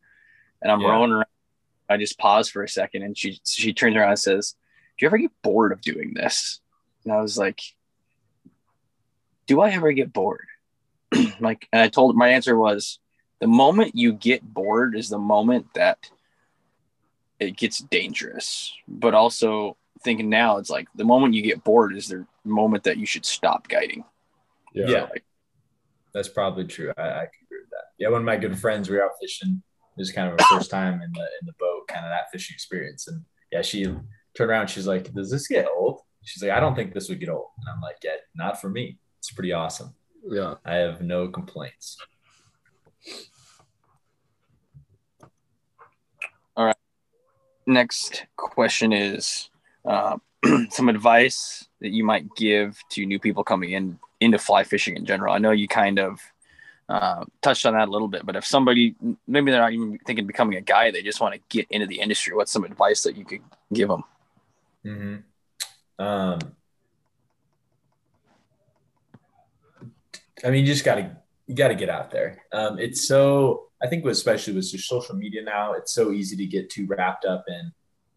And 0.61 0.71
I'm 0.71 0.81
yeah. 0.81 0.89
rowing 0.89 1.11
around. 1.11 1.25
I 1.89 1.97
just 1.97 2.17
pause 2.17 2.49
for 2.49 2.63
a 2.63 2.69
second 2.69 3.03
and 3.03 3.17
she 3.17 3.41
she 3.45 3.73
turns 3.73 3.95
around 3.95 4.09
and 4.09 4.19
says, 4.19 4.55
Do 4.97 5.05
you 5.05 5.07
ever 5.07 5.17
get 5.17 5.31
bored 5.41 5.73
of 5.73 5.81
doing 5.81 6.13
this? 6.13 6.61
And 7.03 7.13
I 7.13 7.21
was 7.21 7.37
like, 7.37 7.61
Do 9.47 9.59
I 9.61 9.71
ever 9.71 9.91
get 9.91 10.13
bored? 10.13 10.47
like 11.39 11.67
and 11.73 11.81
I 11.81 11.89
told 11.89 12.15
my 12.15 12.29
answer 12.29 12.57
was 12.57 12.99
the 13.39 13.47
moment 13.47 13.95
you 13.95 14.13
get 14.13 14.41
bored 14.41 14.95
is 14.95 15.09
the 15.09 15.17
moment 15.17 15.73
that 15.73 16.09
it 17.41 17.57
gets 17.57 17.80
dangerous. 17.80 18.72
But 18.88 19.13
also 19.13 19.76
thinking 20.03 20.30
now, 20.30 20.57
it's 20.57 20.69
like 20.69 20.88
the 20.95 21.03
moment 21.03 21.34
you 21.34 21.41
get 21.41 21.63
bored 21.63 21.95
is 21.95 22.07
the 22.07 22.26
moment 22.45 22.84
that 22.84 22.97
you 22.97 23.05
should 23.05 23.26
stop 23.26 23.68
guiding. 23.68 24.03
Yeah. 24.73 24.88
yeah. 24.88 25.03
Like, 25.03 25.26
That's 26.13 26.30
probably 26.30 26.65
true. 26.65 26.93
I, 26.97 27.01
I 27.01 27.26
can 27.26 27.45
agree 27.45 27.59
with 27.61 27.72
that. 27.72 27.85
Yeah, 27.97 28.09
one 28.09 28.22
of 28.22 28.26
my 28.26 28.38
good 28.38 28.57
friends, 28.57 28.89
we 28.89 28.95
were 28.95 29.03
out 29.03 29.11
fishing. 29.19 29.61
It 29.97 29.99
was 29.99 30.11
kind 30.11 30.27
of 30.27 30.39
our 30.39 30.57
first 30.57 30.72
time 30.72 31.01
in 31.01 31.11
the 31.11 31.22
in 31.41 31.45
the 31.45 31.53
boat, 31.59 31.88
kind 31.89 32.05
of 32.05 32.11
that 32.11 32.31
fishing 32.31 32.53
experience. 32.53 33.07
And 33.07 33.26
yeah, 33.51 33.61
she 33.61 33.84
turned 33.84 34.49
around. 34.49 34.68
She's 34.68 34.88
like, 34.88 35.13
"Does 35.13 35.30
this 35.30 35.47
get 35.47 35.68
old?" 35.68 35.99
She's 36.23 36.41
like, 36.41 36.51
"I 36.51 36.61
don't 36.61 36.76
think 36.76 36.93
this 36.93 37.09
would 37.09 37.19
get 37.19 37.27
old." 37.27 37.47
And 37.59 37.68
I'm 37.69 37.81
like, 37.81 37.97
"Yeah, 38.01 38.15
not 38.34 38.61
for 38.61 38.69
me. 38.69 38.99
It's 39.19 39.31
pretty 39.31 39.51
awesome." 39.51 39.93
Yeah, 40.26 40.55
I 40.63 40.76
have 40.76 41.01
no 41.01 41.27
complaints. 41.27 41.97
Next 47.65 48.25
question 48.35 48.93
is 48.93 49.49
uh, 49.85 50.17
some 50.69 50.89
advice 50.89 51.67
that 51.81 51.89
you 51.89 52.03
might 52.03 52.35
give 52.35 52.79
to 52.89 53.05
new 53.05 53.19
people 53.19 53.43
coming 53.43 53.71
in 53.71 53.99
into 54.19 54.38
fly 54.38 54.63
fishing 54.63 54.95
in 54.95 55.05
general. 55.05 55.33
I 55.33 55.39
know 55.39 55.51
you 55.51 55.67
kind 55.67 55.99
of 55.99 56.19
uh, 56.89 57.25
touched 57.41 57.65
on 57.65 57.73
that 57.73 57.88
a 57.88 57.91
little 57.91 58.07
bit, 58.07 58.25
but 58.25 58.35
if 58.35 58.45
somebody 58.45 58.95
maybe 59.27 59.51
they're 59.51 59.61
not 59.61 59.73
even 59.73 59.97
thinking 60.05 60.27
becoming 60.27 60.57
a 60.57 60.61
guy, 60.61 60.91
they 60.91 61.01
just 61.01 61.21
want 61.21 61.33
to 61.33 61.41
get 61.49 61.67
into 61.69 61.88
the 61.88 61.99
industry. 61.99 62.35
What's 62.35 62.51
some 62.51 62.63
advice 62.63 63.03
that 63.03 63.15
you 63.15 63.25
could 63.25 63.41
give 63.73 63.88
them? 63.88 64.03
Mm-hmm. 64.85 66.03
Um, 66.03 66.39
I 70.43 70.49
mean, 70.49 70.65
you 70.65 70.71
just 70.71 70.85
gotta 70.85 71.17
you 71.47 71.55
gotta 71.55 71.75
get 71.75 71.89
out 71.89 72.11
there. 72.11 72.43
Um, 72.51 72.79
it's 72.79 73.07
so 73.07 73.70
I 73.83 73.87
think 73.87 74.05
especially 74.05 74.53
with 74.53 74.65
social 74.65 75.15
media 75.15 75.43
now, 75.43 75.73
it's 75.73 75.93
so 75.93 76.11
easy 76.11 76.35
to 76.37 76.45
get 76.45 76.69
too 76.69 76.85
wrapped 76.85 77.25
up 77.25 77.45
in 77.47 77.71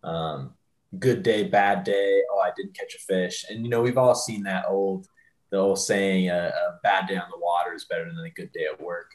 um, 0.08 0.54
good 0.98 1.22
day, 1.22 1.44
bad 1.44 1.84
day. 1.84 2.22
Oh, 2.30 2.40
I 2.40 2.50
didn't 2.56 2.76
catch 2.76 2.94
a 2.94 2.98
fish, 2.98 3.46
and 3.48 3.64
you 3.64 3.70
know 3.70 3.82
we've 3.82 3.98
all 3.98 4.14
seen 4.14 4.42
that 4.44 4.66
old 4.68 5.08
the 5.54 5.60
old 5.60 5.78
saying, 5.78 6.28
a, 6.28 6.48
a 6.48 6.80
bad 6.82 7.06
day 7.06 7.16
on 7.16 7.30
the 7.30 7.38
water 7.38 7.72
is 7.74 7.84
better 7.84 8.04
than 8.06 8.24
a 8.24 8.30
good 8.30 8.50
day 8.50 8.66
at 8.72 8.80
work. 8.80 9.12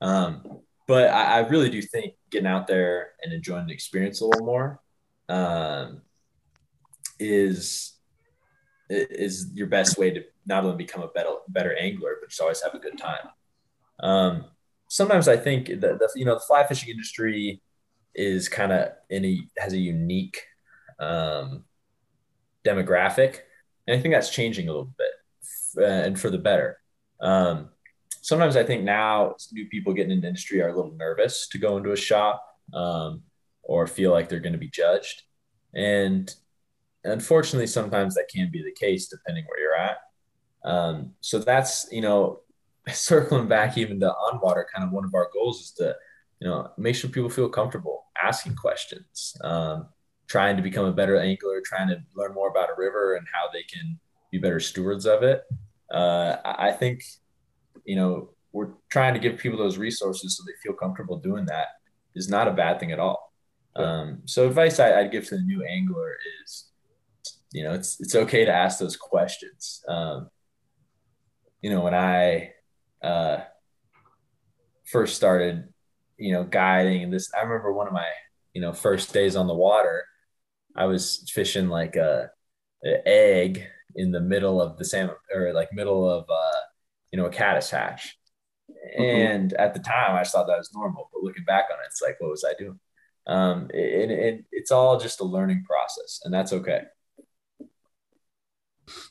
Um, 0.00 0.60
but 0.86 1.10
I, 1.10 1.24
I, 1.24 1.38
really 1.40 1.68
do 1.68 1.82
think 1.82 2.14
getting 2.30 2.46
out 2.46 2.66
there 2.66 3.10
and 3.22 3.34
enjoying 3.34 3.66
the 3.66 3.74
experience 3.74 4.22
a 4.22 4.24
little 4.24 4.46
more 4.46 4.80
um, 5.28 6.00
is 7.18 7.98
is 8.88 9.50
your 9.52 9.66
best 9.66 9.98
way 9.98 10.10
to 10.10 10.24
not 10.46 10.64
only 10.64 10.76
become 10.76 11.02
a 11.02 11.08
better 11.08 11.34
better 11.48 11.76
angler, 11.76 12.16
but 12.18 12.30
just 12.30 12.40
always 12.40 12.62
have 12.62 12.74
a 12.74 12.78
good 12.78 12.96
time. 12.96 13.28
Um, 14.00 14.44
sometimes 14.88 15.28
I 15.28 15.36
think 15.36 15.68
that 15.68 15.98
the 15.98 16.08
you 16.14 16.24
know 16.24 16.34
the 16.34 16.40
fly 16.40 16.66
fishing 16.66 16.90
industry 16.90 17.60
is 18.14 18.48
kind 18.48 18.72
of 18.72 18.90
in 19.10 19.24
a 19.24 19.40
has 19.58 19.72
a 19.72 19.78
unique 19.78 20.42
um, 20.98 21.64
demographic, 22.64 23.40
and 23.86 23.96
I 23.96 24.00
think 24.00 24.14
that's 24.14 24.30
changing 24.30 24.68
a 24.68 24.72
little 24.72 24.92
bit, 24.96 25.82
uh, 25.82 26.06
and 26.06 26.18
for 26.18 26.30
the 26.30 26.38
better. 26.38 26.78
Um, 27.20 27.70
sometimes 28.22 28.56
I 28.56 28.64
think 28.64 28.84
now 28.84 29.34
new 29.52 29.66
people 29.66 29.92
getting 29.92 30.12
into 30.12 30.28
industry 30.28 30.62
are 30.62 30.68
a 30.68 30.76
little 30.76 30.94
nervous 30.96 31.48
to 31.48 31.58
go 31.58 31.76
into 31.76 31.92
a 31.92 31.96
shop 31.96 32.44
um, 32.72 33.22
or 33.62 33.86
feel 33.86 34.12
like 34.12 34.28
they're 34.28 34.40
going 34.40 34.52
to 34.52 34.58
be 34.58 34.70
judged, 34.70 35.22
and 35.74 36.34
unfortunately, 37.04 37.66
sometimes 37.66 38.14
that 38.14 38.28
can 38.32 38.50
be 38.50 38.62
the 38.62 38.72
case 38.72 39.08
depending 39.08 39.44
where 39.46 39.60
you're 39.60 39.76
at. 39.76 39.98
Um, 40.64 41.12
so 41.20 41.38
that's 41.38 41.86
you 41.90 42.00
know 42.00 42.40
circling 42.92 43.48
back 43.48 43.78
even 43.78 44.00
to 44.00 44.06
onWater, 44.06 44.64
kind 44.72 44.86
of 44.86 44.92
one 44.92 45.04
of 45.04 45.14
our 45.14 45.30
goals 45.32 45.60
is 45.60 45.70
to, 45.72 45.94
you 46.40 46.48
know, 46.48 46.70
make 46.76 46.94
sure 46.94 47.10
people 47.10 47.30
feel 47.30 47.48
comfortable 47.48 48.04
asking 48.22 48.54
questions, 48.56 49.36
um, 49.42 49.88
trying 50.26 50.56
to 50.56 50.62
become 50.62 50.86
a 50.86 50.92
better 50.92 51.16
angler, 51.16 51.60
trying 51.64 51.88
to 51.88 52.02
learn 52.14 52.34
more 52.34 52.48
about 52.48 52.70
a 52.70 52.74
river 52.76 53.16
and 53.16 53.26
how 53.32 53.48
they 53.52 53.62
can 53.62 53.98
be 54.30 54.38
better 54.38 54.60
stewards 54.60 55.06
of 55.06 55.22
it. 55.22 55.42
Uh, 55.92 56.36
I 56.44 56.72
think, 56.72 57.02
you 57.84 57.96
know, 57.96 58.30
we're 58.52 58.70
trying 58.88 59.14
to 59.14 59.20
give 59.20 59.38
people 59.38 59.58
those 59.58 59.78
resources 59.78 60.36
so 60.36 60.44
they 60.46 60.52
feel 60.62 60.74
comfortable 60.74 61.18
doing 61.18 61.44
that 61.46 61.68
is 62.14 62.28
not 62.28 62.48
a 62.48 62.52
bad 62.52 62.78
thing 62.78 62.92
at 62.92 63.00
all. 63.00 63.32
Um, 63.76 64.22
so 64.24 64.46
advice 64.46 64.78
I, 64.78 65.02
would 65.02 65.10
give 65.10 65.26
to 65.28 65.36
the 65.36 65.42
new 65.42 65.64
angler 65.64 66.16
is, 66.44 66.68
you 67.52 67.64
know, 67.64 67.72
it's 67.72 68.00
it's 68.00 68.14
okay 68.14 68.44
to 68.44 68.52
ask 68.52 68.78
those 68.78 68.96
questions. 68.96 69.82
Um, 69.88 70.30
you 71.60 71.70
know, 71.70 71.80
when 71.80 71.94
I 71.94 72.53
uh, 73.04 73.44
first 74.86 75.16
started, 75.16 75.68
you 76.16 76.32
know, 76.32 76.44
guiding 76.44 77.02
and 77.02 77.12
this, 77.12 77.30
I 77.36 77.42
remember 77.42 77.72
one 77.72 77.86
of 77.86 77.92
my, 77.92 78.06
you 78.54 78.60
know, 78.60 78.72
first 78.72 79.12
days 79.12 79.36
on 79.36 79.46
the 79.46 79.54
water, 79.54 80.04
I 80.76 80.86
was 80.86 81.28
fishing 81.32 81.68
like 81.68 81.96
a, 81.96 82.30
a 82.84 83.08
egg 83.08 83.66
in 83.96 84.10
the 84.10 84.20
middle 84.20 84.60
of 84.60 84.78
the 84.78 84.84
salmon 84.84 85.16
or 85.34 85.52
like 85.52 85.72
middle 85.72 86.08
of, 86.08 86.24
uh, 86.30 86.60
you 87.12 87.18
know, 87.18 87.26
a 87.26 87.30
caddis 87.30 87.70
hatch. 87.70 88.16
Mm-hmm. 88.70 89.02
And 89.02 89.52
at 89.54 89.74
the 89.74 89.80
time 89.80 90.16
I 90.16 90.20
just 90.20 90.32
thought 90.32 90.46
that 90.46 90.58
was 90.58 90.70
normal, 90.74 91.10
but 91.12 91.22
looking 91.22 91.44
back 91.44 91.66
on 91.72 91.78
it, 91.80 91.86
it's 91.86 92.02
like, 92.02 92.16
what 92.20 92.30
was 92.30 92.44
I 92.44 92.54
doing? 92.58 92.80
Um, 93.26 93.70
and, 93.72 94.10
and 94.10 94.44
it's 94.52 94.70
all 94.70 94.98
just 94.98 95.20
a 95.20 95.24
learning 95.24 95.64
process 95.66 96.20
and 96.24 96.34
that's 96.34 96.52
okay 96.52 96.82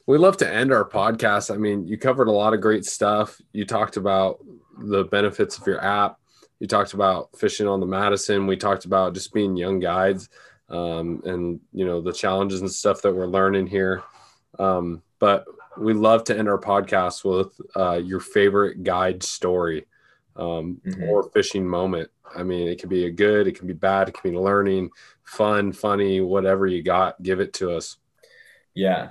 we 0.06 0.18
love 0.18 0.38
to 0.38 0.52
end 0.52 0.72
our 0.72 0.88
podcast. 0.88 1.54
I 1.54 1.58
mean, 1.58 1.88
you 1.88 1.98
covered 1.98 2.28
a 2.28 2.32
lot 2.32 2.54
of 2.54 2.62
great 2.62 2.86
stuff. 2.86 3.40
You 3.52 3.66
talked 3.66 3.98
about 3.98 4.44
the 4.78 5.04
benefits 5.06 5.58
of 5.58 5.68
your 5.68 5.84
app. 5.84 6.20
You 6.60 6.68
talked 6.68 6.94
about 6.94 7.38
fishing 7.38 7.68
on 7.68 7.80
the 7.80 7.86
Madison. 7.86 8.48
We 8.48 8.58
talked 8.58 8.86
about 8.86 9.14
just 9.14 9.34
being 9.34 9.58
young 9.58 9.80
guides 9.80 10.30
um, 10.70 11.22
and 11.26 11.60
you 11.72 11.86
know 11.86 12.02
the 12.02 12.14
challenges 12.14 12.62
and 12.62 12.72
stuff 12.72 13.02
that 13.02 13.14
we're 13.14 13.28
learning 13.28 13.68
here. 13.68 14.04
Um, 14.60 15.02
but 15.20 15.46
we 15.78 15.94
love 15.94 16.24
to 16.26 16.38
end 16.38 16.50
our 16.50 16.60
podcast 16.60 17.24
with 17.24 17.60
uh, 17.76 18.00
your 18.04 18.20
favorite 18.20 18.84
guide 18.84 19.24
story 19.24 19.86
um, 20.36 20.82
mm-hmm. 20.86 21.04
or 21.04 21.30
fishing 21.32 21.68
moment. 21.68 22.10
I 22.36 22.44
mean, 22.44 22.68
it 22.68 22.80
can 22.80 22.90
be 22.90 23.06
a 23.06 23.12
good, 23.12 23.48
it 23.48 23.58
can 23.58 23.68
be 23.68 23.74
bad, 23.74 24.10
it 24.10 24.16
can 24.16 24.32
be 24.32 24.38
learning, 24.38 24.90
fun, 25.24 25.72
funny, 25.72 26.22
whatever 26.22 26.68
you 26.68 26.84
got. 26.84 27.22
Give 27.22 27.40
it 27.40 27.54
to 27.54 27.72
us. 27.72 27.98
Yeah, 28.74 29.10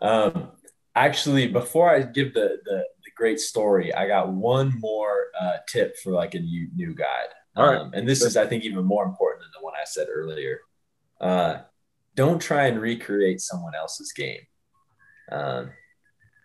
um, 0.00 0.52
actually, 0.94 1.48
before 1.48 1.90
I 1.94 2.02
give 2.02 2.34
the, 2.34 2.58
the, 2.64 2.84
the 3.04 3.10
great 3.16 3.40
story, 3.40 3.94
I 3.94 4.06
got 4.06 4.32
one 4.32 4.78
more 4.78 5.26
uh, 5.40 5.58
tip 5.68 5.96
for 6.02 6.12
like 6.12 6.34
a 6.34 6.40
new 6.40 6.68
new 6.74 6.94
guide. 6.94 7.28
Um, 7.56 7.90
and 7.94 8.08
this 8.08 8.22
is, 8.22 8.36
I 8.36 8.46
think, 8.46 8.64
even 8.64 8.84
more 8.84 9.04
important 9.04 9.42
than 9.42 9.50
the 9.58 9.64
one 9.64 9.74
I 9.74 9.84
said 9.84 10.08
earlier. 10.10 10.60
Uh, 11.20 11.58
don't 12.14 12.40
try 12.40 12.66
and 12.66 12.80
recreate 12.80 13.40
someone 13.40 13.74
else's 13.74 14.12
game. 14.12 14.40
Um, 15.30 15.70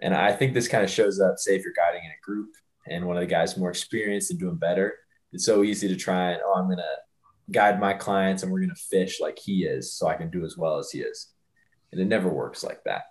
and 0.02 0.14
I 0.14 0.32
think 0.34 0.53
this 0.53 0.68
kind 0.68 0.84
of 0.84 0.90
shows 0.90 1.19
up, 1.19 1.36
say, 1.38 1.56
if 1.56 1.64
you're 1.64 1.73
guiding 1.73 2.03
in 2.03 2.11
a 2.11 2.26
group 2.26 2.49
and 2.88 3.06
one 3.06 3.18
of 3.18 3.22
the 3.22 3.27
guys 3.27 3.57
more 3.57 3.69
experienced 3.69 4.32
and 4.32 4.40
doing 4.40 4.57
better, 4.57 4.94
it's 5.32 5.45
so 5.45 5.64
easy 5.64 5.88
to 5.88 5.95
try 5.95 6.32
and, 6.32 6.41
oh, 6.45 6.53
I'm 6.56 6.65
going 6.65 6.77
to 6.77 7.52
guide 7.52 7.80
my 7.80 7.94
clients 7.94 8.44
and 8.44 8.52
we're 8.52 8.60
going 8.60 8.69
to 8.69 8.76
fish 8.76 9.19
like 9.22 9.38
he 9.40 9.64
is 9.64 9.94
so 9.94 10.07
I 10.07 10.15
can 10.15 10.30
do 10.30 10.44
as 10.45 10.57
well 10.57 10.77
as 10.77 10.91
he 10.91 10.99
is. 10.99 11.30
And 11.91 12.02
it 12.02 12.06
never 12.06 12.30
works 12.30 12.64
like 12.64 12.84
that. 12.86 13.03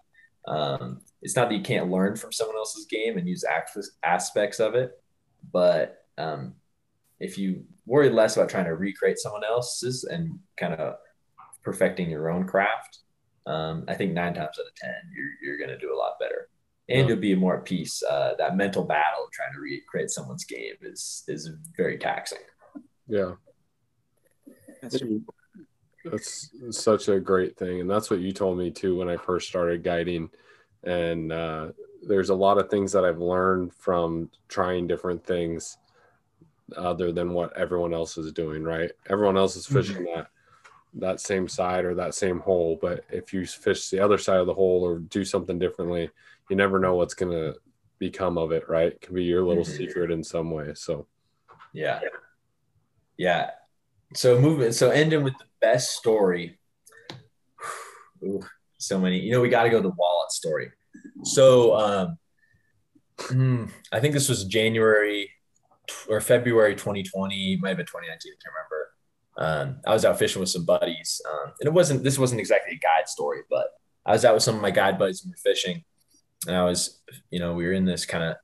Um, 0.47 1.01
it's 1.23 1.37
not 1.37 1.49
that 1.49 1.55
you 1.55 1.63
can't 1.63 1.91
learn 1.91 2.17
from 2.17 2.33
someone 2.33 2.57
else's 2.57 2.87
game 2.87 3.17
and 3.17 3.29
use 3.29 3.45
aspects 4.03 4.61
of 4.61 4.75
it, 4.75 4.93
but 5.53 6.05
um, 6.19 6.55
if 7.21 7.39
you 7.39 7.65
worry 7.87 8.11
less 8.11 8.37
about 8.37 8.51
trying 8.51 8.67
to 8.67 8.75
recreate 8.75 9.19
someone 9.19 9.45
else's 9.45 10.05
and 10.05 10.39
kind 10.59 10.75
of 10.75 10.97
perfecting 11.63 12.11
your 12.11 12.31
own 12.31 12.47
craft, 12.47 12.99
um, 13.47 13.85
I 13.89 13.95
think 13.95 14.13
nine 14.13 14.35
times 14.35 14.59
out 14.59 14.67
of 14.67 14.75
ten 14.77 14.95
you're 15.15 15.33
you're 15.43 15.59
going 15.59 15.79
to 15.79 15.79
do 15.79 15.95
a 15.95 15.97
lot 15.97 16.19
better, 16.21 16.49
and 16.89 17.01
yeah. 17.01 17.07
you'll 17.09 17.21
be 17.21 17.35
more 17.35 17.59
at 17.59 17.65
peace. 17.65 18.03
Uh, 18.03 18.35
that 18.39 18.57
mental 18.57 18.85
battle 18.85 19.25
of 19.25 19.33
trying 19.33 19.53
to 19.53 19.61
recreate 19.61 20.11
someone's 20.11 20.45
game 20.45 20.75
is 20.83 21.25
is 21.29 21.51
very 21.77 21.99
taxing. 21.99 22.39
Yeah, 23.07 23.33
that's, 24.81 25.03
that's 26.05 26.51
such 26.71 27.09
a 27.09 27.19
great 27.19 27.57
thing, 27.57 27.81
and 27.81 27.91
that's 27.91 28.11
what 28.11 28.21
you 28.21 28.33
told 28.33 28.59
me 28.59 28.71
too 28.71 28.97
when 28.97 29.09
I 29.09 29.17
first 29.17 29.49
started 29.49 29.83
guiding. 29.83 30.31
And 30.83 31.33
uh, 31.33 31.69
there's 32.03 32.29
a 32.29 32.35
lot 32.35 32.59
of 32.59 32.69
things 32.69 32.93
that 32.93 33.05
I've 33.05 33.21
learned 33.21 33.73
from 33.75 34.31
trying 34.49 34.87
different 34.87 35.25
things 35.25 35.79
other 36.77 37.13
than 37.13 37.33
what 37.33 37.57
everyone 37.57 37.95
else 37.95 38.19
is 38.19 38.33
doing. 38.33 38.63
Right? 38.63 38.91
Everyone 39.09 39.37
else 39.37 39.57
is 39.57 39.67
fishing 39.67 40.05
mm-hmm. 40.05 40.17
that 40.17 40.29
that 40.97 41.21
same 41.21 41.49
side 41.49 41.85
or 41.85 41.95
that 41.95 42.15
same 42.15 42.39
hole, 42.39 42.79
but 42.81 43.05
if 43.11 43.33
you 43.33 43.45
fish 43.47 43.89
the 43.89 43.99
other 43.99 44.19
side 44.19 44.39
of 44.39 44.47
the 44.47 44.55
hole 44.55 44.85
or 44.85 44.99
do 44.99 45.25
something 45.25 45.59
differently, 45.59 46.09
you 46.49 46.57
never 46.57 46.79
know 46.79 46.95
what's 46.95 47.15
gonna 47.15 47.55
become 47.99 48.37
of 48.37 48.53
it. 48.53 48.69
Right? 48.69 48.93
It 48.93 49.01
can 49.01 49.15
be 49.15 49.25
your 49.25 49.45
little 49.45 49.65
mm-hmm. 49.65 49.77
secret 49.77 50.11
in 50.11 50.23
some 50.23 50.51
way. 50.51 50.73
So, 50.75 51.07
yeah, 51.73 52.01
yeah 53.17 53.51
so 54.15 54.41
moving 54.41 54.73
so 54.73 54.91
ending 54.91 55.23
with 55.23 55.35
the 55.39 55.45
best 55.65 55.97
story. 55.97 56.59
Ooh, 58.23 58.43
so 58.79 58.99
many. 58.99 59.19
You 59.19 59.33
know 59.33 59.41
we 59.41 59.49
got 59.49 59.65
to 59.65 59.71
go 59.71 59.81
the 59.81 59.91
wallet 59.91 60.31
story. 60.31 60.71
So 61.23 61.77
um 61.77 62.19
hmm, 63.21 63.67
i 63.93 64.01
think 64.01 64.13
this 64.13 64.29
was 64.29 64.45
january 64.45 65.31
or 66.09 66.21
february 66.21 66.75
2020 66.75 67.59
might 67.63 67.69
have 67.69 67.77
been 67.77 67.87
2019 67.87 68.33
i 68.33 68.39
can't 68.43 68.55
remember. 68.57 68.81
Um, 69.37 69.81
i 69.87 69.93
was 69.93 70.05
out 70.05 70.19
fishing 70.19 70.41
with 70.41 70.49
some 70.49 70.65
buddies 70.65 71.21
um, 71.31 71.53
and 71.61 71.69
it 71.69 71.73
wasn't 71.73 72.03
this 72.03 72.19
wasn't 72.19 72.41
exactly 72.41 72.75
a 72.75 72.79
guide 72.79 73.09
story 73.09 73.43
but 73.49 73.69
i 74.05 74.13
was 74.13 74.25
out 74.25 74.35
with 74.35 74.43
some 74.43 74.57
of 74.57 74.63
my 74.63 74.73
guide 74.73 74.99
buddies 74.99 75.23
and 75.23 75.31
we 75.31 75.35
were 75.35 75.55
fishing. 75.55 75.85
And 76.49 76.57
i 76.57 76.65
was 76.65 77.03
you 77.31 77.39
know 77.39 77.55
we 77.55 77.65
were 77.67 77.73
in 77.73 77.85
this 77.85 78.05
kind 78.05 78.25
of 78.25 78.37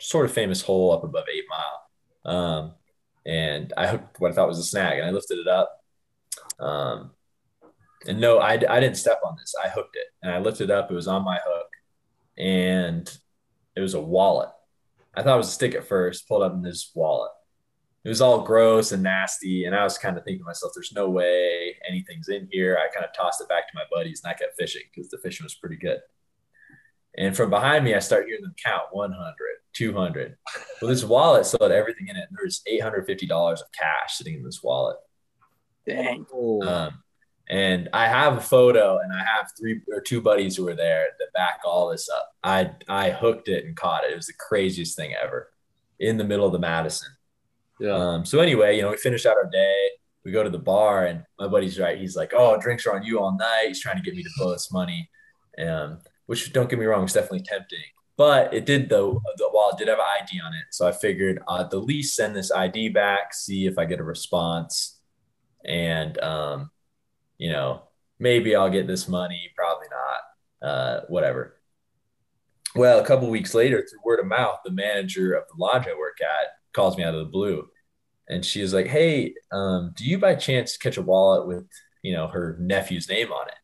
sort 0.00 0.26
of 0.26 0.32
famous 0.32 0.60
hole 0.60 0.92
up 0.92 1.04
above 1.04 1.24
eight 1.32 1.44
mile. 1.48 2.34
Um, 2.36 2.74
and 3.26 3.72
I 3.76 3.86
hooked 3.86 4.20
what 4.20 4.30
I 4.30 4.34
thought 4.34 4.48
was 4.48 4.58
a 4.58 4.64
snag, 4.64 4.98
and 4.98 5.06
I 5.06 5.10
lifted 5.10 5.38
it 5.38 5.48
up. 5.48 5.73
Um, 6.60 7.10
and 8.06 8.20
no, 8.20 8.38
I, 8.38 8.52
I 8.52 8.80
didn't 8.80 8.96
step 8.96 9.20
on 9.24 9.36
this. 9.38 9.54
I 9.62 9.68
hooked 9.68 9.96
it, 9.96 10.06
and 10.22 10.32
I 10.32 10.38
lifted 10.38 10.64
it 10.64 10.70
up. 10.70 10.90
It 10.90 10.94
was 10.94 11.08
on 11.08 11.24
my 11.24 11.38
hook, 11.44 11.68
and 12.36 13.18
it 13.76 13.80
was 13.80 13.94
a 13.94 14.00
wallet. 14.00 14.50
I 15.14 15.22
thought 15.22 15.34
it 15.34 15.38
was 15.38 15.48
a 15.48 15.52
stick 15.52 15.74
at 15.74 15.86
first. 15.86 16.28
Pulled 16.28 16.42
up 16.42 16.52
in 16.52 16.62
this 16.62 16.90
wallet. 16.94 17.30
It 18.04 18.10
was 18.10 18.20
all 18.20 18.42
gross 18.42 18.92
and 18.92 19.02
nasty, 19.02 19.64
and 19.64 19.74
I 19.74 19.84
was 19.84 19.96
kind 19.96 20.18
of 20.18 20.24
thinking 20.24 20.40
to 20.40 20.44
myself, 20.44 20.72
"There's 20.74 20.92
no 20.92 21.08
way 21.08 21.76
anything's 21.88 22.28
in 22.28 22.48
here." 22.52 22.76
I 22.78 22.92
kind 22.92 23.06
of 23.06 23.14
tossed 23.16 23.40
it 23.40 23.48
back 23.48 23.66
to 23.68 23.74
my 23.74 23.84
buddies, 23.90 24.20
and 24.22 24.30
I 24.30 24.34
kept 24.34 24.56
fishing 24.58 24.82
because 24.94 25.08
the 25.08 25.18
fishing 25.18 25.44
was 25.44 25.54
pretty 25.54 25.76
good. 25.76 26.00
And 27.16 27.36
from 27.36 27.50
behind 27.50 27.84
me, 27.84 27.94
I 27.94 28.00
start 28.00 28.26
hearing 28.26 28.42
them 28.42 28.54
count 28.62 28.84
100, 28.90 29.34
200. 29.72 30.36
Well, 30.82 30.88
this 30.88 31.04
wallet 31.04 31.46
still 31.46 31.60
had 31.62 31.70
everything 31.72 32.08
in 32.08 32.16
it. 32.16 32.26
And 32.28 32.36
there's 32.36 32.62
$850 32.68 33.52
of 33.52 33.72
cash 33.72 34.16
sitting 34.16 34.34
in 34.34 34.42
this 34.42 34.62
wallet. 34.62 34.96
Dang. 35.86 36.26
Um, 36.62 37.02
and 37.48 37.90
I 37.92 38.06
have 38.08 38.36
a 38.36 38.40
photo 38.40 38.98
and 38.98 39.12
I 39.12 39.18
have 39.18 39.50
three 39.58 39.80
or 39.88 40.00
two 40.00 40.20
buddies 40.20 40.56
who 40.56 40.64
were 40.64 40.74
there 40.74 41.08
that 41.18 41.32
back 41.34 41.60
all 41.64 41.90
this 41.90 42.08
up. 42.08 42.32
I, 42.42 42.70
I 42.88 43.10
hooked 43.10 43.48
it 43.48 43.66
and 43.66 43.76
caught 43.76 44.04
it. 44.04 44.12
It 44.12 44.16
was 44.16 44.26
the 44.26 44.32
craziest 44.38 44.96
thing 44.96 45.14
ever 45.22 45.50
in 46.00 46.16
the 46.16 46.24
middle 46.24 46.46
of 46.46 46.52
the 46.52 46.58
Madison. 46.58 47.08
Yeah. 47.78 47.92
Um, 47.92 48.24
so 48.24 48.40
anyway, 48.40 48.76
you 48.76 48.82
know, 48.82 48.90
we 48.90 48.96
finished 48.96 49.26
out 49.26 49.36
our 49.36 49.50
day. 49.50 49.90
We 50.24 50.32
go 50.32 50.42
to 50.42 50.50
the 50.50 50.58
bar 50.58 51.06
and 51.06 51.22
my 51.38 51.48
buddy's 51.48 51.78
right. 51.78 51.98
He's 51.98 52.16
like, 52.16 52.32
Oh, 52.34 52.58
drinks 52.58 52.86
are 52.86 52.96
on 52.96 53.04
you 53.04 53.20
all 53.20 53.36
night. 53.36 53.66
He's 53.68 53.80
trying 53.80 53.96
to 53.96 54.02
get 54.02 54.14
me 54.14 54.22
to 54.22 54.30
blow 54.38 54.54
us 54.54 54.72
money. 54.72 55.10
And 55.58 55.98
which 56.26 56.52
don't 56.52 56.70
get 56.70 56.78
me 56.78 56.86
wrong, 56.86 57.04
it's 57.04 57.12
definitely 57.12 57.42
tempting. 57.42 57.78
But 58.16 58.54
it 58.54 58.64
did 58.64 58.88
though. 58.88 59.20
The 59.36 59.50
wallet 59.52 59.76
did 59.76 59.88
have 59.88 59.98
an 59.98 60.04
ID 60.22 60.40
on 60.40 60.54
it, 60.54 60.64
so 60.70 60.86
I 60.86 60.92
figured 60.92 61.40
uh, 61.48 61.62
at 61.62 61.70
the 61.70 61.80
least 61.80 62.14
send 62.14 62.36
this 62.36 62.52
ID 62.52 62.90
back, 62.90 63.34
see 63.34 63.66
if 63.66 63.76
I 63.76 63.86
get 63.86 63.98
a 63.98 64.04
response, 64.04 65.00
and 65.64 66.18
um, 66.18 66.70
you 67.38 67.50
know 67.50 67.82
maybe 68.18 68.54
I'll 68.54 68.70
get 68.70 68.86
this 68.86 69.08
money. 69.08 69.50
Probably 69.56 69.88
not. 69.90 70.68
Uh, 70.68 71.00
whatever. 71.08 71.56
Well, 72.74 72.98
a 72.98 73.06
couple 73.06 73.30
weeks 73.30 73.54
later, 73.54 73.78
through 73.78 74.00
word 74.04 74.20
of 74.20 74.26
mouth, 74.26 74.58
the 74.64 74.72
manager 74.72 75.34
of 75.34 75.44
the 75.48 75.62
lodge 75.62 75.86
I 75.86 75.96
work 75.96 76.18
at 76.20 76.48
calls 76.72 76.96
me 76.96 77.04
out 77.04 77.14
of 77.14 77.20
the 77.20 77.30
blue, 77.30 77.68
and 78.28 78.44
she 78.44 78.62
was 78.62 78.74
like, 78.74 78.86
"Hey, 78.86 79.34
um, 79.52 79.92
do 79.96 80.04
you 80.04 80.18
by 80.18 80.34
chance 80.34 80.76
catch 80.76 80.96
a 80.96 81.02
wallet 81.02 81.46
with 81.46 81.66
you 82.02 82.12
know 82.12 82.28
her 82.28 82.56
nephew's 82.60 83.08
name 83.08 83.32
on 83.32 83.48
it?" 83.48 83.54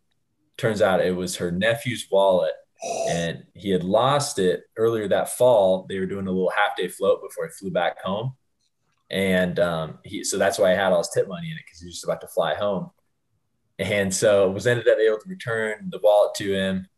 Turns 0.56 0.82
out 0.82 1.00
it 1.00 1.16
was 1.16 1.36
her 1.36 1.50
nephew's 1.50 2.06
wallet 2.10 2.52
and 2.82 3.44
he 3.54 3.70
had 3.70 3.84
lost 3.84 4.38
it 4.38 4.64
earlier 4.76 5.06
that 5.08 5.30
fall. 5.30 5.86
They 5.88 5.98
were 5.98 6.06
doing 6.06 6.26
a 6.26 6.30
little 6.30 6.50
half 6.50 6.76
day 6.76 6.88
float 6.88 7.20
before 7.22 7.46
he 7.46 7.52
flew 7.52 7.70
back 7.70 8.00
home. 8.02 8.32
And 9.10 9.58
um, 9.58 9.98
he, 10.04 10.22
so 10.24 10.38
that's 10.38 10.58
why 10.58 10.72
I 10.72 10.74
had 10.74 10.92
all 10.92 10.98
his 10.98 11.08
tip 11.08 11.26
money 11.28 11.50
in 11.50 11.56
it 11.56 11.62
because 11.66 11.80
he 11.80 11.86
was 11.86 11.94
just 11.94 12.04
about 12.04 12.20
to 12.20 12.28
fly 12.28 12.54
home. 12.54 12.90
And 13.78 14.14
so 14.14 14.50
was 14.50 14.66
ended 14.66 14.88
up 14.88 14.98
able 14.98 15.18
to 15.18 15.28
return 15.28 15.88
the 15.90 15.98
wallet 16.02 16.34
to 16.36 16.52
him 16.52 16.88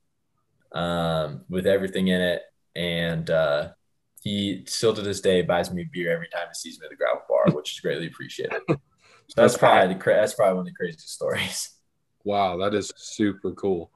um, 0.72 1.42
with 1.48 1.66
everything 1.66 2.08
in 2.08 2.20
it. 2.20 2.42
And 2.74 3.30
uh, 3.30 3.70
he 4.22 4.64
still 4.66 4.94
to 4.94 5.02
this 5.02 5.20
day 5.20 5.42
buys 5.42 5.72
me 5.72 5.88
beer 5.90 6.12
every 6.12 6.28
time 6.28 6.48
he 6.48 6.54
sees 6.54 6.78
me 6.78 6.86
at 6.86 6.90
the 6.90 6.96
gravel 6.96 7.22
bar, 7.28 7.54
which 7.54 7.72
is 7.72 7.80
greatly 7.80 8.06
appreciated. 8.06 8.60
So 9.28 9.40
that's 9.40 9.56
probably 9.56 9.94
the 9.94 10.02
that's 10.04 10.34
probably 10.34 10.54
one 10.56 10.60
of 10.62 10.66
the 10.66 10.72
craziest 10.72 11.08
stories. 11.08 11.70
Wow, 12.22 12.58
that 12.58 12.74
is 12.74 12.92
super 12.96 13.52
cool. 13.52 13.90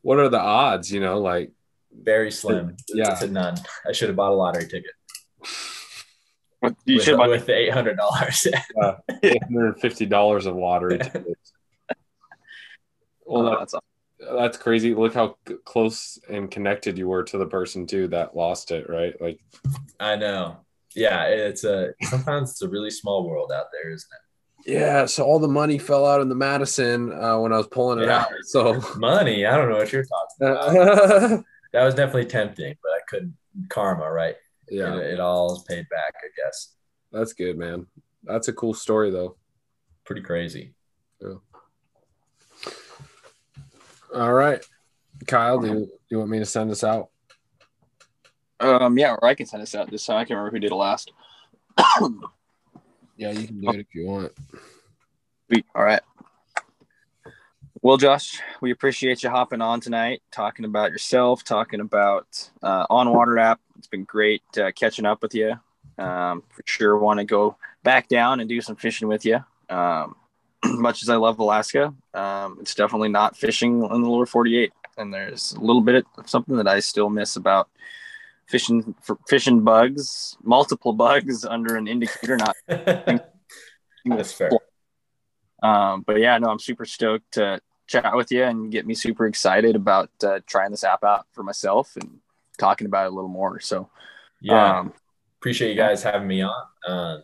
What 0.00 0.18
are 0.18 0.30
the 0.30 0.40
odds? 0.40 0.90
You 0.90 1.00
know, 1.00 1.20
like 1.20 1.52
very 1.92 2.30
slim. 2.30 2.76
Yeah, 2.88 3.14
to 3.16 3.26
none. 3.26 3.56
I 3.86 3.92
should 3.92 4.08
have 4.08 4.16
bought 4.16 4.32
a 4.32 4.34
lottery 4.34 4.66
ticket. 4.66 4.92
You 6.84 7.00
should 7.00 7.18
with 7.18 7.46
the 7.46 7.54
eight 7.54 7.72
hundred 7.72 7.96
dollars. 7.96 8.46
uh, 8.82 8.94
eight 9.22 9.42
hundred 9.42 9.80
fifty 9.80 10.06
dollars 10.06 10.46
of 10.46 10.56
lottery 10.56 10.98
tickets. 10.98 11.52
Well, 13.30 13.46
oh, 13.46 13.58
that's 13.58 13.74
that's 14.18 14.56
crazy. 14.56 14.94
Look 14.94 15.12
how 15.12 15.36
close 15.66 16.18
and 16.30 16.50
connected 16.50 16.96
you 16.96 17.08
were 17.08 17.22
to 17.24 17.38
the 17.38 17.46
person 17.46 17.86
too 17.86 18.08
that 18.08 18.34
lost 18.34 18.70
it, 18.70 18.88
right? 18.88 19.14
Like, 19.20 19.38
I 20.00 20.16
know. 20.16 20.58
Yeah, 20.94 21.24
it's 21.26 21.64
a 21.64 21.92
sometimes 22.02 22.52
it's 22.52 22.62
a 22.62 22.68
really 22.68 22.90
small 22.90 23.28
world 23.28 23.52
out 23.52 23.66
there, 23.70 23.90
isn't 23.90 24.08
it? 24.10 24.72
Yeah, 24.72 25.06
so 25.06 25.24
all 25.24 25.38
the 25.38 25.48
money 25.48 25.78
fell 25.78 26.04
out 26.04 26.20
in 26.20 26.28
the 26.28 26.34
Madison 26.34 27.12
uh, 27.12 27.38
when 27.38 27.52
I 27.52 27.58
was 27.58 27.68
pulling 27.68 28.00
it 28.00 28.06
yeah. 28.06 28.20
out. 28.20 28.28
So 28.42 28.82
money, 28.96 29.46
I 29.46 29.56
don't 29.56 29.68
know 29.68 29.76
what 29.76 29.92
you're 29.92 30.04
talking 30.04 30.46
about. 30.48 31.44
that 31.72 31.84
was 31.84 31.94
definitely 31.94 32.26
tempting, 32.26 32.74
but 32.82 32.90
I 32.90 33.00
couldn't 33.08 33.36
karma, 33.68 34.10
right? 34.10 34.36
Yeah, 34.70 34.96
it, 34.96 35.14
it 35.14 35.20
all 35.20 35.54
is 35.56 35.62
paid 35.62 35.88
back, 35.88 36.14
I 36.22 36.28
guess. 36.36 36.74
That's 37.12 37.32
good, 37.32 37.56
man. 37.58 37.86
That's 38.24 38.48
a 38.48 38.52
cool 38.52 38.74
story, 38.74 39.10
though. 39.10 39.36
Pretty 40.04 40.22
crazy. 40.22 40.74
Yeah. 41.20 41.34
All 44.14 44.32
right, 44.32 44.64
Kyle, 45.26 45.58
do 45.60 45.68
you, 45.68 45.74
do 45.74 45.90
you 46.08 46.18
want 46.18 46.30
me 46.30 46.38
to 46.38 46.46
send 46.46 46.70
us 46.70 46.82
out? 46.82 47.10
Um, 48.60 48.98
yeah, 48.98 49.12
or 49.12 49.24
I 49.24 49.34
can 49.34 49.46
send 49.46 49.62
us 49.62 49.74
out 49.74 49.90
this 49.90 50.06
time. 50.06 50.16
I 50.16 50.24
can't 50.24 50.30
remember 50.30 50.50
who 50.50 50.60
did 50.60 50.72
it 50.72 50.74
last. 50.74 51.12
Yeah, 53.16 53.30
you 53.32 53.46
can 53.46 53.60
do 53.60 53.70
it 53.70 53.80
if 53.80 53.94
you 53.94 54.06
want. 54.06 54.32
All 55.74 55.84
right. 55.84 56.00
Well, 57.80 57.96
Josh, 57.96 58.40
we 58.60 58.72
appreciate 58.72 59.22
you 59.22 59.30
hopping 59.30 59.60
on 59.60 59.80
tonight, 59.80 60.20
talking 60.32 60.64
about 60.64 60.90
yourself, 60.90 61.44
talking 61.44 61.78
about 61.78 62.50
uh, 62.60 62.88
onWater 62.88 63.40
app. 63.40 63.60
It's 63.78 63.86
been 63.86 64.02
great 64.02 64.42
uh, 64.60 64.72
catching 64.72 65.06
up 65.06 65.22
with 65.22 65.32
you. 65.32 65.54
Um, 65.96 66.42
for 66.48 66.62
sure, 66.64 66.98
want 66.98 67.18
to 67.18 67.24
go 67.24 67.56
back 67.84 68.08
down 68.08 68.40
and 68.40 68.48
do 68.48 68.60
some 68.60 68.74
fishing 68.74 69.06
with 69.06 69.24
you. 69.24 69.44
Um, 69.68 70.16
much 70.64 71.02
as 71.02 71.08
I 71.08 71.16
love 71.16 71.38
Alaska, 71.38 71.94
um, 72.14 72.58
it's 72.60 72.74
definitely 72.74 73.10
not 73.10 73.36
fishing 73.36 73.84
in 73.84 74.02
the 74.02 74.08
lower 74.08 74.26
48. 74.26 74.72
And 74.96 75.14
there's 75.14 75.52
a 75.52 75.60
little 75.60 75.82
bit 75.82 76.04
of 76.16 76.28
something 76.28 76.56
that 76.56 76.66
I 76.66 76.80
still 76.80 77.10
miss 77.10 77.36
about 77.36 77.68
fishing 78.48 78.96
for 79.02 79.18
fishing 79.28 79.62
bugs, 79.62 80.36
multiple 80.42 80.94
bugs 80.94 81.44
under 81.44 81.76
an 81.76 81.86
indicator. 81.86 82.36
Not 82.36 82.56
that's 84.04 84.32
fair. 84.32 84.50
Um, 85.62 86.02
but 86.04 86.18
yeah, 86.18 86.38
no, 86.38 86.48
I'm 86.48 86.58
super 86.58 86.84
stoked 86.84 87.32
to 87.32 87.60
chat 87.88 88.14
with 88.14 88.30
you 88.30 88.44
and 88.44 88.70
get 88.70 88.86
me 88.86 88.94
super 88.94 89.26
excited 89.26 89.74
about 89.74 90.10
uh, 90.22 90.40
trying 90.46 90.70
this 90.70 90.84
app 90.84 91.02
out 91.02 91.26
for 91.32 91.42
myself 91.42 91.96
and 91.96 92.20
talking 92.58 92.86
about 92.86 93.06
it 93.06 93.12
a 93.12 93.14
little 93.14 93.30
more. 93.30 93.58
So, 93.58 93.90
yeah, 94.40 94.78
um, 94.78 94.92
appreciate 95.40 95.70
you 95.70 95.76
guys 95.76 96.02
having 96.02 96.28
me 96.28 96.42
on. 96.42 96.62
Uh, 96.86 97.18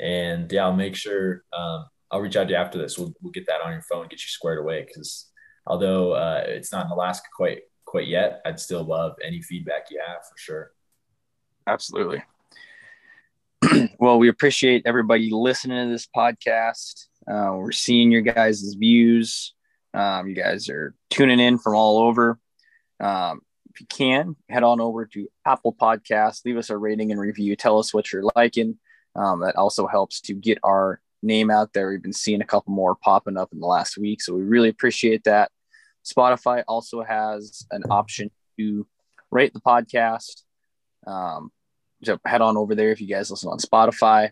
and 0.00 0.50
yeah, 0.50 0.64
I'll 0.64 0.72
make 0.72 0.94
sure 0.94 1.44
um, 1.52 1.86
I'll 2.10 2.20
reach 2.20 2.36
out 2.36 2.44
to 2.44 2.50
you 2.50 2.56
after 2.56 2.78
this. 2.78 2.98
We'll, 2.98 3.12
we'll 3.20 3.32
get 3.32 3.46
that 3.46 3.60
on 3.60 3.72
your 3.72 3.82
phone, 3.82 4.04
get 4.08 4.22
you 4.22 4.28
squared 4.28 4.58
away. 4.58 4.86
Because 4.86 5.26
although 5.66 6.12
uh, 6.12 6.44
it's 6.46 6.72
not 6.72 6.86
in 6.86 6.92
Alaska 6.92 7.26
quite 7.34 7.62
quite 7.84 8.06
yet, 8.06 8.40
I'd 8.44 8.60
still 8.60 8.84
love 8.84 9.16
any 9.24 9.42
feedback 9.42 9.86
you 9.90 10.00
have 10.06 10.18
for 10.18 10.36
sure. 10.36 10.72
Absolutely. 11.66 12.22
well, 13.98 14.18
we 14.18 14.28
appreciate 14.28 14.82
everybody 14.86 15.30
listening 15.32 15.86
to 15.86 15.92
this 15.92 16.06
podcast. 16.14 17.06
Uh, 17.28 17.56
we're 17.56 17.72
seeing 17.72 18.12
your 18.12 18.22
guys' 18.22 18.74
views. 18.78 19.54
Um, 19.96 20.28
you 20.28 20.34
guys 20.34 20.68
are 20.68 20.94
tuning 21.08 21.40
in 21.40 21.56
from 21.58 21.74
all 21.74 21.98
over. 22.00 22.38
Um, 23.00 23.40
if 23.72 23.80
you 23.80 23.86
can, 23.86 24.36
head 24.48 24.62
on 24.62 24.80
over 24.80 25.06
to 25.06 25.28
Apple 25.46 25.72
Podcasts, 25.72 26.44
leave 26.44 26.58
us 26.58 26.70
a 26.70 26.76
rating 26.76 27.10
and 27.10 27.20
review. 27.20 27.56
Tell 27.56 27.78
us 27.78 27.92
what 27.92 28.12
you're 28.12 28.30
liking. 28.36 28.78
Um, 29.14 29.40
that 29.40 29.56
also 29.56 29.86
helps 29.86 30.20
to 30.22 30.34
get 30.34 30.58
our 30.62 31.00
name 31.22 31.50
out 31.50 31.72
there. 31.72 31.88
We've 31.88 32.02
been 32.02 32.12
seeing 32.12 32.42
a 32.42 32.46
couple 32.46 32.74
more 32.74 32.94
popping 32.94 33.38
up 33.38 33.52
in 33.52 33.60
the 33.60 33.66
last 33.66 33.96
week, 33.96 34.20
so 34.20 34.34
we 34.34 34.42
really 34.42 34.68
appreciate 34.68 35.24
that. 35.24 35.50
Spotify 36.04 36.62
also 36.68 37.02
has 37.02 37.66
an 37.70 37.82
option 37.90 38.30
to 38.58 38.86
rate 39.30 39.54
the 39.54 39.60
podcast. 39.60 40.42
Um, 41.06 41.50
so 42.04 42.18
head 42.26 42.42
on 42.42 42.58
over 42.58 42.74
there 42.74 42.90
if 42.90 43.00
you 43.00 43.08
guys 43.08 43.30
listen 43.30 43.48
on 43.48 43.58
Spotify. 43.58 44.30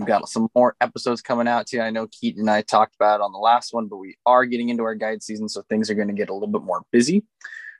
We've 0.00 0.06
got 0.06 0.30
some 0.30 0.48
more 0.54 0.76
episodes 0.80 1.20
coming 1.20 1.46
out 1.46 1.66
too. 1.66 1.82
I 1.82 1.90
know 1.90 2.06
Keaton 2.06 2.40
and 2.40 2.50
I 2.50 2.62
talked 2.62 2.94
about 2.94 3.20
on 3.20 3.32
the 3.32 3.38
last 3.38 3.74
one, 3.74 3.86
but 3.86 3.98
we 3.98 4.16
are 4.24 4.46
getting 4.46 4.70
into 4.70 4.82
our 4.82 4.94
guide 4.94 5.22
season, 5.22 5.46
so 5.46 5.60
things 5.68 5.90
are 5.90 5.94
going 5.94 6.08
to 6.08 6.14
get 6.14 6.30
a 6.30 6.32
little 6.32 6.48
bit 6.48 6.62
more 6.62 6.82
busy. 6.90 7.22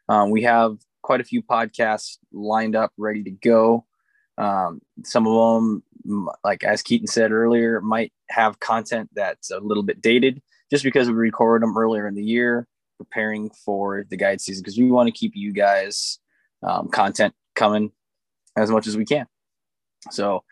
Um, 0.06 0.28
we 0.28 0.42
have 0.42 0.76
quite 1.02 1.22
a 1.22 1.24
few 1.24 1.42
podcasts 1.42 2.18
lined 2.30 2.76
up, 2.76 2.92
ready 2.98 3.22
to 3.22 3.30
go. 3.30 3.86
Um, 4.36 4.82
some 5.02 5.26
of 5.26 5.32
them, 6.04 6.28
like 6.44 6.62
as 6.62 6.82
Keaton 6.82 7.06
said 7.06 7.32
earlier, 7.32 7.80
might 7.80 8.12
have 8.28 8.60
content 8.60 9.08
that's 9.14 9.50
a 9.50 9.58
little 9.58 9.82
bit 9.82 10.02
dated 10.02 10.42
just 10.70 10.84
because 10.84 11.08
we 11.08 11.14
recorded 11.14 11.66
them 11.66 11.78
earlier 11.78 12.06
in 12.06 12.14
the 12.14 12.22
year, 12.22 12.68
preparing 12.98 13.48
for 13.64 14.04
the 14.10 14.16
guide 14.18 14.42
season 14.42 14.62
because 14.62 14.76
we 14.76 14.90
want 14.90 15.06
to 15.06 15.18
keep 15.18 15.32
you 15.34 15.54
guys 15.54 16.18
um, 16.62 16.88
content 16.88 17.32
coming 17.54 17.92
as 18.58 18.70
much 18.70 18.86
as 18.86 18.94
we 18.94 19.06
can. 19.06 19.26
So 20.10 20.44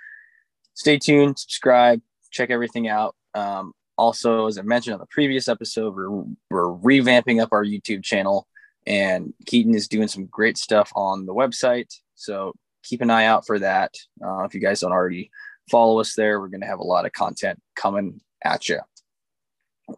stay 0.79 0.97
tuned, 0.97 1.37
subscribe, 1.37 2.01
check 2.31 2.51
everything 2.51 2.87
out. 2.87 3.17
Um, 3.35 3.73
also, 3.97 4.47
as 4.47 4.59
I 4.59 4.63
mentioned 4.63 4.95
on 4.95 5.01
the 5.01 5.07
previous 5.07 5.49
episode, 5.49 5.95
we're, 5.97 6.25
we're 6.51 6.79
revamping 6.79 7.43
up 7.43 7.53
our 7.53 7.65
YouTube 7.65 8.05
channel, 8.05 8.47
and 8.87 9.35
Keaton 9.45 9.75
is 9.75 9.89
doing 9.89 10.07
some 10.07 10.27
great 10.27 10.57
stuff 10.57 10.93
on 10.95 11.27
the 11.27 11.35
website. 11.35 11.93
So 12.15 12.55
keep 12.85 13.03
an 13.03 13.11
eye 13.11 13.25
out 13.25 13.45
for 13.45 13.59
that. 13.59 13.93
Uh, 14.25 14.45
if 14.45 14.55
you 14.55 14.61
guys 14.61 14.81
don't 14.81 14.93
already 14.93 15.33
follow 15.69 15.99
us 15.99 16.15
there, 16.15 16.39
we're 16.39 16.47
going 16.49 16.61
to 16.61 16.69
have 16.69 16.79
a 16.79 16.85
lot 16.85 17.05
of 17.05 17.13
content 17.13 17.61
coming 17.75 18.21
at 18.45 18.69
you. 18.69 18.79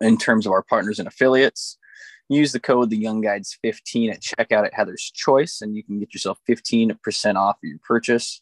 In 0.00 0.16
terms 0.16 0.46
of 0.46 0.52
our 0.52 0.62
partners 0.62 0.98
and 0.98 1.06
affiliates, 1.06 1.76
use 2.30 2.52
the 2.52 2.60
code 2.60 2.88
the 2.88 2.96
Young 2.96 3.20
Guides 3.20 3.58
15 3.60 4.12
at 4.12 4.22
checkout 4.22 4.64
at 4.64 4.72
Heather's 4.72 5.12
Choice, 5.14 5.60
and 5.60 5.76
you 5.76 5.84
can 5.84 6.00
get 6.00 6.14
yourself 6.14 6.38
15% 6.48 7.34
off 7.34 7.58
your 7.62 7.78
purchase. 7.86 8.40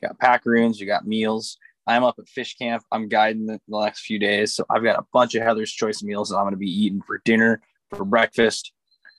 You 0.00 0.08
got 0.08 0.18
packaroons, 0.18 0.80
you 0.80 0.86
got 0.86 1.06
meals. 1.06 1.58
I'm 1.86 2.04
up 2.04 2.16
at 2.18 2.28
fish 2.28 2.56
camp. 2.56 2.82
I'm 2.90 3.08
guiding 3.08 3.46
the, 3.46 3.60
the 3.68 3.80
next 3.80 4.00
few 4.00 4.18
days. 4.18 4.54
So 4.54 4.64
I've 4.68 4.82
got 4.82 4.98
a 4.98 5.06
bunch 5.12 5.34
of 5.34 5.42
Heather's 5.42 5.72
Choice 5.72 6.02
meals 6.02 6.30
that 6.30 6.36
I'm 6.36 6.44
going 6.44 6.54
to 6.54 6.58
be 6.58 6.70
eating 6.70 7.02
for 7.02 7.20
dinner, 7.24 7.60
for 7.94 8.04
breakfast. 8.04 8.72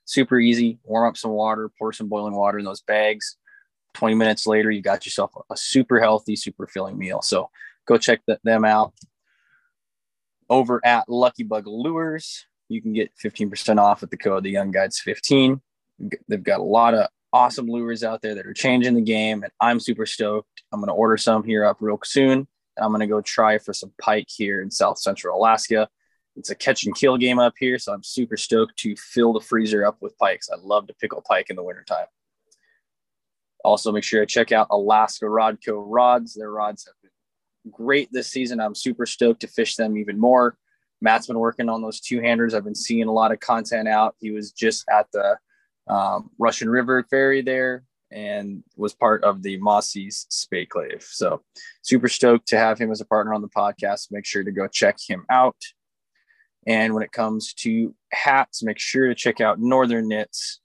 Super 0.06 0.40
easy. 0.40 0.80
Warm 0.84 1.10
up 1.10 1.18
some 1.18 1.32
water, 1.32 1.70
pour 1.78 1.94
some 1.94 2.08
boiling 2.08 2.36
water 2.36 2.60
in 2.60 2.66
those 2.66 2.82
bags. 2.82 3.38
20 3.94 4.16
minutes 4.16 4.46
later, 4.46 4.70
you 4.70 4.82
got 4.82 5.06
yourself 5.06 5.32
a, 5.50 5.58
super 5.58 6.00
healthy, 6.00 6.36
super 6.36 6.68
filling 6.68 6.98
meal. 6.98 7.22
So 7.22 7.50
go 7.88 7.98
check 7.98 8.22
the, 8.28 8.40
them 8.44 8.64
out. 8.64 8.94
Over 10.50 10.80
at 10.86 11.10
Lucky 11.10 11.44
Bug 11.44 11.68
Lures, 11.68 12.46
you 12.70 12.82
can 12.82 12.94
get 12.94 13.12
15% 13.24 13.80
off 13.80 14.02
with 14.02 14.12
the 14.12 14.18
code 14.18 14.44
the 14.44 14.52
Young 14.52 14.72
Guides 14.72 15.00
15. 15.00 15.62
They've 16.28 16.44
got 16.44 16.60
a 16.60 16.64
lot 16.64 16.94
of 16.94 17.08
awesome 17.34 17.68
lures 17.68 18.04
out 18.04 18.22
there 18.22 18.36
that 18.36 18.46
are 18.46 18.54
changing 18.54 18.94
the 18.94 19.02
game, 19.02 19.44
and 19.44 19.52
I'm 19.60 19.80
super 19.80 20.06
stoked. 20.06 20.64
I'm 20.72 20.80
going 20.80 20.88
to 20.88 20.94
order 20.94 21.18
some 21.18 21.44
here 21.44 21.66
up 21.66 21.78
real 21.80 22.00
soon, 22.04 22.48
and 22.78 22.86
I'm 22.86 22.92
going 22.92 23.02
to 23.02 23.08
go 23.08 23.22
try 23.22 23.58
for 23.58 23.74
some 23.74 23.92
pike 24.00 24.28
here 24.30 24.62
in 24.62 24.72
South 24.72 25.00
Central 25.00 25.38
Alaska. 25.38 25.90
It's 26.36 26.52
a 26.52 26.56
catch 26.56 26.86
and 26.86 26.96
kill 26.96 27.18
game 27.18 27.40
up 27.40 27.56
here, 27.58 27.80
so 27.80 27.92
I'm 27.92 28.04
super 28.04 28.38
stoked 28.38 28.78
to 28.78 28.96
fill 28.96 29.34
the 29.34 29.42
freezer 29.42 29.86
up 29.86 29.98
with 30.02 30.18
pikes. 30.20 30.50
I 30.52 30.58
love 30.62 30.88
to 30.88 30.94
pickle 30.94 31.24
pike 31.28 31.50
in 31.50 31.56
the 31.56 31.64
wintertime. 31.64 32.06
Also, 33.66 33.92
make 33.92 34.04
sure 34.04 34.20
to 34.20 34.26
check 34.28 34.52
out 34.52 34.68
Alaska 34.70 35.28
Rod 35.28 35.58
Co. 35.66 35.80
rods. 35.80 36.36
Their 36.36 36.52
rods 36.52 36.86
have 36.86 36.94
been 37.02 37.72
great 37.72 38.10
this 38.12 38.30
season. 38.30 38.60
I'm 38.60 38.76
super 38.76 39.08
stoked 39.08 39.42
to 39.42 39.48
fish 39.48 39.76
them 39.76 39.98
even 39.98 40.20
more. 40.20 40.58
Matt's 41.02 41.28
been 41.28 41.40
working 41.40 41.70
on 41.70 41.82
those 41.82 42.00
two 42.00 42.22
handers. 42.22 42.54
I've 42.54 42.64
been 42.64 42.76
seeing 42.76 43.08
a 43.08 43.12
lot 43.12 43.32
of 43.32 43.40
content 43.40 43.88
out. 43.88 44.16
He 44.20 44.32
was 44.32 44.52
just 44.52 44.86
at 44.90 45.08
the 45.12 45.38
um, 45.92 46.30
Russian 46.38 46.70
River 46.70 47.04
Ferry 47.10 47.42
there 47.42 47.84
and 48.12 48.64
was 48.76 48.94
part 48.94 49.24
of 49.24 49.44
the 49.44 49.58
Mossy's 49.58 50.26
Spey 50.30 50.66
Clave. 50.66 51.04
So 51.04 51.42
super 51.82 52.08
stoked 52.08 52.48
to 52.50 52.58
have 52.58 52.80
him 52.80 52.92
as 52.92 53.02
a 53.02 53.06
partner 53.06 53.34
on 53.34 53.42
the 53.42 53.50
podcast. 53.50 54.12
Make 54.12 54.26
sure 54.26 54.44
to 54.44 54.52
go 54.52 54.68
check 54.68 54.98
him 55.06 55.26
out. 55.30 55.58
And 56.66 56.94
when 56.94 57.04
it 57.04 57.12
comes 57.12 57.54
to 57.56 57.94
hats, 58.12 58.64
make 58.64 58.80
sure 58.80 59.08
to 59.08 59.16
check 59.16 59.40
out 59.42 59.60
Northern 59.60 60.08
Knits. 60.08 60.60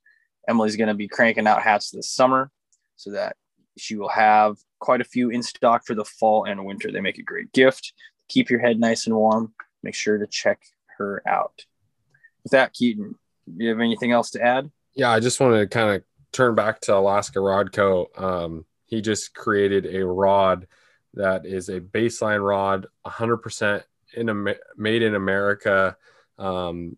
Emily's 0.49 0.77
going 0.77 0.89
to 0.89 0.95
be 0.95 1.09
cranking 1.09 1.47
out 1.47 1.63
hats 1.63 1.91
this 1.91 2.11
summer 2.11 2.51
so 2.97 3.13
that 3.13 3.37
she 3.79 3.97
will 3.97 4.09
have 4.09 4.57
quite 4.81 5.01
a 5.01 5.05
few 5.05 5.31
in 5.31 5.43
stock 5.43 5.87
for 5.87 5.95
the 5.95 6.05
fall 6.05 6.45
and 6.45 6.65
winter. 6.65 6.91
They 6.91 7.01
make 7.01 7.19
a 7.19 7.23
great 7.23 7.53
gift. 7.53 7.93
Keep 8.29 8.51
your 8.51 8.61
head 8.61 8.81
nice 8.81 9.07
and 9.07 9.15
warm. 9.15 9.55
Make 9.83 9.95
sure 9.95 10.19
to 10.19 10.27
check 10.27 10.61
her 10.99 11.23
out. 11.27 11.65
With 12.43 12.53
that, 12.53 12.73
Keaton, 12.73 13.15
do 13.47 13.65
you 13.65 13.71
have 13.71 13.81
anything 13.81 14.13
else 14.13 14.31
to 14.33 14.43
add? 14.43 14.71
Yeah, 14.95 15.11
I 15.11 15.21
just 15.21 15.41
want 15.41 15.55
to 15.55 15.67
kind 15.67 15.97
of 15.97 16.03
turn 16.33 16.55
back 16.55 16.81
to 16.83 16.97
Alaska 16.97 17.41
Rod 17.41 17.73
Co. 17.73 18.11
Um, 18.17 18.65
he 18.87 19.01
just 19.01 19.35
created 19.35 19.87
a 19.87 20.05
rod 20.05 20.67
that 21.15 21.47
is 21.47 21.69
a 21.69 21.81
baseline 21.81 22.47
rod, 22.47 22.87
100% 23.07 23.83
in 24.15 24.29
a, 24.29 24.55
made 24.77 25.03
in 25.03 25.15
America, 25.15 25.97
um, 26.39 26.97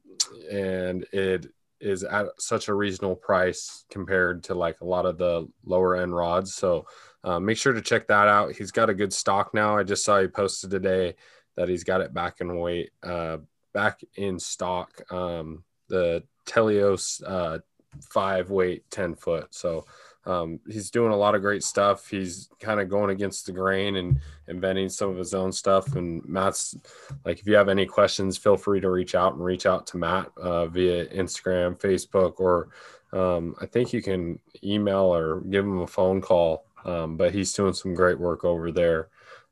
and 0.51 1.05
it 1.13 1.47
is 1.81 2.03
at 2.03 2.27
such 2.39 2.69
a 2.69 2.75
reasonable 2.75 3.17
price 3.17 3.85
compared 3.91 4.43
to 4.45 4.55
like 4.55 4.81
a 4.81 4.85
lot 4.85 5.05
of 5.05 5.19
the 5.19 5.47
lower 5.65 5.97
end 5.97 6.15
rods. 6.15 6.55
So 6.55 6.87
uh, 7.23 7.39
make 7.39 7.59
sure 7.59 7.73
to 7.73 7.83
check 7.83 8.07
that 8.09 8.29
out. 8.29 8.53
He's 8.53 8.71
got 8.71 8.91
a 8.91 8.95
good 8.95 9.13
stock 9.13 9.53
now. 9.53 9.77
I 9.77 9.83
just 9.83 10.05
saw 10.05 10.21
he 10.21 10.29
posted 10.29 10.71
today 10.71 11.15
that 11.57 11.69
he's 11.69 11.85
got 11.85 12.01
it 12.01 12.15
back 12.15 12.41
in 12.41 12.59
weight, 12.59 12.91
uh, 13.03 13.39
back 13.73 14.01
in 14.15 14.39
stock. 14.39 15.03
Um, 15.13 15.65
the 15.89 16.25
Telios 16.47 17.23
uh, 17.27 17.59
five 18.01 18.51
weight, 18.51 18.85
10 18.91 19.15
foot. 19.15 19.55
So 19.55 19.85
um, 20.27 20.61
he's 20.69 20.91
doing 20.91 21.13
a 21.13 21.17
lot 21.17 21.35
of 21.35 21.43
great 21.43 21.63
stuff. 21.63 22.09
He's 22.09 22.49
kind 22.59 22.81
of 22.81 22.89
going 22.89 23.11
against 23.11 23.47
the 23.47 23.53
grain 23.53 23.97
and 23.97 24.19
inventing 24.49 24.89
some 24.89 25.11
of 25.11 25.17
his 25.17 25.35
own 25.35 25.53
stuff. 25.53 25.97
And 25.97 26.25
Matt's 26.27 26.77
like, 27.25 27.41
if 27.41 27.47
you 27.47 27.55
have 27.57 27.69
any 27.69 27.87
questions, 27.87 28.39
feel 28.39 28.57
free 28.57 28.81
to 28.81 28.91
reach 28.91 29.15
out 29.15 29.35
and 29.35 29.45
reach 29.45 29.67
out 29.67 29.87
to 29.89 29.99
Matt 29.99 30.31
uh, 30.37 30.67
via 30.67 31.07
Instagram, 31.07 31.79
Facebook, 31.79 32.41
or 32.41 32.71
um, 33.13 33.55
I 33.61 33.67
think 33.67 33.93
you 33.93 34.03
can 34.03 34.39
email 34.63 35.15
or 35.15 35.41
give 35.41 35.65
him 35.65 35.81
a 35.81 35.87
phone 35.87 36.21
call. 36.21 36.67
Um, 36.85 37.17
but 37.17 37.33
he's 37.33 37.53
doing 37.53 37.73
some 37.73 37.95
great 37.95 38.19
work 38.19 38.45
over 38.45 38.71
there. 38.71 39.09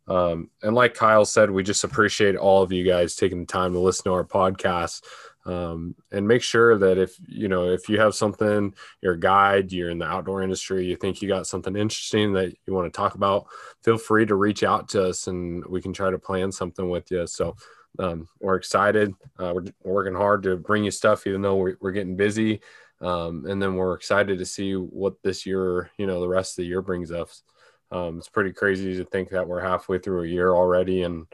Um, 0.09 0.51
and 0.63 0.75
like 0.75 0.95
Kyle 0.95 1.25
said, 1.25 1.51
we 1.51 1.63
just 1.63 1.85
appreciate 1.85 2.37
all 2.37 2.63
of 2.63 2.73
you 2.73 2.85
guys 2.85 3.15
taking 3.15 3.41
the 3.41 3.47
time 3.47 3.73
to 3.73 3.79
listen 3.79 4.05
to 4.05 4.13
our 4.13 4.25
podcast 4.25 5.03
um, 5.45 5.95
and 6.13 6.29
make 6.29 6.43
sure 6.43 6.79
that 6.79 6.99
if 6.99 7.17
you 7.27 7.49
know 7.49 7.69
if 7.69 7.89
you 7.89 7.99
have 7.99 8.15
something 8.15 8.73
you're 9.01 9.15
a 9.15 9.21
guide 9.21 9.73
you're 9.73 9.91
in 9.91 9.99
the 9.99 10.07
outdoor 10.07 10.43
industry 10.43 10.87
you 10.87 10.97
think 10.97 11.21
you 11.21 11.29
got 11.29 11.47
something 11.47 11.77
interesting 11.77 12.33
that 12.33 12.55
you 12.67 12.73
want 12.73 12.93
to 12.93 12.97
talk 12.97 13.15
about 13.15 13.47
feel 13.83 13.99
free 13.99 14.25
to 14.25 14.35
reach 14.35 14.63
out 14.63 14.89
to 14.91 15.05
us 15.05 15.27
and 15.27 15.65
we 15.67 15.83
can 15.83 15.93
try 15.93 16.11
to 16.11 16.19
plan 16.19 16.53
something 16.53 16.89
with 16.89 17.11
you. 17.11 17.27
So 17.27 17.57
um, 17.99 18.29
we're 18.41 18.57
excited. 18.57 19.13
Uh, 19.39 19.53
we're, 19.55 19.65
working 19.83 20.15
hard 20.15 20.43
to 20.45 20.57
bring 20.57 20.85
you 20.85 20.91
stuff 20.91 21.27
even 21.27 21.43
though 21.43 21.57
we're, 21.57 21.77
we're 21.81 21.93
getting 21.93 22.17
busy. 22.17 22.61
Um, 23.01 23.47
and 23.47 23.61
then 23.61 23.75
we're 23.75 23.95
excited 23.95 24.39
to 24.39 24.47
see 24.47 24.75
what 24.75 25.21
this 25.25 25.45
year 25.45 25.91
you 25.99 26.07
know 26.07 26.21
the 26.21 26.29
rest 26.29 26.53
of 26.53 26.63
the 26.63 26.69
year 26.69 26.83
brings 26.83 27.11
us. 27.11 27.43
Um, 27.91 28.19
it's 28.19 28.29
pretty 28.29 28.53
crazy 28.53 28.97
to 28.97 29.05
think 29.05 29.31
that 29.31 29.47
we're 29.47 29.61
halfway 29.61 29.99
through 29.99 30.23
a 30.23 30.29
year 30.29 30.55
already 30.55 31.03
and 31.03 31.27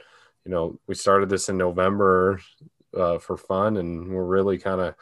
you 0.45 0.51
know 0.51 0.81
we 0.87 0.95
started 0.95 1.29
this 1.29 1.49
in 1.49 1.59
november 1.59 2.41
uh, 2.97 3.19
for 3.19 3.37
fun, 3.37 3.77
and 3.77 4.13
we're 4.13 4.25
really 4.25 4.59
kind 4.59 4.81
of 4.81 4.95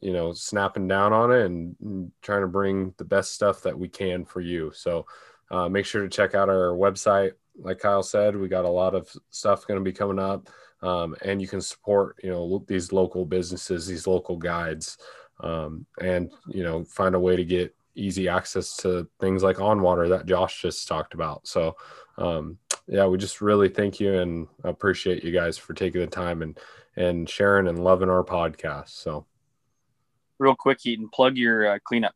you 0.00 0.12
know 0.12 0.32
snapping 0.32 0.86
down 0.86 1.12
on 1.12 1.32
it 1.32 1.46
and 1.46 2.12
trying 2.22 2.42
to 2.42 2.46
bring 2.46 2.94
the 2.98 3.04
best 3.04 3.34
stuff 3.34 3.62
that 3.62 3.78
we 3.78 3.88
can 3.88 4.24
for 4.24 4.40
you. 4.40 4.70
So 4.74 5.06
uh, 5.50 5.68
make 5.68 5.86
sure 5.86 6.02
to 6.02 6.08
check 6.08 6.34
out 6.34 6.48
our 6.48 6.70
website. 6.76 7.32
Like 7.58 7.78
Kyle 7.78 8.02
said, 8.02 8.36
we 8.36 8.48
got 8.48 8.64
a 8.64 8.68
lot 8.68 8.94
of 8.94 9.10
stuff 9.30 9.66
going 9.66 9.80
to 9.80 9.84
be 9.84 9.92
coming 9.92 10.18
up. 10.18 10.48
um, 10.82 11.16
and 11.22 11.40
you 11.40 11.48
can 11.48 11.60
support 11.60 12.16
you 12.22 12.30
know 12.30 12.64
these 12.68 12.92
local 12.92 13.24
businesses, 13.24 13.86
these 13.86 14.06
local 14.06 14.36
guides, 14.36 14.98
um, 15.40 15.86
and 16.00 16.30
you 16.48 16.62
know 16.62 16.84
find 16.84 17.14
a 17.14 17.20
way 17.20 17.36
to 17.36 17.44
get 17.44 17.74
easy 17.94 18.28
access 18.28 18.76
to 18.76 19.08
things 19.20 19.42
like 19.42 19.56
onWater 19.56 20.08
that 20.10 20.26
Josh 20.26 20.60
just 20.60 20.86
talked 20.86 21.14
about. 21.14 21.46
So 21.46 21.76
um, 22.18 22.58
yeah, 22.86 23.06
we 23.06 23.18
just 23.18 23.40
really 23.40 23.68
thank 23.68 24.00
you 24.00 24.18
and 24.18 24.48
appreciate 24.64 25.24
you 25.24 25.32
guys 25.32 25.58
for 25.58 25.74
taking 25.74 26.00
the 26.00 26.06
time 26.06 26.42
and 26.42 26.58
and 26.96 27.28
sharing 27.28 27.68
and 27.68 27.82
loving 27.82 28.08
our 28.08 28.24
podcast. 28.24 28.90
So 28.90 29.26
real 30.38 30.54
quick, 30.54 30.78
Keaton, 30.78 31.08
plug 31.08 31.36
your 31.36 31.74
uh, 31.74 31.78
cleanup. 31.84 32.14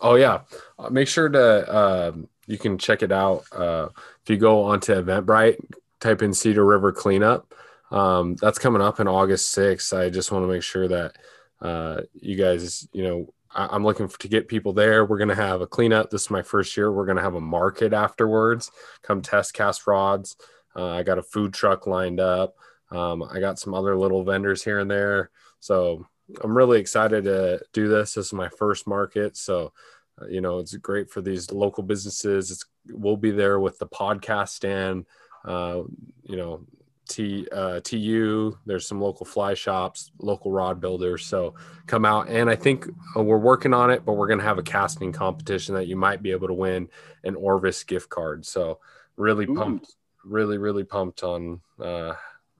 Oh 0.00 0.14
yeah, 0.14 0.40
uh, 0.78 0.90
make 0.90 1.08
sure 1.08 1.28
to 1.28 1.70
uh, 1.70 2.12
you 2.46 2.58
can 2.58 2.78
check 2.78 3.02
it 3.02 3.12
out 3.12 3.44
uh, 3.52 3.88
if 4.22 4.30
you 4.30 4.36
go 4.36 4.64
onto 4.64 4.94
Eventbrite, 4.94 5.58
type 6.00 6.22
in 6.22 6.34
Cedar 6.34 6.64
River 6.64 6.92
Cleanup. 6.92 7.54
Um, 7.90 8.36
that's 8.36 8.58
coming 8.58 8.80
up 8.80 9.00
in 9.00 9.08
August 9.08 9.54
6th. 9.56 9.96
I 9.96 10.08
just 10.08 10.32
want 10.32 10.44
to 10.44 10.48
make 10.48 10.62
sure 10.62 10.88
that 10.88 11.16
uh, 11.60 12.02
you 12.14 12.36
guys, 12.36 12.88
you 12.92 13.02
know, 13.02 13.34
I, 13.54 13.74
am 13.74 13.84
looking 13.84 14.08
for, 14.08 14.18
to 14.20 14.28
get 14.28 14.48
people 14.48 14.72
there. 14.72 15.04
We're 15.04 15.18
going 15.18 15.28
to 15.28 15.34
have 15.34 15.60
a 15.60 15.66
cleanup. 15.66 16.10
This 16.10 16.22
is 16.22 16.30
my 16.30 16.42
first 16.42 16.76
year. 16.76 16.92
We're 16.92 17.06
going 17.06 17.16
to 17.16 17.22
have 17.22 17.34
a 17.34 17.40
market 17.40 17.92
afterwards. 17.92 18.70
Come 19.02 19.22
test 19.22 19.54
cast 19.54 19.86
rods. 19.86 20.36
Uh, 20.74 20.88
I 20.88 21.02
got 21.02 21.18
a 21.18 21.22
food 21.22 21.52
truck 21.52 21.86
lined 21.86 22.20
up. 22.20 22.56
Um, 22.90 23.22
I 23.22 23.40
got 23.40 23.58
some 23.58 23.74
other 23.74 23.96
little 23.96 24.24
vendors 24.24 24.62
here 24.62 24.78
and 24.78 24.90
there. 24.90 25.30
So 25.60 26.06
I'm 26.42 26.56
really 26.56 26.80
excited 26.80 27.24
to 27.24 27.60
do 27.72 27.88
this. 27.88 28.14
This 28.14 28.26
is 28.26 28.32
my 28.32 28.48
first 28.48 28.86
market. 28.86 29.36
So, 29.36 29.72
uh, 30.20 30.26
you 30.26 30.40
know, 30.40 30.58
it's 30.58 30.74
great 30.76 31.10
for 31.10 31.20
these 31.20 31.50
local 31.50 31.82
businesses. 31.82 32.50
It's, 32.50 32.64
we'll 32.90 33.16
be 33.16 33.30
there 33.30 33.60
with 33.60 33.78
the 33.78 33.86
podcast 33.86 34.50
stand, 34.50 35.06
uh, 35.44 35.82
you 36.24 36.36
know, 36.36 36.66
T, 37.12 37.46
uh, 37.52 37.80
TU. 37.80 38.56
There's 38.64 38.86
some 38.86 39.00
local 39.00 39.26
fly 39.26 39.54
shops, 39.54 40.10
local 40.18 40.50
rod 40.50 40.80
builders. 40.80 41.26
So 41.26 41.54
come 41.86 42.04
out. 42.04 42.28
And 42.28 42.48
I 42.48 42.56
think 42.56 42.88
uh, 43.16 43.22
we're 43.22 43.38
working 43.38 43.74
on 43.74 43.90
it, 43.90 44.04
but 44.04 44.14
we're 44.14 44.28
going 44.28 44.38
to 44.38 44.44
have 44.44 44.58
a 44.58 44.62
casting 44.62 45.12
competition 45.12 45.74
that 45.74 45.86
you 45.86 45.96
might 45.96 46.22
be 46.22 46.30
able 46.30 46.48
to 46.48 46.54
win 46.54 46.88
an 47.24 47.34
Orvis 47.34 47.84
gift 47.84 48.08
card. 48.08 48.46
So 48.46 48.80
really 49.16 49.44
Ooh. 49.44 49.54
pumped, 49.54 49.94
really, 50.24 50.56
really 50.56 50.84
pumped 50.84 51.22
on 51.22 51.60
uh, 51.80 52.14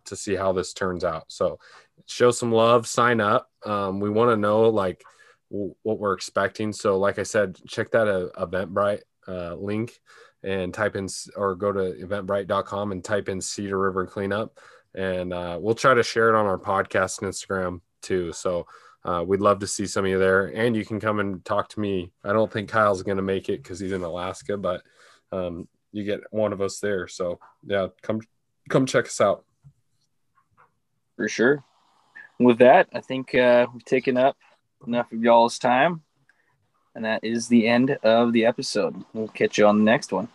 to 0.04 0.16
see 0.16 0.34
how 0.34 0.52
this 0.52 0.74
turns 0.74 1.02
out. 1.02 1.24
So 1.28 1.58
show 2.06 2.30
some 2.30 2.52
love, 2.52 2.86
sign 2.86 3.20
up. 3.20 3.50
Um, 3.64 4.00
we 4.00 4.10
want 4.10 4.30
to 4.30 4.36
know 4.36 4.68
like 4.68 5.02
w- 5.50 5.74
what 5.82 5.98
we're 5.98 6.12
expecting. 6.12 6.72
So 6.74 6.98
like 6.98 7.18
I 7.18 7.22
said, 7.22 7.58
check 7.66 7.90
that 7.92 8.06
uh, 8.06 8.28
Eventbrite 8.38 9.02
uh, 9.26 9.54
link 9.54 9.98
and 10.42 10.74
type 10.74 10.96
in 10.96 11.08
or 11.36 11.54
go 11.54 11.72
to 11.72 11.94
eventbrite.com 12.04 12.92
and 12.92 13.04
type 13.04 13.28
in 13.28 13.40
Cedar 13.40 13.78
River 13.78 14.06
Cleanup. 14.06 14.58
And 14.94 15.32
uh, 15.32 15.58
we'll 15.60 15.74
try 15.74 15.94
to 15.94 16.02
share 16.02 16.28
it 16.28 16.34
on 16.34 16.46
our 16.46 16.58
podcast 16.58 17.22
and 17.22 17.30
Instagram 17.30 17.80
too. 18.02 18.32
So 18.32 18.66
uh, 19.04 19.24
we'd 19.26 19.40
love 19.40 19.60
to 19.60 19.66
see 19.66 19.86
some 19.86 20.04
of 20.04 20.10
you 20.10 20.18
there. 20.18 20.46
And 20.46 20.76
you 20.76 20.84
can 20.84 21.00
come 21.00 21.20
and 21.20 21.44
talk 21.44 21.68
to 21.70 21.80
me. 21.80 22.12
I 22.24 22.32
don't 22.32 22.52
think 22.52 22.68
Kyle's 22.68 23.02
going 23.02 23.16
to 23.16 23.22
make 23.22 23.48
it 23.48 23.62
because 23.62 23.80
he's 23.80 23.92
in 23.92 24.02
Alaska, 24.02 24.56
but 24.56 24.82
um, 25.30 25.68
you 25.92 26.04
get 26.04 26.20
one 26.30 26.52
of 26.52 26.60
us 26.60 26.78
there. 26.80 27.08
So 27.08 27.38
yeah, 27.64 27.88
come 28.02 28.20
come 28.68 28.86
check 28.86 29.06
us 29.06 29.20
out. 29.20 29.44
For 31.16 31.28
sure. 31.28 31.64
With 32.38 32.58
that, 32.58 32.88
I 32.92 33.00
think 33.00 33.34
uh, 33.34 33.66
we've 33.72 33.84
taken 33.84 34.16
up 34.16 34.36
enough 34.86 35.12
of 35.12 35.22
y'all's 35.22 35.58
time. 35.58 36.02
And 36.94 37.04
that 37.04 37.24
is 37.24 37.48
the 37.48 37.66
end 37.66 37.98
of 38.02 38.32
the 38.32 38.44
episode. 38.44 39.04
We'll 39.12 39.28
catch 39.28 39.58
you 39.58 39.66
on 39.66 39.78
the 39.78 39.84
next 39.84 40.12
one. 40.12 40.28